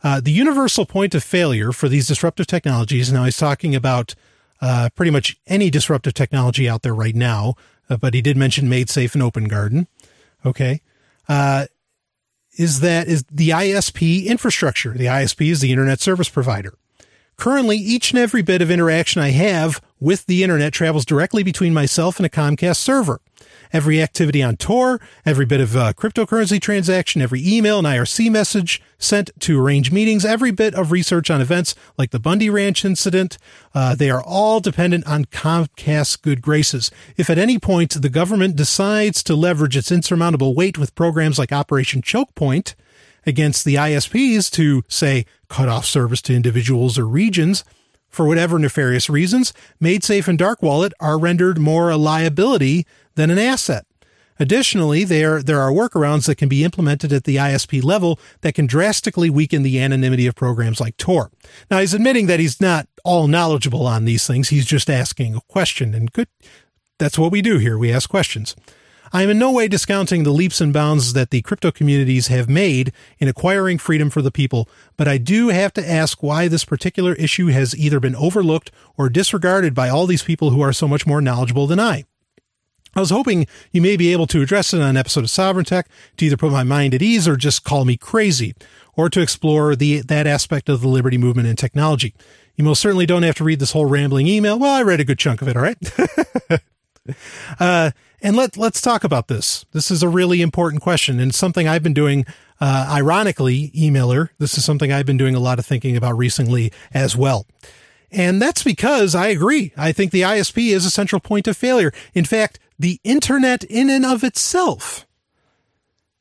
Uh, 0.02 0.20
the 0.20 0.32
universal 0.32 0.86
point 0.86 1.14
of 1.14 1.22
failure 1.22 1.72
for 1.72 1.88
these 1.88 2.06
disruptive 2.06 2.46
technologies, 2.46 3.12
now 3.12 3.24
he's 3.24 3.36
talking 3.36 3.74
about 3.74 4.14
uh, 4.60 4.90
pretty 4.94 5.10
much 5.10 5.36
any 5.46 5.70
disruptive 5.70 6.14
technology 6.14 6.68
out 6.68 6.82
there 6.82 6.94
right 6.94 7.14
now, 7.14 7.54
uh, 7.88 7.96
but 7.96 8.14
he 8.14 8.22
did 8.22 8.36
mention 8.36 8.68
MaidSafe 8.68 9.14
and 9.14 9.22
Open 9.22 9.48
Garden. 9.48 9.86
Okay. 10.44 10.80
Uh, 11.28 11.66
is 12.58 12.80
that 12.80 13.08
is 13.08 13.24
the 13.30 13.50
ISP 13.50 14.26
infrastructure. 14.26 14.92
The 14.92 15.06
ISP 15.06 15.50
is 15.50 15.60
the 15.60 15.70
internet 15.70 16.00
service 16.00 16.28
provider. 16.28 16.74
Currently, 17.36 17.78
each 17.78 18.10
and 18.10 18.18
every 18.18 18.42
bit 18.42 18.60
of 18.60 18.70
interaction 18.70 19.22
I 19.22 19.30
have 19.30 19.80
with 19.98 20.26
the 20.26 20.42
internet 20.42 20.74
travels 20.74 21.06
directly 21.06 21.42
between 21.42 21.72
myself 21.72 22.18
and 22.18 22.26
a 22.26 22.28
Comcast 22.28 22.76
server 22.76 23.20
every 23.72 24.02
activity 24.02 24.42
on 24.42 24.56
Tor, 24.56 25.00
every 25.24 25.46
bit 25.46 25.60
of 25.60 25.76
uh, 25.76 25.92
cryptocurrency 25.92 26.60
transaction, 26.60 27.22
every 27.22 27.46
email 27.46 27.78
and 27.78 27.86
IRC 27.86 28.30
message 28.30 28.82
sent 28.98 29.30
to 29.40 29.60
arrange 29.60 29.90
meetings, 29.90 30.24
every 30.24 30.50
bit 30.50 30.74
of 30.74 30.92
research 30.92 31.30
on 31.30 31.40
events 31.40 31.74
like 31.96 32.10
the 32.10 32.18
Bundy 32.18 32.50
Ranch 32.50 32.84
incident. 32.84 33.38
Uh, 33.74 33.94
they 33.94 34.10
are 34.10 34.22
all 34.22 34.60
dependent 34.60 35.06
on 35.06 35.24
Comcast's 35.24 36.16
good 36.16 36.42
graces. 36.42 36.90
If 37.16 37.30
at 37.30 37.38
any 37.38 37.58
point 37.58 38.00
the 38.00 38.08
government 38.08 38.56
decides 38.56 39.22
to 39.24 39.34
leverage 39.34 39.76
its 39.76 39.92
insurmountable 39.92 40.54
weight 40.54 40.78
with 40.78 40.94
programs 40.94 41.38
like 41.38 41.52
Operation 41.52 42.02
Choke 42.02 42.34
Point 42.34 42.74
against 43.26 43.64
the 43.64 43.74
ISPs 43.74 44.50
to, 44.52 44.82
say, 44.88 45.26
cut 45.48 45.68
off 45.68 45.84
service 45.84 46.22
to 46.22 46.34
individuals 46.34 46.98
or 46.98 47.06
regions, 47.06 47.64
for 48.10 48.26
whatever 48.26 48.58
nefarious 48.58 49.08
reasons, 49.08 49.52
MaidSafe 49.80 50.28
and 50.28 50.38
Dark 50.38 50.62
Wallet 50.62 50.92
are 51.00 51.18
rendered 51.18 51.58
more 51.58 51.90
a 51.90 51.96
liability 51.96 52.86
than 53.14 53.30
an 53.30 53.38
asset. 53.38 53.86
Additionally, 54.40 55.04
there, 55.04 55.42
there 55.42 55.60
are 55.60 55.70
workarounds 55.70 56.26
that 56.26 56.36
can 56.36 56.48
be 56.48 56.64
implemented 56.64 57.12
at 57.12 57.24
the 57.24 57.36
ISP 57.36 57.84
level 57.84 58.18
that 58.40 58.54
can 58.54 58.66
drastically 58.66 59.28
weaken 59.28 59.62
the 59.62 59.78
anonymity 59.78 60.26
of 60.26 60.34
programs 60.34 60.80
like 60.80 60.96
Tor. 60.96 61.30
Now, 61.70 61.80
he's 61.80 61.92
admitting 61.92 62.26
that 62.26 62.40
he's 62.40 62.58
not 62.58 62.88
all 63.04 63.28
knowledgeable 63.28 63.86
on 63.86 64.06
these 64.06 64.26
things. 64.26 64.48
He's 64.48 64.64
just 64.64 64.88
asking 64.88 65.34
a 65.34 65.42
question 65.42 65.94
and 65.94 66.10
good. 66.10 66.28
That's 66.98 67.18
what 67.18 67.32
we 67.32 67.42
do 67.42 67.58
here. 67.58 67.76
We 67.76 67.92
ask 67.92 68.08
questions. 68.08 68.56
I 69.12 69.24
am 69.24 69.30
in 69.30 69.38
no 69.38 69.50
way 69.50 69.66
discounting 69.66 70.22
the 70.22 70.30
leaps 70.30 70.60
and 70.60 70.72
bounds 70.72 71.14
that 71.14 71.30
the 71.30 71.42
crypto 71.42 71.72
communities 71.72 72.28
have 72.28 72.48
made 72.48 72.92
in 73.18 73.26
acquiring 73.26 73.78
freedom 73.78 74.08
for 74.08 74.22
the 74.22 74.30
people, 74.30 74.68
but 74.96 75.08
I 75.08 75.18
do 75.18 75.48
have 75.48 75.72
to 75.74 75.88
ask 75.88 76.22
why 76.22 76.46
this 76.46 76.64
particular 76.64 77.14
issue 77.14 77.48
has 77.48 77.76
either 77.76 77.98
been 77.98 78.14
overlooked 78.14 78.70
or 78.96 79.08
disregarded 79.08 79.74
by 79.74 79.88
all 79.88 80.06
these 80.06 80.22
people 80.22 80.50
who 80.50 80.60
are 80.60 80.72
so 80.72 80.86
much 80.86 81.08
more 81.08 81.20
knowledgeable 81.20 81.66
than 81.66 81.80
I. 81.80 82.04
I 82.94 83.00
was 83.00 83.10
hoping 83.10 83.46
you 83.72 83.80
may 83.80 83.96
be 83.96 84.12
able 84.12 84.26
to 84.28 84.42
address 84.42 84.72
it 84.74 84.80
on 84.80 84.90
an 84.90 84.96
episode 84.96 85.24
of 85.24 85.30
Sovereign 85.30 85.64
Tech 85.64 85.88
to 86.16 86.26
either 86.26 86.36
put 86.36 86.52
my 86.52 86.64
mind 86.64 86.94
at 86.94 87.02
ease 87.02 87.26
or 87.26 87.36
just 87.36 87.64
call 87.64 87.84
me 87.84 87.96
crazy, 87.96 88.54
or 88.94 89.08
to 89.10 89.20
explore 89.20 89.74
the 89.74 90.02
that 90.02 90.26
aspect 90.26 90.68
of 90.68 90.80
the 90.80 90.88
liberty 90.88 91.16
movement 91.16 91.48
and 91.48 91.58
technology. 91.58 92.14
You 92.56 92.64
most 92.64 92.80
certainly 92.80 93.06
don't 93.06 93.22
have 93.22 93.36
to 93.36 93.44
read 93.44 93.60
this 93.60 93.72
whole 93.72 93.86
rambling 93.86 94.26
email. 94.26 94.58
Well, 94.58 94.74
I 94.74 94.82
read 94.82 95.00
a 95.00 95.04
good 95.04 95.18
chunk 95.18 95.40
of 95.40 95.48
it, 95.48 95.56
all 95.56 95.62
right? 95.62 96.60
uh, 97.60 97.90
and 98.22 98.36
let 98.36 98.56
let's 98.56 98.80
talk 98.80 99.04
about 99.04 99.28
this. 99.28 99.64
This 99.72 99.90
is 99.90 100.02
a 100.02 100.08
really 100.08 100.42
important 100.42 100.82
question 100.82 101.20
and 101.20 101.34
something 101.34 101.66
I've 101.68 101.82
been 101.82 101.94
doing. 101.94 102.26
Uh, 102.60 102.86
ironically, 102.90 103.70
emailer, 103.74 104.28
this 104.38 104.58
is 104.58 104.64
something 104.64 104.92
I've 104.92 105.06
been 105.06 105.16
doing 105.16 105.34
a 105.34 105.40
lot 105.40 105.58
of 105.58 105.64
thinking 105.64 105.96
about 105.96 106.18
recently 106.18 106.72
as 106.92 107.16
well. 107.16 107.46
And 108.10 108.42
that's 108.42 108.62
because 108.62 109.14
I 109.14 109.28
agree. 109.28 109.72
I 109.76 109.92
think 109.92 110.10
the 110.10 110.22
ISP 110.22 110.72
is 110.72 110.84
a 110.84 110.90
central 110.90 111.20
point 111.20 111.46
of 111.48 111.56
failure. 111.56 111.92
In 112.12 112.24
fact, 112.24 112.58
the 112.78 113.00
internet 113.04 113.64
in 113.64 113.88
and 113.88 114.04
of 114.04 114.24
itself 114.24 115.06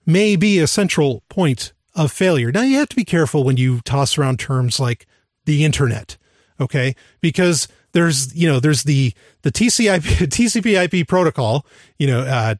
may 0.05 0.35
be 0.35 0.59
a 0.59 0.67
central 0.67 1.23
point 1.29 1.73
of 1.95 2.11
failure. 2.11 2.51
Now 2.51 2.61
you 2.61 2.77
have 2.77 2.89
to 2.89 2.95
be 2.95 3.05
careful 3.05 3.43
when 3.43 3.57
you 3.57 3.81
toss 3.81 4.17
around 4.17 4.39
terms 4.39 4.79
like 4.79 5.07
the 5.45 5.65
internet, 5.65 6.17
okay? 6.59 6.95
Because 7.21 7.67
there's, 7.91 8.35
you 8.35 8.47
know, 8.47 8.59
there's 8.59 8.83
the, 8.83 9.13
the 9.41 9.51
TCP, 9.51 9.99
TCP 10.27 10.93
IP 10.93 11.07
protocol, 11.07 11.65
you 11.97 12.07
know, 12.07 12.21
uh, 12.21 12.55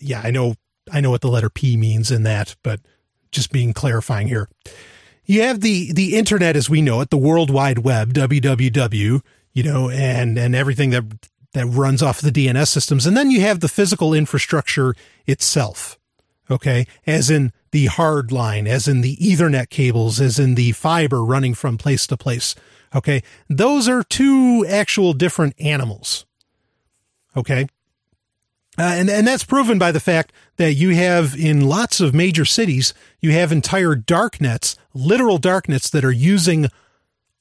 yeah, 0.00 0.20
I 0.22 0.30
know, 0.30 0.54
I 0.92 1.00
know 1.00 1.10
what 1.10 1.20
the 1.20 1.28
letter 1.28 1.50
P 1.50 1.76
means 1.76 2.10
in 2.10 2.22
that, 2.24 2.56
but 2.62 2.80
just 3.32 3.50
being 3.50 3.72
clarifying 3.72 4.28
here. 4.28 4.48
You 5.24 5.42
have 5.42 5.60
the, 5.60 5.92
the 5.92 6.16
internet 6.16 6.56
as 6.56 6.70
we 6.70 6.80
know 6.80 7.00
it, 7.00 7.10
the 7.10 7.16
World 7.16 7.50
Wide 7.50 7.80
Web, 7.80 8.14
www, 8.14 9.20
you 9.52 9.62
know, 9.62 9.90
and, 9.90 10.38
and 10.38 10.54
everything 10.54 10.90
that 10.90 11.04
that 11.56 11.66
runs 11.66 12.02
off 12.02 12.20
the 12.20 12.30
DNS 12.30 12.68
systems. 12.68 13.06
And 13.06 13.16
then 13.16 13.30
you 13.30 13.40
have 13.40 13.60
the 13.60 13.68
physical 13.68 14.12
infrastructure 14.12 14.94
itself. 15.26 15.98
Okay. 16.50 16.86
As 17.06 17.30
in 17.30 17.50
the 17.70 17.86
hard 17.86 18.30
line, 18.30 18.66
as 18.66 18.86
in 18.86 19.00
the 19.00 19.16
ethernet 19.16 19.70
cables, 19.70 20.20
as 20.20 20.38
in 20.38 20.54
the 20.54 20.72
fiber 20.72 21.24
running 21.24 21.54
from 21.54 21.78
place 21.78 22.06
to 22.08 22.16
place. 22.18 22.54
Okay. 22.94 23.22
Those 23.48 23.88
are 23.88 24.02
two 24.02 24.64
actual 24.68 25.12
different 25.12 25.54
animals. 25.60 26.26
Okay. 27.36 27.66
Uh, 28.78 28.82
and, 28.82 29.08
and 29.08 29.26
that's 29.26 29.44
proven 29.44 29.78
by 29.78 29.90
the 29.90 30.00
fact 30.00 30.32
that 30.56 30.74
you 30.74 30.94
have 30.94 31.34
in 31.34 31.66
lots 31.66 32.00
of 32.00 32.14
major 32.14 32.44
cities, 32.44 32.92
you 33.20 33.32
have 33.32 33.50
entire 33.50 33.94
dark 33.94 34.40
nets, 34.40 34.76
literal 34.92 35.38
dark 35.38 35.68
nets 35.68 35.88
that 35.90 36.04
are 36.04 36.12
using 36.12 36.68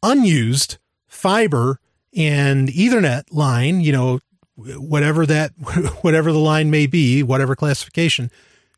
unused 0.02 0.78
fiber 1.08 1.80
and 2.16 2.70
ethernet 2.70 3.24
line, 3.32 3.82
you 3.82 3.92
know, 3.92 4.20
whatever 4.56 5.26
that, 5.26 5.52
whatever 6.02 6.32
the 6.32 6.40
line 6.40 6.70
may 6.70 6.88
be, 6.88 7.22
whatever 7.22 7.56
classification 7.56 8.32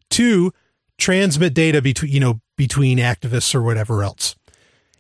to 0.10 0.52
transmit 0.98 1.54
data 1.54 1.82
between, 1.82 2.12
you 2.12 2.20
know, 2.20 2.42
between 2.56 2.98
activists 2.98 3.54
or 3.54 3.62
whatever 3.62 4.04
else. 4.04 4.36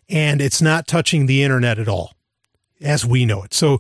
And 0.10 0.42
it's 0.42 0.62
not 0.62 0.88
touching 0.88 1.26
the 1.26 1.44
internet 1.44 1.80
at 1.80 1.88
all 1.88 2.14
as 2.82 3.06
we 3.06 3.26
know 3.26 3.44
it. 3.44 3.54
So 3.54 3.80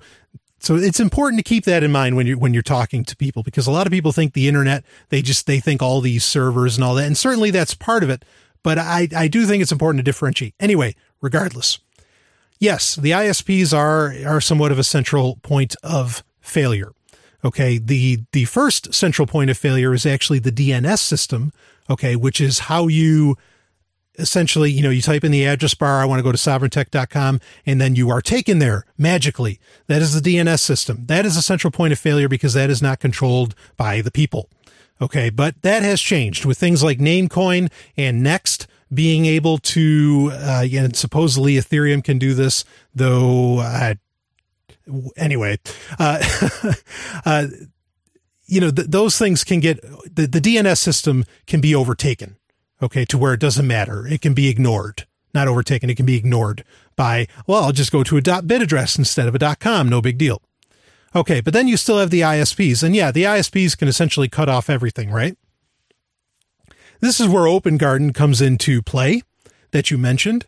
so 0.59 0.75
it's 0.75 0.99
important 0.99 1.39
to 1.39 1.43
keep 1.43 1.65
that 1.65 1.83
in 1.83 1.91
mind 1.91 2.15
when 2.15 2.25
you're 2.25 2.37
when 2.37 2.53
you're 2.53 2.63
talking 2.63 3.05
to 3.05 3.15
people 3.15 3.43
because 3.43 3.67
a 3.67 3.71
lot 3.71 3.85
of 3.87 3.91
people 3.91 4.11
think 4.11 4.33
the 4.33 4.47
internet 4.47 4.83
they 5.09 5.21
just 5.21 5.45
they 5.45 5.59
think 5.59 5.81
all 5.81 6.01
these 6.01 6.25
servers 6.25 6.75
and 6.75 6.83
all 6.83 6.95
that 6.95 7.05
and 7.05 7.17
certainly 7.17 7.51
that's 7.51 7.75
part 7.75 8.03
of 8.03 8.09
it 8.09 8.25
but 8.67 8.77
I 8.77 9.07
I 9.15 9.27
do 9.29 9.45
think 9.45 9.61
it's 9.61 9.71
important 9.71 9.99
to 9.99 10.03
differentiate. 10.03 10.53
Anyway, 10.59 10.93
regardless. 11.21 11.79
Yes, 12.59 12.95
the 12.95 13.11
ISPs 13.11 13.73
are 13.73 14.13
are 14.25 14.41
somewhat 14.41 14.73
of 14.73 14.79
a 14.79 14.83
central 14.83 15.37
point 15.37 15.75
of 15.83 16.21
failure. 16.41 16.91
Okay, 17.45 17.77
the 17.77 18.23
the 18.33 18.43
first 18.43 18.93
central 18.93 19.25
point 19.25 19.49
of 19.49 19.57
failure 19.57 19.93
is 19.93 20.05
actually 20.05 20.39
the 20.39 20.51
DNS 20.51 20.99
system, 20.99 21.53
okay, 21.89 22.17
which 22.17 22.41
is 22.41 22.59
how 22.59 22.87
you 22.87 23.37
essentially, 24.17 24.71
you 24.71 24.81
know, 24.81 24.89
you 24.89 25.01
type 25.01 25.23
in 25.23 25.31
the 25.31 25.45
address 25.45 25.73
bar, 25.73 26.01
I 26.01 26.05
want 26.05 26.19
to 26.19 26.23
go 26.23 26.31
to 26.31 26.37
sovereigntech.com, 26.37 27.39
and 27.65 27.79
then 27.79 27.95
you 27.95 28.09
are 28.09 28.21
taken 28.21 28.59
there 28.59 28.85
magically. 28.97 29.59
That 29.87 30.01
is 30.01 30.19
the 30.19 30.35
DNS 30.35 30.59
system. 30.59 31.05
That 31.05 31.25
is 31.25 31.37
a 31.37 31.41
central 31.41 31.71
point 31.71 31.93
of 31.93 31.99
failure 31.99 32.27
because 32.27 32.53
that 32.53 32.69
is 32.69 32.81
not 32.81 32.99
controlled 32.99 33.55
by 33.75 34.01
the 34.01 34.11
people. 34.11 34.49
Okay. 35.01 35.29
But 35.29 35.61
that 35.61 35.83
has 35.83 36.01
changed 36.01 36.45
with 36.45 36.57
things 36.57 36.83
like 36.83 36.97
Namecoin 36.99 37.71
and 37.95 38.25
Nxt 38.25 38.65
being 38.93 39.25
able 39.25 39.57
to, 39.57 40.31
uh, 40.33 40.65
and 40.71 40.95
supposedly 40.95 41.53
Ethereum 41.55 42.03
can 42.03 42.17
do 42.17 42.33
this, 42.33 42.63
though, 42.95 43.59
uh, 43.59 43.95
anyway, 45.17 45.59
uh, 45.99 46.23
uh, 47.25 47.47
you 48.45 48.61
know, 48.61 48.71
th- 48.71 48.87
those 48.87 49.17
things 49.17 49.43
can 49.43 49.59
get, 49.59 49.81
the, 49.81 50.25
the 50.25 50.39
DNS 50.39 50.77
system 50.77 51.25
can 51.47 51.59
be 51.59 51.75
overtaken 51.75 52.36
okay, 52.81 53.05
to 53.05 53.17
where 53.17 53.33
it 53.33 53.39
doesn't 53.39 53.67
matter. 53.67 54.05
It 54.07 54.21
can 54.21 54.33
be 54.33 54.47
ignored, 54.47 55.05
not 55.33 55.47
overtaken. 55.47 55.89
It 55.89 55.97
can 55.97 56.05
be 56.05 56.17
ignored 56.17 56.63
by, 56.95 57.27
well, 57.45 57.63
I'll 57.63 57.71
just 57.71 57.91
go 57.91 58.03
to 58.03 58.17
a 58.17 58.41
.bit 58.41 58.61
address 58.61 58.97
instead 58.97 59.27
of 59.27 59.35
a 59.35 59.55
.com. 59.55 59.89
No 59.89 60.01
big 60.01 60.17
deal. 60.17 60.41
Okay, 61.15 61.41
but 61.41 61.53
then 61.53 61.67
you 61.67 61.77
still 61.77 61.97
have 61.97 62.09
the 62.09 62.21
ISPs. 62.21 62.83
And 62.83 62.95
yeah, 62.95 63.11
the 63.11 63.23
ISPs 63.23 63.77
can 63.77 63.87
essentially 63.87 64.27
cut 64.27 64.49
off 64.49 64.69
everything, 64.69 65.09
right? 65.09 65.37
This 66.99 67.19
is 67.19 67.27
where 67.27 67.47
Open 67.47 67.77
Garden 67.77 68.13
comes 68.13 68.41
into 68.41 68.81
play 68.81 69.21
that 69.71 69.91
you 69.91 69.97
mentioned. 69.97 70.45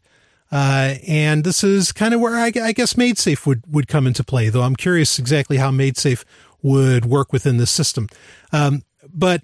Uh, 0.51 0.95
and 1.07 1.43
this 1.43 1.63
is 1.63 1.91
kind 1.91 2.13
of 2.13 2.19
where 2.19 2.35
I, 2.35 2.51
I 2.61 2.71
guess 2.71 2.93
MaidSafe 2.93 3.45
would, 3.45 3.63
would 3.67 3.87
come 3.87 4.07
into 4.07 4.23
play, 4.23 4.49
though 4.49 4.63
I'm 4.63 4.75
curious 4.75 5.19
exactly 5.19 5.57
how 5.57 5.69
MaidSafe 5.69 6.23
would 6.61 7.05
work 7.05 7.31
within 7.31 7.57
this 7.57 7.71
system. 7.71 8.09
Um, 8.51 8.83
but 9.13 9.43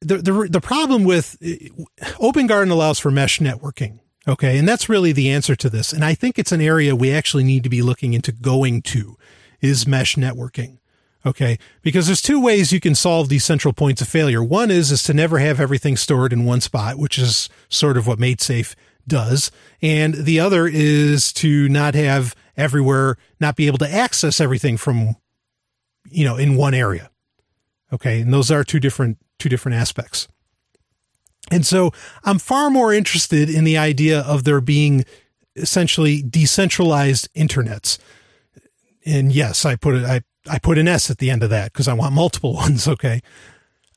the, 0.00 0.18
the, 0.18 0.48
the 0.50 0.60
problem 0.60 1.04
with 1.04 1.36
uh, 1.44 2.04
Open 2.18 2.46
Garden 2.46 2.70
allows 2.72 2.98
for 2.98 3.10
mesh 3.10 3.38
networking. 3.38 4.00
Okay. 4.28 4.58
And 4.58 4.68
that's 4.68 4.88
really 4.88 5.12
the 5.12 5.30
answer 5.30 5.56
to 5.56 5.70
this. 5.70 5.92
And 5.92 6.04
I 6.04 6.14
think 6.14 6.38
it's 6.38 6.52
an 6.52 6.60
area 6.60 6.94
we 6.94 7.12
actually 7.12 7.44
need 7.44 7.64
to 7.64 7.70
be 7.70 7.82
looking 7.82 8.12
into 8.12 8.32
going 8.32 8.82
to 8.82 9.16
is 9.60 9.86
mesh 9.86 10.16
networking. 10.16 10.78
Okay. 11.24 11.58
Because 11.82 12.06
there's 12.06 12.22
two 12.22 12.40
ways 12.40 12.72
you 12.72 12.80
can 12.80 12.94
solve 12.94 13.28
these 13.28 13.44
central 13.44 13.74
points 13.74 14.00
of 14.00 14.08
failure. 14.08 14.42
One 14.42 14.70
is, 14.70 14.90
is 14.90 15.02
to 15.04 15.14
never 15.14 15.38
have 15.38 15.60
everything 15.60 15.96
stored 15.96 16.32
in 16.32 16.44
one 16.44 16.60
spot, 16.60 16.98
which 16.98 17.18
is 17.18 17.48
sort 17.68 17.96
of 17.96 18.06
what 18.06 18.18
MaidSafe 18.18 18.74
does. 19.06 19.50
And 19.82 20.14
the 20.14 20.40
other 20.40 20.66
is 20.66 21.32
to 21.34 21.68
not 21.68 21.94
have 21.94 22.34
everywhere, 22.56 23.16
not 23.38 23.56
be 23.56 23.66
able 23.66 23.78
to 23.78 23.90
access 23.90 24.40
everything 24.40 24.76
from, 24.76 25.16
you 26.10 26.24
know, 26.24 26.36
in 26.36 26.56
one 26.56 26.74
area. 26.74 27.09
Okay. 27.92 28.20
And 28.20 28.32
those 28.32 28.50
are 28.50 28.64
two 28.64 28.80
different 28.80 29.18
two 29.38 29.48
different 29.48 29.76
aspects. 29.76 30.28
And 31.50 31.66
so 31.66 31.92
I'm 32.24 32.38
far 32.38 32.70
more 32.70 32.92
interested 32.92 33.50
in 33.50 33.64
the 33.64 33.76
idea 33.76 34.20
of 34.20 34.44
there 34.44 34.60
being 34.60 35.04
essentially 35.56 36.22
decentralized 36.22 37.32
internets. 37.34 37.98
And 39.04 39.32
yes, 39.32 39.64
I 39.64 39.76
put 39.76 39.96
it, 39.96 40.04
I, 40.04 40.20
I 40.48 40.58
put 40.58 40.78
an 40.78 40.86
S 40.86 41.10
at 41.10 41.18
the 41.18 41.30
end 41.30 41.42
of 41.42 41.50
that 41.50 41.72
because 41.72 41.88
I 41.88 41.94
want 41.94 42.14
multiple 42.14 42.54
ones. 42.64 42.86
Okay. 42.86 43.20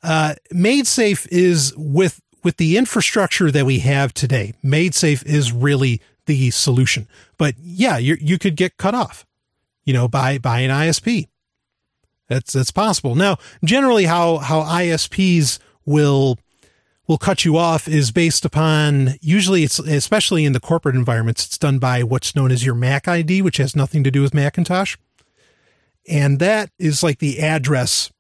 Uh, 0.02 0.36
MaidSafe 0.54 1.28
is 1.32 1.74
with, 1.78 2.22
with 2.44 2.58
the 2.58 2.78
infrastructure 2.78 3.52
that 3.52 3.66
we 3.66 3.80
have 3.80 4.14
today. 4.14 4.54
MaidSafe 4.64 5.26
is 5.26 5.52
really 5.52 6.02
the 6.26 6.52
solution, 6.52 7.08
but 7.38 7.56
yeah, 7.62 7.98
you, 7.98 8.18
you 8.20 8.38
could 8.38 8.56
get 8.56 8.78
cut 8.78 8.96
off, 8.96 9.26
you 9.84 9.94
know, 9.94 10.08
by, 10.08 10.38
by 10.38 10.60
an 10.60 10.72
ISP. 10.72 11.28
That's 12.30 12.54
that's 12.54 12.72
possible. 12.72 13.16
Now, 13.16 13.38
generally, 13.64 14.06
how 14.06 14.38
how 14.38 14.62
ISPs 14.62 15.60
will 15.86 16.38
will 17.08 17.18
cut 17.18 17.44
you 17.44 17.58
off 17.58 17.88
is 17.88 18.12
based 18.12 18.46
upon 18.46 19.16
usually 19.22 19.64
it's 19.64 19.80
especially 19.80 20.46
in 20.46 20.54
the 20.54 20.60
corporate 20.60 20.96
environments 20.96 21.46
it's 21.46 21.58
done 21.58 21.78
by 21.80 22.02
what's 22.02 22.36
known 22.36 22.52
as 22.52 22.66
your 22.66 22.76
Mac 22.76 23.08
ID 23.08 23.42
which 23.42 23.58
has 23.58 23.76
nothing 23.76 24.04
to 24.04 24.12
do 24.12 24.22
with 24.22 24.34
Macintosh. 24.34 24.96
And 26.08 26.40
that 26.40 26.70
is 26.80 27.04
like 27.04 27.20
the 27.20 27.40
address 27.40 28.12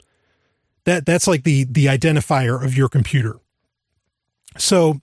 that 0.85 1.05
that's 1.05 1.27
like 1.27 1.43
the 1.43 1.63
the 1.63 1.85
identifier 1.85 2.63
of 2.63 2.75
your 2.75 2.89
computer. 2.89 3.39
So 4.57 4.99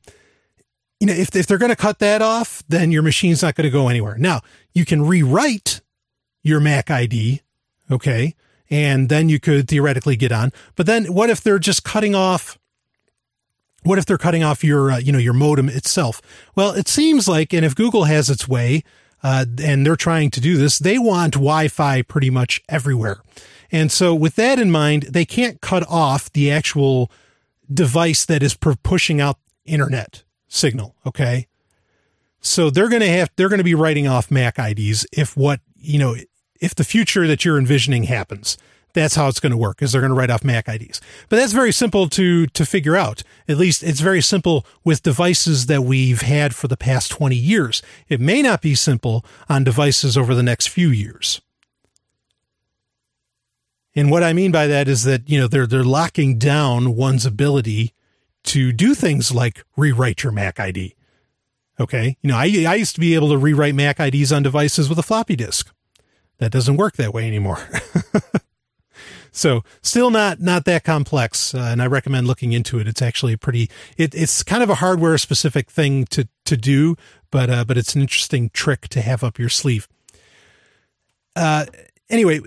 you 0.98 1.06
know 1.06 1.14
if 1.14 1.35
if 1.35 1.47
they're 1.47 1.59
going 1.59 1.70
to 1.70 1.77
cut 1.77 2.01
that 2.01 2.20
off 2.20 2.62
then 2.68 2.93
your 2.93 3.02
machine's 3.02 3.43
not 3.43 3.55
going 3.55 3.64
to 3.64 3.70
go 3.70 3.89
anywhere. 3.89 4.18
Now 4.18 4.43
you 4.74 4.85
can 4.85 5.06
rewrite 5.06 5.81
your 6.43 6.60
Mac 6.60 6.90
ID 6.90 7.40
okay 7.90 8.35
and 8.70 9.09
then 9.09 9.28
you 9.28 9.40
could 9.40 9.68
theoretically 9.68 10.16
get 10.16 10.32
on. 10.32 10.52
But 10.76 10.86
then 10.86 11.06
what 11.06 11.30
if 11.30 11.40
they're 11.40 11.59
just 11.59 11.84
cutting 11.84 12.14
off 12.14 12.59
what 13.82 13.98
if 13.98 14.05
they're 14.05 14.18
cutting 14.18 14.44
off 14.44 14.62
your 14.62 14.92
uh, 14.92 14.98
you 14.98 15.12
know 15.12 15.18
your 15.18 15.32
modem 15.32 15.68
itself? 15.68 16.20
Well, 16.55 16.72
it 16.72 16.88
seems 16.88 17.28
like 17.28 17.52
and 17.52 17.64
if 17.64 17.74
Google 17.74 18.05
has 18.05 18.28
its 18.28 18.47
way 18.47 18.84
uh, 19.22 19.47
and 19.62 19.84
they're 19.84 19.97
trying 19.97 20.30
to 20.32 20.40
do 20.40 20.56
this, 20.56 20.78
they 20.78 20.98
want 20.98 21.34
Wi-Fi 21.34 22.02
pretty 22.02 22.30
much 22.30 22.62
everywhere. 22.68 23.22
And 23.72 23.92
so 23.92 24.14
with 24.14 24.36
that 24.36 24.59
in 24.59 24.70
mind, 24.70 25.05
they 25.05 25.24
can't 25.24 25.60
cut 25.60 25.84
off 25.88 26.32
the 26.32 26.51
actual 26.51 27.10
device 27.72 28.24
that 28.26 28.42
is 28.42 28.55
pushing 28.55 29.20
out 29.20 29.38
internet 29.64 30.24
signal, 30.48 30.97
okay? 31.06 31.47
So 32.40 32.70
they're 32.70 32.88
going 32.88 33.02
to 33.02 33.09
have 33.09 33.30
they're 33.36 33.48
going 33.48 33.59
to 33.59 33.64
be 33.64 33.74
writing 33.74 34.09
off 34.09 34.30
Mac 34.30 34.59
IDs 34.59 35.06
if 35.12 35.36
what, 35.36 35.60
you 35.76 35.98
know, 35.98 36.16
if 36.61 36.74
the 36.74 36.85
future 36.85 37.27
that 37.27 37.45
you're 37.45 37.59
envisioning 37.59 38.05
happens. 38.05 38.57
That's 38.93 39.15
how 39.15 39.28
it's 39.28 39.41
going 39.41 39.53
to 39.53 39.57
work 39.57 39.82
is 39.82 39.93
they're 39.93 40.01
going 40.01 40.11
to 40.12 40.16
write 40.16 40.31
off 40.31 40.45
Mac 40.45 40.69
IDs. 40.69 41.01
But 41.28 41.37
that's 41.37 41.53
very 41.53 41.73
simple 41.73 42.09
to, 42.09 42.47
to 42.49 42.66
figure 42.66 42.97
out. 42.97 43.23
At 43.49 43.57
least 43.57 43.82
it's 43.82 44.01
very 44.01 44.20
simple 44.20 44.66
with 44.85 45.03
devices 45.03 45.66
that 45.66 45.82
we've 45.82 46.23
had 46.23 46.55
for 46.55 46.69
the 46.69 46.77
past 46.77 47.11
20 47.12 47.37
years. 47.37 47.82
It 48.09 48.20
may 48.20 48.43
not 48.43 48.62
be 48.62 48.74
simple 48.74 49.24
on 49.49 49.65
devices 49.65 50.16
over 50.16 50.35
the 50.35 50.43
next 50.43 50.69
few 50.69 50.89
years. 50.89 51.41
And 53.95 54.11
what 54.11 54.23
I 54.23 54.32
mean 54.32 54.53
by 54.53 54.66
that 54.66 54.89
is 54.89 55.05
that, 55.05 55.28
you 55.28 55.39
know, 55.39 55.49
they're, 55.49 55.66
they're 55.66 55.85
locking 55.85 56.39
down 56.39 56.97
one's 56.97 57.27
ability 57.27 57.93
to 58.45 58.73
do 58.73 58.95
things 58.95 59.32
like 59.32 59.65
rewrite 59.77 60.23
your 60.23 60.32
Mac 60.32 60.59
ID. 60.59 60.95
Okay. 61.78 62.16
You 62.23 62.28
know, 62.28 62.37
I, 62.37 62.45
I 62.69 62.74
used 62.74 62.95
to 62.95 63.01
be 63.01 63.15
able 63.15 63.31
to 63.31 63.39
rewrite 63.39 63.74
Mac 63.74 64.01
IDs 64.01 64.32
on 64.32 64.43
devices 64.43 64.89
with 64.89 64.99
a 64.99 65.03
floppy 65.03 65.37
disk 65.37 65.73
that 66.41 66.51
doesn't 66.51 66.77
work 66.77 66.97
that 66.97 67.15
way 67.15 67.27
anymore. 67.27 67.59
so 69.31 69.62
still 69.83 70.11
not 70.11 70.41
not 70.41 70.65
that 70.65 70.83
complex, 70.85 71.55
uh, 71.55 71.59
and 71.59 71.81
I 71.81 71.87
recommend 71.87 72.27
looking 72.27 72.53
into 72.53 72.79
it. 72.81 72.89
It's 72.89 73.03
actually 73.03 73.37
pretty. 73.37 73.71
It, 73.97 74.15
it's 74.15 74.43
kind 74.43 74.62
of 74.62 74.71
a 74.71 74.77
hardware 74.77 75.17
specific 75.19 75.71
thing 75.71 76.07
to 76.07 76.27
to 76.47 76.57
do, 76.57 76.97
but 77.31 77.49
uh, 77.51 77.65
but 77.65 77.79
it's 77.79 77.95
an 77.95 78.01
interesting 78.01 78.51
trick 78.51 78.89
to 78.89 79.03
have 79.03 79.23
up 79.23 79.39
your 79.39 79.51
sleeve. 79.51 79.87
Uh, 81.37 81.67
anyway, 82.09 82.41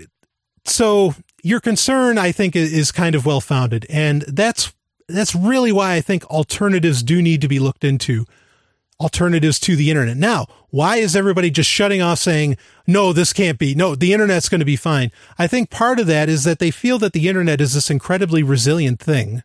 so 0.65 1.15
your 1.43 1.59
concern, 1.59 2.17
I 2.17 2.31
think, 2.31 2.55
is 2.55 2.91
kind 2.91 3.15
of 3.15 3.25
well 3.25 3.41
founded, 3.41 3.85
and 3.89 4.23
that's 4.23 4.73
that's 5.07 5.35
really 5.35 5.71
why 5.71 5.93
I 5.93 6.01
think 6.01 6.25
alternatives 6.25 7.03
do 7.03 7.21
need 7.21 7.41
to 7.41 7.47
be 7.47 7.59
looked 7.59 7.83
into 7.83 8.25
alternatives 9.03 9.59
to 9.59 9.75
the 9.75 9.89
internet. 9.89 10.17
Now, 10.17 10.47
why 10.69 10.97
is 10.97 11.15
everybody 11.15 11.51
just 11.51 11.69
shutting 11.69 12.01
off 12.01 12.19
saying, 12.19 12.57
no, 12.87 13.13
this 13.13 13.33
can't 13.33 13.59
be, 13.59 13.75
no, 13.75 13.95
the 13.95 14.13
internet's 14.13 14.49
going 14.49 14.59
to 14.59 14.65
be 14.65 14.75
fine? 14.75 15.11
I 15.37 15.45
think 15.45 15.69
part 15.69 15.99
of 15.99 16.07
that 16.07 16.29
is 16.29 16.45
that 16.45 16.59
they 16.59 16.71
feel 16.71 16.97
that 16.99 17.13
the 17.13 17.27
internet 17.27 17.61
is 17.61 17.73
this 17.73 17.91
incredibly 17.91 18.41
resilient 18.41 18.99
thing. 18.99 19.43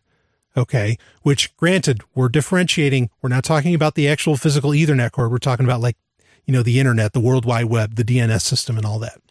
Okay. 0.57 0.97
Which 1.21 1.55
granted, 1.57 2.01
we're 2.15 2.29
differentiating. 2.29 3.09
We're 3.21 3.29
not 3.29 3.43
talking 3.43 3.75
about 3.75 3.95
the 3.95 4.07
actual 4.07 4.35
physical 4.35 4.71
ethernet 4.71 5.11
cord. 5.11 5.31
We're 5.31 5.37
talking 5.37 5.65
about 5.65 5.81
like, 5.81 5.97
you 6.45 6.53
know, 6.53 6.63
the 6.63 6.79
internet, 6.79 7.13
the 7.13 7.19
World 7.19 7.45
Wide 7.45 7.65
Web, 7.65 7.95
the 7.95 8.03
DNS 8.03 8.41
system, 8.41 8.77
and 8.77 8.85
all 8.85 8.97
that. 8.99 9.21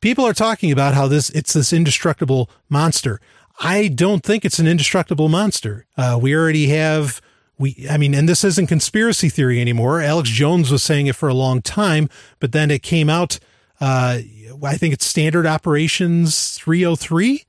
People 0.00 0.26
are 0.26 0.34
talking 0.34 0.72
about 0.72 0.94
how 0.94 1.06
this 1.06 1.30
it's 1.30 1.52
this 1.52 1.72
indestructible 1.72 2.50
monster. 2.68 3.20
I 3.60 3.86
don't 3.86 4.24
think 4.24 4.44
it's 4.44 4.58
an 4.58 4.66
indestructible 4.66 5.28
monster. 5.28 5.86
Uh, 5.96 6.18
we 6.20 6.34
already 6.34 6.66
have 6.68 7.20
we 7.62 7.86
I 7.88 7.96
mean, 7.96 8.14
and 8.14 8.28
this 8.28 8.44
isn't 8.44 8.66
conspiracy 8.66 9.28
theory 9.28 9.60
anymore. 9.60 10.00
Alex 10.00 10.28
Jones 10.28 10.70
was 10.70 10.82
saying 10.82 11.06
it 11.06 11.16
for 11.16 11.28
a 11.28 11.34
long 11.34 11.62
time, 11.62 12.10
but 12.40 12.52
then 12.52 12.70
it 12.70 12.82
came 12.82 13.08
out. 13.08 13.38
Uh, 13.80 14.20
I 14.62 14.76
think 14.76 14.92
it's 14.92 15.06
Standard 15.06 15.46
Operations 15.46 16.58
303. 16.58 17.44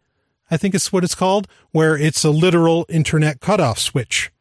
I 0.50 0.58
think 0.58 0.76
it's 0.76 0.94
what 0.94 1.04
it's 1.04 1.16
called, 1.16 1.48
where 1.72 1.98
it's 1.98 2.24
a 2.24 2.30
literal 2.30 2.86
internet 2.88 3.42
cutoff 3.42 3.80
switch. 3.80 4.32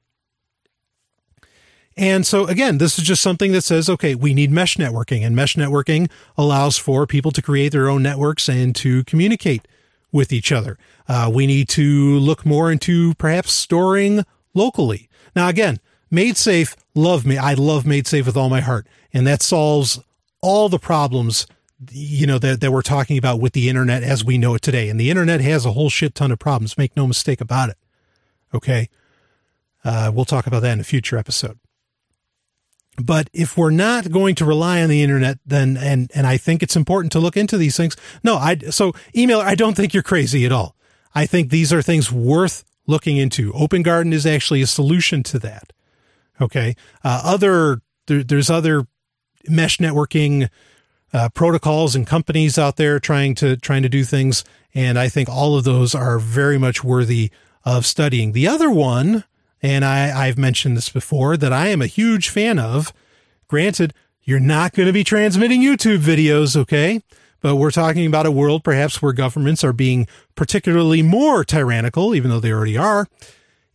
And 1.97 2.27
so 2.27 2.47
again, 2.47 2.79
this 2.79 2.99
is 2.99 3.05
just 3.05 3.23
something 3.23 3.53
that 3.53 3.63
says, 3.63 3.89
okay, 3.91 4.15
we 4.15 4.33
need 4.33 4.51
mesh 4.51 4.77
networking 4.77 5.25
and 5.25 5.37
mesh 5.37 5.57
networking 5.57 6.11
allows 6.37 6.79
for 6.79 7.07
people 7.07 7.31
to 7.33 7.43
create 7.43 7.73
their 7.73 7.89
own 7.89 8.03
networks 8.03 8.49
and 8.49 8.75
to 8.77 9.05
communicate 9.05 9.67
with 10.11 10.33
each 10.33 10.53
other. 10.53 10.79
Uh, 11.09 11.31
we 11.33 11.47
need 11.47 11.69
to 11.71 12.19
look 12.19 12.47
more 12.47 12.71
into 12.71 13.15
perhaps 13.15 13.53
storing 13.53 14.25
locally. 14.55 15.09
Now, 15.35 15.49
again, 15.49 15.81
MaidSafe, 16.13 16.77
love 16.95 17.25
me. 17.25 17.39
I 17.39 17.55
love 17.55 17.85
MaidSafe 17.85 18.27
with 18.27 18.37
all 18.37 18.51
my 18.51 18.61
heart. 18.61 18.87
And 19.13 19.27
that 19.27 19.43
solves 19.43 20.01
all 20.41 20.69
the 20.69 20.79
problems, 20.79 21.47
you 21.91 22.27
know, 22.27 22.39
that, 22.39 22.61
that 22.61 22.73
we're 22.73 22.83
talking 22.83 23.17
about 23.19 23.41
with 23.41 23.53
the 23.53 23.69
internet 23.69 24.03
as 24.03 24.25
we 24.25 24.39
know 24.39 24.55
it 24.55 24.63
today. 24.63 24.89
And 24.89 25.01
the 25.01 25.11
internet 25.11 25.41
has 25.41 25.65
a 25.65 25.73
whole 25.73 25.91
shit 25.91 26.15
ton 26.15 26.33
of 26.33 26.39
problems. 26.39 26.77
Make 26.77 26.97
no 26.97 27.07
mistake 27.07 27.41
about 27.41 27.71
it. 27.71 27.77
Okay. 28.55 28.89
Uh, 29.85 30.11
we'll 30.15 30.25
talk 30.25 30.47
about 30.47 30.61
that 30.61 30.73
in 30.73 30.81
a 30.81 30.85
future 30.85 31.17
episode. 31.17 31.59
But 33.03 33.31
if 33.33 33.57
we're 33.57 33.71
not 33.71 34.11
going 34.11 34.35
to 34.35 34.45
rely 34.45 34.83
on 34.83 34.91
the 34.91 35.03
internet, 35.03 35.39
then, 35.47 35.79
and, 35.79 36.11
and 36.15 36.27
I 36.27 36.37
think 36.37 36.63
it's 36.63 36.77
important 36.77 37.11
to 37.13 37.21
look 37.21 37.39
into 37.39 37.57
these 37.57 37.77
things. 37.77 37.97
No, 38.23 38.37
I, 38.37 38.57
so 38.71 38.93
email, 39.17 39.41
I 39.41 39.55
don't 39.55 39.75
think 39.75 39.95
you're 39.95 40.03
crazy 40.03 40.45
at 40.45 40.53
all. 40.53 40.77
I 41.15 41.25
think 41.25 41.51
these 41.51 41.73
are 41.73 41.81
things 41.81 42.13
worth 42.13 42.65
looking 42.87 43.17
into. 43.17 43.53
Open 43.53 43.83
Garden 43.83 44.13
is 44.13 44.27
actually 44.27 44.63
a 44.63 44.67
solution 44.67 45.23
to 45.25 45.39
that. 45.41 45.73
Okay. 46.41 46.75
Uh, 47.05 47.21
other, 47.25 47.81
there, 48.07 48.23
there's 48.23 48.51
other 48.51 48.87
mesh 49.49 49.79
networking, 49.79 50.49
uh, 51.13 51.29
protocols 51.35 51.95
and 51.95 52.07
companies 52.07 52.59
out 52.59 52.77
there 52.77 52.99
trying 52.99 53.35
to, 53.37 53.57
trying 53.57 53.83
to 53.83 53.89
do 53.89 54.05
things. 54.05 54.45
And 54.75 54.99
I 54.99 55.09
think 55.09 55.29
all 55.29 55.57
of 55.57 55.65
those 55.65 55.95
are 55.95 56.19
very 56.19 56.59
much 56.59 56.83
worthy 56.83 57.31
of 57.65 57.87
studying. 57.87 58.33
The 58.33 58.49
other 58.49 58.71
one, 58.71 59.25
and 59.61 59.85
I, 59.85 60.27
I've 60.27 60.39
mentioned 60.39 60.77
this 60.77 60.89
before, 60.89 61.37
that 61.37 61.53
I 61.53 61.69
am 61.69 61.83
a 61.83 61.87
huge 61.87 62.29
fan 62.29 62.59
of. 62.59 62.93
Granted, 63.47 63.93
you're 64.23 64.41
not 64.41 64.73
going 64.73 64.87
to 64.87 64.93
be 64.93 65.05
transmitting 65.05 65.61
YouTube 65.61 65.99
videos, 65.99 66.57
okay? 66.57 67.03
But 67.43 67.57
we're 67.57 67.71
talking 67.73 68.07
about 68.07 68.25
a 68.25 68.31
world 68.31 68.65
perhaps 68.65 69.03
where 69.03 69.13
governments 69.13 69.63
are 69.65 69.73
being 69.73 70.07
particularly 70.35 71.03
more 71.03 71.45
tyrannical, 71.45 72.15
even 72.15 72.31
though 72.31 72.41
they 72.41 72.53
already 72.53 72.79
are, 72.79 73.09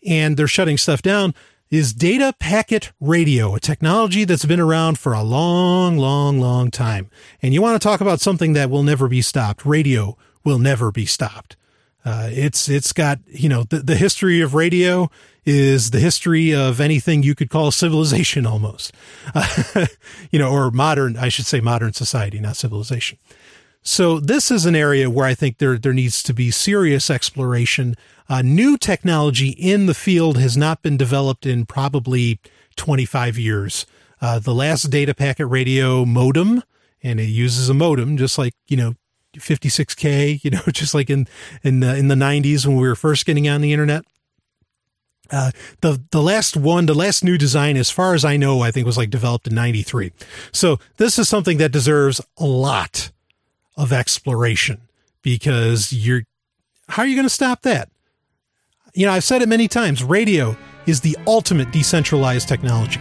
and 0.05 0.37
they're 0.37 0.47
shutting 0.47 0.77
stuff 0.77 1.01
down, 1.01 1.35
is 1.69 1.93
data 1.93 2.33
packet 2.39 2.91
radio, 2.99 3.55
a 3.55 3.59
technology 3.59 4.23
that's 4.23 4.45
been 4.45 4.59
around 4.59 4.97
for 4.97 5.13
a 5.13 5.21
long, 5.21 5.97
long, 5.97 6.39
long 6.39 6.71
time. 6.71 7.09
And 7.41 7.53
you 7.53 7.61
want 7.61 7.79
to 7.79 7.85
talk 7.85 7.99
about 7.99 8.21
something 8.21 8.53
that 8.53 8.69
will 8.69 8.83
never 8.83 9.07
be 9.07 9.21
stopped. 9.21 9.65
Radio 9.65 10.17
will 10.43 10.59
never 10.59 10.91
be 10.91 11.05
stopped. 11.05 11.57
Uh, 12.05 12.29
it's, 12.31 12.69
it's 12.69 12.93
got, 12.93 13.19
you 13.27 13.49
know, 13.49 13.63
the, 13.63 13.79
the 13.79 13.97
history 13.97 14.39
of 14.39 14.53
radio 14.53 15.09
is 15.45 15.91
the 15.91 15.99
history 15.99 16.55
of 16.55 16.79
anything 16.79 17.21
you 17.21 17.35
could 17.35 17.49
call 17.49 17.69
civilization 17.69 18.45
almost, 18.45 18.93
uh, 19.35 19.87
you 20.31 20.39
know, 20.39 20.49
or 20.49 20.71
modern, 20.71 21.17
I 21.17 21.27
should 21.27 21.45
say 21.45 21.59
modern 21.59 21.91
society, 21.91 22.39
not 22.39 22.55
civilization. 22.55 23.17
So 23.87 24.19
this 24.19 24.51
is 24.51 24.65
an 24.65 24.75
area 24.75 25.09
where 25.09 25.25
I 25.25 25.33
think 25.33 25.59
there 25.59 25.77
there 25.77 25.93
needs 25.93 26.21
to 26.23 26.33
be 26.33 26.51
serious 26.51 27.09
exploration. 27.09 27.95
Uh, 28.27 28.41
new 28.41 28.77
technology 28.77 29.51
in 29.51 29.85
the 29.85 29.93
field 29.93 30.37
has 30.37 30.57
not 30.57 30.81
been 30.81 30.97
developed 30.97 31.45
in 31.45 31.65
probably 31.65 32.41
25 32.75 33.37
years. 33.37 33.85
Uh, 34.19 34.39
the 34.39 34.53
last 34.53 34.89
data 34.89 35.13
packet 35.13 35.45
radio 35.45 36.03
modem, 36.03 36.63
and 37.01 37.21
it 37.21 37.29
uses 37.29 37.69
a 37.69 37.73
modem, 37.73 38.17
just 38.17 38.37
like 38.37 38.53
you 38.67 38.75
know 38.75 38.95
56k, 39.37 40.39
you 40.43 40.51
know, 40.51 40.63
just 40.73 40.93
like 40.93 41.09
in 41.09 41.25
in 41.63 41.79
the 41.79 41.95
in 41.95 42.09
the 42.09 42.15
90s 42.15 42.67
when 42.67 42.75
we 42.75 42.89
were 42.89 42.95
first 42.95 43.25
getting 43.25 43.47
on 43.47 43.61
the 43.61 43.71
internet. 43.71 44.03
Uh, 45.31 45.51
the 45.79 46.03
the 46.11 46.21
last 46.21 46.57
one, 46.57 46.87
the 46.87 46.93
last 46.93 47.23
new 47.23 47.37
design, 47.37 47.77
as 47.77 47.89
far 47.89 48.15
as 48.15 48.25
I 48.25 48.35
know, 48.35 48.59
I 48.59 48.69
think 48.69 48.85
was 48.85 48.97
like 48.97 49.09
developed 49.09 49.47
in 49.47 49.55
'93. 49.55 50.11
So 50.51 50.77
this 50.97 51.17
is 51.17 51.29
something 51.29 51.57
that 51.59 51.71
deserves 51.71 52.19
a 52.37 52.45
lot 52.45 53.11
of 53.77 53.93
exploration 53.93 54.81
because 55.21 55.93
you're, 55.93 56.23
how 56.89 57.03
are 57.03 57.05
you 57.05 57.15
going 57.15 57.25
to 57.25 57.29
stop 57.29 57.61
that? 57.61 57.89
You 58.93 59.05
know, 59.05 59.11
I've 59.11 59.23
said 59.23 59.41
it 59.41 59.47
many 59.47 59.67
times 59.67 60.03
radio 60.03 60.57
is 60.85 61.01
the 61.01 61.17
ultimate 61.27 61.71
decentralized 61.71 62.47
technology. 62.47 62.99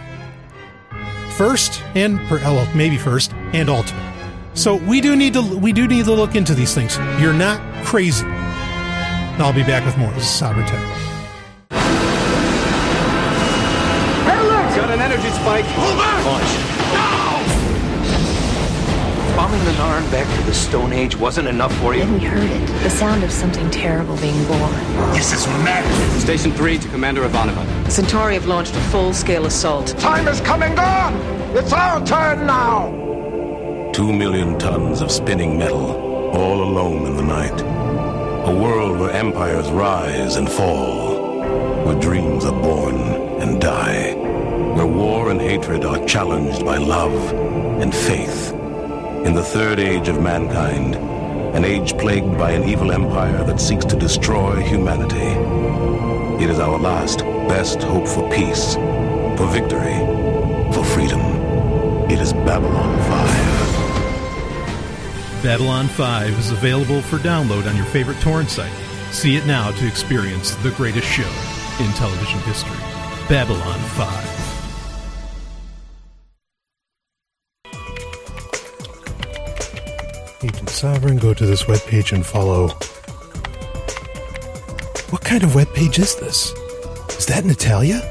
First 1.35 1.81
and, 1.95 2.19
per, 2.27 2.39
oh, 2.43 2.55
well, 2.55 2.75
maybe 2.75 2.97
first 2.97 3.33
and 3.53 3.69
ultimate. 3.69 4.03
So 4.53 4.75
we 4.75 5.01
do 5.01 5.15
need 5.15 5.33
to, 5.33 5.41
we 5.41 5.71
do 5.71 5.87
need 5.87 6.05
to 6.05 6.13
look 6.13 6.35
into 6.35 6.53
these 6.53 6.73
things. 6.73 6.97
You're 7.19 7.33
not 7.33 7.61
crazy. 7.85 8.25
I'll 8.25 9.53
be 9.53 9.63
back 9.63 9.85
with 9.85 9.97
more. 9.97 10.11
This 10.13 10.23
is 10.23 10.29
Sovereign 10.29 10.65
Tech. 10.65 10.83
Got 14.77 14.91
an 14.91 14.99
energy 14.99 15.29
spike. 15.29 15.65
Hold 15.65 15.97
back! 15.97 16.25
Launch. 16.25 16.76
Bombing 19.47 19.63
the 19.63 19.71
Narn 19.71 20.11
back 20.11 20.39
to 20.39 20.45
the 20.45 20.53
Stone 20.53 20.91
Age 20.91 21.15
wasn't 21.15 21.47
enough 21.47 21.73
for 21.77 21.95
you? 21.95 22.01
Then 22.01 22.13
we 22.15 22.19
heard 22.19 22.51
it. 22.51 22.67
The 22.83 22.89
sound 22.89 23.23
of 23.23 23.31
something 23.31 23.71
terrible 23.71 24.17
being 24.17 24.45
born. 24.45 24.73
This 25.13 25.31
is 25.31 25.47
madness. 25.63 26.21
Station 26.21 26.51
3 26.51 26.77
to 26.79 26.89
Commander 26.89 27.21
Ivanova. 27.21 27.89
Centauri 27.89 28.33
have 28.33 28.45
launched 28.45 28.75
a 28.75 28.79
full-scale 28.91 29.45
assault. 29.45 29.97
Time 29.99 30.27
is 30.27 30.41
coming 30.41 30.77
on! 30.77 31.13
It's 31.55 31.71
our 31.71 32.05
turn 32.05 32.45
now! 32.45 32.91
Two 33.93 34.11
million 34.11 34.59
tons 34.59 34.99
of 34.99 35.09
spinning 35.09 35.57
metal, 35.57 35.95
all 36.35 36.61
alone 36.61 37.05
in 37.05 37.15
the 37.15 37.23
night. 37.23 37.61
A 38.49 38.53
world 38.53 38.99
where 38.99 39.11
empires 39.11 39.71
rise 39.71 40.35
and 40.35 40.51
fall, 40.51 41.85
where 41.85 41.97
dreams 42.01 42.43
are 42.43 42.61
born 42.61 42.97
and 43.41 43.61
die, 43.61 44.13
where 44.75 44.85
war 44.85 45.31
and 45.31 45.39
hatred 45.39 45.85
are 45.85 46.05
challenged 46.05 46.65
by 46.65 46.75
love 46.75 47.31
and 47.81 47.95
faith 47.95 48.53
in 49.25 49.33
the 49.33 49.43
third 49.43 49.79
age 49.79 50.07
of 50.07 50.21
mankind, 50.21 50.95
an 51.55 51.65
age 51.65 51.97
plagued 51.97 52.37
by 52.37 52.51
an 52.51 52.63
evil 52.67 52.91
empire 52.91 53.43
that 53.43 53.59
seeks 53.59 53.85
to 53.85 53.95
destroy 53.95 54.61
humanity. 54.61 55.33
It 56.43 56.49
is 56.49 56.59
our 56.59 56.77
last, 56.77 57.19
best 57.47 57.81
hope 57.81 58.07
for 58.07 58.29
peace, 58.31 58.75
for 58.75 59.47
victory, 59.47 59.97
for 60.73 60.83
freedom. 60.83 61.21
It 62.09 62.19
is 62.19 62.33
Babylon 62.33 62.97
5. 65.33 65.43
Babylon 65.43 65.87
5 65.87 66.39
is 66.39 66.51
available 66.51 67.01
for 67.01 67.17
download 67.17 67.67
on 67.69 67.75
your 67.75 67.85
favorite 67.85 68.19
torrent 68.21 68.49
site. 68.49 68.71
See 69.11 69.35
it 69.35 69.45
now 69.45 69.71
to 69.71 69.87
experience 69.87 70.55
the 70.55 70.71
greatest 70.71 71.07
show 71.07 71.31
in 71.79 71.91
television 71.93 72.39
history 72.41 72.77
Babylon 73.27 73.79
5. 73.79 74.36
Agent 80.43 80.69
Sovereign, 80.69 81.17
go 81.17 81.33
to 81.33 81.45
this 81.47 81.63
webpage 81.63 82.11
and 82.11 82.23
follow. 82.25 82.67
What 85.09 85.23
kind 85.23 85.43
of 85.43 85.51
webpage 85.51 85.97
is 85.97 86.15
this? 86.15 86.51
Is 87.17 87.25
that 87.25 87.43
Natalia? 87.43 88.01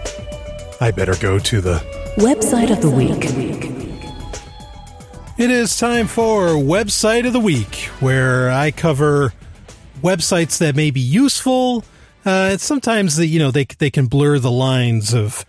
I 0.81 0.91
better 0.91 1.15
go 1.17 1.39
to 1.39 1.61
the 1.61 1.79
website 2.17 2.71
of 2.71 2.81
the 2.83 2.91
week. 2.91 3.25
It 5.39 5.51
is 5.51 5.77
time 5.79 6.09
for 6.09 6.49
Website 6.49 7.27
of 7.27 7.33
the 7.33 7.41
Week, 7.41 7.91
where 8.01 8.51
I 8.51 8.71
cover 8.73 9.33
websites 10.03 10.59
that 10.59 10.75
may 10.75 10.91
be 10.91 11.01
useful. 11.01 11.85
Uh, 12.25 12.57
sometimes 12.57 13.17
the, 13.17 13.27
you 13.27 13.39
know 13.39 13.53
they 13.53 13.67
they 13.67 13.91
can 13.91 14.07
blur 14.07 14.41
the 14.41 14.51
lines 14.51 15.15
of 15.15 15.45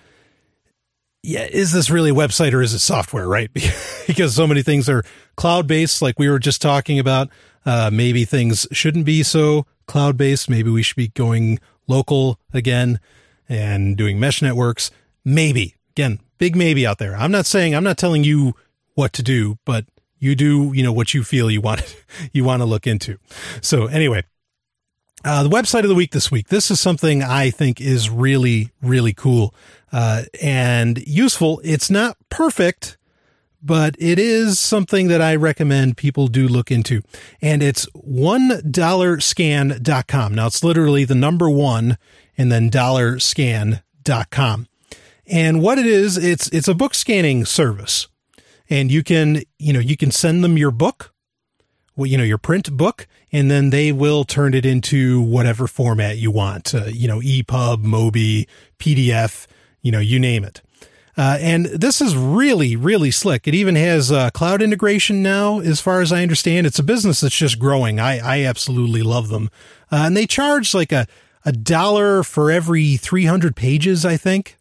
yeah, 1.27 1.45
is 1.51 1.73
this 1.73 1.89
really 1.89 2.11
a 2.11 2.13
website 2.13 2.53
or 2.53 2.61
is 2.61 2.73
it 2.73 2.79
software, 2.79 3.27
right? 3.27 3.51
because 4.07 4.33
so 4.33 4.47
many 4.47 4.63
things 4.63 4.87
are 4.87 5.03
cloud 5.35 5.67
based, 5.67 6.01
like 6.01 6.17
we 6.17 6.29
were 6.29 6.39
just 6.39 6.61
talking 6.61 6.99
about. 6.99 7.29
Uh, 7.65 7.89
maybe 7.91 8.23
things 8.23 8.65
shouldn't 8.71 9.05
be 9.05 9.23
so 9.23 9.65
cloud 9.87 10.15
based. 10.15 10.49
Maybe 10.49 10.69
we 10.69 10.81
should 10.81 10.95
be 10.95 11.09
going 11.09 11.59
local 11.85 12.39
again 12.53 13.01
and 13.49 13.97
doing 13.97 14.21
mesh 14.21 14.41
networks. 14.41 14.89
Maybe. 15.25 15.75
Again, 15.91 16.21
big 16.37 16.55
maybe 16.55 16.87
out 16.87 16.97
there. 16.97 17.13
I'm 17.17 17.31
not 17.31 17.45
saying, 17.45 17.75
I'm 17.75 17.83
not 17.83 17.97
telling 17.97 18.23
you 18.23 18.53
what 18.93 19.11
to 19.13 19.21
do, 19.21 19.57
but 19.65 19.83
you 20.19 20.33
do, 20.33 20.71
you 20.73 20.81
know, 20.81 20.93
what 20.93 21.13
you 21.13 21.25
feel 21.25 21.51
you 21.51 21.59
want, 21.59 21.93
you 22.31 22.45
want 22.45 22.61
to 22.61 22.65
look 22.65 22.87
into. 22.87 23.17
So 23.61 23.87
anyway, 23.87 24.23
uh, 25.27 25.43
the 25.43 25.49
website 25.49 25.83
of 25.83 25.89
the 25.89 25.95
week 25.95 26.11
this 26.11 26.31
week. 26.31 26.47
This 26.47 26.71
is 26.71 26.79
something 26.79 27.21
I 27.21 27.49
think 27.49 27.81
is 27.81 28.09
really, 28.09 28.71
really 28.81 29.11
cool 29.11 29.53
uh, 29.91 30.23
and 30.41 31.05
useful. 31.05 31.59
It's 31.65 31.89
not 31.89 32.15
perfect, 32.29 32.97
but 33.61 33.97
it 33.99 34.19
is 34.19 34.57
something 34.57 35.09
that 35.09 35.21
I 35.21 35.35
recommend 35.35 35.97
people 35.97 36.29
do 36.29 36.47
look 36.47 36.71
into. 36.71 37.01
And 37.41 37.61
it's 37.61 37.85
$1scan.com. 37.87 40.35
Now 40.35 40.47
it's 40.47 40.63
literally 40.63 41.03
the 41.03 41.15
number 41.15 41.49
one 41.49 41.97
and 42.37 42.49
then 42.49 42.69
dollarscan.com. 42.69 44.67
And 45.29 45.61
what 45.61 45.77
it 45.77 45.85
is, 45.85 46.17
it's 46.17 46.47
it's 46.49 46.69
a 46.69 46.73
book 46.73 46.95
scanning 46.95 47.43
service. 47.43 48.07
And 48.69 48.89
you 48.89 49.03
can, 49.03 49.41
you 49.59 49.73
know, 49.73 49.81
you 49.81 49.97
can 49.97 50.11
send 50.11 50.41
them 50.41 50.57
your 50.57 50.71
book, 50.71 51.13
well, 51.97 52.05
you 52.05 52.17
know, 52.17 52.23
your 52.23 52.37
print 52.37 52.71
book, 52.71 53.07
and 53.31 53.49
then 53.51 53.71
they 53.71 53.91
will 53.91 54.23
turn 54.23 54.53
it 54.53 54.65
into 54.65 55.19
whatever 55.19 55.67
format 55.67 56.17
you 56.17 56.31
want. 56.31 56.73
Uh, 56.73 56.85
you 56.85 57.07
know, 57.07 57.19
EPUB, 57.19 57.83
Mobi, 57.83 58.47
PDF, 58.79 59.47
you 59.81 59.91
know, 59.91 59.99
you 59.99 60.19
name 60.19 60.45
it. 60.45 60.61
Uh, 61.17 61.39
and 61.41 61.65
this 61.65 61.99
is 61.99 62.15
really, 62.15 62.75
really 62.75 63.09
slick. 63.09 63.47
It 63.47 63.55
even 63.55 63.75
has 63.75 64.11
uh, 64.11 64.29
cloud 64.29 64.61
integration 64.61 65.23
now, 65.23 65.59
as 65.59 65.81
far 65.81 66.01
as 66.01 66.11
I 66.11 66.21
understand. 66.21 66.67
It's 66.67 66.77
a 66.77 66.83
business 66.83 67.21
that's 67.21 67.35
just 67.35 67.57
growing. 67.57 67.99
I, 67.99 68.19
I 68.19 68.45
absolutely 68.45 69.01
love 69.01 69.29
them. 69.29 69.49
Uh, 69.91 70.03
and 70.05 70.15
they 70.15 70.27
charge 70.27 70.75
like 70.75 70.91
a, 70.91 71.07
a 71.43 71.51
dollar 71.51 72.21
for 72.21 72.51
every 72.51 72.97
300 72.97 73.55
pages, 73.55 74.05
I 74.05 74.15
think. 74.15 74.57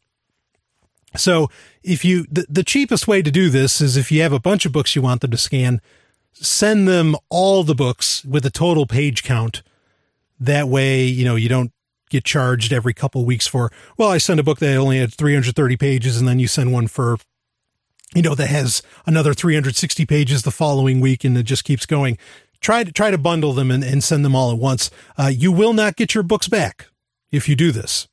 So 1.14 1.50
if 1.82 2.06
you, 2.06 2.26
the, 2.30 2.46
the 2.48 2.64
cheapest 2.64 3.06
way 3.06 3.20
to 3.20 3.30
do 3.30 3.50
this 3.50 3.82
is 3.82 3.98
if 3.98 4.10
you 4.10 4.22
have 4.22 4.32
a 4.32 4.40
bunch 4.40 4.64
of 4.64 4.72
books 4.72 4.96
you 4.96 5.02
want 5.02 5.20
them 5.20 5.32
to 5.32 5.36
scan, 5.36 5.82
send 6.40 6.86
them 6.86 7.16
all 7.28 7.62
the 7.62 7.74
books 7.74 8.24
with 8.24 8.44
a 8.46 8.50
total 8.50 8.86
page 8.86 9.22
count. 9.22 9.62
That 10.38 10.68
way, 10.68 11.04
you 11.04 11.24
know, 11.24 11.36
you 11.36 11.48
don't 11.48 11.72
get 12.10 12.24
charged 12.24 12.72
every 12.72 12.94
couple 12.94 13.24
weeks 13.24 13.46
for, 13.46 13.70
well, 13.96 14.10
I 14.10 14.18
send 14.18 14.38
a 14.38 14.42
book 14.42 14.58
that 14.58 14.76
only 14.76 14.98
had 14.98 15.12
330 15.12 15.76
pages 15.76 16.18
and 16.18 16.28
then 16.28 16.38
you 16.38 16.46
send 16.46 16.72
one 16.72 16.86
for, 16.86 17.16
you 18.14 18.22
know, 18.22 18.34
that 18.34 18.48
has 18.48 18.82
another 19.06 19.34
360 19.34 20.04
pages 20.06 20.42
the 20.42 20.50
following 20.50 21.00
week 21.00 21.24
and 21.24 21.36
it 21.36 21.44
just 21.44 21.64
keeps 21.64 21.86
going. 21.86 22.18
Try 22.60 22.84
to 22.84 22.92
try 22.92 23.10
to 23.10 23.18
bundle 23.18 23.52
them 23.52 23.70
and, 23.70 23.84
and 23.84 24.02
send 24.02 24.24
them 24.24 24.34
all 24.34 24.52
at 24.52 24.58
once. 24.58 24.90
Uh, 25.18 25.30
you 25.32 25.52
will 25.52 25.72
not 25.72 25.96
get 25.96 26.14
your 26.14 26.22
books 26.22 26.48
back 26.48 26.86
if 27.30 27.48
you 27.48 27.56
do 27.56 27.72
this. 27.72 28.08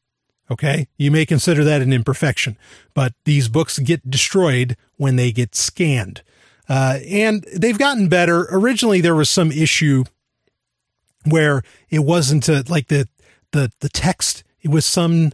Okay. 0.51 0.87
You 0.97 1.09
may 1.09 1.25
consider 1.25 1.63
that 1.63 1.81
an 1.81 1.93
imperfection, 1.93 2.57
but 2.93 3.13
these 3.25 3.47
books 3.47 3.79
get 3.79 4.09
destroyed 4.09 4.75
when 4.97 5.15
they 5.15 5.31
get 5.31 5.55
scanned. 5.55 6.21
Uh, 6.73 6.97
and 7.07 7.45
they've 7.55 7.77
gotten 7.77 8.09
better. 8.09 8.47
Originally, 8.49 8.99
there 8.99 9.13
was 9.13 9.29
some 9.29 9.51
issue 9.51 10.03
where 11.23 11.61
it 11.91 11.99
wasn't 11.99 12.49
a, 12.49 12.63
like 12.67 12.87
the 12.87 13.07
the 13.51 13.71
the 13.81 13.89
text 13.89 14.43
it 14.59 14.71
was 14.71 14.83
some 14.83 15.33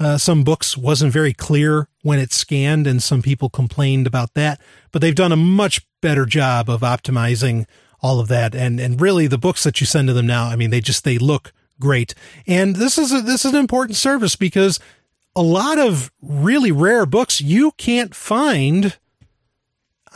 uh, 0.00 0.18
some 0.18 0.42
books 0.42 0.76
wasn't 0.76 1.12
very 1.12 1.32
clear 1.32 1.86
when 2.02 2.18
it 2.18 2.32
scanned, 2.32 2.88
and 2.88 3.00
some 3.00 3.22
people 3.22 3.48
complained 3.48 4.08
about 4.08 4.34
that. 4.34 4.60
But 4.90 5.00
they've 5.00 5.14
done 5.14 5.30
a 5.30 5.36
much 5.36 5.86
better 6.00 6.26
job 6.26 6.68
of 6.68 6.80
optimizing 6.80 7.66
all 8.02 8.18
of 8.18 8.26
that, 8.26 8.56
and 8.56 8.80
and 8.80 9.00
really 9.00 9.28
the 9.28 9.38
books 9.38 9.62
that 9.62 9.80
you 9.80 9.86
send 9.86 10.08
to 10.08 10.12
them 10.12 10.26
now, 10.26 10.46
I 10.46 10.56
mean, 10.56 10.70
they 10.70 10.80
just 10.80 11.04
they 11.04 11.18
look 11.18 11.52
great. 11.78 12.16
And 12.48 12.74
this 12.74 12.98
is 12.98 13.12
a, 13.12 13.20
this 13.20 13.44
is 13.44 13.52
an 13.52 13.60
important 13.60 13.94
service 13.94 14.34
because 14.34 14.80
a 15.36 15.42
lot 15.42 15.78
of 15.78 16.10
really 16.20 16.72
rare 16.72 17.06
books 17.06 17.40
you 17.40 17.70
can't 17.76 18.12
find 18.12 18.98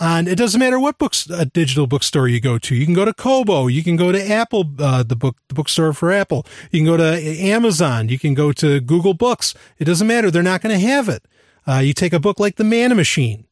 and 0.00 0.26
it 0.26 0.36
doesn't 0.36 0.58
matter 0.58 0.78
what 0.80 0.98
books 0.98 1.28
a 1.30 1.44
digital 1.44 1.86
bookstore 1.86 2.26
you 2.26 2.40
go 2.40 2.58
to. 2.58 2.74
You 2.74 2.84
can 2.84 2.94
go 2.94 3.04
to 3.04 3.14
Kobo, 3.14 3.68
you 3.68 3.84
can 3.84 3.96
go 3.96 4.10
to 4.10 4.30
Apple, 4.30 4.70
uh, 4.78 5.02
the 5.02 5.16
book 5.16 5.36
the 5.48 5.54
bookstore 5.54 5.92
for 5.92 6.10
Apple. 6.10 6.46
You 6.70 6.80
can 6.80 6.86
go 6.86 6.96
to 6.96 7.22
Amazon, 7.22 8.08
you 8.08 8.18
can 8.18 8.34
go 8.34 8.52
to 8.52 8.80
Google 8.80 9.14
Books. 9.14 9.54
It 9.78 9.84
doesn't 9.84 10.06
matter; 10.06 10.30
they're 10.30 10.42
not 10.42 10.62
going 10.62 10.78
to 10.78 10.86
have 10.86 11.08
it. 11.08 11.24
Uh, 11.66 11.78
you 11.78 11.92
take 11.92 12.12
a 12.12 12.20
book 12.20 12.40
like 12.40 12.56
The 12.56 12.64
Manna 12.64 12.94
Machine. 12.94 13.46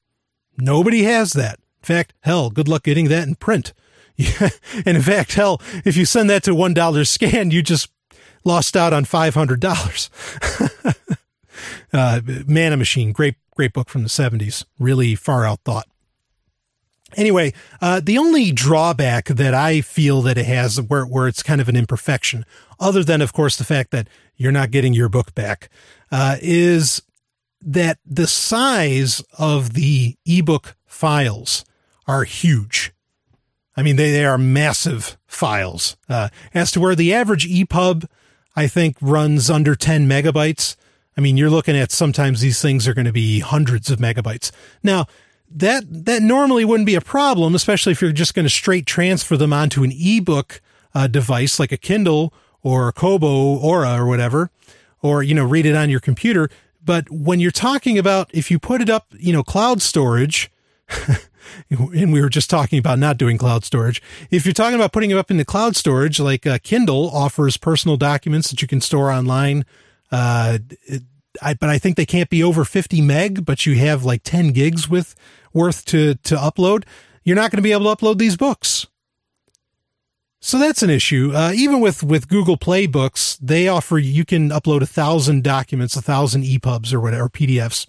Nobody 0.58 1.04
has 1.04 1.32
that. 1.32 1.58
In 1.80 1.84
fact, 1.84 2.12
hell, 2.20 2.50
good 2.50 2.68
luck 2.68 2.82
getting 2.82 3.08
that 3.08 3.26
in 3.26 3.36
print. 3.36 3.72
and 4.84 4.96
in 4.96 5.02
fact, 5.02 5.34
hell, 5.34 5.60
if 5.84 5.96
you 5.96 6.04
send 6.04 6.28
that 6.28 6.42
to 6.44 6.54
one 6.54 6.74
dollar 6.74 7.04
scan, 7.04 7.50
you 7.50 7.62
just 7.62 7.88
lost 8.44 8.76
out 8.76 8.92
on 8.92 9.04
five 9.04 9.34
hundred 9.34 9.60
dollars. 9.60 10.10
uh, 11.92 12.20
Manna 12.46 12.76
Machine, 12.76 13.12
great 13.12 13.36
great 13.54 13.72
book 13.72 13.88
from 13.88 14.02
the 14.02 14.08
seventies, 14.08 14.64
really 14.78 15.14
far 15.14 15.44
out 15.46 15.60
thought. 15.64 15.86
Anyway, 17.16 17.52
uh, 17.80 18.00
the 18.02 18.18
only 18.18 18.52
drawback 18.52 19.26
that 19.26 19.54
I 19.54 19.80
feel 19.80 20.22
that 20.22 20.38
it 20.38 20.46
has 20.46 20.80
where, 20.80 21.04
where 21.04 21.28
it's 21.28 21.42
kind 21.42 21.60
of 21.60 21.68
an 21.68 21.76
imperfection, 21.76 22.44
other 22.80 23.04
than, 23.04 23.20
of 23.20 23.32
course, 23.32 23.56
the 23.56 23.64
fact 23.64 23.90
that 23.90 24.08
you're 24.36 24.52
not 24.52 24.70
getting 24.70 24.94
your 24.94 25.08
book 25.08 25.34
back, 25.34 25.68
uh, 26.10 26.36
is 26.40 27.02
that 27.60 27.98
the 28.04 28.26
size 28.26 29.22
of 29.38 29.74
the 29.74 30.16
ebook 30.26 30.76
files 30.84 31.64
are 32.06 32.24
huge. 32.24 32.92
I 33.76 33.82
mean, 33.82 33.96
they, 33.96 34.10
they 34.10 34.24
are 34.24 34.38
massive 34.38 35.16
files. 35.26 35.96
Uh, 36.08 36.28
as 36.52 36.70
to 36.72 36.80
where 36.80 36.94
the 36.94 37.14
average 37.14 37.48
EPUB, 37.48 38.06
I 38.54 38.66
think, 38.66 38.96
runs 39.00 39.48
under 39.48 39.74
10 39.74 40.06
megabytes. 40.06 40.76
I 41.16 41.20
mean, 41.20 41.36
you're 41.36 41.50
looking 41.50 41.76
at 41.76 41.90
sometimes 41.90 42.40
these 42.40 42.60
things 42.60 42.86
are 42.86 42.94
going 42.94 43.06
to 43.06 43.12
be 43.12 43.40
hundreds 43.40 43.90
of 43.90 43.98
megabytes. 43.98 44.50
Now, 44.82 45.06
that 45.58 45.84
that 46.06 46.22
normally 46.22 46.64
wouldn't 46.64 46.86
be 46.86 46.94
a 46.94 47.00
problem, 47.00 47.54
especially 47.54 47.92
if 47.92 48.02
you're 48.02 48.12
just 48.12 48.34
going 48.34 48.44
to 48.44 48.50
straight 48.50 48.86
transfer 48.86 49.36
them 49.36 49.52
onto 49.52 49.84
an 49.84 49.92
ebook 49.94 50.60
uh, 50.94 51.06
device 51.06 51.58
like 51.58 51.72
a 51.72 51.76
Kindle 51.76 52.32
or 52.62 52.88
a 52.88 52.92
Kobo 52.92 53.56
Aura 53.56 54.00
or 54.00 54.06
whatever, 54.06 54.50
or 55.00 55.22
you 55.22 55.34
know 55.34 55.44
read 55.44 55.66
it 55.66 55.74
on 55.74 55.90
your 55.90 56.00
computer. 56.00 56.50
But 56.84 57.10
when 57.10 57.40
you're 57.40 57.50
talking 57.50 57.98
about 57.98 58.30
if 58.32 58.50
you 58.50 58.58
put 58.58 58.80
it 58.80 58.90
up, 58.90 59.06
you 59.18 59.32
know, 59.32 59.42
cloud 59.42 59.80
storage, 59.80 60.50
and 61.70 62.12
we 62.12 62.20
were 62.20 62.28
just 62.28 62.50
talking 62.50 62.78
about 62.78 62.98
not 62.98 63.18
doing 63.18 63.38
cloud 63.38 63.64
storage. 63.64 64.02
If 64.30 64.44
you're 64.44 64.52
talking 64.52 64.74
about 64.74 64.92
putting 64.92 65.10
it 65.10 65.16
up 65.16 65.30
into 65.30 65.44
cloud 65.44 65.76
storage, 65.76 66.18
like 66.18 66.46
uh, 66.46 66.58
Kindle 66.62 67.10
offers 67.10 67.56
personal 67.56 67.96
documents 67.96 68.50
that 68.50 68.62
you 68.62 68.68
can 68.68 68.80
store 68.80 69.10
online. 69.10 69.64
Uh, 70.10 70.58
I, 71.40 71.54
but 71.54 71.68
I 71.68 71.78
think 71.78 71.96
they 71.96 72.06
can't 72.06 72.30
be 72.30 72.42
over 72.42 72.64
50 72.64 73.00
meg, 73.00 73.44
but 73.44 73.64
you 73.64 73.76
have 73.76 74.04
like 74.04 74.22
10 74.22 74.52
gigs 74.52 74.88
with 74.88 75.14
worth 75.52 75.84
to, 75.86 76.14
to 76.14 76.36
upload, 76.36 76.84
you're 77.24 77.36
not 77.36 77.50
going 77.50 77.58
to 77.58 77.62
be 77.62 77.72
able 77.72 77.94
to 77.94 78.04
upload 78.04 78.18
these 78.18 78.36
books. 78.36 78.86
So 80.40 80.58
that's 80.58 80.82
an 80.82 80.90
issue. 80.90 81.30
Uh, 81.32 81.52
even 81.54 81.80
with, 81.80 82.02
with 82.02 82.28
Google 82.28 82.56
Play 82.56 82.86
books, 82.86 83.38
they 83.40 83.68
offer 83.68 83.96
you 83.98 84.24
can 84.24 84.50
upload 84.50 84.82
a 84.82 84.86
thousand 84.86 85.44
documents, 85.44 85.94
a 85.94 86.02
thousand 86.02 86.42
EPUBs 86.42 86.92
or 86.92 87.00
whatever, 87.00 87.28
PDFs. 87.28 87.86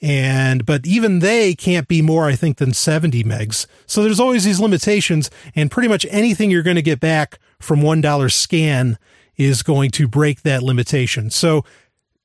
And, 0.00 0.66
but 0.66 0.86
even 0.86 1.18
they 1.18 1.54
can't 1.54 1.88
be 1.88 2.00
more, 2.00 2.26
I 2.26 2.36
think, 2.36 2.58
than 2.58 2.74
70 2.74 3.24
megs. 3.24 3.66
So 3.86 4.02
there's 4.02 4.20
always 4.20 4.44
these 4.44 4.60
limitations 4.60 5.30
and 5.56 5.70
pretty 5.70 5.88
much 5.88 6.06
anything 6.10 6.50
you're 6.50 6.62
going 6.62 6.76
to 6.76 6.82
get 6.82 7.00
back 7.00 7.38
from 7.58 7.80
$1 7.80 8.32
scan 8.32 8.98
is 9.36 9.62
going 9.62 9.90
to 9.92 10.06
break 10.06 10.42
that 10.42 10.62
limitation. 10.62 11.30
So, 11.30 11.64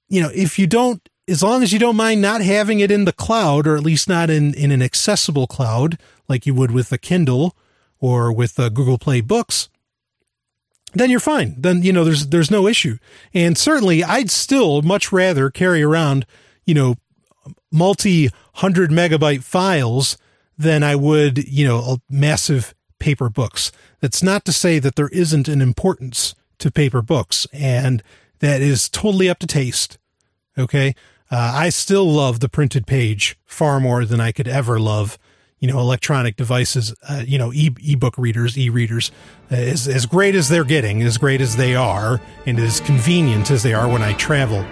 you 0.10 0.22
know, 0.22 0.32
if 0.34 0.60
you 0.60 0.68
don't 0.68 1.08
as 1.30 1.44
long 1.44 1.62
as 1.62 1.72
you 1.72 1.80
don't 1.80 1.96
mind 1.96 2.22
not 2.22 2.42
having 2.42 2.80
it 2.80 2.92
in 2.92 3.06
the 3.06 3.14
cloud, 3.14 3.68
or 3.68 3.76
at 3.76 3.84
least 3.84 4.10
not 4.10 4.30
in, 4.30 4.54
in 4.56 4.72
an 4.72 4.82
accessible 4.82 5.48
cloud, 5.48 5.98
like 6.28 6.46
you 6.46 6.54
would 6.56 6.72
with 6.72 6.92
a 6.92 6.98
Kindle 6.98 7.56
or 8.00 8.32
with 8.32 8.58
a 8.58 8.70
Google 8.70 8.98
Play 8.98 9.22
Books, 9.22 9.70
then 10.94 11.12
you're 11.12 11.20
fine. 11.20 11.54
Then, 11.58 11.84
you 11.84 11.94
know, 11.94 12.04
there's, 12.04 12.28
there's 12.28 12.50
no 12.50 12.68
issue. 12.68 12.98
And 13.34 13.58
certainly 13.58 14.04
I'd 14.04 14.32
still 14.32 14.82
much 14.82 15.12
rather 15.12 15.52
carry 15.52 15.84
around, 15.84 16.26
you 16.66 16.74
know, 16.74 16.96
multi 17.72 18.30
hundred 18.56 18.90
megabyte 18.90 19.44
files 19.44 20.18
than 20.58 20.82
I 20.82 20.96
would, 20.96 21.48
you 21.48 21.68
know, 21.68 21.98
massive 22.10 22.74
paper 22.98 23.30
books. 23.30 23.72
That's 24.02 24.24
not 24.24 24.46
to 24.46 24.52
say 24.52 24.80
that 24.80 24.96
there 24.96 25.10
isn't 25.10 25.48
an 25.48 25.62
importance 25.62 26.34
to 26.58 26.72
paper 26.72 27.04
books 27.04 27.46
and 27.54 28.02
that 28.40 28.62
is 28.62 28.90
totally 28.90 29.30
up 29.30 29.40
to 29.40 29.48
taste. 29.48 29.99
Okay. 30.60 30.94
Uh, 31.32 31.54
I 31.56 31.70
still 31.70 32.06
love 32.12 32.40
the 32.40 32.50
printed 32.50 32.86
page 32.86 33.38
far 33.46 33.80
more 33.80 34.04
than 34.04 34.20
I 34.20 34.32
could 34.32 34.48
ever 34.48 34.80
love, 34.80 35.18
you 35.60 35.68
know, 35.72 35.80
electronic 35.80 36.36
devices, 36.36 36.94
uh, 37.08 37.24
you 37.26 37.38
know, 37.38 37.54
e- 37.54 37.76
ebook 37.82 38.18
readers, 38.18 38.58
e-readers. 38.58 39.12
As, 39.50 39.88
as 39.88 40.06
great 40.06 40.36
as 40.36 40.50
they're 40.50 40.64
getting, 40.64 41.02
as 41.04 41.18
great 41.18 41.40
as 41.40 41.56
they 41.56 41.76
are, 41.76 42.20
and 42.46 42.60
as 42.60 42.80
convenient 42.82 43.52
as 43.52 43.64
they 43.64 43.74
are 43.74 43.88
when 43.88 44.02
I 44.02 44.14
travel. 44.14 44.66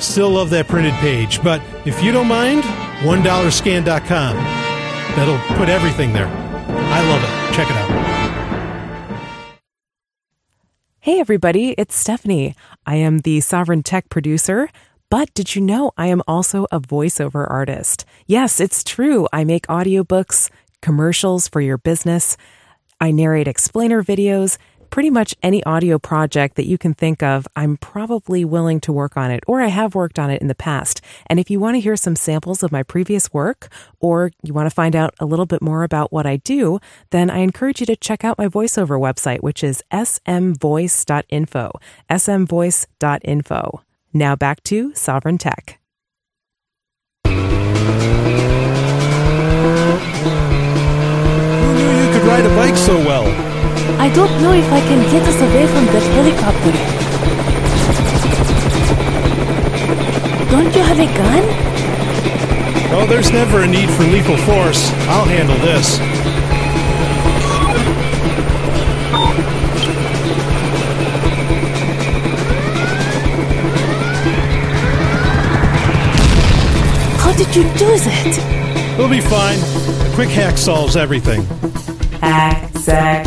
Still 0.00 0.30
love 0.30 0.50
that 0.50 0.68
printed 0.68 0.94
page. 0.94 1.42
But 1.42 1.60
if 1.84 2.02
you 2.02 2.12
don't 2.12 2.28
mind, 2.28 2.62
$1scan.com. 3.02 4.36
That'll 5.16 5.56
put 5.56 5.68
everything 5.68 6.12
there. 6.12 6.28
I 6.28 7.06
love 7.08 7.22
it. 7.22 7.54
Check 7.54 7.68
it 7.68 7.76
out. 7.76 8.12
Hey, 11.00 11.18
everybody, 11.18 11.74
it's 11.76 11.96
Stephanie. 11.96 12.54
I 12.86 12.94
am 12.94 13.18
the 13.18 13.40
Sovereign 13.40 13.82
Tech 13.82 14.08
producer. 14.08 14.68
But 15.12 15.34
did 15.34 15.54
you 15.54 15.60
know 15.60 15.92
I 15.98 16.06
am 16.06 16.22
also 16.26 16.66
a 16.72 16.80
voiceover 16.80 17.46
artist? 17.50 18.06
Yes, 18.26 18.58
it's 18.60 18.82
true. 18.82 19.28
I 19.30 19.44
make 19.44 19.66
audiobooks, 19.66 20.48
commercials 20.80 21.48
for 21.48 21.60
your 21.60 21.76
business. 21.76 22.38
I 22.98 23.10
narrate 23.10 23.46
explainer 23.46 24.02
videos, 24.02 24.56
pretty 24.88 25.10
much 25.10 25.34
any 25.42 25.62
audio 25.64 25.98
project 25.98 26.56
that 26.56 26.64
you 26.66 26.78
can 26.78 26.94
think 26.94 27.22
of, 27.22 27.46
I'm 27.54 27.76
probably 27.76 28.42
willing 28.46 28.80
to 28.80 28.90
work 28.90 29.18
on 29.18 29.30
it, 29.30 29.44
or 29.46 29.60
I 29.60 29.66
have 29.66 29.94
worked 29.94 30.18
on 30.18 30.30
it 30.30 30.40
in 30.40 30.48
the 30.48 30.54
past. 30.54 31.02
And 31.26 31.38
if 31.38 31.50
you 31.50 31.60
want 31.60 31.74
to 31.74 31.80
hear 31.80 31.94
some 31.94 32.16
samples 32.16 32.62
of 32.62 32.72
my 32.72 32.82
previous 32.82 33.30
work, 33.34 33.70
or 34.00 34.30
you 34.42 34.54
want 34.54 34.64
to 34.64 34.74
find 34.74 34.96
out 34.96 35.14
a 35.20 35.26
little 35.26 35.44
bit 35.44 35.60
more 35.60 35.82
about 35.82 36.10
what 36.10 36.24
I 36.24 36.36
do, 36.38 36.80
then 37.10 37.28
I 37.28 37.40
encourage 37.40 37.80
you 37.80 37.86
to 37.86 37.96
check 37.96 38.24
out 38.24 38.38
my 38.38 38.48
voiceover 38.48 38.98
website, 38.98 39.42
which 39.42 39.62
is 39.62 39.84
smvoice.info. 39.92 41.70
smvoice.info. 42.08 43.82
Now 44.14 44.36
back 44.36 44.62
to 44.64 44.94
Sovereign 44.94 45.38
Tech. 45.38 45.80
Who 47.24 47.30
knew 51.72 51.92
you 51.96 52.12
could 52.12 52.24
ride 52.28 52.44
a 52.44 52.54
bike 52.54 52.76
so 52.76 52.98
well? 52.98 53.24
I 53.98 54.12
don't 54.12 54.42
know 54.42 54.52
if 54.52 54.70
I 54.70 54.80
can 54.80 55.02
get 55.10 55.22
us 55.22 55.40
away 55.40 55.66
from 55.66 55.86
that 55.86 56.02
helicopter. 56.12 56.72
Don't 60.50 60.74
you 60.76 60.82
have 60.82 61.00
a 61.00 61.06
gun? 61.06 61.42
Oh, 62.94 63.06
there's 63.08 63.32
never 63.32 63.62
a 63.62 63.66
need 63.66 63.88
for 63.88 64.02
lethal 64.02 64.36
force. 64.36 64.92
I'll 65.08 65.24
handle 65.24 65.56
this. 65.56 65.98
How 77.22 77.32
did 77.36 77.54
you 77.54 77.62
do 77.74 77.86
that? 77.98 78.94
We'll 78.98 79.08
be 79.08 79.20
fine. 79.20 79.58
A 79.58 80.14
quick 80.14 80.28
hack 80.28 80.58
solves 80.58 80.96
everything. 80.96 81.42
Hack 82.20 82.76
sec. 82.78 83.26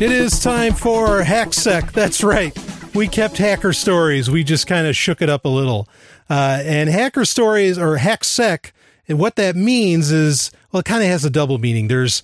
It 0.00 0.10
is 0.10 0.40
time 0.40 0.72
for 0.72 1.22
Hack 1.22 1.52
Sec. 1.52 1.92
That's 1.92 2.24
right. 2.24 2.56
We 2.94 3.06
kept 3.06 3.36
hacker 3.36 3.74
stories. 3.74 4.30
We 4.30 4.42
just 4.42 4.66
kind 4.66 4.86
of 4.86 4.96
shook 4.96 5.20
it 5.20 5.28
up 5.28 5.44
a 5.44 5.48
little. 5.48 5.86
Uh, 6.30 6.62
and 6.64 6.88
hacker 6.88 7.26
stories 7.26 7.76
or 7.76 7.98
HackSec, 7.98 8.72
and 9.06 9.18
what 9.18 9.36
that 9.36 9.54
means 9.54 10.10
is, 10.10 10.50
well, 10.72 10.80
it 10.80 10.86
kind 10.86 11.02
of 11.02 11.08
has 11.10 11.26
a 11.26 11.30
double 11.30 11.58
meaning. 11.58 11.88
There's, 11.88 12.22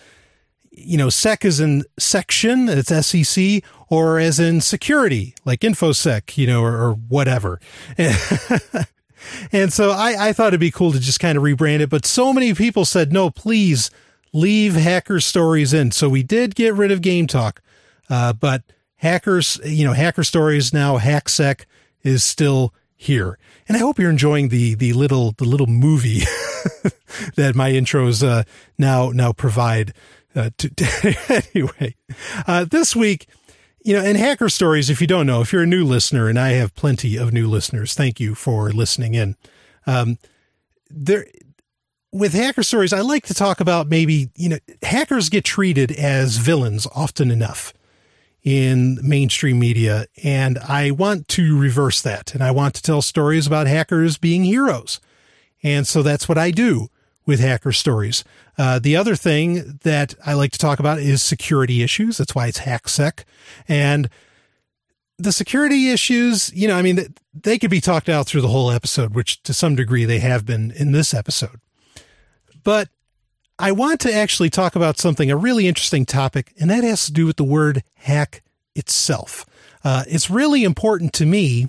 you 0.71 0.97
know, 0.97 1.11
sec 1.11 1.45
is 1.45 1.61
in 1.61 1.85
section, 1.99 2.69
it's 2.71 2.89
SEC, 3.07 3.63
or 3.89 4.19
as 4.19 4.41
in 4.41 4.63
security, 4.63 5.35
like 5.45 5.61
InfoSec, 5.61 6.39
you 6.39 6.47
know, 6.47 6.63
or, 6.63 6.73
or 6.73 6.93
whatever. 6.95 7.61
and 9.53 9.73
so 9.73 9.91
I, 9.91 10.29
I 10.29 10.33
thought 10.33 10.49
it'd 10.49 10.61
be 10.61 10.71
cool 10.71 10.93
to 10.93 11.01
just 11.01 11.21
kind 11.21 11.37
of 11.37 11.45
rebrand 11.45 11.81
it, 11.81 11.91
but 11.91 12.07
so 12.07 12.33
many 12.33 12.55
people 12.55 12.85
said, 12.85 13.13
no, 13.13 13.31
please 13.31 13.91
leave 14.33 14.75
hacker 14.75 15.21
stories 15.21 15.73
in. 15.73 15.91
So 15.91 16.09
we 16.09 16.23
did 16.23 16.55
get 16.55 16.75
rid 16.75 16.91
of 16.91 17.03
game 17.03 17.27
talk. 17.27 17.61
Uh, 18.09 18.33
but 18.33 18.63
hackers, 18.97 19.61
you 19.65 19.85
know, 19.85 19.93
hacker 19.93 20.25
stories 20.25 20.73
now, 20.73 20.99
HackSec 20.99 21.65
is 22.03 22.25
still 22.25 22.75
here. 22.97 23.39
And 23.69 23.77
I 23.77 23.81
hope 23.81 23.99
you're 23.99 24.11
enjoying 24.11 24.49
the, 24.49 24.75
the 24.75 24.93
little, 24.93 25.33
the 25.33 25.45
little 25.45 25.67
movie 25.67 26.21
that 27.37 27.55
my 27.55 27.71
intros, 27.71 28.27
uh, 28.27 28.45
now, 28.79 29.11
now 29.11 29.33
provide. 29.33 29.95
Uh, 30.35 30.51
to, 30.59 31.43
anyway, 31.55 31.97
uh, 32.47 32.65
this 32.65 32.95
week, 32.95 33.27
you 33.83 33.95
know, 33.95 34.05
and 34.05 34.17
hacker 34.17 34.49
stories, 34.49 34.91
if 34.91 35.01
you 35.01 35.07
don't 35.07 35.27
know, 35.27 35.41
if 35.41 35.53
you're 35.53 35.63
a 35.63 35.67
new 35.67 35.85
listener, 35.85 36.29
and 36.29 36.39
I 36.39 36.51
have 36.51 36.75
plenty 36.75 37.17
of 37.17 37.33
new 37.33 37.49
listeners, 37.49 37.95
thank 37.95 38.21
you 38.21 38.35
for 38.35 38.71
listening 38.71 39.15
in. 39.15 39.37
Um, 39.87 40.19
there, 40.91 41.27
with 42.13 42.33
hacker 42.35 42.63
stories, 42.63 42.93
I 42.93 43.01
like 43.01 43.27
to 43.27 43.35
talk 43.35 43.61
about 43.61 43.89
maybe, 43.89 44.31
you 44.37 44.49
know, 44.49 44.59
hackers 44.83 45.29
get 45.29 45.45
treated 45.45 45.93
as 45.93 46.37
villains 46.37 46.87
often 46.95 47.31
enough 47.31 47.73
in 48.43 48.99
mainstream 49.03 49.59
media. 49.59 50.07
And 50.23 50.59
I 50.59 50.91
want 50.91 51.29
to 51.29 51.59
reverse 51.59 52.03
that. 52.03 52.35
And 52.35 52.43
I 52.43 52.51
want 52.51 52.75
to 52.75 52.83
tell 52.83 53.03
stories 53.03 53.47
about 53.47 53.67
hackers 53.67 54.19
being 54.19 54.45
heroes. 54.45 55.01
And 55.63 55.87
so 55.87 56.03
that's 56.03 56.29
what 56.29 56.39
I 56.39 56.51
do 56.51 56.89
with 57.31 57.41
hacker 57.41 57.71
stories. 57.71 58.25
Uh, 58.59 58.81
the 58.81 58.97
other 58.97 59.15
thing 59.15 59.79
that 59.85 60.15
I 60.27 60.35
like 60.35 60.51
to 60.51 60.59
talk 60.59 60.81
about 60.81 60.99
is 60.99 61.23
security 61.23 61.83
issues. 61.83 62.19
That's 62.19 62.35
why 62.35 62.49
it's 62.49 62.61
HackSec. 62.61 63.25
And 63.69 64.11
the 65.17 65.31
security 65.31 65.91
issues, 65.91 66.53
you 66.53 66.67
know, 66.67 66.77
I 66.77 66.83
mean, 66.83 67.15
they 67.33 67.57
could 67.57 67.71
be 67.71 67.81
talked 67.81 68.09
out 68.09 68.27
through 68.27 68.41
the 68.41 68.49
whole 68.49 68.71
episode, 68.71 69.15
which 69.15 69.43
to 69.45 69.55
some 69.55 69.77
degree 69.77 70.05
they 70.05 70.19
have 70.19 70.45
been 70.45 70.73
in 70.73 70.91
this 70.91 71.15
episode. 71.15 71.61
But 72.65 72.89
I 73.61 73.71
want 73.71 74.01
to 74.01 74.13
actually 74.13 74.51
talk 74.51 74.75
about 74.75 74.99
something, 74.99 75.31
a 75.31 75.37
really 75.37 75.69
interesting 75.69 76.05
topic, 76.05 76.53
and 76.59 76.69
that 76.69 76.83
has 76.83 77.07
to 77.07 77.13
do 77.13 77.27
with 77.27 77.37
the 77.37 77.45
word 77.45 77.85
hack 77.95 78.43
itself. 78.75 79.47
Uh, 79.85 80.03
it's 80.09 80.31
really 80.31 80.65
important 80.65 81.13
to 81.15 81.27
me 81.27 81.69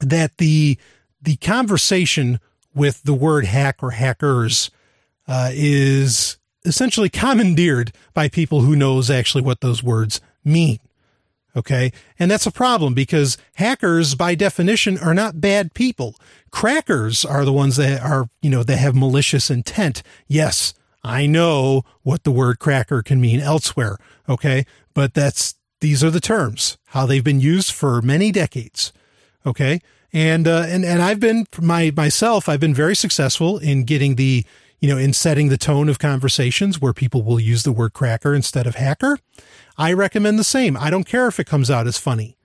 that 0.00 0.38
the 0.38 0.78
the 1.20 1.36
conversation 1.36 2.40
with 2.74 3.02
the 3.02 3.14
word 3.14 3.44
hack 3.44 3.82
or 3.82 3.92
hackers 3.92 4.70
uh, 5.26 5.50
is 5.52 6.38
essentially 6.64 7.08
commandeered 7.08 7.92
by 8.14 8.28
people 8.28 8.60
who 8.60 8.76
knows 8.76 9.10
actually 9.10 9.42
what 9.42 9.60
those 9.60 9.82
words 9.82 10.20
mean. 10.44 10.78
Okay. 11.56 11.92
And 12.18 12.30
that's 12.30 12.46
a 12.46 12.52
problem 12.52 12.94
because 12.94 13.36
hackers 13.54 14.14
by 14.14 14.34
definition 14.34 14.98
are 14.98 15.14
not 15.14 15.40
bad 15.40 15.74
people. 15.74 16.14
Crackers 16.50 17.24
are 17.24 17.44
the 17.44 17.52
ones 17.52 17.76
that 17.76 18.02
are, 18.02 18.28
you 18.40 18.50
know, 18.50 18.62
that 18.62 18.76
have 18.76 18.94
malicious 18.94 19.50
intent. 19.50 20.02
Yes, 20.28 20.74
I 21.02 21.26
know 21.26 21.82
what 22.02 22.22
the 22.24 22.30
word 22.30 22.58
cracker 22.58 23.02
can 23.02 23.20
mean 23.20 23.40
elsewhere. 23.40 23.96
Okay. 24.28 24.64
But 24.94 25.14
that's, 25.14 25.54
these 25.80 26.04
are 26.04 26.10
the 26.10 26.20
terms, 26.20 26.78
how 26.86 27.06
they've 27.06 27.24
been 27.24 27.40
used 27.40 27.72
for 27.72 28.00
many 28.02 28.30
decades. 28.30 28.92
Okay. 29.44 29.80
And, 30.12 30.48
uh, 30.48 30.64
and, 30.68 30.84
and 30.84 31.00
I've 31.02 31.20
been 31.20 31.46
my, 31.60 31.92
myself, 31.96 32.48
I've 32.48 32.60
been 32.60 32.74
very 32.74 32.96
successful 32.96 33.58
in 33.58 33.84
getting 33.84 34.16
the, 34.16 34.44
you 34.80 34.88
know, 34.88 34.98
in 34.98 35.12
setting 35.12 35.48
the 35.48 35.58
tone 35.58 35.88
of 35.88 35.98
conversations 35.98 36.80
where 36.80 36.92
people 36.92 37.22
will 37.22 37.38
use 37.38 37.62
the 37.62 37.72
word 37.72 37.92
cracker 37.92 38.34
instead 38.34 38.66
of 38.66 38.74
hacker. 38.74 39.18
I 39.78 39.92
recommend 39.92 40.38
the 40.38 40.44
same. 40.44 40.76
I 40.76 40.90
don't 40.90 41.04
care 41.04 41.28
if 41.28 41.38
it 41.38 41.46
comes 41.46 41.70
out 41.70 41.86
as 41.86 41.98
funny. 41.98 42.36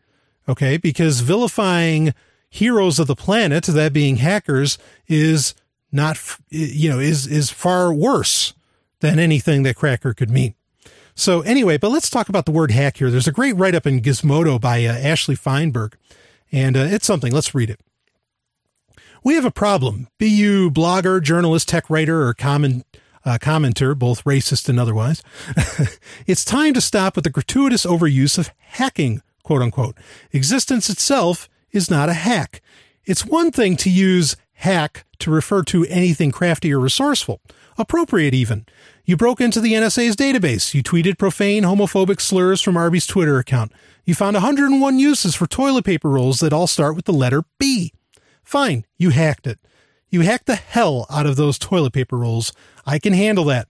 Okay. 0.48 0.78
Because 0.78 1.22
vilifying 1.22 2.14
heroes 2.50 3.00
of 3.00 3.08
the 3.08 3.16
planet, 3.16 3.64
that 3.66 3.94
being 3.94 4.18
hackers, 4.18 4.78
is 5.08 5.56
not, 5.92 6.20
you 6.50 6.90
know, 6.90 7.00
is, 7.00 7.26
is 7.26 7.50
far 7.50 7.94
worse 7.94 8.54
than 9.00 9.20
anything 9.20 9.64
that 9.64 9.76
cracker 9.76 10.14
could 10.14 10.30
mean. 10.30 10.56
So 11.16 11.42
anyway, 11.42 11.78
but 11.78 11.90
let's 11.90 12.10
talk 12.10 12.28
about 12.28 12.46
the 12.46 12.52
word 12.52 12.72
hack 12.72 12.98
here. 12.98 13.10
There's 13.10 13.28
a 13.28 13.32
great 13.32 13.56
write 13.56 13.76
up 13.76 13.88
in 13.88 14.02
Gizmodo 14.02 14.60
by 14.60 14.86
uh, 14.86 14.92
Ashley 14.92 15.36
Feinberg, 15.36 15.94
and 16.52 16.78
uh, 16.78 16.88
it's 16.90 17.06
something. 17.06 17.32
Let's 17.32 17.56
read 17.56 17.70
it. 17.70 17.80
We 19.24 19.36
have 19.36 19.46
a 19.46 19.52
problem. 19.52 20.08
Be 20.20 20.28
you 20.30 20.70
blogger, 20.70 21.22
journalist, 21.22 21.68
tech 21.68 21.90
writer, 21.90 22.28
or 22.28 22.34
common 22.34 22.84
uh, 23.26 23.40
commenter, 23.42 23.98
both 23.98 24.24
racist 24.24 24.70
and 24.70 24.80
otherwise. 24.80 25.24
it's 26.28 26.46
time 26.46 26.74
to 26.76 26.82
stop 26.82 27.16
with 27.16 27.24
the 27.24 27.32
gratuitous 27.32 27.86
overuse 27.86 28.38
of 28.38 28.52
hacking, 28.60 29.22
quote 29.44 29.62
unquote. 29.62 29.98
Existence 30.32 30.90
itself 30.90 31.50
is 31.72 31.90
not 31.90 32.08
a 32.08 32.14
hack. 32.14 32.62
It's 33.04 33.26
one 33.26 33.52
thing 33.52 33.78
to 33.78 33.90
use 33.90 34.36
hack 34.54 35.06
to 35.20 35.32
refer 35.32 35.64
to 35.64 35.86
anything 35.86 36.32
crafty 36.32 36.74
or 36.74 36.80
resourceful, 36.80 37.42
appropriate 37.78 38.34
even. 38.34 38.66
You 39.06 39.18
broke 39.18 39.42
into 39.42 39.60
the 39.60 39.74
NSA's 39.74 40.16
database. 40.16 40.74
You 40.74 40.82
tweeted 40.82 41.18
profane 41.18 41.64
homophobic 41.64 42.22
slurs 42.22 42.62
from 42.62 42.78
Arby's 42.78 43.06
Twitter 43.06 43.38
account. 43.38 43.72
You 44.06 44.14
found 44.14 44.36
101 44.36 45.00
uses 45.00 45.34
for 45.34 45.48
toilet 45.48 45.84
paper 45.84 46.10
rolls 46.10 46.40
that 46.40 46.54
all 46.54 46.68
start 46.68 46.96
with 46.96 47.06
the 47.06 47.14
letter 47.14 47.44
B. 47.58 47.92
Fine, 48.44 48.86
you 48.98 49.10
hacked 49.10 49.48
it. 49.48 49.58
You 50.12 50.22
hacked 50.22 50.46
the 50.46 50.56
hell 50.56 51.08
out 51.10 51.26
of 51.26 51.36
those 51.36 51.58
toilet 51.58 51.94
paper 51.94 52.16
rolls. 52.16 52.54
I 52.86 53.00
can 53.00 53.14
handle 53.14 53.46
that. 53.46 53.68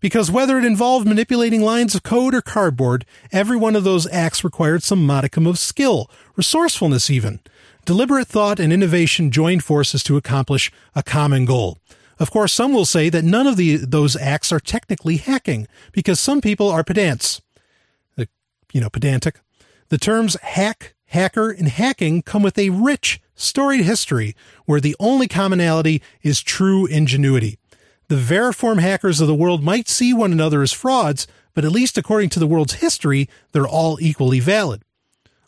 Because 0.00 0.30
whether 0.30 0.58
it 0.58 0.64
involved 0.64 1.06
manipulating 1.06 1.62
lines 1.62 1.94
of 1.94 2.02
code 2.02 2.34
or 2.34 2.42
cardboard, 2.42 3.06
every 3.30 3.56
one 3.56 3.76
of 3.76 3.84
those 3.84 4.08
acts 4.08 4.42
required 4.42 4.82
some 4.82 5.06
modicum 5.06 5.46
of 5.46 5.58
skill, 5.58 6.10
resourcefulness 6.34 7.08
even. 7.08 7.38
Deliberate 7.84 8.26
thought 8.26 8.58
and 8.58 8.72
innovation 8.72 9.30
joined 9.30 9.62
forces 9.62 10.02
to 10.02 10.16
accomplish 10.16 10.72
a 10.96 11.02
common 11.04 11.44
goal. 11.44 11.78
Of 12.18 12.32
course, 12.32 12.52
some 12.52 12.72
will 12.72 12.84
say 12.84 13.08
that 13.08 13.24
none 13.24 13.46
of 13.46 13.56
the, 13.56 13.76
those 13.76 14.16
acts 14.16 14.50
are 14.50 14.60
technically 14.60 15.18
hacking, 15.18 15.68
because 15.92 16.18
some 16.18 16.40
people 16.40 16.68
are 16.68 16.82
pedants. 16.82 17.40
The, 18.16 18.28
you 18.72 18.80
know, 18.80 18.90
pedantic. 18.90 19.38
The 19.88 19.98
terms 19.98 20.36
hack, 20.42 20.94
hacker, 21.06 21.50
and 21.50 21.68
hacking 21.68 22.22
come 22.22 22.42
with 22.42 22.58
a 22.58 22.70
rich, 22.70 23.20
storied 23.34 23.82
history 23.82 24.34
where 24.64 24.80
the 24.80 24.96
only 24.98 25.28
commonality 25.28 26.02
is 26.22 26.42
true 26.42 26.86
ingenuity. 26.86 27.58
The 28.08 28.16
veriform 28.16 28.80
hackers 28.80 29.20
of 29.20 29.26
the 29.26 29.34
world 29.34 29.62
might 29.62 29.88
see 29.88 30.12
one 30.12 30.32
another 30.32 30.62
as 30.62 30.72
frauds, 30.72 31.26
but 31.54 31.64
at 31.64 31.72
least 31.72 31.98
according 31.98 32.30
to 32.30 32.38
the 32.38 32.46
world's 32.46 32.74
history, 32.74 33.28
they're 33.52 33.66
all 33.66 33.98
equally 34.00 34.40
valid. 34.40 34.82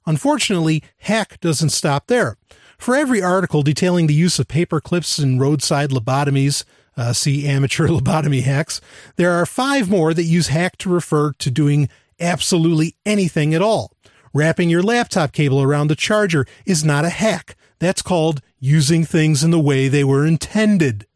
Unfortunately, 0.06 0.82
hack 0.98 1.38
doesn't 1.40 1.70
stop 1.70 2.06
there. 2.06 2.36
For 2.78 2.94
every 2.94 3.20
article 3.20 3.62
detailing 3.62 4.06
the 4.06 4.14
use 4.14 4.38
of 4.38 4.48
paper 4.48 4.80
clips 4.80 5.18
and 5.18 5.40
roadside 5.40 5.90
lobotomies, 5.90 6.64
uh, 6.96 7.12
see 7.12 7.46
amateur 7.46 7.88
lobotomy 7.88 8.42
hacks, 8.42 8.80
there 9.16 9.32
are 9.32 9.46
five 9.46 9.90
more 9.90 10.14
that 10.14 10.24
use 10.24 10.48
hack 10.48 10.78
to 10.78 10.88
refer 10.88 11.32
to 11.34 11.50
doing 11.50 11.88
absolutely 12.20 12.96
anything 13.06 13.54
at 13.54 13.62
all. 13.62 13.92
Wrapping 14.38 14.70
your 14.70 14.84
laptop 14.84 15.32
cable 15.32 15.60
around 15.60 15.88
the 15.88 15.96
charger 15.96 16.46
is 16.64 16.84
not 16.84 17.04
a 17.04 17.08
hack. 17.08 17.56
That's 17.80 18.02
called 18.02 18.40
using 18.60 19.04
things 19.04 19.42
in 19.42 19.50
the 19.50 19.58
way 19.58 19.88
they 19.88 20.04
were 20.04 20.24
intended. 20.24 21.08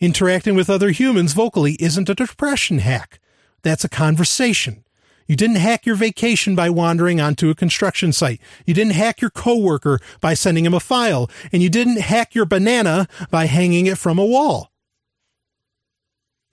Interacting 0.00 0.54
with 0.54 0.70
other 0.70 0.92
humans 0.92 1.34
vocally 1.34 1.76
isn't 1.78 2.08
a 2.08 2.14
depression 2.14 2.78
hack. 2.78 3.20
That's 3.60 3.84
a 3.84 3.90
conversation. 3.90 4.82
You 5.26 5.36
didn't 5.36 5.56
hack 5.56 5.84
your 5.84 5.96
vacation 5.96 6.56
by 6.56 6.70
wandering 6.70 7.20
onto 7.20 7.50
a 7.50 7.54
construction 7.54 8.14
site. 8.14 8.40
You 8.64 8.72
didn't 8.72 8.94
hack 8.94 9.20
your 9.20 9.28
coworker 9.28 10.00
by 10.22 10.32
sending 10.32 10.64
him 10.64 10.72
a 10.72 10.80
file. 10.80 11.28
And 11.52 11.62
you 11.62 11.68
didn't 11.68 12.00
hack 12.00 12.34
your 12.34 12.46
banana 12.46 13.08
by 13.30 13.44
hanging 13.44 13.84
it 13.84 13.98
from 13.98 14.18
a 14.18 14.24
wall. 14.24 14.72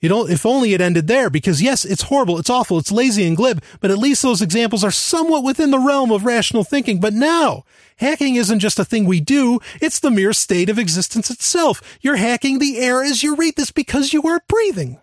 You 0.06 0.10
know, 0.10 0.28
if 0.28 0.46
only 0.46 0.76
it 0.76 0.82
ended 0.82 1.08
there, 1.08 1.32
because 1.32 1.64
yes, 1.64 1.84
it's 1.84 2.04
horrible, 2.04 2.38
it's 2.38 2.52
awful, 2.52 2.78
it's 2.78 2.92
lazy 2.92 3.26
and 3.26 3.36
glib, 3.36 3.64
but 3.80 3.90
at 3.90 3.98
least 3.98 4.22
those 4.22 4.40
examples 4.40 4.84
are 4.84 4.92
somewhat 4.92 5.44
within 5.44 5.72
the 5.72 5.80
realm 5.80 6.12
of 6.12 6.26
rational 6.26 6.64
thinking. 6.64 7.00
But 7.00 7.14
now, 7.14 7.64
hacking 7.96 8.36
isn't 8.36 8.60
just 8.60 8.78
a 8.78 8.86
thing 8.86 9.06
we 9.06 9.20
do, 9.20 9.60
it's 9.82 10.00
the 10.00 10.12
mere 10.12 10.32
state 10.32 10.70
of 10.70 10.78
existence 10.78 11.32
itself. 11.32 11.82
You're 12.02 12.18
hacking 12.18 12.60
the 12.60 12.78
air 12.78 13.04
as 13.04 13.24
you 13.24 13.36
read 13.36 13.56
this 13.56 13.72
because 13.72 14.14
you 14.14 14.22
are 14.22 14.44
breathing. 14.48 15.02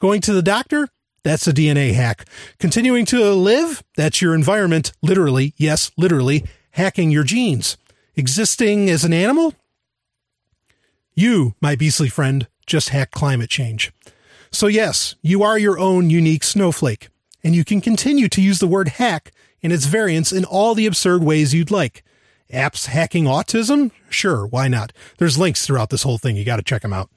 Going 0.00 0.20
to 0.20 0.34
the 0.34 0.42
doctor? 0.42 0.90
That's 1.22 1.46
a 1.46 1.52
DNA 1.54 1.94
hack. 1.94 2.26
Continuing 2.58 3.06
to 3.06 3.32
live? 3.32 3.82
That's 3.96 4.20
your 4.20 4.34
environment, 4.34 4.92
literally, 5.00 5.54
yes, 5.56 5.90
literally, 5.96 6.44
hacking 6.72 7.10
your 7.10 7.24
genes. 7.24 7.78
Existing 8.16 8.90
as 8.90 9.02
an 9.02 9.14
animal? 9.14 9.54
You, 11.14 11.54
my 11.62 11.74
beastly 11.74 12.10
friend, 12.10 12.48
just 12.66 12.90
hack 12.90 13.10
climate 13.10 13.50
change. 13.50 13.92
So, 14.50 14.66
yes, 14.66 15.16
you 15.22 15.42
are 15.42 15.58
your 15.58 15.78
own 15.78 16.10
unique 16.10 16.44
snowflake, 16.44 17.08
and 17.42 17.54
you 17.54 17.64
can 17.64 17.80
continue 17.80 18.28
to 18.28 18.42
use 18.42 18.58
the 18.58 18.66
word 18.66 18.88
hack 18.88 19.32
and 19.62 19.72
its 19.72 19.86
variants 19.86 20.32
in 20.32 20.44
all 20.44 20.74
the 20.74 20.86
absurd 20.86 21.22
ways 21.22 21.54
you'd 21.54 21.70
like. 21.70 22.02
Apps 22.52 22.86
hacking 22.86 23.24
autism? 23.24 23.90
Sure, 24.08 24.46
why 24.46 24.68
not? 24.68 24.92
There's 25.18 25.38
links 25.38 25.66
throughout 25.66 25.90
this 25.90 26.04
whole 26.04 26.18
thing. 26.18 26.36
You 26.36 26.44
got 26.44 26.56
to 26.56 26.62
check 26.62 26.82
them 26.82 26.92
out. 26.92 27.10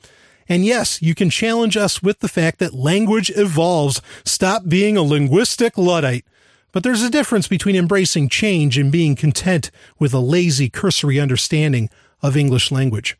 And 0.47 0.65
yes, 0.65 0.99
you 1.01 1.13
can 1.13 1.29
challenge 1.29 1.77
us 1.77 2.01
with 2.01 2.19
the 2.19 2.27
fact 2.27 2.57
that 2.57 2.73
language 2.73 3.31
evolves. 3.35 4.01
Stop 4.25 4.67
being 4.67 4.97
a 4.97 5.03
linguistic 5.03 5.77
Luddite. 5.77 6.25
But 6.71 6.83
there's 6.83 7.03
a 7.03 7.11
difference 7.11 7.47
between 7.47 7.75
embracing 7.75 8.29
change 8.29 8.77
and 8.77 8.91
being 8.91 9.15
content 9.15 9.69
with 9.99 10.13
a 10.13 10.19
lazy, 10.19 10.69
cursory 10.69 11.19
understanding 11.19 11.89
of 12.21 12.35
English 12.35 12.71
language. 12.71 13.15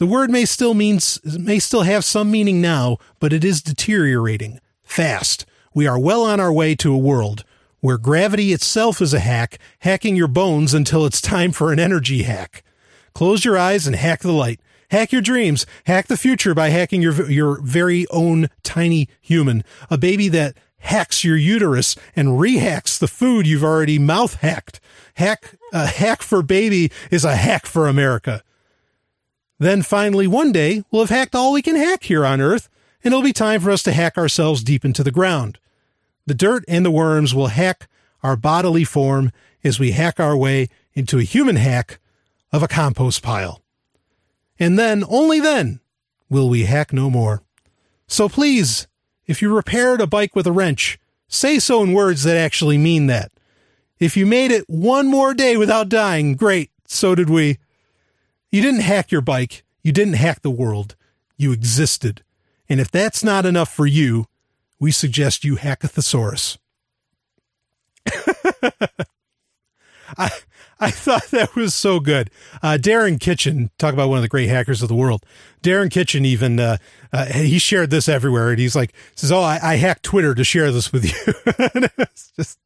The 0.00 0.06
word 0.06 0.28
may 0.28 0.44
still 0.44 0.74
means 0.74 1.20
may 1.24 1.60
still 1.60 1.82
have 1.82 2.04
some 2.04 2.30
meaning 2.30 2.60
now, 2.60 2.98
but 3.20 3.32
it 3.32 3.44
is 3.44 3.62
deteriorating 3.62 4.60
fast. 4.82 5.46
We 5.72 5.86
are 5.86 5.98
well 5.98 6.24
on 6.24 6.40
our 6.40 6.52
way 6.52 6.74
to 6.76 6.92
a 6.92 6.98
world 6.98 7.44
where 7.80 7.98
gravity 7.98 8.52
itself 8.52 9.00
is 9.00 9.14
a 9.14 9.20
hack, 9.20 9.58
hacking 9.80 10.16
your 10.16 10.26
bones 10.26 10.74
until 10.74 11.06
it's 11.06 11.20
time 11.20 11.52
for 11.52 11.72
an 11.72 11.78
energy 11.78 12.22
hack. 12.22 12.64
Close 13.14 13.44
your 13.44 13.56
eyes 13.56 13.86
and 13.86 13.94
hack 13.94 14.20
the 14.20 14.32
light. 14.32 14.58
Hack 14.90 15.12
your 15.12 15.22
dreams. 15.22 15.64
Hack 15.86 16.08
the 16.08 16.16
future 16.16 16.54
by 16.54 16.70
hacking 16.70 17.00
your 17.00 17.30
your 17.30 17.60
very 17.62 18.06
own 18.10 18.48
tiny 18.64 19.08
human, 19.20 19.62
a 19.90 19.98
baby 19.98 20.28
that 20.28 20.56
hacks 20.78 21.22
your 21.22 21.36
uterus 21.36 21.94
and 22.16 22.40
rehacks 22.40 22.98
the 22.98 23.06
food 23.06 23.46
you've 23.46 23.62
already 23.62 24.00
mouth 24.00 24.34
hacked. 24.40 24.80
Hack 25.14 25.54
a 25.72 25.86
hack 25.86 26.20
for 26.20 26.42
baby 26.42 26.90
is 27.12 27.24
a 27.24 27.36
hack 27.36 27.64
for 27.64 27.86
America. 27.86 28.42
Then 29.58 29.82
finally, 29.82 30.26
one 30.26 30.52
day, 30.52 30.82
we'll 30.90 31.02
have 31.02 31.10
hacked 31.10 31.34
all 31.34 31.52
we 31.52 31.62
can 31.62 31.76
hack 31.76 32.04
here 32.04 32.26
on 32.26 32.40
Earth, 32.40 32.68
and 33.02 33.12
it'll 33.12 33.22
be 33.22 33.32
time 33.32 33.60
for 33.60 33.70
us 33.70 33.82
to 33.84 33.92
hack 33.92 34.18
ourselves 34.18 34.64
deep 34.64 34.84
into 34.84 35.02
the 35.02 35.10
ground. 35.10 35.58
The 36.26 36.34
dirt 36.34 36.64
and 36.66 36.84
the 36.84 36.90
worms 36.90 37.34
will 37.34 37.48
hack 37.48 37.88
our 38.22 38.36
bodily 38.36 38.84
form 38.84 39.30
as 39.62 39.78
we 39.78 39.92
hack 39.92 40.18
our 40.18 40.36
way 40.36 40.68
into 40.94 41.18
a 41.18 41.24
human 41.24 41.56
hack 41.56 41.98
of 42.52 42.62
a 42.62 42.68
compost 42.68 43.22
pile. 43.22 43.62
And 44.58 44.78
then, 44.78 45.04
only 45.08 45.40
then, 45.40 45.80
will 46.28 46.48
we 46.48 46.64
hack 46.64 46.92
no 46.92 47.10
more. 47.10 47.42
So 48.06 48.28
please, 48.28 48.86
if 49.26 49.42
you 49.42 49.54
repaired 49.54 50.00
a 50.00 50.06
bike 50.06 50.34
with 50.34 50.46
a 50.46 50.52
wrench, 50.52 50.98
say 51.28 51.58
so 51.58 51.82
in 51.82 51.92
words 51.92 52.22
that 52.24 52.36
actually 52.36 52.78
mean 52.78 53.06
that. 53.06 53.32
If 53.98 54.16
you 54.16 54.26
made 54.26 54.50
it 54.50 54.64
one 54.68 55.06
more 55.06 55.34
day 55.34 55.56
without 55.56 55.88
dying, 55.88 56.34
great, 56.34 56.70
so 56.86 57.14
did 57.14 57.30
we. 57.30 57.58
You 58.54 58.62
didn't 58.62 58.82
hack 58.82 59.10
your 59.10 59.20
bike. 59.20 59.64
You 59.82 59.90
didn't 59.90 60.14
hack 60.14 60.42
the 60.42 60.50
world. 60.50 60.94
You 61.36 61.50
existed. 61.50 62.22
And 62.68 62.78
if 62.78 62.88
that's 62.88 63.24
not 63.24 63.44
enough 63.44 63.68
for 63.68 63.84
you, 63.84 64.26
we 64.78 64.92
suggest 64.92 65.42
you 65.42 65.56
hack 65.56 65.82
a 65.82 65.88
thesaurus. 65.88 66.56
I 70.16 70.30
I 70.78 70.92
thought 70.92 71.32
that 71.32 71.56
was 71.56 71.74
so 71.74 71.98
good. 71.98 72.30
Uh, 72.62 72.78
Darren 72.80 73.18
Kitchen, 73.18 73.72
talk 73.76 73.92
about 73.92 74.08
one 74.08 74.18
of 74.18 74.22
the 74.22 74.28
great 74.28 74.48
hackers 74.48 74.82
of 74.82 74.88
the 74.88 74.94
world. 74.94 75.26
Darren 75.60 75.90
Kitchen 75.90 76.24
even 76.24 76.60
uh, 76.60 76.76
uh, 77.12 77.24
he 77.24 77.58
shared 77.58 77.90
this 77.90 78.08
everywhere, 78.08 78.50
and 78.50 78.60
he's 78.60 78.76
like 78.76 78.94
says, 79.16 79.32
"Oh, 79.32 79.40
I, 79.40 79.58
I 79.60 79.74
hacked 79.78 80.04
Twitter 80.04 80.32
to 80.32 80.44
share 80.44 80.70
this 80.70 80.92
with 80.92 81.04
you." 81.04 81.34
it's 81.98 82.30
just 82.36 82.60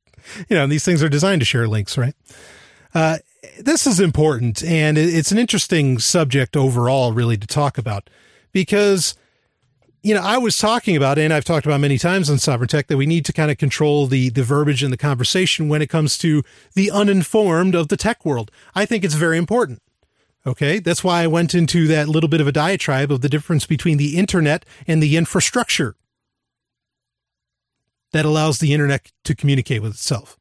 you 0.51 0.57
know, 0.57 0.67
these 0.67 0.85
things 0.85 1.03
are 1.03 1.09
designed 1.09 1.41
to 1.41 1.47
share 1.47 1.67
links, 1.67 1.97
right? 1.97 2.15
This 3.59 3.87
is 3.87 4.01
important 4.01 4.65
and 4.65 4.99
it's 4.99 5.31
an 5.31 5.39
interesting 5.39 5.99
subject 5.99 6.57
overall 6.57 7.13
really 7.13 7.37
to 7.37 7.47
talk 7.47 7.79
about 7.79 8.11
because 8.53 9.15
you 10.03 10.15
know 10.15 10.23
i 10.23 10.37
was 10.37 10.57
talking 10.57 10.97
about 10.97 11.19
and 11.19 11.33
i've 11.33 11.45
talked 11.45 11.67
about 11.67 11.81
many 11.81 11.99
times 11.99 12.31
on 12.31 12.37
sovryn 12.37 12.67
tech 12.67 12.87
that 12.89 12.97
we 12.97 13.07
need 13.07 13.25
to 13.25 13.33
kind 13.33 13.51
of 13.51 13.59
control 13.59 14.07
the 14.07 14.29
the 14.31 14.43
verbiage 14.43 14.83
in 14.83 14.91
the 14.91 14.97
conversation 14.97 15.69
when 15.69 15.83
it 15.83 15.89
comes 15.89 16.19
to 16.19 16.43
the 16.75 16.91
uninformed 16.91 17.75
of 17.75 17.89
the 17.89 17.97
tech 17.97 18.25
world. 18.25 18.51
I 18.75 18.87
think 18.87 19.05
it's 19.05 19.15
very 19.15 19.39
important 19.39 19.83
okay? 20.47 20.79
That's 20.79 21.05
why 21.05 21.23
i 21.23 21.27
went 21.27 21.55
into 21.55 21.87
that 21.89 22.09
little 22.09 22.29
bit 22.29 22.41
of 22.41 22.47
a 22.47 22.53
diatribe 22.53 23.13
of 23.13 23.21
the 23.21 23.29
difference 23.29 23.67
between 23.67 23.99
the 23.99 24.17
internet 24.17 24.65
and 24.87 25.03
the 25.03 25.17
infrastructure 25.17 25.95
that 28.13 28.25
allows 28.25 28.59
the 28.59 28.73
internet 28.73 29.13
to 29.25 29.35
communicate 29.35 29.83
with 29.83 29.93
itself 29.93 30.38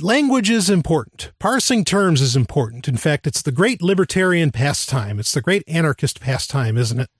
Language 0.00 0.48
is 0.48 0.70
important. 0.70 1.32
Parsing 1.40 1.84
terms 1.84 2.20
is 2.20 2.36
important. 2.36 2.86
In 2.86 2.96
fact, 2.96 3.26
it's 3.26 3.42
the 3.42 3.50
great 3.50 3.82
libertarian 3.82 4.52
pastime. 4.52 5.18
It's 5.18 5.32
the 5.32 5.40
great 5.40 5.64
anarchist 5.66 6.20
pastime, 6.20 6.78
isn't 6.78 7.00
it? 7.00 7.10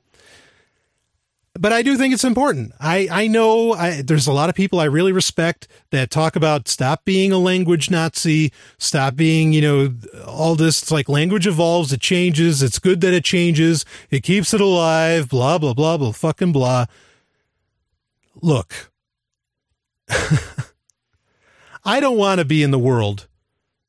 But 1.59 1.73
I 1.73 1.83
do 1.83 1.99
think 1.99 2.15
it's 2.15 2.25
important. 2.25 2.73
I, 2.81 3.09
I 3.11 3.27
know 3.27 3.73
I, 3.73 4.01
there's 4.01 4.29
a 4.29 4.33
lot 4.33 4.49
of 4.49 4.55
people 4.55 4.81
I 4.81 4.85
really 4.85 5.13
respect 5.13 5.69
that 5.91 6.11
talk 6.11 6.35
about 6.37 6.67
stop 6.69 7.05
being 7.05 7.31
a 7.31 7.37
language 7.37 7.91
Nazi, 7.91 8.53
stop 8.79 9.17
being, 9.17 9.53
you 9.53 9.61
know, 9.61 9.95
all 10.27 10.55
this. 10.55 10.81
It's 10.81 10.91
like 10.91 11.09
language 11.11 11.47
evolves, 11.47 11.93
it 11.93 12.01
changes. 12.01 12.63
It's 12.63 12.79
good 12.79 13.01
that 13.03 13.13
it 13.13 13.25
changes. 13.25 13.85
It 14.09 14.23
keeps 14.23 14.55
it 14.55 14.61
alive, 14.61 15.29
blah, 15.29 15.59
blah, 15.59 15.75
blah, 15.75 15.99
blah, 15.99 16.13
fucking 16.13 16.53
blah. 16.53 16.87
Look. 18.41 18.93
I 21.85 22.01
don't 22.01 22.17
want 22.17 22.39
to 22.39 22.45
be 22.45 22.63
in 22.63 22.71
the 22.71 22.79
world, 22.79 23.29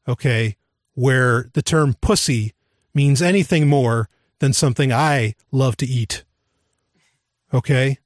okay, 0.08 0.58
where 0.94 1.50
the 1.54 1.62
term 1.62 1.96
pussy 2.02 2.54
means 2.94 3.22
anything 3.22 3.68
more 3.68 4.10
than 4.40 4.54
something 4.54 4.92
I 4.92 5.36
love 5.52 5.78
to 5.78 5.86
eat. 5.86 6.24
Okay? 7.54 8.00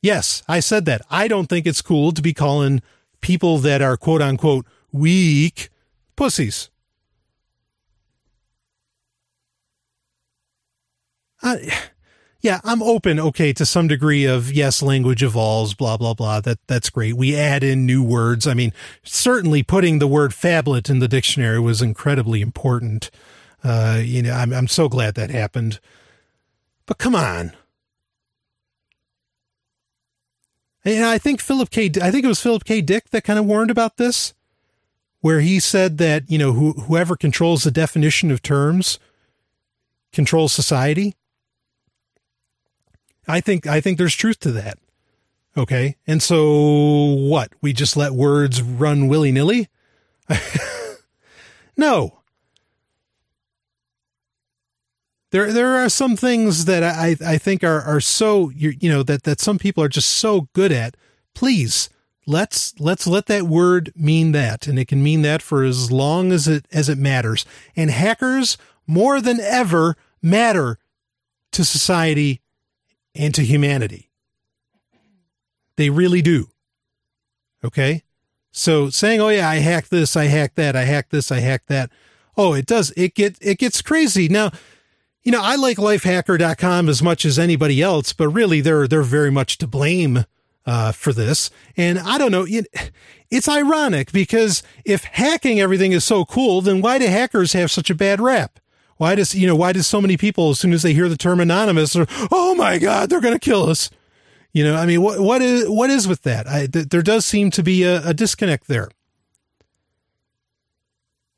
Yes, 0.00 0.42
I 0.48 0.60
said 0.60 0.84
that. 0.86 1.02
I 1.10 1.28
don't 1.28 1.46
think 1.46 1.66
it's 1.66 1.82
cool 1.82 2.12
to 2.12 2.22
be 2.22 2.34
calling 2.34 2.82
people 3.20 3.58
that 3.58 3.82
are 3.82 3.96
quote 3.96 4.22
unquote 4.22 4.66
weak 4.90 5.68
pussies. 6.16 6.70
I, 11.42 11.72
yeah, 12.42 12.60
I'm 12.64 12.82
open, 12.82 13.20
okay, 13.20 13.52
to 13.52 13.64
some 13.64 13.86
degree 13.86 14.24
of 14.24 14.52
yes, 14.52 14.82
language 14.82 15.22
evolves, 15.22 15.74
blah, 15.74 15.96
blah, 15.96 16.12
blah. 16.12 16.40
That, 16.40 16.58
that's 16.66 16.90
great. 16.90 17.14
We 17.16 17.36
add 17.36 17.62
in 17.62 17.86
new 17.86 18.02
words. 18.02 18.48
I 18.48 18.54
mean, 18.54 18.72
certainly 19.04 19.62
putting 19.62 20.00
the 20.00 20.08
word 20.08 20.32
phablet 20.32 20.90
in 20.90 20.98
the 20.98 21.06
dictionary 21.06 21.60
was 21.60 21.80
incredibly 21.80 22.40
important. 22.40 23.12
Uh, 23.62 24.00
you 24.02 24.22
know, 24.22 24.32
I'm, 24.32 24.52
I'm 24.52 24.66
so 24.66 24.88
glad 24.88 25.14
that 25.14 25.30
happened. 25.30 25.78
But 26.84 26.98
come 26.98 27.14
on. 27.14 27.52
And 30.84 31.04
I 31.04 31.18
think 31.18 31.40
Philip 31.40 31.70
K. 31.70 31.92
I 32.02 32.10
think 32.10 32.24
it 32.24 32.28
was 32.28 32.42
Philip 32.42 32.64
K. 32.64 32.80
Dick 32.80 33.10
that 33.10 33.22
kind 33.22 33.38
of 33.38 33.46
warned 33.46 33.70
about 33.70 33.98
this, 33.98 34.34
where 35.20 35.38
he 35.38 35.60
said 35.60 35.98
that 35.98 36.28
you 36.28 36.38
know 36.38 36.54
who, 36.54 36.72
whoever 36.72 37.14
controls 37.14 37.62
the 37.62 37.70
definition 37.70 38.32
of 38.32 38.42
terms 38.42 38.98
controls 40.12 40.52
society. 40.52 41.14
I 43.26 43.40
think 43.40 43.66
I 43.66 43.80
think 43.80 43.98
there's 43.98 44.14
truth 44.14 44.40
to 44.40 44.52
that. 44.52 44.78
Okay. 45.56 45.96
And 46.06 46.22
so 46.22 47.14
what? 47.14 47.52
We 47.60 47.72
just 47.72 47.96
let 47.96 48.12
words 48.12 48.62
run 48.62 49.08
willy-nilly? 49.08 49.68
no. 51.76 52.18
There, 55.30 55.52
there 55.52 55.76
are 55.78 55.88
some 55.88 56.16
things 56.16 56.66
that 56.66 56.82
I, 56.82 57.16
I 57.24 57.38
think 57.38 57.64
are, 57.64 57.80
are 57.82 58.00
so, 58.00 58.50
you 58.50 58.74
you 58.80 58.90
know, 58.90 59.02
that, 59.02 59.24
that 59.24 59.40
some 59.40 59.58
people 59.58 59.82
are 59.82 59.88
just 59.88 60.08
so 60.08 60.48
good 60.52 60.72
at. 60.72 60.94
Please, 61.34 61.88
let's, 62.26 62.78
let's 62.78 63.06
let 63.06 63.26
that 63.26 63.44
word 63.44 63.92
mean 63.96 64.32
that. 64.32 64.66
And 64.66 64.78
it 64.78 64.88
can 64.88 65.02
mean 65.02 65.22
that 65.22 65.40
for 65.40 65.64
as 65.64 65.90
long 65.90 66.32
as 66.32 66.48
it, 66.48 66.66
as 66.72 66.88
it 66.88 66.98
matters. 66.98 67.46
And 67.74 67.90
hackers 67.90 68.58
more 68.86 69.20
than 69.20 69.40
ever 69.40 69.96
matter 70.22 70.78
to 71.52 71.64
society 71.64 72.42
and 73.14 73.34
to 73.34 73.42
humanity. 73.42 74.10
They 75.76 75.90
really 75.90 76.22
do. 76.22 76.48
Okay. 77.64 78.02
So 78.50 78.90
saying, 78.90 79.20
"Oh 79.20 79.28
yeah, 79.28 79.48
I 79.48 79.56
hacked 79.56 79.90
this, 79.90 80.16
I 80.16 80.24
hacked 80.24 80.56
that, 80.56 80.76
I 80.76 80.84
hacked 80.84 81.10
this, 81.10 81.32
I 81.32 81.40
hacked 81.40 81.68
that." 81.68 81.90
Oh, 82.36 82.54
it 82.54 82.66
does. 82.66 82.92
It 82.96 83.14
get 83.14 83.38
it 83.40 83.58
gets 83.58 83.82
crazy. 83.82 84.28
Now, 84.28 84.52
you 85.22 85.32
know, 85.32 85.42
I 85.42 85.56
like 85.56 85.78
lifehacker.com 85.78 86.88
as 86.88 87.02
much 87.02 87.24
as 87.24 87.38
anybody 87.38 87.80
else, 87.80 88.12
but 88.12 88.28
really 88.28 88.60
they're 88.60 88.86
they're 88.86 89.02
very 89.02 89.30
much 89.30 89.58
to 89.58 89.66
blame 89.66 90.24
uh, 90.66 90.92
for 90.92 91.12
this. 91.12 91.50
And 91.76 91.98
I 91.98 92.18
don't 92.18 92.32
know, 92.32 92.46
it, 92.48 92.66
it's 93.30 93.48
ironic 93.48 94.12
because 94.12 94.62
if 94.84 95.04
hacking 95.04 95.60
everything 95.60 95.92
is 95.92 96.04
so 96.04 96.24
cool, 96.24 96.60
then 96.60 96.80
why 96.80 96.98
do 96.98 97.06
hackers 97.06 97.52
have 97.52 97.70
such 97.70 97.90
a 97.90 97.94
bad 97.94 98.20
rap? 98.20 98.58
Why 99.02 99.16
does 99.16 99.34
you 99.34 99.48
know 99.48 99.56
why 99.56 99.72
does 99.72 99.88
so 99.88 100.00
many 100.00 100.16
people 100.16 100.50
as 100.50 100.60
soon 100.60 100.72
as 100.72 100.82
they 100.82 100.94
hear 100.94 101.08
the 101.08 101.16
term 101.16 101.40
anonymous, 101.40 101.96
are, 101.96 102.06
oh 102.30 102.54
my 102.54 102.78
god, 102.78 103.10
they're 103.10 103.20
going 103.20 103.34
to 103.34 103.40
kill 103.40 103.68
us? 103.68 103.90
You 104.52 104.62
know, 104.62 104.76
I 104.76 104.86
mean, 104.86 105.02
what 105.02 105.18
what 105.18 105.42
is 105.42 105.68
what 105.68 105.90
is 105.90 106.06
with 106.06 106.22
that? 106.22 106.46
I, 106.46 106.68
th- 106.68 106.90
there 106.90 107.02
does 107.02 107.26
seem 107.26 107.50
to 107.50 107.64
be 107.64 107.82
a, 107.82 108.06
a 108.06 108.14
disconnect 108.14 108.68
there. 108.68 108.90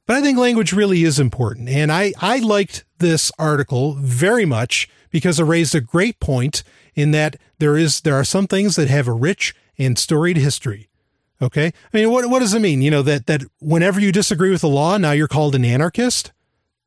But 0.05 0.17
I 0.17 0.21
think 0.21 0.37
language 0.37 0.75
really 0.75 1.05
is 1.05 1.19
important, 1.19 1.71
and 1.71 1.91
I 1.91 2.13
I 2.21 2.37
liked 2.41 2.85
this 2.99 3.33
article 3.39 3.95
very 3.95 4.45
much 4.45 4.87
because 5.09 5.41
it 5.41 5.45
raised 5.45 5.75
a 5.75 5.81
great 5.81 6.21
point 6.21 6.65
in 6.95 7.13
that 7.13 7.37
there 7.61 7.79
is 7.79 8.03
there 8.03 8.17
are 8.17 8.25
some 8.25 8.47
things 8.47 8.77
that 8.77 8.89
have 8.89 9.09
a 9.09 9.13
rich 9.13 9.55
and 9.79 9.99
storied 9.99 10.37
history. 10.37 10.91
Okay, 11.41 11.69
I 11.95 11.97
mean, 11.97 12.11
what 12.11 12.29
what 12.29 12.41
does 12.41 12.53
it 12.53 12.61
mean? 12.61 12.83
You 12.83 12.91
know 12.91 13.01
that 13.01 13.25
that 13.25 13.41
whenever 13.59 14.01
you 14.01 14.13
disagree 14.13 14.51
with 14.51 14.61
the 14.61 14.69
law, 14.69 14.99
now 14.99 15.13
you're 15.13 15.29
called 15.29 15.55
an 15.55 15.65
anarchist, 15.65 16.31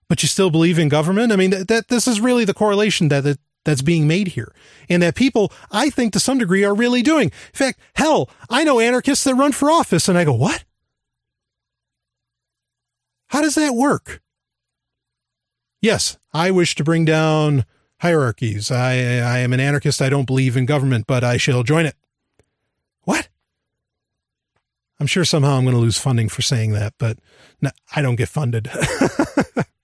but 0.09 0.21
you 0.23 0.27
still 0.27 0.49
believe 0.49 0.79
in 0.79 0.89
government. 0.89 1.31
I 1.31 1.35
mean, 1.35 1.51
that, 1.51 1.67
that 1.67 1.88
this 1.88 2.07
is 2.07 2.19
really 2.19 2.45
the 2.45 2.53
correlation 2.53 3.09
that 3.09 3.23
that 3.23 3.39
that's 3.67 3.81
being 3.81 4.07
made 4.07 4.29
here. 4.29 4.55
And 4.89 5.03
that 5.03 5.15
people, 5.15 5.51
I 5.69 5.89
think 5.89 6.13
to 6.13 6.21
some 6.21 6.38
degree, 6.38 6.63
are 6.63 6.73
really 6.73 7.01
doing. 7.01 7.25
In 7.25 7.53
fact, 7.53 7.79
hell, 7.95 8.29
I 8.49 8.63
know 8.63 8.79
anarchists 8.79 9.25
that 9.25 9.35
run 9.35 9.51
for 9.51 9.69
office 9.69 10.07
and 10.07 10.17
I 10.17 10.23
go, 10.23 10.34
what? 10.34 10.63
How 13.27 13.41
does 13.41 13.55
that 13.55 13.73
work? 13.73 14.21
Yes, 15.81 16.17
I 16.34 16.49
wish 16.49 16.75
to 16.75 16.85
bring 16.85 17.03
down 17.03 17.65
hierarchies. 17.99 18.71
I, 18.71 18.93
I 18.93 19.39
am 19.39 19.51
an 19.51 19.59
anarchist. 19.59 20.01
I 20.01 20.09
don't 20.09 20.25
believe 20.25 20.55
in 20.55 20.65
government, 20.65 21.05
but 21.05 21.25
I 21.25 21.35
shall 21.35 21.63
join 21.63 21.85
it. 21.85 21.95
What? 23.03 23.27
I'm 24.97 25.07
sure 25.07 25.25
somehow 25.25 25.57
I'm 25.57 25.65
going 25.65 25.75
to 25.75 25.81
lose 25.81 25.97
funding 25.97 26.29
for 26.29 26.41
saying 26.41 26.71
that, 26.71 26.93
but 26.97 27.17
no, 27.61 27.71
I 27.93 28.01
don't 28.01 28.15
get 28.15 28.29
funded. 28.29 28.71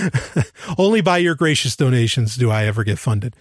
Only 0.78 1.00
by 1.00 1.18
your 1.18 1.34
gracious 1.34 1.76
donations 1.76 2.36
do 2.36 2.50
I 2.50 2.64
ever 2.64 2.84
get 2.84 2.98
funded. 2.98 3.36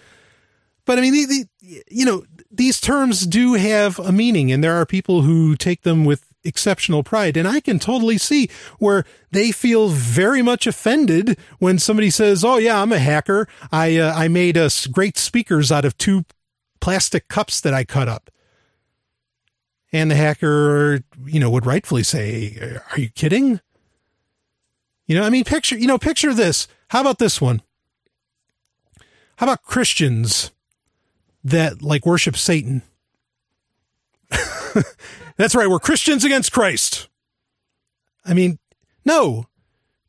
But 0.85 0.97
I 0.97 1.01
mean, 1.01 1.13
the, 1.13 1.25
the, 1.61 1.83
you 1.89 2.05
know, 2.05 2.23
these 2.49 2.81
terms 2.81 3.25
do 3.25 3.53
have 3.53 3.99
a 3.99 4.11
meaning, 4.11 4.51
and 4.51 4.63
there 4.63 4.75
are 4.75 4.85
people 4.85 5.21
who 5.21 5.55
take 5.55 5.83
them 5.83 6.05
with 6.05 6.25
exceptional 6.43 7.03
pride. 7.03 7.37
And 7.37 7.47
I 7.47 7.59
can 7.59 7.79
totally 7.79 8.17
see 8.17 8.49
where 8.79 9.05
they 9.31 9.51
feel 9.51 9.89
very 9.89 10.41
much 10.41 10.67
offended 10.67 11.37
when 11.59 11.79
somebody 11.79 12.09
says, 12.09 12.43
"Oh 12.43 12.57
yeah, 12.57 12.81
I'm 12.81 12.91
a 12.91 12.99
hacker. 12.99 13.47
I 13.71 13.97
uh, 13.97 14.13
I 14.13 14.27
made 14.27 14.57
us 14.57 14.87
great 14.87 15.17
speakers 15.17 15.71
out 15.71 15.85
of 15.85 15.97
two 15.97 16.25
plastic 16.79 17.27
cups 17.27 17.61
that 17.61 17.73
I 17.73 17.83
cut 17.83 18.07
up." 18.07 18.29
And 19.93 20.09
the 20.09 20.15
hacker, 20.15 21.01
you 21.25 21.39
know, 21.39 21.49
would 21.49 21.65
rightfully 21.65 22.03
say, 22.03 22.79
"Are 22.91 22.99
you 22.99 23.09
kidding?" 23.09 23.61
You 25.11 25.17
know, 25.19 25.25
I 25.25 25.29
mean, 25.29 25.43
picture, 25.43 25.77
you 25.77 25.87
know, 25.87 25.97
picture 25.97 26.33
this. 26.33 26.69
How 26.87 27.01
about 27.01 27.19
this 27.19 27.41
one? 27.41 27.61
How 29.35 29.45
about 29.45 29.61
Christians 29.61 30.51
that 31.43 31.81
like 31.81 32.05
worship 32.05 32.37
Satan? 32.37 32.81
That's 35.35 35.53
right. 35.53 35.69
We're 35.69 35.79
Christians 35.79 36.23
against 36.23 36.53
Christ. 36.53 37.09
I 38.23 38.33
mean, 38.33 38.57
no, 39.03 39.47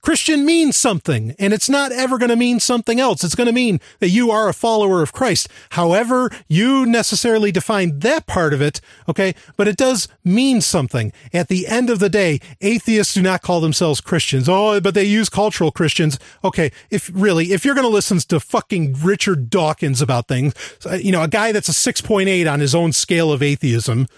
Christian 0.03 0.45
means 0.45 0.77
something, 0.77 1.37
and 1.39 1.53
it's 1.53 1.69
not 1.69 1.93
ever 1.93 2.19
going 2.19 2.29
to 2.29 2.37
mean 2.37 2.59
something 2.59 2.99
else. 2.99 3.23
It's 3.23 3.37
going 3.37 3.47
to 3.47 3.53
mean 3.53 3.81
that 4.01 4.09
you 4.09 4.33
are 4.33 4.49
a 4.49 4.53
follower 4.53 5.01
of 5.01 5.12
Christ. 5.12 5.49
However, 5.70 6.29
you 6.49 6.85
necessarily 6.85 7.53
define 7.53 8.01
that 8.01 8.27
part 8.27 8.53
of 8.53 8.61
it, 8.61 8.81
okay? 9.09 9.33
But 9.57 9.69
it 9.69 9.77
does 9.77 10.09
mean 10.24 10.61
something. 10.61 11.12
At 11.33 11.47
the 11.47 11.69
end 11.69 11.89
of 11.89 12.01
the 12.01 12.09
day, 12.09 12.41
atheists 12.61 13.15
do 13.15 13.23
not 13.23 13.43
call 13.43 13.61
themselves 13.61 14.01
Christians. 14.01 14.49
Oh, 14.49 14.81
but 14.81 14.95
they 14.95 15.05
use 15.05 15.29
cultural 15.29 15.70
Christians. 15.70 16.19
Okay, 16.43 16.73
if 16.91 17.09
really, 17.15 17.53
if 17.53 17.65
you're 17.65 17.77
going 17.77 17.87
to 17.87 17.89
listen 17.89 18.19
to 18.19 18.41
fucking 18.41 18.97
Richard 19.05 19.51
Dawkins 19.51 20.03
about 20.03 20.27
things, 20.27 20.53
uh, 20.85 20.95
you 20.95 21.12
know, 21.12 21.23
a 21.23 21.29
guy 21.29 21.53
that's 21.53 21.69
a 21.69 21.93
6.8 21.93 22.53
on 22.53 22.59
his 22.59 22.74
own 22.74 22.93
scale 22.93 23.31
of 23.31 23.41
atheism, 23.41 24.09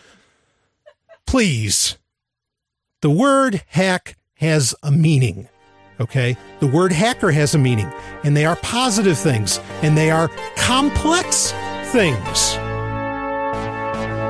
please. 1.27 1.99
The 3.03 3.11
word 3.11 3.65
hack 3.69 4.17
has 4.37 4.75
a 4.83 4.91
meaning. 4.91 5.51
Okay? 6.01 6.37
The 6.61 6.67
word 6.67 6.93
hacker 6.93 7.31
has 7.31 7.55
a 7.55 7.59
meaning, 7.59 7.91
and 8.25 8.37
they 8.37 8.45
are 8.45 8.57
positive 8.57 9.19
things, 9.19 9.61
and 9.83 9.97
they 9.97 10.11
are 10.11 10.29
complex 10.57 11.53
things. 11.93 12.57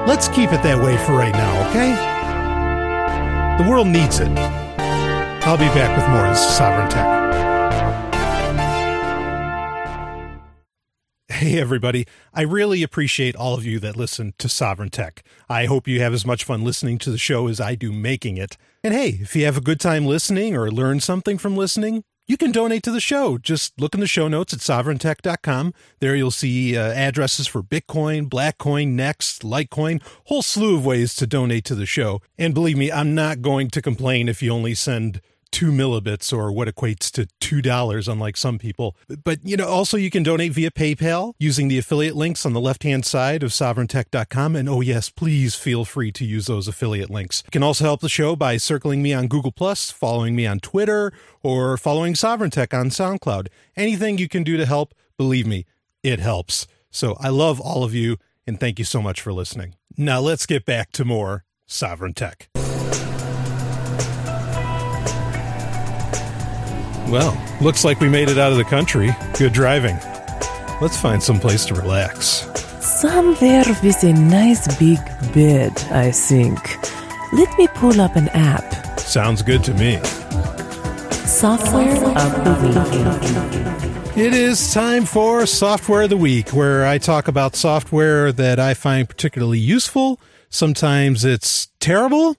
Let's 0.06 0.28
keep 0.28 0.52
it 0.52 0.62
that 0.62 0.82
way 0.84 0.96
for 1.06 1.12
right 1.12 1.32
now, 1.32 1.70
okay? 1.70 3.62
The 3.62 3.70
world 3.70 3.88
needs 3.88 4.20
it. 4.20 4.28
I'll 5.46 5.56
be 5.56 5.64
back 5.66 5.96
with 5.96 6.08
more 6.08 6.26
of 6.26 6.36
Sovryn 6.36 6.90
Tech. 6.90 7.23
Hey, 11.34 11.58
everybody. 11.58 12.06
I 12.32 12.42
really 12.42 12.84
appreciate 12.84 13.34
all 13.34 13.54
of 13.54 13.64
you 13.64 13.80
that 13.80 13.96
listen 13.96 14.34
to 14.38 14.46
Sovryn 14.46 14.88
Tech. 14.88 15.24
I 15.48 15.64
hope 15.64 15.88
you 15.88 15.98
have 15.98 16.14
as 16.14 16.24
much 16.24 16.44
fun 16.44 16.62
listening 16.62 16.96
to 16.98 17.10
the 17.10 17.18
show 17.18 17.48
as 17.48 17.60
I 17.60 17.74
do 17.74 17.90
making 17.90 18.36
it. 18.36 18.56
And 18.84 18.94
hey, 18.94 19.18
if 19.20 19.34
you 19.34 19.44
have 19.44 19.56
a 19.56 19.60
good 19.60 19.80
time 19.80 20.06
listening 20.06 20.56
or 20.56 20.70
learn 20.70 21.00
something 21.00 21.36
from 21.36 21.56
listening, 21.56 22.04
you 22.28 22.36
can 22.36 22.52
donate 22.52 22.84
to 22.84 22.92
the 22.92 23.00
show. 23.00 23.36
Just 23.36 23.78
look 23.80 23.94
in 23.94 24.00
the 24.00 24.06
show 24.06 24.28
notes 24.28 24.54
at 24.54 24.60
sovryntech.com. 24.60 25.74
There 25.98 26.14
you'll 26.14 26.30
see 26.30 26.76
uh, 26.76 26.92
addresses 26.92 27.48
for 27.48 27.64
Bitcoin, 27.64 28.28
Blackcoin, 28.28 28.94
Nxt, 28.94 29.42
Litecoin, 29.42 30.02
whole 30.26 30.40
slew 30.40 30.76
of 30.76 30.86
ways 30.86 31.16
to 31.16 31.26
donate 31.26 31.64
to 31.64 31.74
the 31.74 31.84
show. 31.84 32.22
And 32.38 32.54
believe 32.54 32.78
me, 32.78 32.92
I'm 32.92 33.12
not 33.12 33.42
going 33.42 33.70
to 33.70 33.82
complain 33.82 34.28
if 34.28 34.40
you 34.40 34.52
only 34.52 34.76
send 34.76 35.20
two 35.54 35.70
millibits 35.70 36.36
or 36.36 36.50
what 36.50 36.66
equates 36.66 37.12
to 37.12 37.28
two 37.40 37.62
dollars 37.62 38.08
unlike 38.08 38.36
some 38.36 38.58
people. 38.58 38.96
But 39.22 39.38
you 39.44 39.56
know 39.56 39.68
also 39.68 39.96
you 39.96 40.10
can 40.10 40.24
donate 40.24 40.52
via 40.52 40.72
paypal 40.72 41.34
using 41.38 41.68
the 41.68 41.78
affiliate 41.78 42.16
links 42.16 42.44
on 42.44 42.54
the 42.54 42.60
left 42.60 42.82
hand 42.82 43.06
side 43.06 43.44
of 43.44 43.52
sovryntech.com 43.52 44.56
and 44.56 44.68
oh 44.68 44.80
yes 44.80 45.10
please 45.10 45.54
feel 45.54 45.84
free 45.84 46.10
to 46.10 46.24
use 46.24 46.46
those 46.46 46.66
affiliate 46.66 47.08
links. 47.08 47.44
You 47.46 47.52
can 47.52 47.62
also 47.62 47.84
help 47.84 48.00
the 48.00 48.08
show 48.08 48.34
by 48.34 48.56
circling 48.56 49.00
me 49.00 49.14
on 49.14 49.28
google 49.28 49.52
plus 49.52 49.92
following 49.92 50.34
me 50.34 50.44
on 50.44 50.58
twitter 50.58 51.12
or 51.40 51.76
following 51.76 52.14
sovryn 52.14 52.50
tech 52.50 52.74
on 52.74 52.90
soundcloud. 52.90 53.46
Anything 53.76 54.18
you 54.18 54.28
can 54.28 54.42
do 54.42 54.56
to 54.56 54.66
help 54.66 54.92
believe 55.16 55.46
me 55.46 55.66
it 56.02 56.18
helps. 56.18 56.66
So 56.90 57.16
i 57.20 57.28
love 57.28 57.60
all 57.60 57.84
of 57.84 57.94
you 57.94 58.16
and 58.44 58.58
thank 58.58 58.80
you 58.80 58.84
so 58.84 59.00
much 59.00 59.20
for 59.20 59.32
listening. 59.32 59.76
Now 59.96 60.18
let's 60.18 60.46
get 60.46 60.64
back 60.64 60.90
to 60.92 61.04
more 61.04 61.44
sovryn 61.68 62.16
tech 62.16 62.48
Well, 67.08 67.40
looks 67.60 67.84
like 67.84 68.00
we 68.00 68.08
made 68.08 68.28
it 68.28 68.38
out 68.38 68.50
of 68.50 68.58
the 68.58 68.64
country. 68.64 69.14
Good 69.38 69.52
driving. 69.52 69.96
Let's 70.80 70.96
find 70.96 71.22
some 71.22 71.38
place 71.38 71.64
to 71.66 71.74
relax. 71.74 72.48
Somewhere 72.80 73.64
with 73.82 74.02
a 74.02 74.12
nice 74.12 74.66
big 74.78 74.98
bed, 75.32 75.72
I 75.90 76.10
think. 76.10 76.58
Let 77.32 77.56
me 77.58 77.68
pull 77.68 78.00
up 78.00 78.16
an 78.16 78.28
app. 78.30 78.98
Sounds 78.98 79.42
good 79.42 79.62
to 79.64 79.74
me. 79.74 80.00
Software 81.26 81.94
of 82.16 82.44
the 82.44 84.14
Week. 84.14 84.16
It 84.16 84.32
is 84.32 84.72
time 84.72 85.04
for 85.04 85.44
Software 85.46 86.02
of 86.02 86.10
the 86.10 86.16
Week, 86.16 86.50
where 86.50 86.86
I 86.86 86.98
talk 86.98 87.28
about 87.28 87.56
software 87.56 88.32
that 88.32 88.58
I 88.58 88.74
find 88.74 89.08
particularly 89.08 89.58
useful. 89.58 90.20
Sometimes 90.48 91.24
it's 91.24 91.68
terrible, 91.80 92.36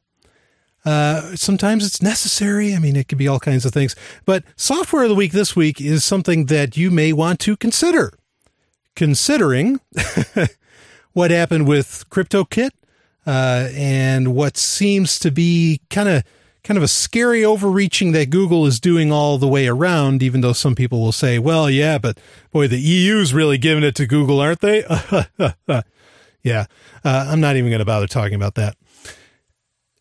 uh, 0.85 1.35
sometimes 1.35 1.85
it's 1.85 2.01
necessary. 2.01 2.75
I 2.75 2.79
mean, 2.79 2.95
it 2.95 3.07
could 3.07 3.17
be 3.17 3.27
all 3.27 3.39
kinds 3.39 3.65
of 3.65 3.73
things. 3.73 3.95
But 4.25 4.43
software 4.55 5.03
of 5.03 5.09
the 5.09 5.15
week 5.15 5.31
this 5.31 5.55
week 5.55 5.81
is 5.81 6.03
something 6.03 6.45
that 6.45 6.77
you 6.77 6.91
may 6.91 7.11
want 7.11 7.39
to 7.41 7.57
consider. 7.57 8.13
Considering 8.95 9.81
what 11.13 11.31
happened 11.31 11.67
with 11.67 12.05
Cryptocat 12.09 12.69
uh, 13.25 13.69
and 13.73 14.35
what 14.35 14.57
seems 14.57 15.17
to 15.19 15.31
be 15.31 15.81
kind 15.89 16.07
of 16.07 16.23
kind 16.63 16.77
of 16.77 16.83
a 16.83 16.87
scary 16.87 17.45
overreaching 17.45 18.11
that 18.11 18.31
Google 18.31 18.65
is 18.65 18.79
doing 18.79 19.11
all 19.11 19.37
the 19.37 19.47
way 19.47 19.67
around, 19.67 20.23
even 20.23 20.41
though 20.41 20.53
some 20.53 20.73
people 20.73 20.99
will 20.99 21.11
say, 21.11 21.37
well, 21.37 21.69
yeah, 21.69 21.99
but 21.99 22.17
boy, 22.51 22.67
the 22.67 22.79
EU's 22.79 23.35
really 23.35 23.59
giving 23.59 23.83
it 23.83 23.93
to 23.95 24.07
Google, 24.07 24.39
aren't 24.39 24.61
they? 24.61 24.83
yeah, 26.43 26.65
uh, 27.03 27.27
I'm 27.29 27.39
not 27.39 27.55
even 27.55 27.69
going 27.69 27.79
to 27.79 27.85
bother 27.85 28.07
talking 28.07 28.33
about 28.33 28.55
that. 28.55 28.75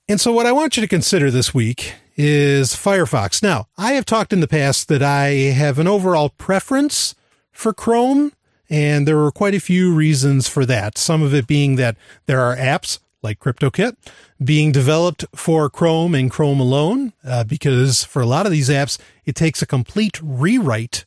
And 0.07 0.21
so, 0.21 0.33
what 0.33 0.45
I 0.45 0.53
want 0.53 0.77
you 0.77 0.83
to 0.83 0.89
consider 0.89 1.31
this 1.31 1.55
week 1.55 1.95
is 2.15 2.75
Firefox. 2.75 3.43
Now, 3.43 3.69
I 3.79 3.93
have 3.93 4.05
talked 4.05 4.35
in 4.35 4.41
the 4.41 4.47
past 4.47 4.89
that 4.89 5.03
I 5.03 5.29
have 5.29 5.79
an 5.79 5.87
overall 5.87 6.29
preference 6.29 7.15
for 7.53 7.73
Chrome, 7.73 8.33
and 8.69 9.09
there 9.09 9.19
are 9.25 9.33
quite 9.33 9.55
a 9.55 9.61
few 9.61 9.95
reasons 9.95 10.47
for 10.47 10.67
that. 10.67 10.99
Some 10.99 11.23
of 11.23 11.33
it 11.33 11.47
being 11.47 11.77
that 11.77 11.97
there 12.27 12.43
are 12.43 12.55
apps 12.55 12.99
like 13.23 13.41
Cryptocat 13.41 13.97
being 14.45 14.73
developed 14.73 15.25
for 15.35 15.71
Chrome 15.71 16.15
and 16.15 16.31
Chrome 16.31 16.61
alone, 16.61 17.15
uh, 17.25 17.45
because 17.45 18.05
for 18.05 18.21
a 18.21 18.27
lot 18.27 18.45
of 18.45 18.53
these 18.53 18.69
apps, 18.69 18.99
it 19.25 19.35
takes 19.35 19.63
a 19.63 19.67
complete 19.67 20.21
rewrite 20.23 21.07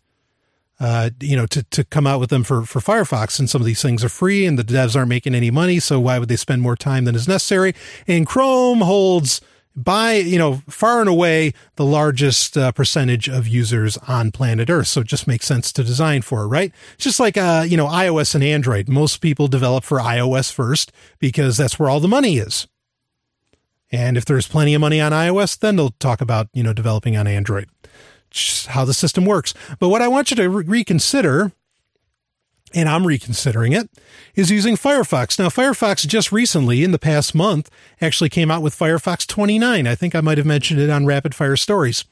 uh, 0.80 1.10
you 1.20 1.36
know, 1.36 1.46
to, 1.48 1.64
to 1.64 1.84
come 1.84 2.06
out 2.06 2.20
with 2.20 2.30
them 2.30 2.44
for, 2.44 2.64
for 2.64 2.80
Firefox. 2.80 3.40
And 3.40 3.50
some 3.50 3.62
of 3.62 3.66
these 3.66 3.82
things 3.82 4.04
are 4.04 4.10
free 4.10 4.46
and 4.46 4.60
the 4.60 4.64
devs 4.64 4.96
aren't 4.96 5.10
making 5.10 5.36
any 5.36 5.52
money. 5.52 5.80
So 5.80 6.00
why 6.00 6.20
would 6.20 6.30
they 6.30 6.36
spend 6.36 6.62
more 6.62 6.76
time 6.76 7.06
than 7.06 7.16
is 7.16 7.28
necessary? 7.28 7.74
And 8.08 8.28
Chrome 8.28 8.82
holds 8.82 9.42
by, 9.76 10.14
you 10.14 10.40
know, 10.40 10.62
far 10.68 11.00
and 11.00 11.10
away 11.10 11.54
the 11.76 11.86
largest 11.86 12.58
uh, 12.58 12.72
percentage 12.72 13.30
of 13.30 13.48
users 13.48 13.98
on 14.08 14.32
planet 14.32 14.70
Earth. 14.70 14.88
So 14.88 15.02
it 15.02 15.08
just 15.08 15.28
makes 15.28 15.46
sense 15.46 15.72
to 15.74 15.84
design 15.84 16.24
for 16.24 16.48
right? 16.48 16.72
It's 16.96 17.04
just 17.04 17.20
like, 17.20 17.38
uh, 17.38 17.64
you 17.68 17.78
know, 17.78 17.88
iOS 17.88 18.34
and 18.34 18.44
Android. 18.44 18.90
Most 18.90 19.18
people 19.18 19.48
develop 19.48 19.84
for 19.84 20.00
iOS 20.00 20.52
first 20.52 20.92
because 21.20 21.58
that's 21.58 21.78
where 21.78 21.90
all 21.90 22.00
the 22.00 22.08
money 22.08 22.38
is. 22.38 22.68
And 23.92 24.18
if 24.18 24.26
there's 24.26 24.48
plenty 24.48 24.74
of 24.74 24.82
money 24.82 25.00
on 25.00 25.12
iOS, 25.12 25.58
then 25.58 25.76
they'll 25.76 25.92
talk 25.92 26.22
about, 26.22 26.50
you 26.54 26.64
know, 26.64 26.74
developing 26.74 27.16
on 27.16 27.26
Android 27.26 27.70
how 28.68 28.86
the 28.86 28.94
system 28.94 29.26
works. 29.26 29.54
But 29.80 29.90
what 29.90 30.02
I 30.02 30.08
want 30.08 30.32
you 30.32 30.36
to 30.38 30.50
re- 30.50 30.66
reconsider, 30.66 31.52
and 32.74 32.90
I'm 32.90 33.08
reconsidering 33.08 33.74
it, 33.74 33.90
is 34.36 34.52
using 34.52 34.76
Firefox. 34.76 35.40
Now, 35.40 35.50
Firefox 35.50 36.06
just 36.08 36.32
recently, 36.32 36.84
in 36.84 36.92
the 36.92 37.00
past 37.00 37.34
month, 37.34 37.70
actually 38.02 38.30
came 38.30 38.52
out 38.52 38.62
with 38.62 38.78
Firefox 38.78 39.26
29. 39.26 39.88
I 39.88 39.96
think 39.96 40.16
I 40.16 40.22
might 40.22 40.38
have 40.38 40.48
mentioned 40.48 40.80
it 40.80 40.90
on 40.90 41.06
Rapid 41.06 41.34
Fire 41.34 41.58
Stories. 41.58 42.06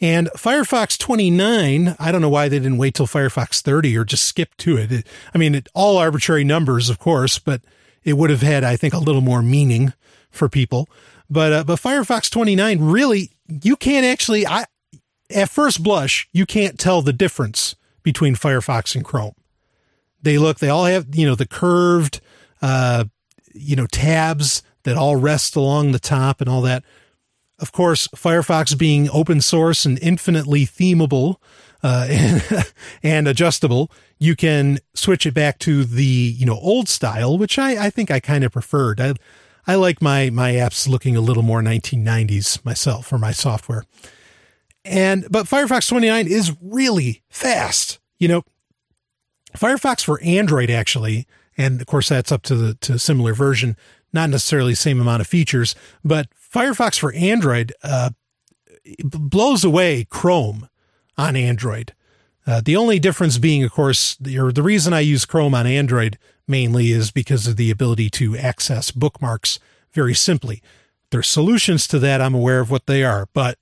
And 0.00 0.28
Firefox 0.36 0.98
29, 0.98 1.94
I 1.98 2.12
don't 2.12 2.20
know 2.20 2.28
why 2.28 2.48
they 2.48 2.58
didn't 2.58 2.78
wait 2.78 2.94
till 2.94 3.06
Firefox 3.06 3.60
30 3.60 3.96
or 3.96 4.04
just 4.04 4.24
skip 4.24 4.56
to 4.58 4.76
it. 4.76 4.90
it 4.90 5.06
I 5.32 5.38
mean, 5.38 5.54
it, 5.54 5.68
all 5.74 5.96
arbitrary 5.96 6.42
numbers, 6.42 6.90
of 6.90 6.98
course, 6.98 7.38
but 7.38 7.62
it 8.02 8.14
would 8.14 8.30
have 8.30 8.42
had, 8.42 8.64
I 8.64 8.74
think, 8.74 8.94
a 8.94 8.98
little 8.98 9.20
more 9.20 9.42
meaning 9.42 9.92
for 10.30 10.48
people. 10.48 10.88
But 11.30 11.52
uh, 11.52 11.64
but 11.64 11.80
Firefox 11.80 12.30
29 12.30 12.80
really, 12.80 13.30
you 13.62 13.76
can't 13.76 14.04
actually. 14.04 14.46
I 14.46 14.64
at 15.30 15.48
first 15.48 15.82
blush, 15.82 16.28
you 16.32 16.46
can't 16.46 16.78
tell 16.78 17.02
the 17.02 17.12
difference 17.12 17.74
between 18.02 18.34
Firefox 18.34 18.94
and 18.94 19.04
Chrome. 19.04 19.34
They 20.22 20.38
look, 20.38 20.58
they 20.58 20.68
all 20.68 20.84
have, 20.84 21.14
you 21.14 21.26
know, 21.26 21.34
the 21.34 21.46
curved, 21.46 22.20
uh, 22.60 23.04
you 23.52 23.76
know, 23.76 23.86
tabs 23.86 24.62
that 24.84 24.96
all 24.96 25.16
rest 25.16 25.56
along 25.56 25.92
the 25.92 25.98
top 25.98 26.40
and 26.40 26.48
all 26.48 26.62
that. 26.62 26.84
Of 27.58 27.72
course, 27.72 28.08
Firefox 28.08 28.76
being 28.76 29.08
open 29.10 29.40
source 29.40 29.84
and 29.84 29.98
infinitely 30.00 30.66
themable 30.66 31.36
uh, 31.82 32.06
and, 32.08 32.72
and, 33.02 33.28
adjustable, 33.28 33.90
you 34.18 34.36
can 34.36 34.78
switch 34.94 35.26
it 35.26 35.34
back 35.34 35.58
to 35.60 35.84
the 35.84 36.04
you 36.04 36.46
know 36.46 36.58
old 36.58 36.88
style, 36.88 37.36
which 37.38 37.58
I, 37.58 37.86
I 37.86 37.90
think 37.90 38.10
I 38.10 38.20
kind 38.20 38.44
of 38.44 38.52
preferred. 38.52 39.00
I 39.00 39.14
I 39.66 39.74
like 39.76 40.00
my 40.00 40.30
my 40.30 40.52
apps 40.52 40.88
looking 40.88 41.16
a 41.16 41.20
little 41.20 41.42
more 41.42 41.60
1990s 41.60 42.64
myself 42.64 43.12
or 43.12 43.18
my 43.18 43.32
software. 43.32 43.84
And, 44.84 45.26
but 45.30 45.46
Firefox 45.46 45.88
29 45.88 46.26
is 46.26 46.56
really 46.60 47.22
fast. 47.28 48.00
You 48.18 48.28
know, 48.28 48.42
Firefox 49.56 50.04
for 50.04 50.20
Android 50.22 50.70
actually, 50.70 51.26
and 51.56 51.80
of 51.80 51.86
course 51.86 52.08
that's 52.08 52.32
up 52.32 52.42
to 52.42 52.54
the, 52.54 52.74
to 52.74 52.98
similar 52.98 53.34
version, 53.34 53.76
not 54.12 54.30
necessarily 54.30 54.74
same 54.74 55.00
amount 55.00 55.20
of 55.20 55.26
features, 55.26 55.74
but 56.04 56.28
Firefox 56.30 56.98
for 56.98 57.12
Android, 57.14 57.72
uh, 57.82 58.10
blows 59.04 59.64
away 59.64 60.04
Chrome 60.10 60.68
on 61.16 61.36
Android. 61.36 61.94
Uh, 62.46 62.60
the 62.64 62.76
only 62.76 62.98
difference 62.98 63.38
being, 63.38 63.62
of 63.62 63.70
course, 63.70 64.16
the, 64.16 64.38
or 64.38 64.50
the 64.50 64.62
reason 64.62 64.92
I 64.92 65.00
use 65.00 65.24
Chrome 65.24 65.54
on 65.54 65.66
Android 65.66 66.18
mainly 66.48 66.90
is 66.90 67.10
because 67.10 67.46
of 67.46 67.56
the 67.56 67.70
ability 67.70 68.10
to 68.10 68.36
access 68.36 68.90
bookmarks 68.90 69.60
very 69.92 70.14
simply. 70.14 70.60
There's 71.10 71.28
solutions 71.28 71.86
to 71.88 71.98
that. 72.00 72.20
I'm 72.20 72.34
aware 72.34 72.60
of 72.60 72.70
what 72.70 72.86
they 72.86 73.04
are, 73.04 73.28
but 73.32 73.58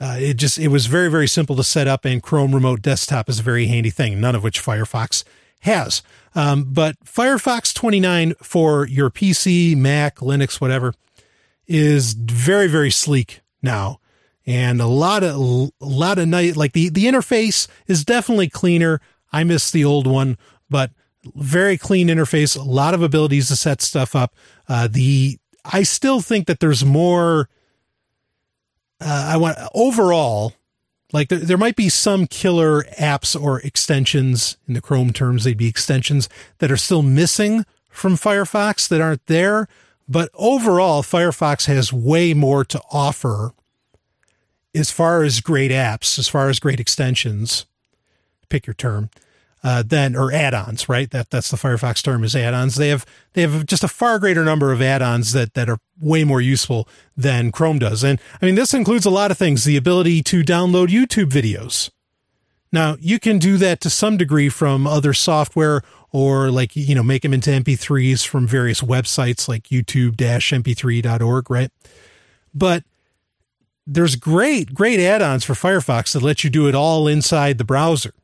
uh, 0.00 0.16
it 0.18 0.34
just 0.34 0.58
it 0.58 0.68
was 0.68 0.86
very 0.86 1.10
very 1.10 1.28
simple 1.28 1.54
to 1.56 1.64
set 1.64 1.86
up, 1.86 2.04
and 2.04 2.22
Chrome 2.22 2.54
Remote 2.54 2.80
Desktop 2.80 3.28
is 3.28 3.40
a 3.40 3.42
very 3.42 3.66
handy 3.66 3.90
thing. 3.90 4.20
None 4.20 4.34
of 4.34 4.42
which 4.42 4.62
Firefox 4.62 5.24
has. 5.60 6.02
Um, 6.34 6.64
but 6.64 6.98
Firefox 7.04 7.74
29 7.74 8.34
for 8.42 8.86
your 8.86 9.10
PC, 9.10 9.76
Mac, 9.76 10.16
Linux, 10.16 10.60
whatever, 10.60 10.94
is 11.66 12.14
very 12.14 12.66
very 12.66 12.90
sleek 12.90 13.42
now, 13.62 14.00
and 14.46 14.80
a 14.80 14.86
lot 14.86 15.22
of 15.22 15.36
a 15.36 15.70
lot 15.84 16.18
of 16.18 16.28
night 16.28 16.56
like 16.56 16.72
the 16.72 16.88
the 16.88 17.04
interface 17.04 17.68
is 17.86 18.04
definitely 18.04 18.48
cleaner. 18.48 19.00
I 19.32 19.44
miss 19.44 19.70
the 19.70 19.84
old 19.84 20.06
one, 20.06 20.38
but 20.70 20.92
very 21.34 21.76
clean 21.76 22.08
interface. 22.08 22.58
A 22.58 22.62
lot 22.62 22.94
of 22.94 23.02
abilities 23.02 23.48
to 23.48 23.56
set 23.56 23.82
stuff 23.82 24.16
up. 24.16 24.34
Uh, 24.66 24.88
the 24.90 25.38
I 25.64 25.82
still 25.82 26.20
think 26.20 26.46
that 26.46 26.60
there's 26.60 26.84
more 26.84 27.48
uh, 29.00 29.30
I 29.32 29.36
want 29.36 29.58
overall, 29.74 30.54
like 31.12 31.28
there, 31.28 31.38
there 31.38 31.58
might 31.58 31.76
be 31.76 31.88
some 31.88 32.26
killer 32.26 32.82
apps 32.98 33.40
or 33.40 33.60
extensions 33.60 34.56
in 34.68 34.74
the 34.74 34.80
Chrome 34.80 35.12
terms, 35.12 35.44
they'd 35.44 35.56
be 35.56 35.68
extensions 35.68 36.28
that 36.58 36.70
are 36.70 36.76
still 36.76 37.02
missing 37.02 37.64
from 37.88 38.14
Firefox 38.14 38.88
that 38.88 39.00
aren't 39.00 39.26
there. 39.26 39.68
But 40.08 40.30
overall, 40.34 41.02
Firefox 41.02 41.66
has 41.66 41.92
way 41.92 42.34
more 42.34 42.64
to 42.64 42.80
offer 42.90 43.52
as 44.74 44.90
far 44.90 45.22
as 45.22 45.40
great 45.40 45.70
apps, 45.70 46.18
as 46.18 46.28
far 46.28 46.48
as 46.48 46.60
great 46.60 46.80
extensions, 46.80 47.66
pick 48.48 48.66
your 48.66 48.74
term, 48.74 49.10
uh, 49.62 49.82
than 49.86 50.16
or 50.16 50.32
add-ons, 50.32 50.88
right? 50.88 51.10
That 51.10 51.30
that's 51.30 51.50
the 51.50 51.56
Firefox 51.56 52.02
term 52.02 52.24
is 52.24 52.34
add-ons. 52.34 52.76
They 52.76 52.88
have 52.88 53.04
they 53.34 53.42
have 53.42 53.66
just 53.66 53.84
a 53.84 53.88
far 53.88 54.18
greater 54.18 54.44
number 54.44 54.72
of 54.72 54.80
add-ons 54.80 55.32
that 55.32 55.54
that 55.54 55.68
are 55.68 55.78
way 56.00 56.24
more 56.24 56.40
useful 56.40 56.88
than 57.16 57.52
Chrome 57.52 57.78
does. 57.78 58.02
And 58.02 58.18
I 58.40 58.46
mean, 58.46 58.54
this 58.54 58.72
includes 58.72 59.04
a 59.04 59.10
lot 59.10 59.30
of 59.30 59.38
things: 59.38 59.64
the 59.64 59.76
ability 59.76 60.22
to 60.24 60.42
download 60.42 60.88
YouTube 60.88 61.30
videos. 61.30 61.90
Now, 62.72 62.96
you 63.00 63.18
can 63.18 63.38
do 63.38 63.56
that 63.56 63.80
to 63.80 63.90
some 63.90 64.16
degree 64.16 64.48
from 64.48 64.86
other 64.86 65.12
software 65.12 65.82
or 66.12 66.50
like 66.50 66.74
you 66.74 66.94
know 66.94 67.02
make 67.02 67.22
them 67.22 67.34
into 67.34 67.50
MP3s 67.50 68.26
from 68.26 68.46
various 68.46 68.80
websites 68.80 69.48
like 69.48 69.64
YouTube-mp3.org, 69.64 71.50
right? 71.50 71.70
But 72.54 72.84
there's 73.86 74.16
great 74.16 74.72
great 74.72 75.00
add-ons 75.00 75.44
for 75.44 75.54
Firefox 75.54 76.12
that 76.12 76.22
let 76.22 76.44
you 76.44 76.50
do 76.50 76.66
it 76.66 76.74
all 76.74 77.06
inside 77.06 77.58
the 77.58 77.64
browser. 77.64 78.14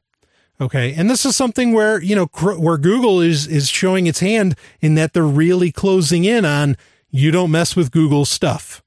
Okay. 0.61 0.95
And 0.95 1.11
this 1.11 1.27
is 1.27 1.37
something 1.37 1.73
where, 1.73 2.01
you 2.03 2.16
know, 2.16 2.27
where 2.27 2.78
Google 2.78 3.20
is, 3.20 3.47
is 3.47 3.69
showing 3.69 4.07
its 4.07 4.20
hand 4.20 4.57
in 4.81 4.95
that 4.95 5.12
they're 5.12 5.24
really 5.24 5.70
closing 5.70 6.24
in 6.24 6.45
on 6.45 6.77
you 7.11 7.31
don't 7.31 7.51
mess 7.51 7.77
with 7.77 7.91
Google 7.91 8.24
stuff. 8.24 8.83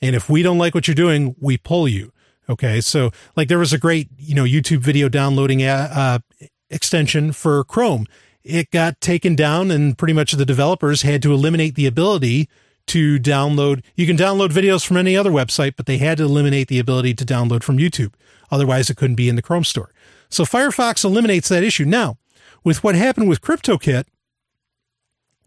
And 0.00 0.16
if 0.16 0.30
we 0.30 0.42
don't 0.42 0.58
like 0.58 0.74
what 0.74 0.86
you're 0.88 0.94
doing, 0.94 1.34
we 1.40 1.56
pull 1.56 1.88
you. 1.88 2.12
Okay. 2.48 2.80
So 2.80 3.10
like 3.36 3.48
there 3.48 3.58
was 3.58 3.72
a 3.72 3.78
great, 3.78 4.08
you 4.16 4.34
know, 4.34 4.44
YouTube 4.44 4.78
video 4.78 5.08
downloading 5.08 5.62
uh, 5.62 6.20
uh, 6.40 6.46
extension 6.68 7.32
for 7.32 7.64
Chrome. 7.64 8.06
It 8.42 8.70
got 8.70 9.00
taken 9.00 9.36
down 9.36 9.70
and 9.70 9.98
pretty 9.98 10.14
much 10.14 10.32
the 10.32 10.46
developers 10.46 11.02
had 11.02 11.22
to 11.22 11.32
eliminate 11.32 11.74
the 11.74 11.86
ability 11.86 12.48
to 12.86 13.18
download. 13.18 13.82
You 13.94 14.06
can 14.06 14.16
download 14.16 14.48
videos 14.48 14.86
from 14.86 14.96
any 14.96 15.16
other 15.16 15.30
website, 15.30 15.74
but 15.76 15.86
they 15.86 15.98
had 15.98 16.18
to 16.18 16.24
eliminate 16.24 16.68
the 16.68 16.78
ability 16.78 17.14
to 17.14 17.24
download 17.24 17.62
from 17.62 17.78
YouTube. 17.78 18.14
Otherwise 18.50 18.88
it 18.88 18.96
couldn't 18.96 19.16
be 19.16 19.28
in 19.28 19.36
the 19.36 19.42
Chrome 19.42 19.64
store. 19.64 19.92
So 20.30 20.44
Firefox 20.44 21.04
eliminates 21.04 21.48
that 21.48 21.62
issue. 21.62 21.84
Now, 21.84 22.18
with 22.64 22.82
what 22.82 22.94
happened 22.94 23.28
with 23.28 23.42
Cryptocat, 23.42 24.04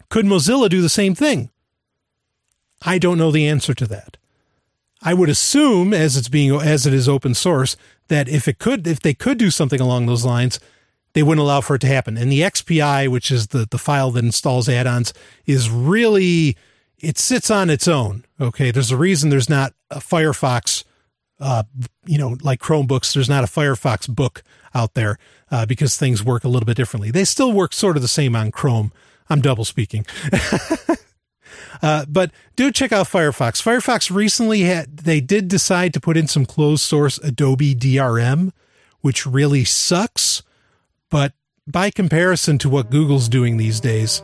could 0.10 0.26
Mozilla 0.26 0.70
do 0.70 0.82
the 0.82 0.90
same 0.90 1.16
thing? 1.16 1.50
I 2.82 2.98
don't 3.00 3.18
know 3.18 3.32
the 3.32 3.48
answer 3.48 3.74
to 3.74 3.88
that. 3.88 4.18
I 5.02 5.14
would 5.14 5.30
assume, 5.30 5.94
as 5.94 6.16
it's 6.16 6.30
being 6.30 6.54
as 6.54 6.86
it 6.86 6.94
is 6.94 7.10
open 7.10 7.34
source, 7.34 7.76
that 8.08 8.30
if 8.30 8.48
it 8.48 8.60
could, 8.60 8.86
if 8.88 9.00
they 9.00 9.14
could 9.14 9.38
do 9.38 9.50
something 9.50 9.82
along 9.82 10.06
those 10.06 10.26
lines, 10.26 10.60
they 11.14 11.24
wouldn't 11.24 11.44
allow 11.44 11.62
for 11.62 11.76
it 11.76 11.80
to 11.80 11.88
happen. 11.88 12.18
And 12.18 12.32
the 12.32 12.42
XPI, 12.42 13.10
which 13.10 13.32
is 13.32 13.48
the 13.48 13.68
the 13.70 13.78
file 13.78 14.12
that 14.12 14.24
installs 14.24 14.70
add-ons, 14.70 15.14
is 15.46 15.70
really 15.70 16.58
it 17.00 17.18
sits 17.18 17.52
on 17.52 17.70
its 17.70 17.88
own. 17.88 18.26
Okay, 18.40 18.72
there's 18.72 18.92
a 18.92 18.98
reason 18.98 19.30
there's 19.30 19.50
not 19.50 19.74
a 19.92 20.00
Firefox 20.00 20.84
uh, 21.40 21.64
you 22.06 22.18
know, 22.18 22.38
like 22.42 22.60
Chromebooks, 22.60 23.14
there's 23.14 23.30
not 23.30 23.44
a 23.44 23.48
Firefox 23.48 24.08
book 24.08 24.44
out 24.74 24.94
there 24.94 25.18
uh, 25.52 25.66
because 25.66 25.98
things 25.98 26.24
work 26.24 26.44
a 26.44 26.48
little 26.48 26.66
bit 26.66 26.78
differently. 26.78 27.12
They 27.12 27.26
still 27.26 27.52
work 27.52 27.74
sort 27.74 27.96
of 27.96 28.02
the 28.02 28.08
same 28.08 28.36
on 28.36 28.52
Chrome. 28.52 28.92
I'm 29.30 29.42
double 29.42 29.66
speaking. 29.66 30.06
uh, 31.82 32.06
but 32.08 32.32
do 32.56 32.72
check 32.72 32.92
out 32.92 33.08
Firefox. 33.08 33.62
Firefox 33.62 34.14
recently 34.14 34.62
had 34.62 34.98
they 34.98 35.22
did 35.22 35.48
decide 35.48 35.94
to 35.94 36.00
put 36.00 36.18
in 36.18 36.28
some 36.28 36.46
closed 36.46 36.84
source 36.84 37.18
Adobe 37.20 37.76
DRM, 37.76 38.52
which 39.02 39.26
really 39.26 39.64
sucks. 39.64 40.44
But 41.10 41.34
by 41.68 41.90
comparison 41.90 42.58
to 42.60 42.70
what 42.70 42.90
Google's 42.90 43.30
doing 43.30 43.58
these 43.58 43.80
days, 43.80 44.22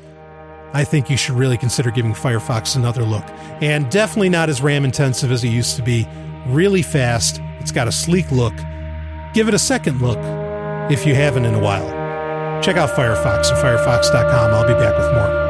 I 0.73 0.84
think 0.84 1.10
you 1.10 1.18
should 1.18 1.36
really 1.36 1.57
consider 1.57 1.90
giving 1.91 2.14
Firefox 2.14 2.76
another 2.76 3.03
look. 3.03 3.23
And 3.61 3.90
definitely 3.90 4.30
not 4.30 4.49
as 4.49 4.61
RAM 4.61 4.86
intensive 4.86 5.31
as 5.31 5.44
it 5.44 5.49
used 5.49 5.76
to 5.77 5.84
be. 5.84 6.07
Really 6.50 6.82
fast. 6.82 7.40
It's 7.60 7.72
got 7.72 7.88
a 7.88 7.92
sleek 7.92 8.32
look. 8.32 8.56
Give 9.34 9.48
it 9.48 9.54
a 9.54 9.60
second 9.60 10.02
look 10.02 10.18
if 10.92 11.06
you 11.06 11.14
haven't 11.14 11.46
in 11.46 11.54
a 11.54 11.60
while. 11.60 11.88
Check 12.62 12.76
out 12.76 12.90
Firefox 12.90 13.52
at 13.52 13.64
firefox.com. 13.64 14.54
I'll 14.54 14.68
be 14.68 14.74
back 14.74 14.98
with 14.98 15.14
more. 15.14 15.50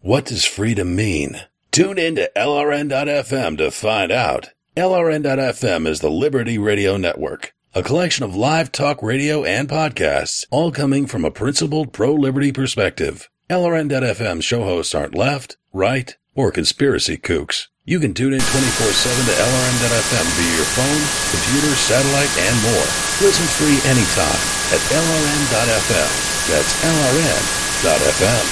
What 0.00 0.26
does 0.26 0.44
freedom 0.44 0.94
mean? 0.94 1.40
Tune 1.70 1.98
in 1.98 2.16
to 2.16 2.30
LRN.FM 2.36 3.56
to 3.58 3.70
find 3.70 4.12
out. 4.12 4.50
LRN.FM 4.76 5.86
is 5.86 6.00
the 6.00 6.10
Liberty 6.10 6.58
Radio 6.58 6.96
Network, 6.96 7.53
a 7.74 7.82
collection 7.82 8.24
of 8.24 8.36
live 8.36 8.70
talk 8.70 9.02
radio 9.02 9.42
and 9.42 9.68
podcasts, 9.68 10.46
all 10.50 10.70
coming 10.70 11.06
from 11.06 11.24
a 11.24 11.30
principled 11.30 11.92
pro 11.92 12.14
liberty 12.14 12.52
perspective. 12.52 13.28
LRN.FM 13.50 14.42
show 14.42 14.62
hosts 14.62 14.94
aren't 14.94 15.16
left, 15.16 15.56
right, 15.72 16.16
or 16.36 16.52
conspiracy 16.52 17.16
kooks. 17.16 17.66
You 17.84 17.98
can 17.98 18.14
tune 18.14 18.32
in 18.32 18.40
24 18.40 18.86
7 18.94 19.26
to 19.26 19.32
LRN.FM 19.32 20.26
via 20.38 20.54
your 20.54 20.70
phone, 20.70 21.02
computer, 21.34 21.74
satellite, 21.74 22.30
and 22.46 22.54
more. 22.62 22.86
Listen 23.20 23.46
free 23.58 23.82
anytime 23.90 24.40
at 24.70 24.80
LRN.FM. 24.94 26.10
That's 26.46 26.72
LRN.FM. 26.78 28.46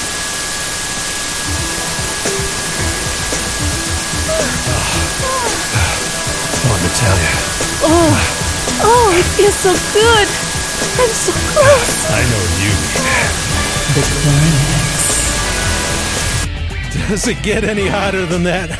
Oh, 6.64 6.78
Natalia. 6.80 7.34
Oh, 7.84 8.41
oh, 8.84 9.14
it 9.16 9.24
feels 9.36 9.54
so 9.54 9.72
good. 9.92 10.28
I'm 10.98 11.10
so 11.14 11.32
close. 11.52 12.10
I 12.10 12.22
know 12.30 12.42
you 12.62 12.72
The 13.94 14.02
climax. 14.20 14.92
Does 17.08 17.26
it 17.28 17.42
get 17.42 17.64
any 17.64 17.86
hotter 17.86 18.26
than 18.26 18.42
that? 18.44 18.70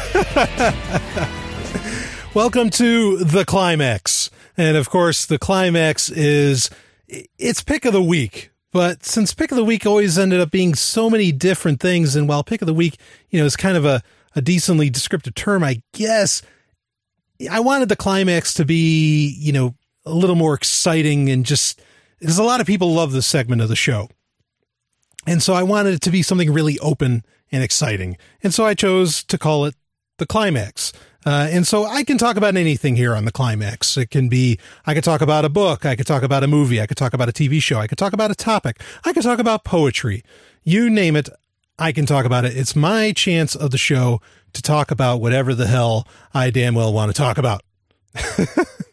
Welcome 2.34 2.70
to 2.70 3.18
the 3.18 3.44
climax. 3.44 4.30
And 4.56 4.76
of 4.76 4.90
course, 4.90 5.26
the 5.26 5.38
climax 5.38 6.10
is 6.10 6.70
it's 7.08 7.62
pick 7.62 7.84
of 7.84 7.92
the 7.92 8.02
week. 8.02 8.50
But 8.72 9.04
since 9.04 9.34
pick 9.34 9.50
of 9.50 9.56
the 9.56 9.64
week 9.64 9.84
always 9.84 10.18
ended 10.18 10.40
up 10.40 10.50
being 10.50 10.74
so 10.74 11.10
many 11.10 11.30
different 11.30 11.78
things, 11.80 12.16
and 12.16 12.26
while 12.26 12.42
pick 12.42 12.62
of 12.62 12.66
the 12.66 12.74
week, 12.74 12.96
you 13.28 13.38
know, 13.38 13.44
is 13.44 13.54
kind 13.56 13.76
of 13.76 13.84
a, 13.84 14.02
a 14.34 14.40
decently 14.40 14.88
descriptive 14.88 15.34
term, 15.34 15.62
I 15.62 15.82
guess 15.92 16.40
I 17.50 17.60
wanted 17.60 17.88
the 17.88 17.96
climax 17.96 18.54
to 18.54 18.64
be, 18.64 19.36
you 19.38 19.52
know, 19.52 19.74
a 20.04 20.12
little 20.12 20.36
more 20.36 20.54
exciting 20.54 21.30
and 21.30 21.44
just 21.44 21.80
because 22.18 22.38
a 22.38 22.42
lot 22.42 22.60
of 22.60 22.66
people 22.66 22.92
love 22.92 23.12
this 23.12 23.26
segment 23.26 23.62
of 23.62 23.68
the 23.68 23.76
show. 23.76 24.08
And 25.26 25.42
so 25.42 25.54
I 25.54 25.62
wanted 25.62 25.94
it 25.94 26.00
to 26.02 26.10
be 26.10 26.22
something 26.22 26.52
really 26.52 26.78
open 26.80 27.24
and 27.50 27.62
exciting. 27.62 28.16
And 28.42 28.52
so 28.52 28.64
I 28.64 28.74
chose 28.74 29.22
to 29.24 29.38
call 29.38 29.64
it 29.64 29.74
the 30.18 30.26
climax. 30.26 30.92
Uh, 31.24 31.48
and 31.50 31.66
so 31.66 31.84
I 31.84 32.02
can 32.02 32.18
talk 32.18 32.36
about 32.36 32.56
anything 32.56 32.96
here 32.96 33.14
on 33.14 33.24
the 33.24 33.32
climax. 33.32 33.96
It 33.96 34.10
can 34.10 34.28
be, 34.28 34.58
I 34.86 34.94
could 34.94 35.04
talk 35.04 35.20
about 35.20 35.44
a 35.44 35.48
book. 35.48 35.86
I 35.86 35.94
could 35.94 36.06
talk 36.06 36.22
about 36.24 36.42
a 36.42 36.48
movie. 36.48 36.80
I 36.80 36.86
could 36.86 36.96
talk 36.96 37.14
about 37.14 37.28
a 37.28 37.32
TV 37.32 37.62
show. 37.62 37.78
I 37.78 37.86
could 37.86 37.98
talk 37.98 38.12
about 38.12 38.30
a 38.30 38.34
topic. 38.34 38.80
I 39.04 39.12
could 39.12 39.22
talk 39.22 39.38
about 39.38 39.64
poetry. 39.64 40.24
You 40.64 40.90
name 40.90 41.14
it. 41.14 41.28
I 41.78 41.92
can 41.92 42.06
talk 42.06 42.24
about 42.24 42.44
it. 42.44 42.56
It's 42.56 42.74
my 42.74 43.12
chance 43.12 43.54
of 43.54 43.70
the 43.70 43.78
show 43.78 44.20
to 44.52 44.62
talk 44.62 44.90
about 44.90 45.20
whatever 45.20 45.54
the 45.54 45.66
hell 45.66 46.06
I 46.34 46.50
damn 46.50 46.74
well 46.74 46.92
want 46.92 47.14
to 47.14 47.16
talk 47.16 47.38
about. 47.38 47.62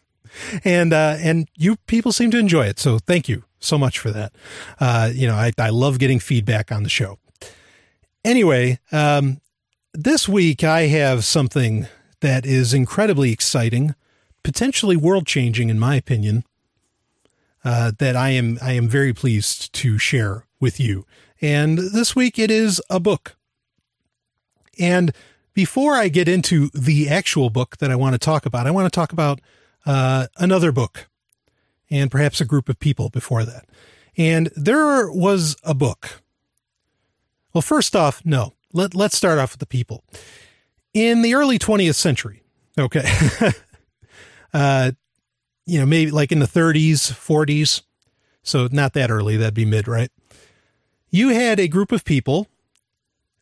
and, 0.64 0.92
uh, 0.92 1.16
and 1.20 1.48
you 1.56 1.76
people 1.86 2.12
seem 2.12 2.30
to 2.30 2.38
enjoy 2.38 2.66
it. 2.66 2.78
So 2.78 2.98
thank 2.98 3.28
you 3.28 3.44
so 3.58 3.78
much 3.78 3.98
for 3.98 4.10
that. 4.10 4.32
Uh, 4.78 5.10
you 5.12 5.26
know, 5.26 5.34
I, 5.34 5.52
I 5.58 5.70
love 5.70 5.98
getting 5.98 6.18
feedback 6.18 6.72
on 6.72 6.82
the 6.82 6.88
show. 6.88 7.18
Anyway, 8.24 8.78
um, 8.92 9.40
this 9.94 10.28
week 10.28 10.62
I 10.64 10.82
have 10.82 11.24
something 11.24 11.86
that 12.20 12.44
is 12.44 12.74
incredibly 12.74 13.32
exciting, 13.32 13.94
potentially 14.42 14.96
world 14.96 15.26
changing, 15.26 15.68
in 15.68 15.78
my 15.78 15.96
opinion. 15.96 16.44
Uh, 17.62 17.92
that 17.98 18.16
I 18.16 18.30
am 18.30 18.58
I 18.62 18.72
am 18.72 18.88
very 18.88 19.12
pleased 19.12 19.74
to 19.74 19.98
share 19.98 20.46
with 20.60 20.80
you. 20.80 21.04
And 21.42 21.76
this 21.76 22.16
week 22.16 22.38
it 22.38 22.50
is 22.50 22.80
a 22.88 22.98
book. 22.98 23.36
And 24.78 25.12
before 25.52 25.94
I 25.94 26.08
get 26.08 26.26
into 26.26 26.70
the 26.70 27.10
actual 27.10 27.50
book 27.50 27.76
that 27.76 27.90
I 27.90 27.96
want 27.96 28.14
to 28.14 28.18
talk 28.18 28.46
about, 28.46 28.66
I 28.66 28.70
want 28.70 28.86
to 28.86 28.96
talk 28.96 29.12
about 29.12 29.40
uh, 29.86 30.26
another 30.36 30.72
book 30.72 31.08
and 31.90 32.10
perhaps 32.10 32.40
a 32.40 32.44
group 32.44 32.68
of 32.68 32.78
people 32.78 33.08
before 33.08 33.44
that. 33.44 33.66
And 34.16 34.50
there 34.56 35.10
was 35.10 35.56
a 35.64 35.74
book. 35.74 36.22
Well, 37.52 37.62
first 37.62 37.96
off, 37.96 38.22
no. 38.24 38.54
Let, 38.72 38.94
let's 38.94 39.16
start 39.16 39.38
off 39.38 39.52
with 39.52 39.60
the 39.60 39.66
people. 39.66 40.04
In 40.94 41.22
the 41.22 41.34
early 41.34 41.58
20th 41.58 41.96
century, 41.96 42.42
okay, 42.78 43.04
uh, 44.54 44.92
you 45.66 45.78
know, 45.78 45.86
maybe 45.86 46.10
like 46.10 46.32
in 46.32 46.38
the 46.38 46.46
30s, 46.46 47.12
40s, 47.12 47.82
so 48.42 48.68
not 48.70 48.92
that 48.94 49.10
early, 49.10 49.36
that'd 49.36 49.54
be 49.54 49.64
mid, 49.64 49.86
right? 49.86 50.10
You 51.10 51.30
had 51.30 51.58
a 51.58 51.68
group 51.68 51.92
of 51.92 52.04
people, 52.04 52.46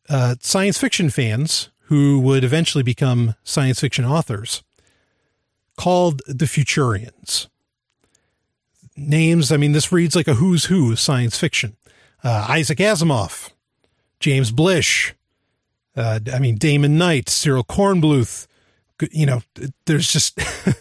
uh, 0.09 0.37
science 0.41 0.79
fiction 0.79 1.11
fans, 1.11 1.71
who 1.85 2.21
would 2.21 2.45
eventually 2.45 2.85
become 2.85 3.35
science 3.45 3.81
fiction 3.81 4.05
authors, 4.05 4.63
called 5.79 6.21
the 6.27 6.45
Futurians. 6.45 7.49
Names, 8.97 9.51
I 9.51 9.57
mean, 9.57 9.73
this 9.73 9.93
reads 9.93 10.17
like 10.17 10.29
a 10.29 10.35
who's 10.35 10.67
who 10.67 10.93
of 10.93 11.01
science 11.01 11.39
fiction. 11.39 11.77
Uh, 12.23 12.47
Isaac 12.51 12.79
Asimov, 12.79 13.53
James 14.19 14.51
Blish, 14.51 15.15
uh, 15.97 16.19
I 16.33 16.41
mean, 16.41 16.57
Damon 16.57 16.99
Knight, 16.99 17.29
Cyril 17.29 17.65
Kornbluth, 17.65 18.49
you 19.13 19.25
know, 19.25 19.41
there's 19.87 20.13
just 20.13 20.39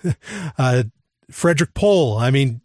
uh, 0.58 0.84
Frederik 1.30 1.76
Pohl. 1.76 2.18
I 2.18 2.32
mean, 2.32 2.62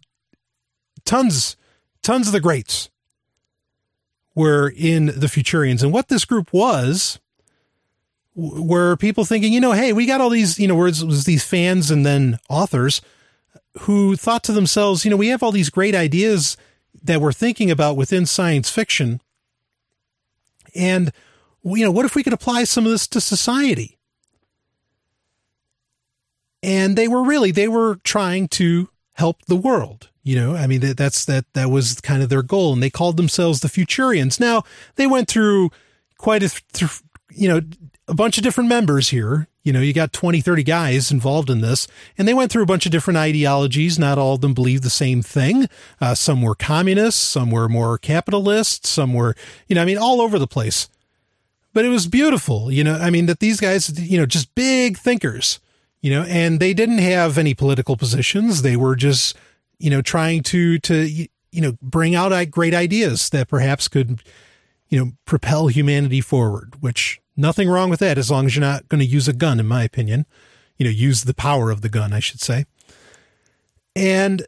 tons, 1.05 1.57
tons 2.03 2.27
of 2.27 2.33
the 2.33 2.41
greats 2.41 2.89
were 4.35 4.73
in 4.75 5.07
the 5.07 5.27
Futurians. 5.27 5.83
And 5.83 5.93
what 5.93 6.09
this 6.09 6.25
group 6.25 6.51
was 6.53 7.21
were 8.35 8.97
people 8.97 9.25
thinking, 9.25 9.53
you 9.53 9.61
know, 9.61 9.73
hey, 9.73 9.93
we 9.93 10.07
got 10.07 10.21
all 10.21 10.31
these, 10.31 10.59
you 10.59 10.67
know, 10.67 10.75
words 10.75 11.05
was 11.05 11.25
these 11.25 11.45
fans 11.45 11.91
and 11.91 12.07
then 12.07 12.39
authors 12.49 13.03
who 13.81 14.17
thought 14.17 14.45
to 14.45 14.53
themselves, 14.53 15.05
you 15.05 15.11
know, 15.11 15.17
we 15.17 15.29
have 15.29 15.43
all 15.43 15.53
these 15.53 15.71
great 15.71 15.95
ideas 15.95 16.57
that 17.03 17.21
we're 17.21 17.33
thinking 17.33 17.71
about 17.71 17.97
within 17.97 18.27
science 18.27 18.71
fiction. 18.71 19.21
And, 20.75 21.13
you 21.65 21.85
know, 21.85 21.91
what 21.91 22.05
if 22.05 22.15
we 22.15 22.23
could 22.23 22.33
apply 22.33 22.65
some 22.65 22.85
of 22.85 22.93
this 22.93 23.07
to 23.09 23.21
society? 23.21 23.99
And 26.63 26.97
they 26.97 27.09
were 27.09 27.25
really, 27.25 27.51
they 27.51 27.69
were 27.69 27.97
trying 28.05 28.49
to 28.49 28.89
help 29.15 29.45
the 29.47 29.57
world. 29.57 30.11
You 30.23 30.37
know, 30.37 30.55
I 30.55 30.69
mean, 30.69 30.81
that, 30.81 30.97
that's, 30.97 31.25
that, 31.25 31.47
that 31.55 31.71
was 31.71 32.01
kind 32.01 32.23
of 32.23 32.29
their 32.29 32.43
goal. 32.43 32.73
And 32.73 32.83
they 32.83 32.91
called 32.91 33.17
themselves 33.17 33.61
the 33.61 33.69
Futurians. 33.69 34.39
Now, 34.39 34.63
they 34.95 35.07
went 35.07 35.29
through 35.29 35.71
quite 36.19 36.45
a, 36.45 36.63
you 37.35 37.49
know, 37.49 37.61
a 38.09 38.15
bunch 38.15 38.37
of 38.37 38.45
different 38.45 38.69
members 38.69 39.09
here. 39.09 39.49
You 39.63 39.73
know, 39.73 39.81
you 39.81 39.93
got 39.93 40.13
20, 40.13 40.41
30 40.41 40.63
guys 40.65 41.13
involved 41.13 41.49
in 41.49 41.61
this, 41.61 41.87
and 42.19 42.27
they 42.27 42.35
went 42.35 42.51
through 42.51 42.65
a 42.65 42.67
bunch 42.67 42.85
of 42.85 42.93
different 42.93 43.19
ideologies. 43.19 43.99
Not 43.99 44.19
all 44.19 44.35
of 44.35 44.41
them 44.41 44.55
believed 44.55 44.83
the 44.83 44.91
same 44.91 45.23
thing. 45.23 45.69
Uh, 46.01 46.15
some 46.15 46.43
were 46.43 46.55
communists, 46.55 47.23
some 47.23 47.51
were 47.51 47.69
more 47.69 47.97
capitalists, 47.97 48.89
some 48.89 49.15
were, 49.15 49.37
you 49.69 49.75
know, 49.75 49.83
I 49.83 49.85
mean, 49.85 49.99
all 49.99 50.21
over 50.21 50.39
the 50.39 50.49
place. 50.49 50.89
But 51.73 51.85
it 51.85 51.89
was 51.89 52.07
beautiful, 52.07 52.71
you 52.71 52.85
know, 52.85 52.97
I 52.97 53.09
mean, 53.09 53.27
that 53.27 53.41
these 53.41 53.61
guys, 53.61 53.99
you 53.99 54.19
know, 54.19 54.27
just 54.27 54.55
big 54.55 54.99
thinkers, 54.99 55.59
you 56.03 56.11
know, 56.11 56.23
and 56.25 56.61
they 56.61 56.75
didn't 56.75 56.99
have 56.99 57.39
any 57.39 57.55
political 57.55 57.97
positions. 57.97 58.61
They 58.61 58.77
were 58.77 58.95
just, 58.95 59.35
you 59.79 59.89
know, 59.89 60.03
trying 60.03 60.43
to, 60.45 60.79
to, 60.81 61.07
you 61.07 61.29
know, 61.63 61.79
bring 61.81 62.15
out 62.15 62.51
great 62.51 62.75
ideas 62.75 63.31
that 63.31 63.49
perhaps 63.49 63.89
could, 63.89 64.23
you 64.91 65.03
know, 65.03 65.13
propel 65.25 65.69
humanity 65.69 66.21
forward, 66.21 66.75
which 66.81 67.22
Nothing 67.37 67.69
wrong 67.69 67.91
with 67.91 68.01
that 68.01 68.19
as 68.19 68.31
long 68.31 68.47
as 68.47 68.55
you're 68.55 68.61
not 68.61 68.89
going 68.89 69.01
to 69.01 69.07
use 69.07 69.29
a 69.29 69.33
gun, 69.33 69.59
in 69.59 69.67
my 69.67 69.83
opinion. 69.85 70.27
You 70.77 70.85
know, 70.85 70.91
use 70.91 71.25
the 71.25 71.35
power 71.35 71.71
of 71.71 71.81
the 71.81 71.89
gun, 71.89 72.13
I 72.13 72.21
should 72.21 72.41
say. 72.41 72.67
And 73.95 74.47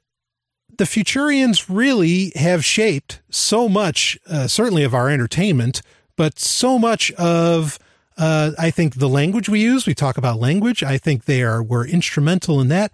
the 0.76 0.84
Futurians 0.84 1.66
really 1.68 2.32
have 2.34 2.64
shaped 2.64 3.20
so 3.30 3.68
much, 3.68 4.18
uh, 4.28 4.46
certainly 4.48 4.82
of 4.82 4.94
our 4.94 5.08
entertainment, 5.08 5.82
but 6.16 6.38
so 6.38 6.78
much 6.78 7.12
of, 7.12 7.78
uh, 8.16 8.52
I 8.58 8.70
think, 8.70 8.96
the 8.96 9.08
language 9.08 9.48
we 9.48 9.60
use. 9.60 9.86
We 9.86 9.94
talk 9.94 10.18
about 10.18 10.40
language. 10.40 10.82
I 10.82 10.98
think 10.98 11.24
they 11.24 11.42
are 11.42 11.62
were 11.62 11.86
instrumental 11.86 12.60
in 12.60 12.68
that. 12.68 12.92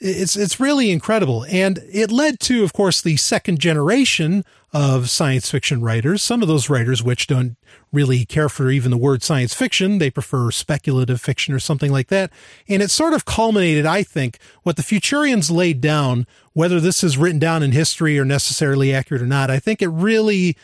It's 0.00 0.36
it's 0.36 0.60
really 0.60 0.90
incredible, 0.90 1.44
and 1.48 1.80
it 1.90 2.10
led 2.10 2.38
to, 2.40 2.62
of 2.62 2.72
course, 2.72 3.02
the 3.02 3.16
second 3.16 3.58
generation 3.58 4.44
of 4.72 5.08
science 5.10 5.50
fiction 5.50 5.80
writers. 5.80 6.22
Some 6.22 6.42
of 6.42 6.48
those 6.48 6.68
writers, 6.70 7.02
which 7.02 7.26
don't 7.26 7.56
really 7.90 8.24
care 8.24 8.48
for 8.48 8.70
even 8.70 8.90
the 8.90 8.98
word 8.98 9.22
science 9.22 9.54
fiction, 9.54 9.98
they 9.98 10.10
prefer 10.10 10.50
speculative 10.50 11.20
fiction 11.20 11.54
or 11.54 11.58
something 11.58 11.90
like 11.90 12.08
that. 12.08 12.30
And 12.68 12.82
it 12.82 12.90
sort 12.90 13.14
of 13.14 13.24
culminated, 13.24 13.86
I 13.86 14.02
think, 14.02 14.38
what 14.62 14.76
the 14.76 14.82
Futurians 14.82 15.50
laid 15.50 15.80
down. 15.80 16.26
Whether 16.52 16.80
this 16.80 17.02
is 17.02 17.16
written 17.16 17.38
down 17.38 17.62
in 17.62 17.72
history 17.72 18.18
or 18.18 18.24
necessarily 18.24 18.92
accurate 18.92 19.22
or 19.22 19.26
not, 19.26 19.50
I 19.50 19.58
think 19.58 19.80
it 19.80 19.88
really, 19.88 20.56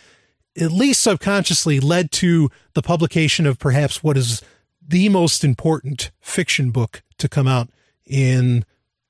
at 0.61 0.71
least 0.71 1.03
subconsciously, 1.03 1.81
led 1.81 2.13
to 2.13 2.51
the 2.75 2.83
publication 2.83 3.47
of 3.47 3.59
perhaps 3.59 4.03
what 4.03 4.17
is 4.17 4.43
the 4.87 5.09
most 5.09 5.45
important 5.45 6.11
fiction 6.21 6.71
book 6.71 7.03
to 7.19 7.29
come 7.29 7.49
out 7.49 7.69
in 8.07 8.65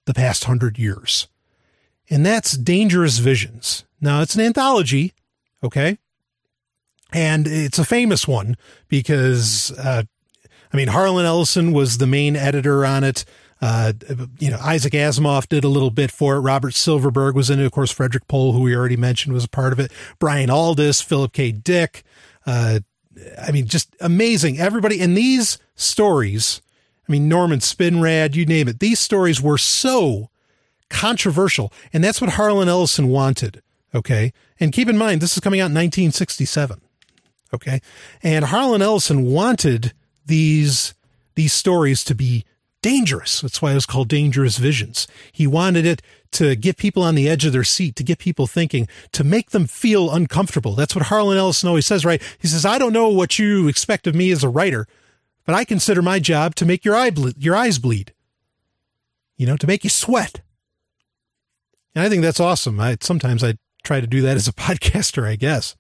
the 0.07 0.15
past 0.15 0.45
hundred 0.45 0.79
years. 0.79 1.29
And 2.11 2.25
that's 2.25 2.53
Dangerous 2.57 3.19
Visions. 3.19 3.85
Now, 4.01 4.21
it's 4.21 4.35
an 4.35 4.43
anthology, 4.43 5.15
okay? 5.63 5.99
And 7.13 7.47
it's 7.47 7.79
a 7.79 7.85
famous 7.85 8.29
one 8.29 8.57
because, 8.89 9.73
uh, 9.79 10.03
I 10.73 10.77
mean, 10.77 10.89
Harlan 10.89 11.25
Ellison 11.25 11.73
was 11.73 11.99
the 11.99 12.07
main 12.07 12.37
editor 12.37 12.85
on 12.85 13.05
it. 13.05 13.25
Uh, 13.63 13.93
you 14.39 14.51
know, 14.51 14.59
Isaac 14.59 14.93
Asimov 14.93 15.49
did 15.49 15.65
a 15.65 15.69
little 15.69 15.91
bit 15.91 16.11
for 16.11 16.37
it. 16.37 16.41
Robert 16.41 16.75
Silverberg 16.75 17.35
was 17.35 17.49
in 17.49 17.61
it. 17.61 17.65
Of 17.65 17.73
course, 17.73 17.91
Frederik 17.91 18.27
Pohl, 18.27 18.53
who 18.53 18.61
we 18.61 18.77
already 18.77 18.97
mentioned, 18.97 19.33
was 19.33 19.45
a 19.45 19.49
part 19.49 19.73
of 19.73 19.81
it. 19.81 19.91
Brian 20.19 20.51
Aldiss, 20.51 21.03
Philip 21.03 21.33
K. 21.33 21.53
Dick. 21.53 22.03
Uh, 22.45 22.81
I 23.41 23.53
mean, 23.53 23.67
just 23.67 23.97
amazing. 24.01 24.59
Everybody 24.59 25.01
in 25.01 25.15
these 25.15 25.59
stories 25.77 26.61
I 27.07 27.13
mean, 27.13 27.29
Norman 27.29 27.61
Spinrad, 27.61 28.35
you 28.35 28.47
name 28.47 28.69
it. 28.69 28.81
These 28.81 29.01
stories 29.01 29.41
were 29.41 29.59
so 29.59 30.31
controversial. 30.89 31.73
And 31.93 32.03
that's 32.03 32.21
what 32.21 32.31
Harlan 32.31 32.69
Ellison 32.69 33.09
wanted. 33.09 33.63
Okay. 33.95 34.33
And 34.59 34.73
keep 34.73 34.89
in 34.89 34.99
mind, 34.99 35.21
this 35.21 35.37
is 35.37 35.41
coming 35.41 35.61
out 35.61 35.71
in 35.71 35.75
1967. 35.75 36.81
Okay. 37.53 37.81
And 38.23 38.47
Harlan 38.47 38.83
Ellison 38.83 39.25
wanted 39.25 39.93
these, 40.27 40.95
these 41.35 41.53
stories 41.53 42.03
to 42.05 42.15
be 42.15 42.45
dangerous. 42.83 43.41
That's 43.41 43.63
why 43.63 43.73
it 43.73 43.77
was 43.77 43.87
called 43.87 44.09
Dangerous 44.09 44.59
Visions. 44.59 45.07
He 45.33 45.47
wanted 45.47 45.87
it 45.87 46.03
to 46.33 46.57
get 46.57 46.77
people 46.77 47.03
on 47.03 47.15
the 47.15 47.29
edge 47.29 47.47
of 47.47 47.53
their 47.53 47.65
seat, 47.65 47.97
to 47.97 48.03
get 48.03 48.19
people 48.19 48.47
thinking, 48.47 48.89
to 49.13 49.25
make 49.25 49.51
them 49.51 49.67
feel 49.67 50.11
uncomfortable. 50.13 50.75
That's 50.75 50.95
what 50.95 51.07
Harlan 51.07 51.39
Ellison 51.39 51.69
always 51.69 51.87
says, 51.87 52.05
right? 52.05 52.21
He 52.39 52.49
says, 52.49 52.67
I 52.67 52.79
don't 52.79 52.93
know 52.93 53.09
what 53.09 53.39
you 53.39 53.69
expect 53.69 54.07
of 54.07 54.15
me 54.15 54.31
as 54.33 54.45
a 54.45 54.49
writer, 54.49 54.87
but 55.45 55.55
I 55.55 55.65
consider 55.65 56.03
my 56.03 56.19
job 56.19 56.55
to 56.57 56.65
make 56.65 56.85
your 56.85 56.95
eye 56.95 57.11
ble- 57.11 57.33
your 57.39 57.57
eyes 57.57 57.79
bleed. 57.79 58.13
You 59.37 59.47
know, 59.47 59.57
to 59.57 59.67
make 59.67 59.85
you 59.85 59.91
sweat. 59.91 60.41
And 61.95 62.05
I 62.05 62.09
think 62.09 62.23
that's 62.23 62.41
awesome. 62.41 62.81
I 62.81 62.97
sometimes 63.01 63.43
I 63.43 63.55
try 63.83 64.01
to 64.01 64.07
do 64.07 64.23
that 64.23 64.37
as 64.37 64.49
a 64.49 64.53
podcaster, 64.53 65.27
I 65.27 65.37
guess. 65.37 65.77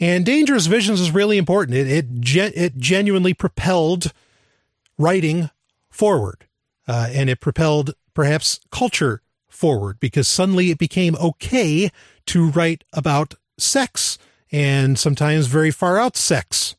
And 0.00 0.26
Dangerous 0.26 0.66
Visions 0.66 1.00
is 1.00 1.12
really 1.12 1.38
important. 1.38 1.76
It 1.76 1.88
it, 1.88 2.06
it 2.36 2.76
genuinely 2.78 3.34
propelled 3.34 4.12
writing 4.98 5.50
forward, 5.90 6.46
uh, 6.88 7.08
and 7.12 7.30
it 7.30 7.40
propelled 7.40 7.94
perhaps 8.12 8.60
culture 8.70 9.22
forward 9.48 10.00
because 10.00 10.26
suddenly 10.26 10.70
it 10.70 10.78
became 10.78 11.14
okay 11.16 11.90
to 12.26 12.50
write 12.50 12.84
about 12.92 13.34
sex 13.56 14.18
and 14.50 14.98
sometimes 14.98 15.46
very 15.46 15.70
far 15.70 15.98
out 15.98 16.16
sex 16.16 16.74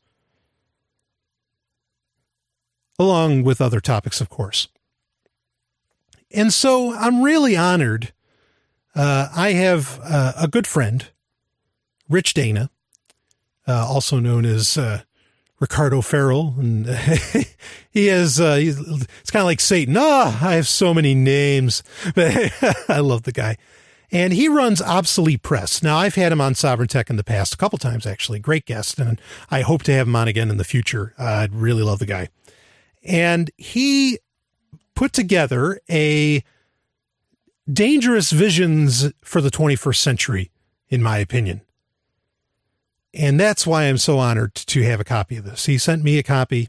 along 2.98 3.44
with 3.44 3.60
other 3.60 3.80
topics, 3.80 4.20
of 4.20 4.28
course. 4.28 4.68
And 6.32 6.52
so 6.52 6.92
I'm 6.94 7.22
really 7.22 7.56
honored. 7.56 8.12
Uh, 8.94 9.28
I 9.34 9.52
have 9.52 10.00
uh, 10.02 10.32
a 10.40 10.48
good 10.48 10.66
friend, 10.66 11.08
Rich 12.08 12.34
Dana, 12.34 12.70
uh, 13.68 13.86
also 13.86 14.18
known 14.18 14.44
as 14.44 14.78
uh, 14.78 15.02
Ricardo 15.60 16.00
Feral, 16.00 16.54
and 16.58 16.86
he 17.90 18.06
has 18.06 18.40
uh, 18.40 18.58
it's 18.60 19.30
kind 19.30 19.42
of 19.42 19.46
like 19.46 19.60
Satan. 19.60 19.96
Ah, 19.98 20.40
oh, 20.42 20.46
I 20.46 20.54
have 20.54 20.68
so 20.68 20.92
many 20.94 21.14
names, 21.14 21.82
but 22.14 22.52
I 22.88 23.00
love 23.00 23.22
the 23.22 23.32
guy. 23.32 23.56
And 24.12 24.32
he 24.32 24.48
runs 24.48 24.80
Obsolete 24.80 25.42
Press. 25.42 25.82
Now, 25.82 25.96
I've 25.96 26.14
had 26.14 26.30
him 26.30 26.40
on 26.40 26.54
Sovryn 26.54 26.86
Tech 26.86 27.10
in 27.10 27.16
the 27.16 27.24
past, 27.24 27.54
a 27.54 27.56
couple 27.56 27.78
times 27.78 28.06
actually. 28.06 28.38
Great 28.38 28.64
guest, 28.64 28.98
and 28.98 29.20
I 29.50 29.62
hope 29.62 29.82
to 29.84 29.92
have 29.92 30.06
him 30.06 30.16
on 30.16 30.28
again 30.28 30.50
in 30.50 30.58
the 30.58 30.64
future. 30.64 31.14
Uh, 31.18 31.24
I'd 31.24 31.54
really 31.54 31.82
love 31.82 31.98
the 31.98 32.06
guy. 32.06 32.28
And 33.06 33.50
he 33.56 34.18
put 34.94 35.12
together 35.12 35.80
a 35.88 36.42
dangerous 37.70 38.30
visions 38.30 39.12
for 39.22 39.40
the 39.40 39.50
21st 39.50 39.96
century, 39.96 40.50
in 40.88 41.02
my 41.02 41.18
opinion. 41.18 41.60
And 43.14 43.40
that's 43.40 43.66
why 43.66 43.84
I'm 43.84 43.98
so 43.98 44.18
honored 44.18 44.54
to 44.54 44.82
have 44.82 45.00
a 45.00 45.04
copy 45.04 45.36
of 45.36 45.44
this. 45.44 45.66
He 45.66 45.78
sent 45.78 46.04
me 46.04 46.18
a 46.18 46.22
copy, 46.22 46.68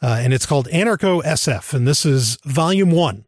uh, 0.00 0.20
and 0.20 0.32
it's 0.32 0.46
called 0.46 0.68
Anarcho 0.68 1.22
SF, 1.22 1.74
and 1.74 1.86
this 1.86 2.06
is 2.06 2.38
volume 2.44 2.90
one. 2.90 3.24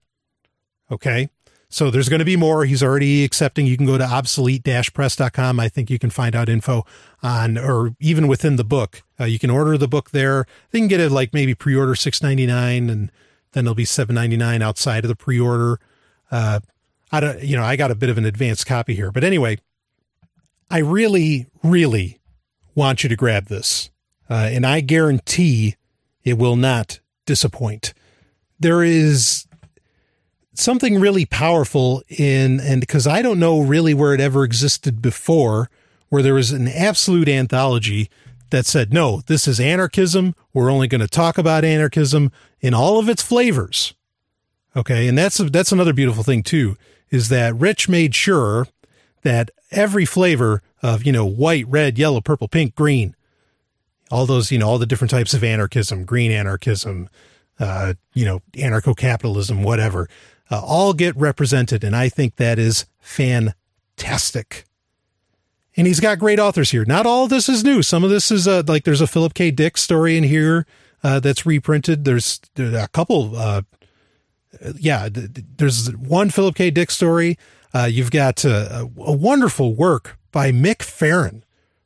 Okay. 0.91 1.31
So 1.73 1.89
there's 1.89 2.09
going 2.09 2.19
to 2.19 2.25
be 2.25 2.37
more. 2.37 2.65
He's 2.65 2.83
already 2.83 3.23
accepting. 3.23 3.65
You 3.65 3.77
can 3.77 3.87
go 3.87 3.97
to 3.97 4.05
obsolete-press.com. 4.05 5.61
I 5.61 5.69
think 5.69 5.89
you 5.89 6.01
can 6.01 6.11
find 6.11 6.35
out 6.35 6.49
info 6.49 6.85
on, 7.23 7.59
or 7.59 7.95
even 8.01 8.29
within 8.29 8.57
the 8.57 8.65
book. 8.65 9.03
Uh, 9.19 9.25
you 9.25 9.39
can 9.39 9.51
order 9.51 9.77
the 9.77 9.89
book 9.89 10.11
there. 10.11 10.47
They 10.71 10.79
can 10.79 10.89
get 10.89 11.01
it 11.01 11.11
like 11.11 11.35
maybe 11.35 11.55
pre-order 11.55 11.95
six 11.95 12.23
ninety 12.23 12.47
nine, 12.47 12.89
and 12.89 13.11
then 13.53 13.65
it'll 13.65 13.75
be 13.75 13.85
seven 13.85 14.15
ninety 14.15 14.37
nine 14.37 14.63
outside 14.63 15.05
of 15.05 15.09
the 15.09 15.17
pre-order. 15.17 15.79
Uh, 16.31 16.61
I 17.13 17.21
don't, 17.21 17.43
you 17.43 17.57
know, 17.57 17.65
I 17.65 17.77
got 17.77 17.91
a 17.91 17.95
bit 17.97 18.09
of 18.09 18.19
an 18.19 18.25
advanced 18.25 18.67
copy 18.67 18.95
here, 18.95 19.11
but 19.11 19.25
anyway, 19.25 19.59
I 20.71 20.79
really, 20.79 21.49
really 21.63 22.21
want 22.75 23.03
you 23.03 23.09
to 23.09 23.17
grab 23.17 23.47
this, 23.47 23.91
uh, 24.31 24.49
and 24.53 24.65
I 24.65 24.81
guarantee 24.81 25.77
it 26.23 26.39
will 26.39 26.57
not 26.57 27.01
disappoint. 27.27 27.93
There 28.61 28.83
is 28.83 29.47
something 30.55 31.01
really 31.01 31.27
powerful 31.27 32.03
in, 32.09 32.61
and 32.61 32.81
because 32.81 33.07
I 33.07 33.23
don't 33.23 33.41
know 33.41 33.61
really 33.61 33.93
where 33.95 34.15
it 34.15 34.21
ever 34.21 34.45
existed 34.45 35.03
before, 35.03 35.69
where 36.11 36.23
there 36.23 36.35
was 36.35 36.53
an 36.53 36.69
absolute 36.69 37.29
anthology 37.29 38.11
that 38.51 38.67
said, 38.67 38.93
no, 38.93 39.23
this 39.27 39.49
is 39.49 39.59
anarchism. 39.59 40.35
We're 40.53 40.71
only 40.71 40.89
going 40.89 41.01
to 41.01 41.09
talk 41.09 41.39
about 41.39 41.65
anarchism 41.65 42.31
in 42.61 42.75
all 42.75 42.99
of 42.99 43.09
its 43.09 43.23
flavors. 43.23 43.95
Okay. 44.77 45.09
And 45.09 45.17
that's, 45.17 45.39
that's 45.39 45.73
another 45.73 45.93
beautiful 45.93 46.23
thing 46.23 46.43
too, 46.43 46.77
is 47.11 47.29
that 47.29 47.55
Rich 47.55 47.89
made 47.89 48.15
sure 48.15 48.67
that 49.23 49.51
every 49.71 50.05
flavor 50.05 50.63
of, 50.83 51.05
you 51.05 51.13
know, 51.13 51.25
white, 51.25 51.67
red, 51.69 51.99
yellow, 51.99 52.21
purple, 52.21 52.49
pink, 52.49 52.75
green, 52.75 53.15
all 54.11 54.27
those, 54.27 54.51
you 54.51 54.59
know, 54.59 54.69
all 54.69 54.79
the 54.79 54.87
different 54.87 55.11
types 55.11 55.35
of 55.35 55.45
anarchism, 55.45 56.05
green 56.05 56.33
anarchism, 56.33 57.09
uh, 57.61 57.95
you 58.15 58.25
know, 58.25 58.41
anarcho 58.55 58.97
capitalism, 58.97 59.63
whatever, 59.63 60.09
uh, 60.51 60.61
all 60.61 60.93
get 60.93 61.17
represented. 61.17 61.85
And 61.85 61.95
I 61.95 62.09
think 62.09 62.37
that 62.37 62.59
is 62.59 62.87
fantastic. 62.99 64.65
And 65.77 65.87
he's 65.87 66.01
got 66.01 66.19
great 66.19 66.41
authors 66.41 66.71
here. 66.71 66.85
Not 66.85 67.07
all 67.07 67.25
of 67.25 67.31
this 67.31 67.49
is 67.49 67.63
new. 67.63 67.83
Some 67.83 68.03
of 68.03 68.11
this 68.11 68.31
is 68.31 68.49
uh, 68.49 68.63
like 68.67 68.85
there's 68.85 69.01
a 69.01 69.07
Philip 69.07 69.35
K. 69.35 69.51
Dick 69.51 69.77
story 69.77 70.17
in 70.17 70.25
here 70.25 70.67
uh, 71.03 71.21
that's 71.21 71.47
reprinted. 71.47 72.05
There's, 72.05 72.41
there's 72.55 72.75
a 72.75 72.89
couple. 72.89 73.37
Uh, 73.37 73.63
yeah, 74.77 75.09
there's 75.11 75.95
one 75.95 76.31
Philip 76.31 76.57
K. 76.57 76.71
Dick 76.71 76.91
story. 76.91 77.39
Uh, 77.73 77.89
you've 77.91 78.11
got 78.11 78.45
uh, 78.45 78.87
a 78.99 79.13
wonderful 79.13 79.75
work 79.75 80.19
by 80.33 80.51
Mick 80.51 80.83
Farren, 80.83 81.45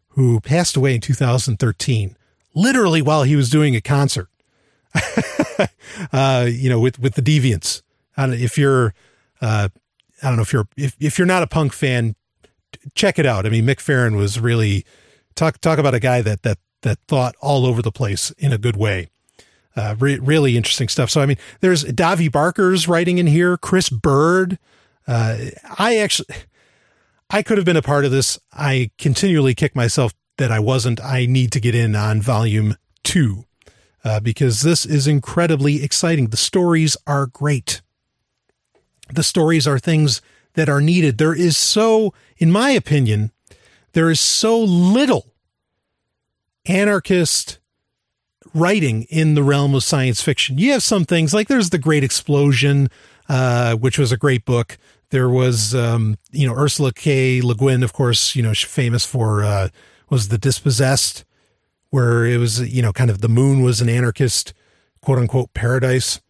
who 0.09 0.41
passed 0.41 0.77
away 0.77 0.95
in 0.95 1.01
2013, 1.01 2.17
literally 2.55 3.03
while 3.03 3.25
he 3.25 3.37
was 3.37 3.51
doing 3.51 3.77
a 3.77 3.83
concert. 3.83 4.29
uh, 6.13 6.47
you 6.49 6.71
know, 6.71 6.81
with 6.81 6.99
with 6.99 7.15
the 7.15 7.23
Deviants. 7.23 7.83
If 8.17 8.57
you're, 8.57 8.95
I 9.43 9.69
don't 10.23 10.37
know 10.37 10.43
if 10.43 10.53
you're 10.53 10.69
if 10.77 10.97
if 11.01 11.19
you're 11.19 11.27
not 11.27 11.43
a 11.43 11.47
punk 11.47 11.73
fan, 11.73 12.15
check 12.95 13.19
it 13.19 13.27
out. 13.27 13.47
I 13.47 13.51
mean, 13.51 13.65
Mick 13.65 13.81
Farren 13.81 14.17
was 14.17 14.39
really 14.41 14.85
talk 15.35 15.61
talk 15.61 15.79
about 15.79 15.95
a 15.95 16.01
guy 16.01 16.23
that 16.23 16.43
that 16.43 16.59
that 16.83 16.99
thought 17.09 17.35
all 17.41 17.67
over 17.67 17.83
the 17.83 17.93
place 17.93 18.31
in 18.33 18.53
a 18.53 18.59
good 18.59 18.77
way. 18.77 19.09
Uh, 19.77 19.97
re- 19.99 20.19
really 20.19 20.57
interesting 20.57 20.89
stuff. 20.89 21.11
So 21.11 21.21
I 21.21 21.27
mean, 21.27 21.39
there's 21.61 21.85
Davi 21.85 22.31
Barker's 22.31 22.87
writing 22.87 23.19
in 23.19 23.27
here. 23.27 23.57
Chris 23.57 23.89
Bird. 23.89 24.59
Uh, 25.07 25.37
I 25.79 25.97
actually, 25.97 26.35
I 27.31 27.43
could 27.43 27.59
have 27.59 27.65
been 27.65 27.77
a 27.77 27.83
part 27.83 28.05
of 28.05 28.11
this. 28.11 28.39
I 28.53 28.91
continually 28.99 29.55
kick 29.55 29.75
myself 29.75 30.15
that 30.39 30.51
I 30.51 30.61
wasn't. 30.61 31.01
I 31.03 31.27
need 31.27 31.53
to 31.53 31.61
get 31.61 31.75
in 31.75 31.95
on 31.97 32.23
volume 32.23 32.77
two 33.03 33.45
uh, 34.05 34.21
because 34.21 34.63
this 34.63 34.87
is 34.87 35.07
incredibly 35.07 35.83
exciting. 35.83 36.29
The 36.29 36.37
stories 36.37 36.97
are 37.07 37.27
great. 37.27 37.83
The 39.13 39.23
stories 39.23 39.67
are 39.67 39.79
things 39.79 40.23
that 40.55 40.69
are 40.69 40.81
needed. 40.81 41.19
There 41.19 41.35
is 41.35 41.57
so, 41.57 42.15
in 42.39 42.51
my 42.51 42.71
opinion, 42.71 43.31
there 43.93 44.11
is 44.11 44.21
so 44.21 44.59
little 44.59 45.35
anarchist 46.67 47.59
writing 48.55 49.03
in 49.05 49.35
the 49.35 49.43
realm 49.43 49.75
of 49.75 49.83
science 49.83 50.23
fiction. 50.23 50.59
You 50.59 50.73
have 50.73 50.83
some 50.83 51.05
things 51.05 51.35
like 51.35 51.49
there's 51.49 51.71
the 51.71 51.79
Great 51.79 52.05
Explosion, 52.05 52.89
uh, 53.29 53.75
which 53.77 53.99
was 53.99 54.13
a 54.13 54.17
great 54.17 54.45
book. 54.45 54.79
There 55.11 55.29
was, 55.29 55.75
um, 55.75 56.17
you 56.31 56.47
know, 56.47 56.55
Ursula 56.55 56.93
K. 56.93 57.41
Le 57.43 57.55
Guin, 57.55 57.83
of 57.83 57.93
course, 57.93 58.35
you 58.35 58.43
know, 58.43 58.55
famous 58.55 59.05
for, 59.05 59.45
uh, 59.45 59.69
was 60.09 60.29
The 60.29 60.39
Dispossessed, 60.39 61.25
where 61.91 62.25
it 62.25 62.39
was, 62.39 62.61
you 62.61 62.83
know, 62.83 62.93
kind 62.93 63.11
of 63.11 63.21
the 63.21 63.29
moon 63.29 63.63
was 63.63 63.81
an 63.81 63.89
anarchist, 63.89 64.53
quote 65.01 65.19
unquote, 65.19 65.53
paradise. 65.55 66.21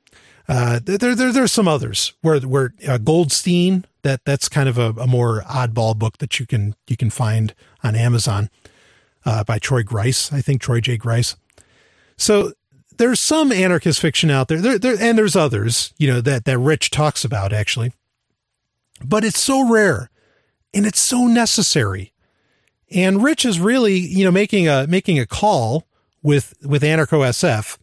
Uh, 0.47 0.79
there, 0.85 1.15
there, 1.15 1.33
there's 1.33 1.53
some 1.53 1.67
others 1.69 2.13
where, 2.21 2.39
where 2.41 2.75
uh, 2.87 2.99
Goldstein, 2.99 3.87
that 4.03 4.25
that's 4.25 4.49
kind 4.49 4.69
of 4.69 4.77
a, 4.77 4.91
a, 5.01 5.07
more 5.07 5.43
oddball 5.43 5.99
book 5.99 6.19
that 6.19 6.39
you 6.39 6.47
can, 6.47 6.75
you 6.87 6.97
can 6.97 7.09
find 7.09 7.55
on 7.83 7.97
Amazon, 7.97 8.51
uh, 9.25 9.43
by 9.45 9.59
Troy 9.59 9.83
Grice, 9.83 10.33
I 10.33 10.43
think 10.43 10.61
Troy 10.61 10.81
J. 10.81 10.99
Grice. 10.99 11.37
So 12.19 12.53
there's 12.99 13.21
some 13.21 13.53
anarchist 13.53 14.01
fiction 14.01 14.31
out 14.31 14.49
there. 14.49 14.61
There, 14.61 14.79
there, 14.79 14.97
and 15.01 15.17
there's 15.17 15.35
others, 15.35 15.95
you 15.97 16.07
know, 16.07 16.21
that, 16.21 16.45
that 16.45 16.59
Rich 16.59 16.91
talks 16.91 17.25
about 17.25 17.53
actually, 17.53 17.93
but 19.03 19.25
it's 19.25 19.41
so 19.41 19.67
rare 19.67 20.11
and 20.75 20.85
it's 20.85 21.01
so 21.01 21.27
necessary. 21.27 22.13
And 22.91 23.23
Rich 23.23 23.47
is 23.47 23.59
really, 23.59 23.97
you 23.97 24.25
know, 24.25 24.31
making 24.31 24.69
a, 24.69 24.87
making 24.87 25.19
a 25.19 25.27
call 25.27 25.87
with, 26.23 26.55
with 26.63 26.83
Anarcho 26.83 27.21
SF 27.21 27.79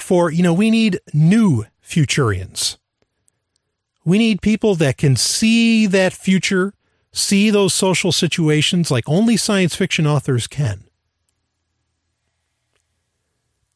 for, 0.00 0.30
you 0.30 0.42
know, 0.42 0.54
we 0.54 0.70
need 0.70 1.00
new 1.12 1.64
futurians. 1.84 2.76
We 4.04 4.18
need 4.18 4.40
people 4.40 4.74
that 4.76 4.96
can 4.96 5.16
see 5.16 5.86
that 5.86 6.12
future, 6.12 6.74
see 7.12 7.50
those 7.50 7.74
social 7.74 8.12
situations 8.12 8.90
like 8.90 9.04
only 9.08 9.36
science 9.36 9.74
fiction 9.74 10.06
authors 10.06 10.46
can 10.46 10.84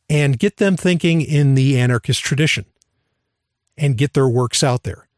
and 0.09 0.39
get 0.39 0.59
them 0.59 0.77
thinking 0.77 1.23
in 1.23 1.55
the 1.55 1.79
anarchist 1.79 2.23
tradition 2.23 2.67
and 3.79 3.97
get 3.97 4.13
their 4.13 4.29
works 4.29 4.63
out 4.63 4.83
there. 4.83 5.09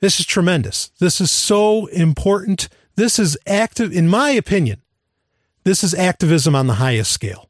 This 0.00 0.18
is 0.18 0.24
tremendous. 0.24 0.88
This 0.98 1.20
is 1.20 1.30
so 1.30 1.84
important. 1.86 2.70
This 2.96 3.18
is 3.18 3.36
active, 3.46 3.92
in 3.92 4.08
my 4.08 4.30
opinion, 4.30 4.80
this 5.64 5.84
is 5.84 5.92
activism 5.92 6.56
on 6.56 6.66
the 6.66 6.74
highest 6.74 7.12
scale. 7.12 7.49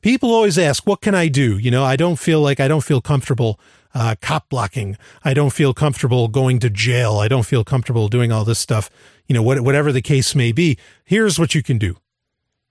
People 0.00 0.32
always 0.32 0.58
ask, 0.58 0.86
what 0.86 1.00
can 1.00 1.14
I 1.14 1.28
do? 1.28 1.58
You 1.58 1.70
know, 1.70 1.84
I 1.84 1.96
don't 1.96 2.18
feel 2.18 2.40
like 2.40 2.58
I 2.58 2.68
don't 2.68 2.84
feel 2.84 3.00
comfortable 3.00 3.60
uh, 3.94 4.14
cop 4.20 4.48
blocking. 4.48 4.96
I 5.24 5.34
don't 5.34 5.52
feel 5.52 5.74
comfortable 5.74 6.28
going 6.28 6.58
to 6.60 6.70
jail. 6.70 7.18
I 7.18 7.28
don't 7.28 7.44
feel 7.44 7.64
comfortable 7.64 8.08
doing 8.08 8.32
all 8.32 8.44
this 8.44 8.58
stuff. 8.58 8.88
You 9.26 9.34
know, 9.34 9.42
what, 9.42 9.60
whatever 9.60 9.92
the 9.92 10.02
case 10.02 10.34
may 10.34 10.52
be, 10.52 10.78
here's 11.04 11.38
what 11.38 11.54
you 11.54 11.62
can 11.62 11.78
do. 11.78 11.96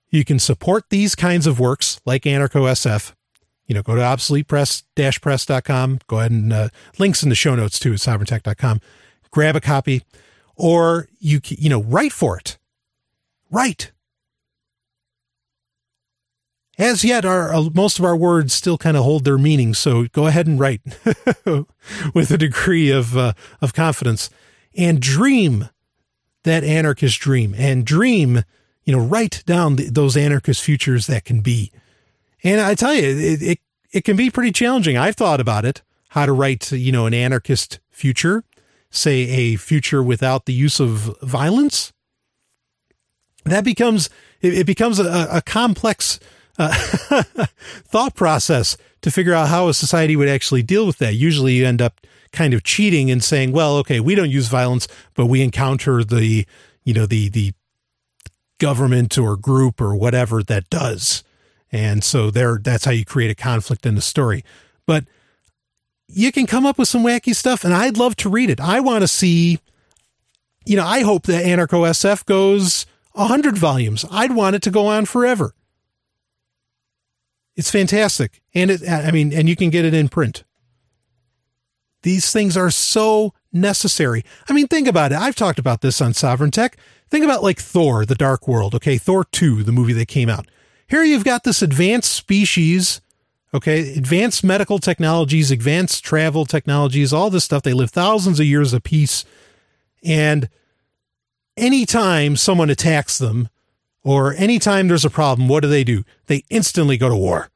You 0.10 0.26
can 0.26 0.40
support 0.40 0.86
these 0.90 1.14
kinds 1.16 1.46
of 1.46 1.60
works 1.60 2.02
like 2.06 2.24
Anarcho 2.24 2.64
SF. 2.72 3.14
You 3.68 3.76
know, 3.76 3.84
go 3.84 3.96
to 3.96 4.02
obsoletepress-press.com. 4.02 6.00
Go 6.08 6.20
ahead 6.20 6.32
and 6.32 6.52
uh, 6.52 6.70
links 6.98 7.22
in 7.22 7.30
the 7.30 7.36
show 7.36 7.54
notes 7.54 7.78
too 7.78 7.94
at 7.94 8.00
sovryntech.com. 8.00 8.82
Grab 9.30 9.56
a 9.56 9.62
copy 9.62 10.02
or 10.56 11.08
you, 11.20 11.40
you 11.46 11.70
know, 11.70 11.84
write 11.84 12.12
for 12.12 12.38
it. 12.38 12.58
Write. 13.52 13.92
As 16.80 17.04
yet, 17.04 17.26
our 17.26 17.54
uh, 17.54 17.70
most 17.74 18.00
of 18.00 18.06
our 18.06 18.16
words 18.16 18.54
still 18.54 18.78
kind 18.78 18.98
of 18.98 19.04
hold 19.04 19.26
their 19.26 19.38
meaning, 19.38 19.76
so 19.76 20.08
go 20.08 20.26
ahead 20.26 20.48
and 20.48 20.60
write 20.60 20.82
with 22.16 22.32
a 22.32 22.38
degree 22.38 22.90
of 22.90 23.16
uh, 23.16 23.34
of 23.62 23.74
confidence, 23.74 24.32
and 24.76 25.00
dream 25.00 25.70
that 26.44 26.64
anarchist 26.64 27.20
dream, 27.20 27.54
and 27.58 27.86
dream 27.86 28.44
you 28.90 28.96
know, 28.96 29.06
write 29.06 29.44
down 29.46 29.76
the, 29.76 29.88
those 29.88 30.18
anarchist 30.18 30.64
futures 30.64 31.06
that 31.06 31.24
can 31.24 31.42
be. 31.42 31.72
And 32.44 32.60
I 32.60 32.74
tell 32.74 32.96
you, 32.96 33.04
it, 33.04 33.40
it, 33.40 33.60
it 33.92 34.04
can 34.04 34.18
be 34.18 34.32
pretty 34.32 34.52
challenging. 34.52 34.98
I've 34.98 35.16
thought 35.16 35.40
about 35.40 35.64
it, 35.64 35.84
how 36.10 36.26
to 36.26 36.34
write, 36.34 36.72
you 36.72 36.92
know, 36.92 37.06
an 37.06 37.14
anarchist 37.14 37.80
future, 37.92 38.44
say 38.90 39.30
a 39.30 39.56
future 39.58 40.02
without 40.02 40.46
the 40.48 40.54
use 40.54 40.80
of 40.80 41.16
violence. 41.22 41.94
That 43.46 43.64
becomes, 43.64 44.10
it, 44.42 44.56
it 44.56 44.66
becomes 44.66 44.98
a, 44.98 45.28
a 45.32 45.44
complex 45.44 46.20
uh, 46.60 46.74
thought 47.86 48.16
process 48.16 48.78
to 49.02 49.10
figure 49.10 49.34
out 49.34 49.48
how 49.48 49.70
a 49.70 49.74
society 49.74 50.16
would 50.16 50.30
actually 50.30 50.62
deal 50.62 50.86
with 50.86 50.98
that. 50.98 51.16
Usually 51.16 51.54
you 51.54 51.66
end 51.66 51.82
up 51.82 52.06
kind 52.32 52.54
of 52.54 52.64
cheating 52.64 53.10
and 53.10 53.24
saying, 53.24 53.52
well, 53.52 53.78
okay, 53.78 54.00
we 54.00 54.14
don't 54.14 54.30
use 54.30 54.48
violence, 54.48 54.88
but 55.16 55.26
we 55.26 55.42
encounter 55.42 56.04
the, 56.04 56.46
you 56.84 56.94
know, 56.94 57.06
the, 57.06 57.30
the 57.30 57.54
government 58.60 59.18
or 59.18 59.36
group 59.36 59.82
or 59.82 59.96
whatever 59.96 60.44
that 60.44 60.70
does. 60.70 61.24
And 61.72 62.04
so 62.04 62.30
there 62.30 62.60
that's 62.62 62.86
how 62.86 62.92
you 62.92 63.06
create 63.06 63.32
a 63.32 63.36
conflict 63.36 63.86
in 63.86 63.96
the 63.96 64.02
story. 64.02 64.44
But 64.86 65.06
you 66.08 66.32
can 66.32 66.46
come 66.46 66.66
up 66.66 66.78
with 66.78 66.88
some 66.88 67.04
wacky 67.04 67.36
stuff 67.36 67.64
and 67.64 67.74
I'd 67.74 67.98
love 67.98 68.16
to 68.18 68.30
read 68.30 68.50
it. 68.50 68.60
I 68.60 68.80
want 68.80 69.02
to 69.02 69.08
see 69.08 69.60
you 70.66 70.76
know, 70.76 70.86
I 70.86 71.02
hope 71.02 71.24
that 71.24 71.46
Anarcho 71.46 71.88
SF 71.90 72.26
goes 72.26 72.86
100 73.14 73.58
volumes. 73.58 74.06
I'd 74.12 74.34
want 74.34 74.56
it 74.56 74.62
to 74.64 74.72
go 74.72 74.86
on 74.86 75.06
forever. 75.06 75.56
It's 77.60 77.70
fantastic. 77.70 78.42
And 78.56 78.72
it 78.72 78.88
I 78.88 79.12
mean, 79.12 79.34
and 79.34 79.50
you 79.50 79.56
can 79.58 79.70
get 79.70 79.84
it 79.84 79.94
in 79.94 80.08
print. 80.08 80.46
These 82.04 82.32
things 82.32 82.56
are 82.56 82.72
so 82.72 83.34
necessary. 83.52 84.24
I 84.48 84.54
mean, 84.54 84.68
think 84.68 84.88
about 84.88 85.12
it. 85.12 85.18
I've 85.18 85.36
talked 85.36 85.60
about 85.60 85.82
this 85.82 86.00
on 86.00 86.14
Sovryn 86.14 86.54
Tech. 86.54 86.78
Think 87.10 87.26
about 87.26 87.44
like 87.44 87.60
Thor, 87.60 88.06
the 88.06 88.16
Dark 88.16 88.48
World. 88.48 88.76
Okay, 88.76 88.98
Thor 88.98 89.26
2, 89.26 89.64
the 89.64 89.74
movie 89.74 89.92
that 89.92 90.08
came 90.08 90.30
out. 90.30 90.48
Here 90.88 91.04
you've 91.04 91.26
got 91.26 91.44
this 91.44 91.62
advanced 91.62 92.14
species, 92.14 93.02
okay, 93.54 93.92
advanced 93.92 94.42
medical 94.42 94.80
technologies, 94.80 95.52
advanced 95.52 96.02
travel 96.02 96.46
technologies, 96.46 97.12
all 97.12 97.30
this 97.30 97.44
stuff. 97.44 97.64
They 97.64 97.74
live 97.74 97.92
thousands 97.92 98.40
of 98.40 98.46
years 98.46 98.74
apiece. 98.74 99.26
And 100.02 100.48
anytime 101.58 102.38
someone 102.38 102.70
attacks 102.70 103.18
them 103.18 103.50
or 104.04 104.34
anytime 104.36 104.88
there's 104.88 105.06
a 105.06 105.10
problem, 105.10 105.48
what 105.48 105.62
do 105.62 105.70
they 105.70 105.84
do? 105.84 106.04
They 106.28 106.44
instantly 106.50 106.98
go 106.98 107.10
to 107.10 107.16
war 107.16 107.50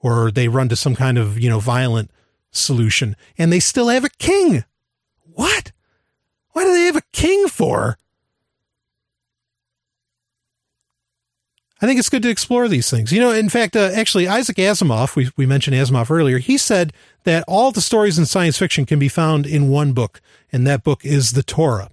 or 0.00 0.30
they 0.30 0.48
run 0.48 0.68
to 0.68 0.76
some 0.76 0.94
kind 0.94 1.18
of, 1.18 1.38
you 1.38 1.48
know, 1.48 1.60
violent 1.60 2.10
solution 2.50 3.16
and 3.38 3.52
they 3.52 3.60
still 3.60 3.88
have 3.88 4.04
a 4.04 4.10
king. 4.10 4.64
What? 5.22 5.72
Why 6.52 6.64
do 6.64 6.72
they 6.72 6.84
have 6.84 6.96
a 6.96 7.02
king 7.12 7.48
for? 7.48 7.96
I 11.82 11.86
think 11.86 11.98
it's 11.98 12.10
good 12.10 12.22
to 12.24 12.28
explore 12.28 12.68
these 12.68 12.90
things. 12.90 13.10
You 13.10 13.20
know, 13.20 13.30
in 13.30 13.48
fact, 13.48 13.74
uh, 13.74 13.90
actually, 13.94 14.28
Isaac 14.28 14.56
Asimov, 14.56 15.16
we, 15.16 15.30
we 15.36 15.46
mentioned 15.46 15.74
Asimov 15.74 16.10
earlier, 16.10 16.36
he 16.36 16.58
said 16.58 16.92
that 17.24 17.42
all 17.48 17.72
the 17.72 17.80
stories 17.80 18.18
in 18.18 18.26
science 18.26 18.58
fiction 18.58 18.84
can 18.84 18.98
be 18.98 19.08
found 19.08 19.46
in 19.46 19.70
one 19.70 19.94
book, 19.94 20.20
and 20.52 20.66
that 20.66 20.84
book 20.84 21.06
is 21.06 21.32
the 21.32 21.42
Torah. 21.42 21.90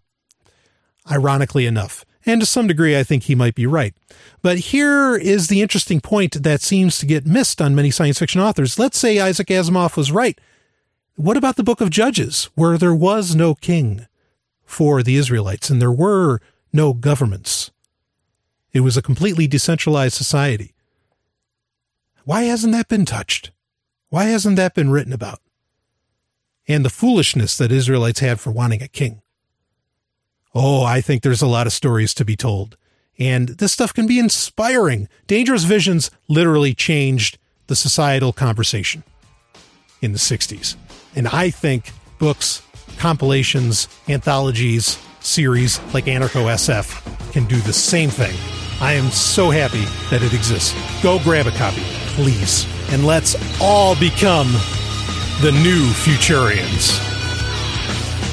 Ironically 1.09 1.65
enough. 1.65 2.03
And 2.28 2.41
to 2.41 2.45
some 2.45 2.68
degree, 2.68 2.99
I 2.99 3.04
think 3.04 3.24
he 3.24 3.36
might 3.36 3.56
be 3.56 3.66
right. 3.66 3.95
But 4.41 4.58
here 4.58 5.16
is 5.16 5.48
the 5.48 5.62
interesting 5.62 6.02
point 6.02 6.44
that 6.44 6.62
seems 6.62 6.99
to 6.99 7.06
get 7.06 7.26
missed 7.26 7.62
on 7.62 7.74
many 7.74 7.90
science 7.90 8.20
fiction 8.20 8.41
authors. 8.41 8.78
Let's 8.78 8.99
say 8.99 9.18
Isaac 9.18 9.48
Asimov 9.48 9.95
was 9.95 10.12
right. 10.12 10.40
What 11.16 11.38
about 11.38 11.56
the 11.56 11.64
book 11.64 11.80
of 11.80 11.90
Judges, 11.90 12.49
where 12.54 12.78
there 12.78 12.94
was 12.94 13.34
no 13.34 13.56
king 13.56 14.08
for 14.66 15.02
the 15.02 15.16
Israelites 15.16 15.70
and 15.70 15.82
there 15.82 15.91
were 15.91 16.41
no 16.74 16.94
governments? 16.94 17.72
It 18.74 18.82
was 18.82 18.98
a 18.98 19.02
completely 19.02 19.48
decentralized 19.48 20.14
society. 20.14 20.76
Why 22.26 22.44
hasn't 22.44 22.74
that 22.74 22.90
been 22.90 23.06
touched? 23.06 23.52
Why 24.10 24.26
hasn't 24.26 24.58
that 24.58 24.76
been 24.76 24.91
written 24.91 25.14
about? 25.14 25.40
And 26.68 26.84
the 26.84 26.90
foolishness 26.90 27.58
that 27.58 27.72
Israelites 27.72 28.20
had 28.20 28.41
for 28.41 28.52
wanting 28.52 28.84
a 28.84 28.90
king. 28.90 29.22
Oh, 30.59 30.84
I 30.84 31.01
think 31.01 31.21
there's 31.21 31.43
a 31.43 31.47
lot 31.47 31.67
of 31.67 31.73
stories 31.73 32.15
to 32.15 32.25
be 32.25 32.35
told. 32.35 32.77
And 33.19 33.49
this 33.49 33.71
stuff 33.71 33.93
can 33.93 34.07
be 34.07 34.17
inspiring. 34.17 35.07
Dangerous 35.27 35.65
Visions 35.65 36.09
literally 36.27 36.73
changed 36.73 37.38
the 37.67 37.75
societal 37.75 38.34
conversation 38.34 39.03
in 40.01 40.13
the 40.13 40.17
60s. 40.17 40.75
And 41.15 41.27
I 41.27 41.51
think 41.51 41.91
books, 42.17 42.63
compilations, 42.97 43.88
anthologies, 44.07 44.97
series 45.19 45.79
like 45.93 46.05
Anarcho 46.05 46.45
SF 46.45 47.31
can 47.34 47.45
do 47.45 47.57
the 47.57 47.73
same 47.73 48.09
thing 48.09 48.35
I 48.79 48.93
am 48.93 49.09
so 49.09 49.49
happy 49.49 49.85
that 50.11 50.21
it 50.21 50.34
exists. 50.34 50.73
Go 51.01 51.19
grab 51.19 51.47
a 51.47 51.51
copy, 51.51 51.81
please. 52.15 52.67
And 52.91 53.05
let's 53.05 53.35
all 53.59 53.95
become 53.95 54.51
the 55.41 55.51
new 55.51 55.88
Futurians. 56.05 57.16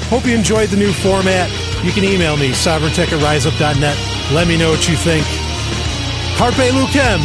Hope 0.09 0.25
you 0.25 0.35
enjoyed 0.35 0.69
the 0.69 0.77
new 0.77 0.93
format. 0.93 1.49
You 1.83 1.91
can 1.91 2.03
email 2.03 2.37
me, 2.37 2.51
sovryntech 2.51 3.11
at 3.11 3.19
riseup.net. 3.19 3.97
Let 4.31 4.47
me 4.47 4.55
know 4.55 4.69
what 4.69 4.87
you 4.87 4.95
think. 4.95 5.25
Carpe 6.37 6.69
Lucem. 6.71 7.21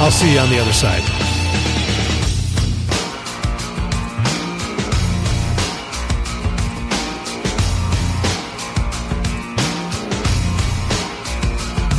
I'll 0.00 0.10
see 0.10 0.32
you 0.32 0.40
on 0.40 0.50
the 0.50 0.58
other 0.58 0.72
side. 0.72 1.02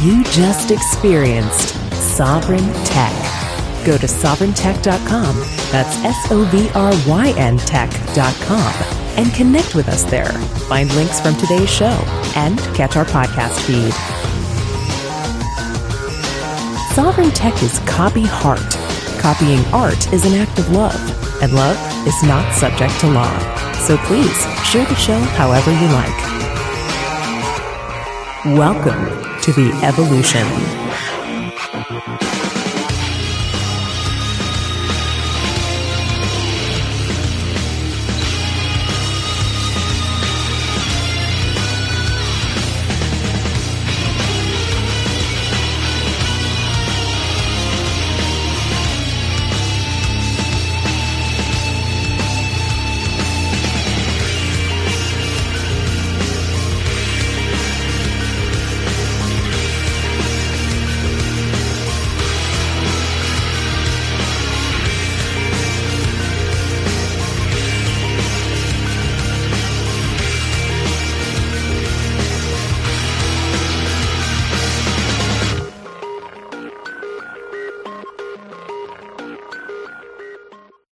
You 0.03 0.23
just 0.25 0.69
experienced 0.69 1.75
Sovryn 1.91 2.71
Tech. 2.85 3.13
Go 3.85 3.97
to 3.97 4.05
sovryntech.com 4.05 5.56
That's 5.71 5.97
S 5.97 6.31
O 6.31 6.45
V 6.45 6.69
R 6.73 6.93
Y 7.07 7.33
N 7.37 7.57
tech.com 7.57 8.73
and 9.17 9.33
connect 9.33 9.75
with 9.75 9.89
us 9.89 10.03
there. 10.03 10.31
Find 10.69 10.93
links 10.95 11.19
from 11.19 11.35
today's 11.35 11.69
show 11.69 12.03
and 12.35 12.57
catch 12.75 12.95
our 12.95 13.05
podcast 13.05 13.59
feed. 13.65 13.93
Sovryn 16.95 17.31
Tech 17.33 17.61
is 17.61 17.79
copy 17.79 18.23
heart. 18.23 18.59
Copying 19.19 19.63
art 19.73 20.13
is 20.13 20.25
an 20.25 20.33
act 20.33 20.57
of 20.57 20.69
love, 20.71 21.43
and 21.43 21.53
love 21.53 21.77
is 22.07 22.23
not 22.23 22.53
subject 22.53 22.97
to 23.01 23.07
law. 23.07 23.37
So 23.73 23.97
please 23.97 24.37
share 24.65 24.85
the 24.85 24.95
show 24.95 25.19
however 25.19 25.71
you 25.71 25.87
like. 25.89 26.37
Welcome 28.57 29.05
to 29.41 29.51
the 29.51 29.71
evolution. 29.83 30.86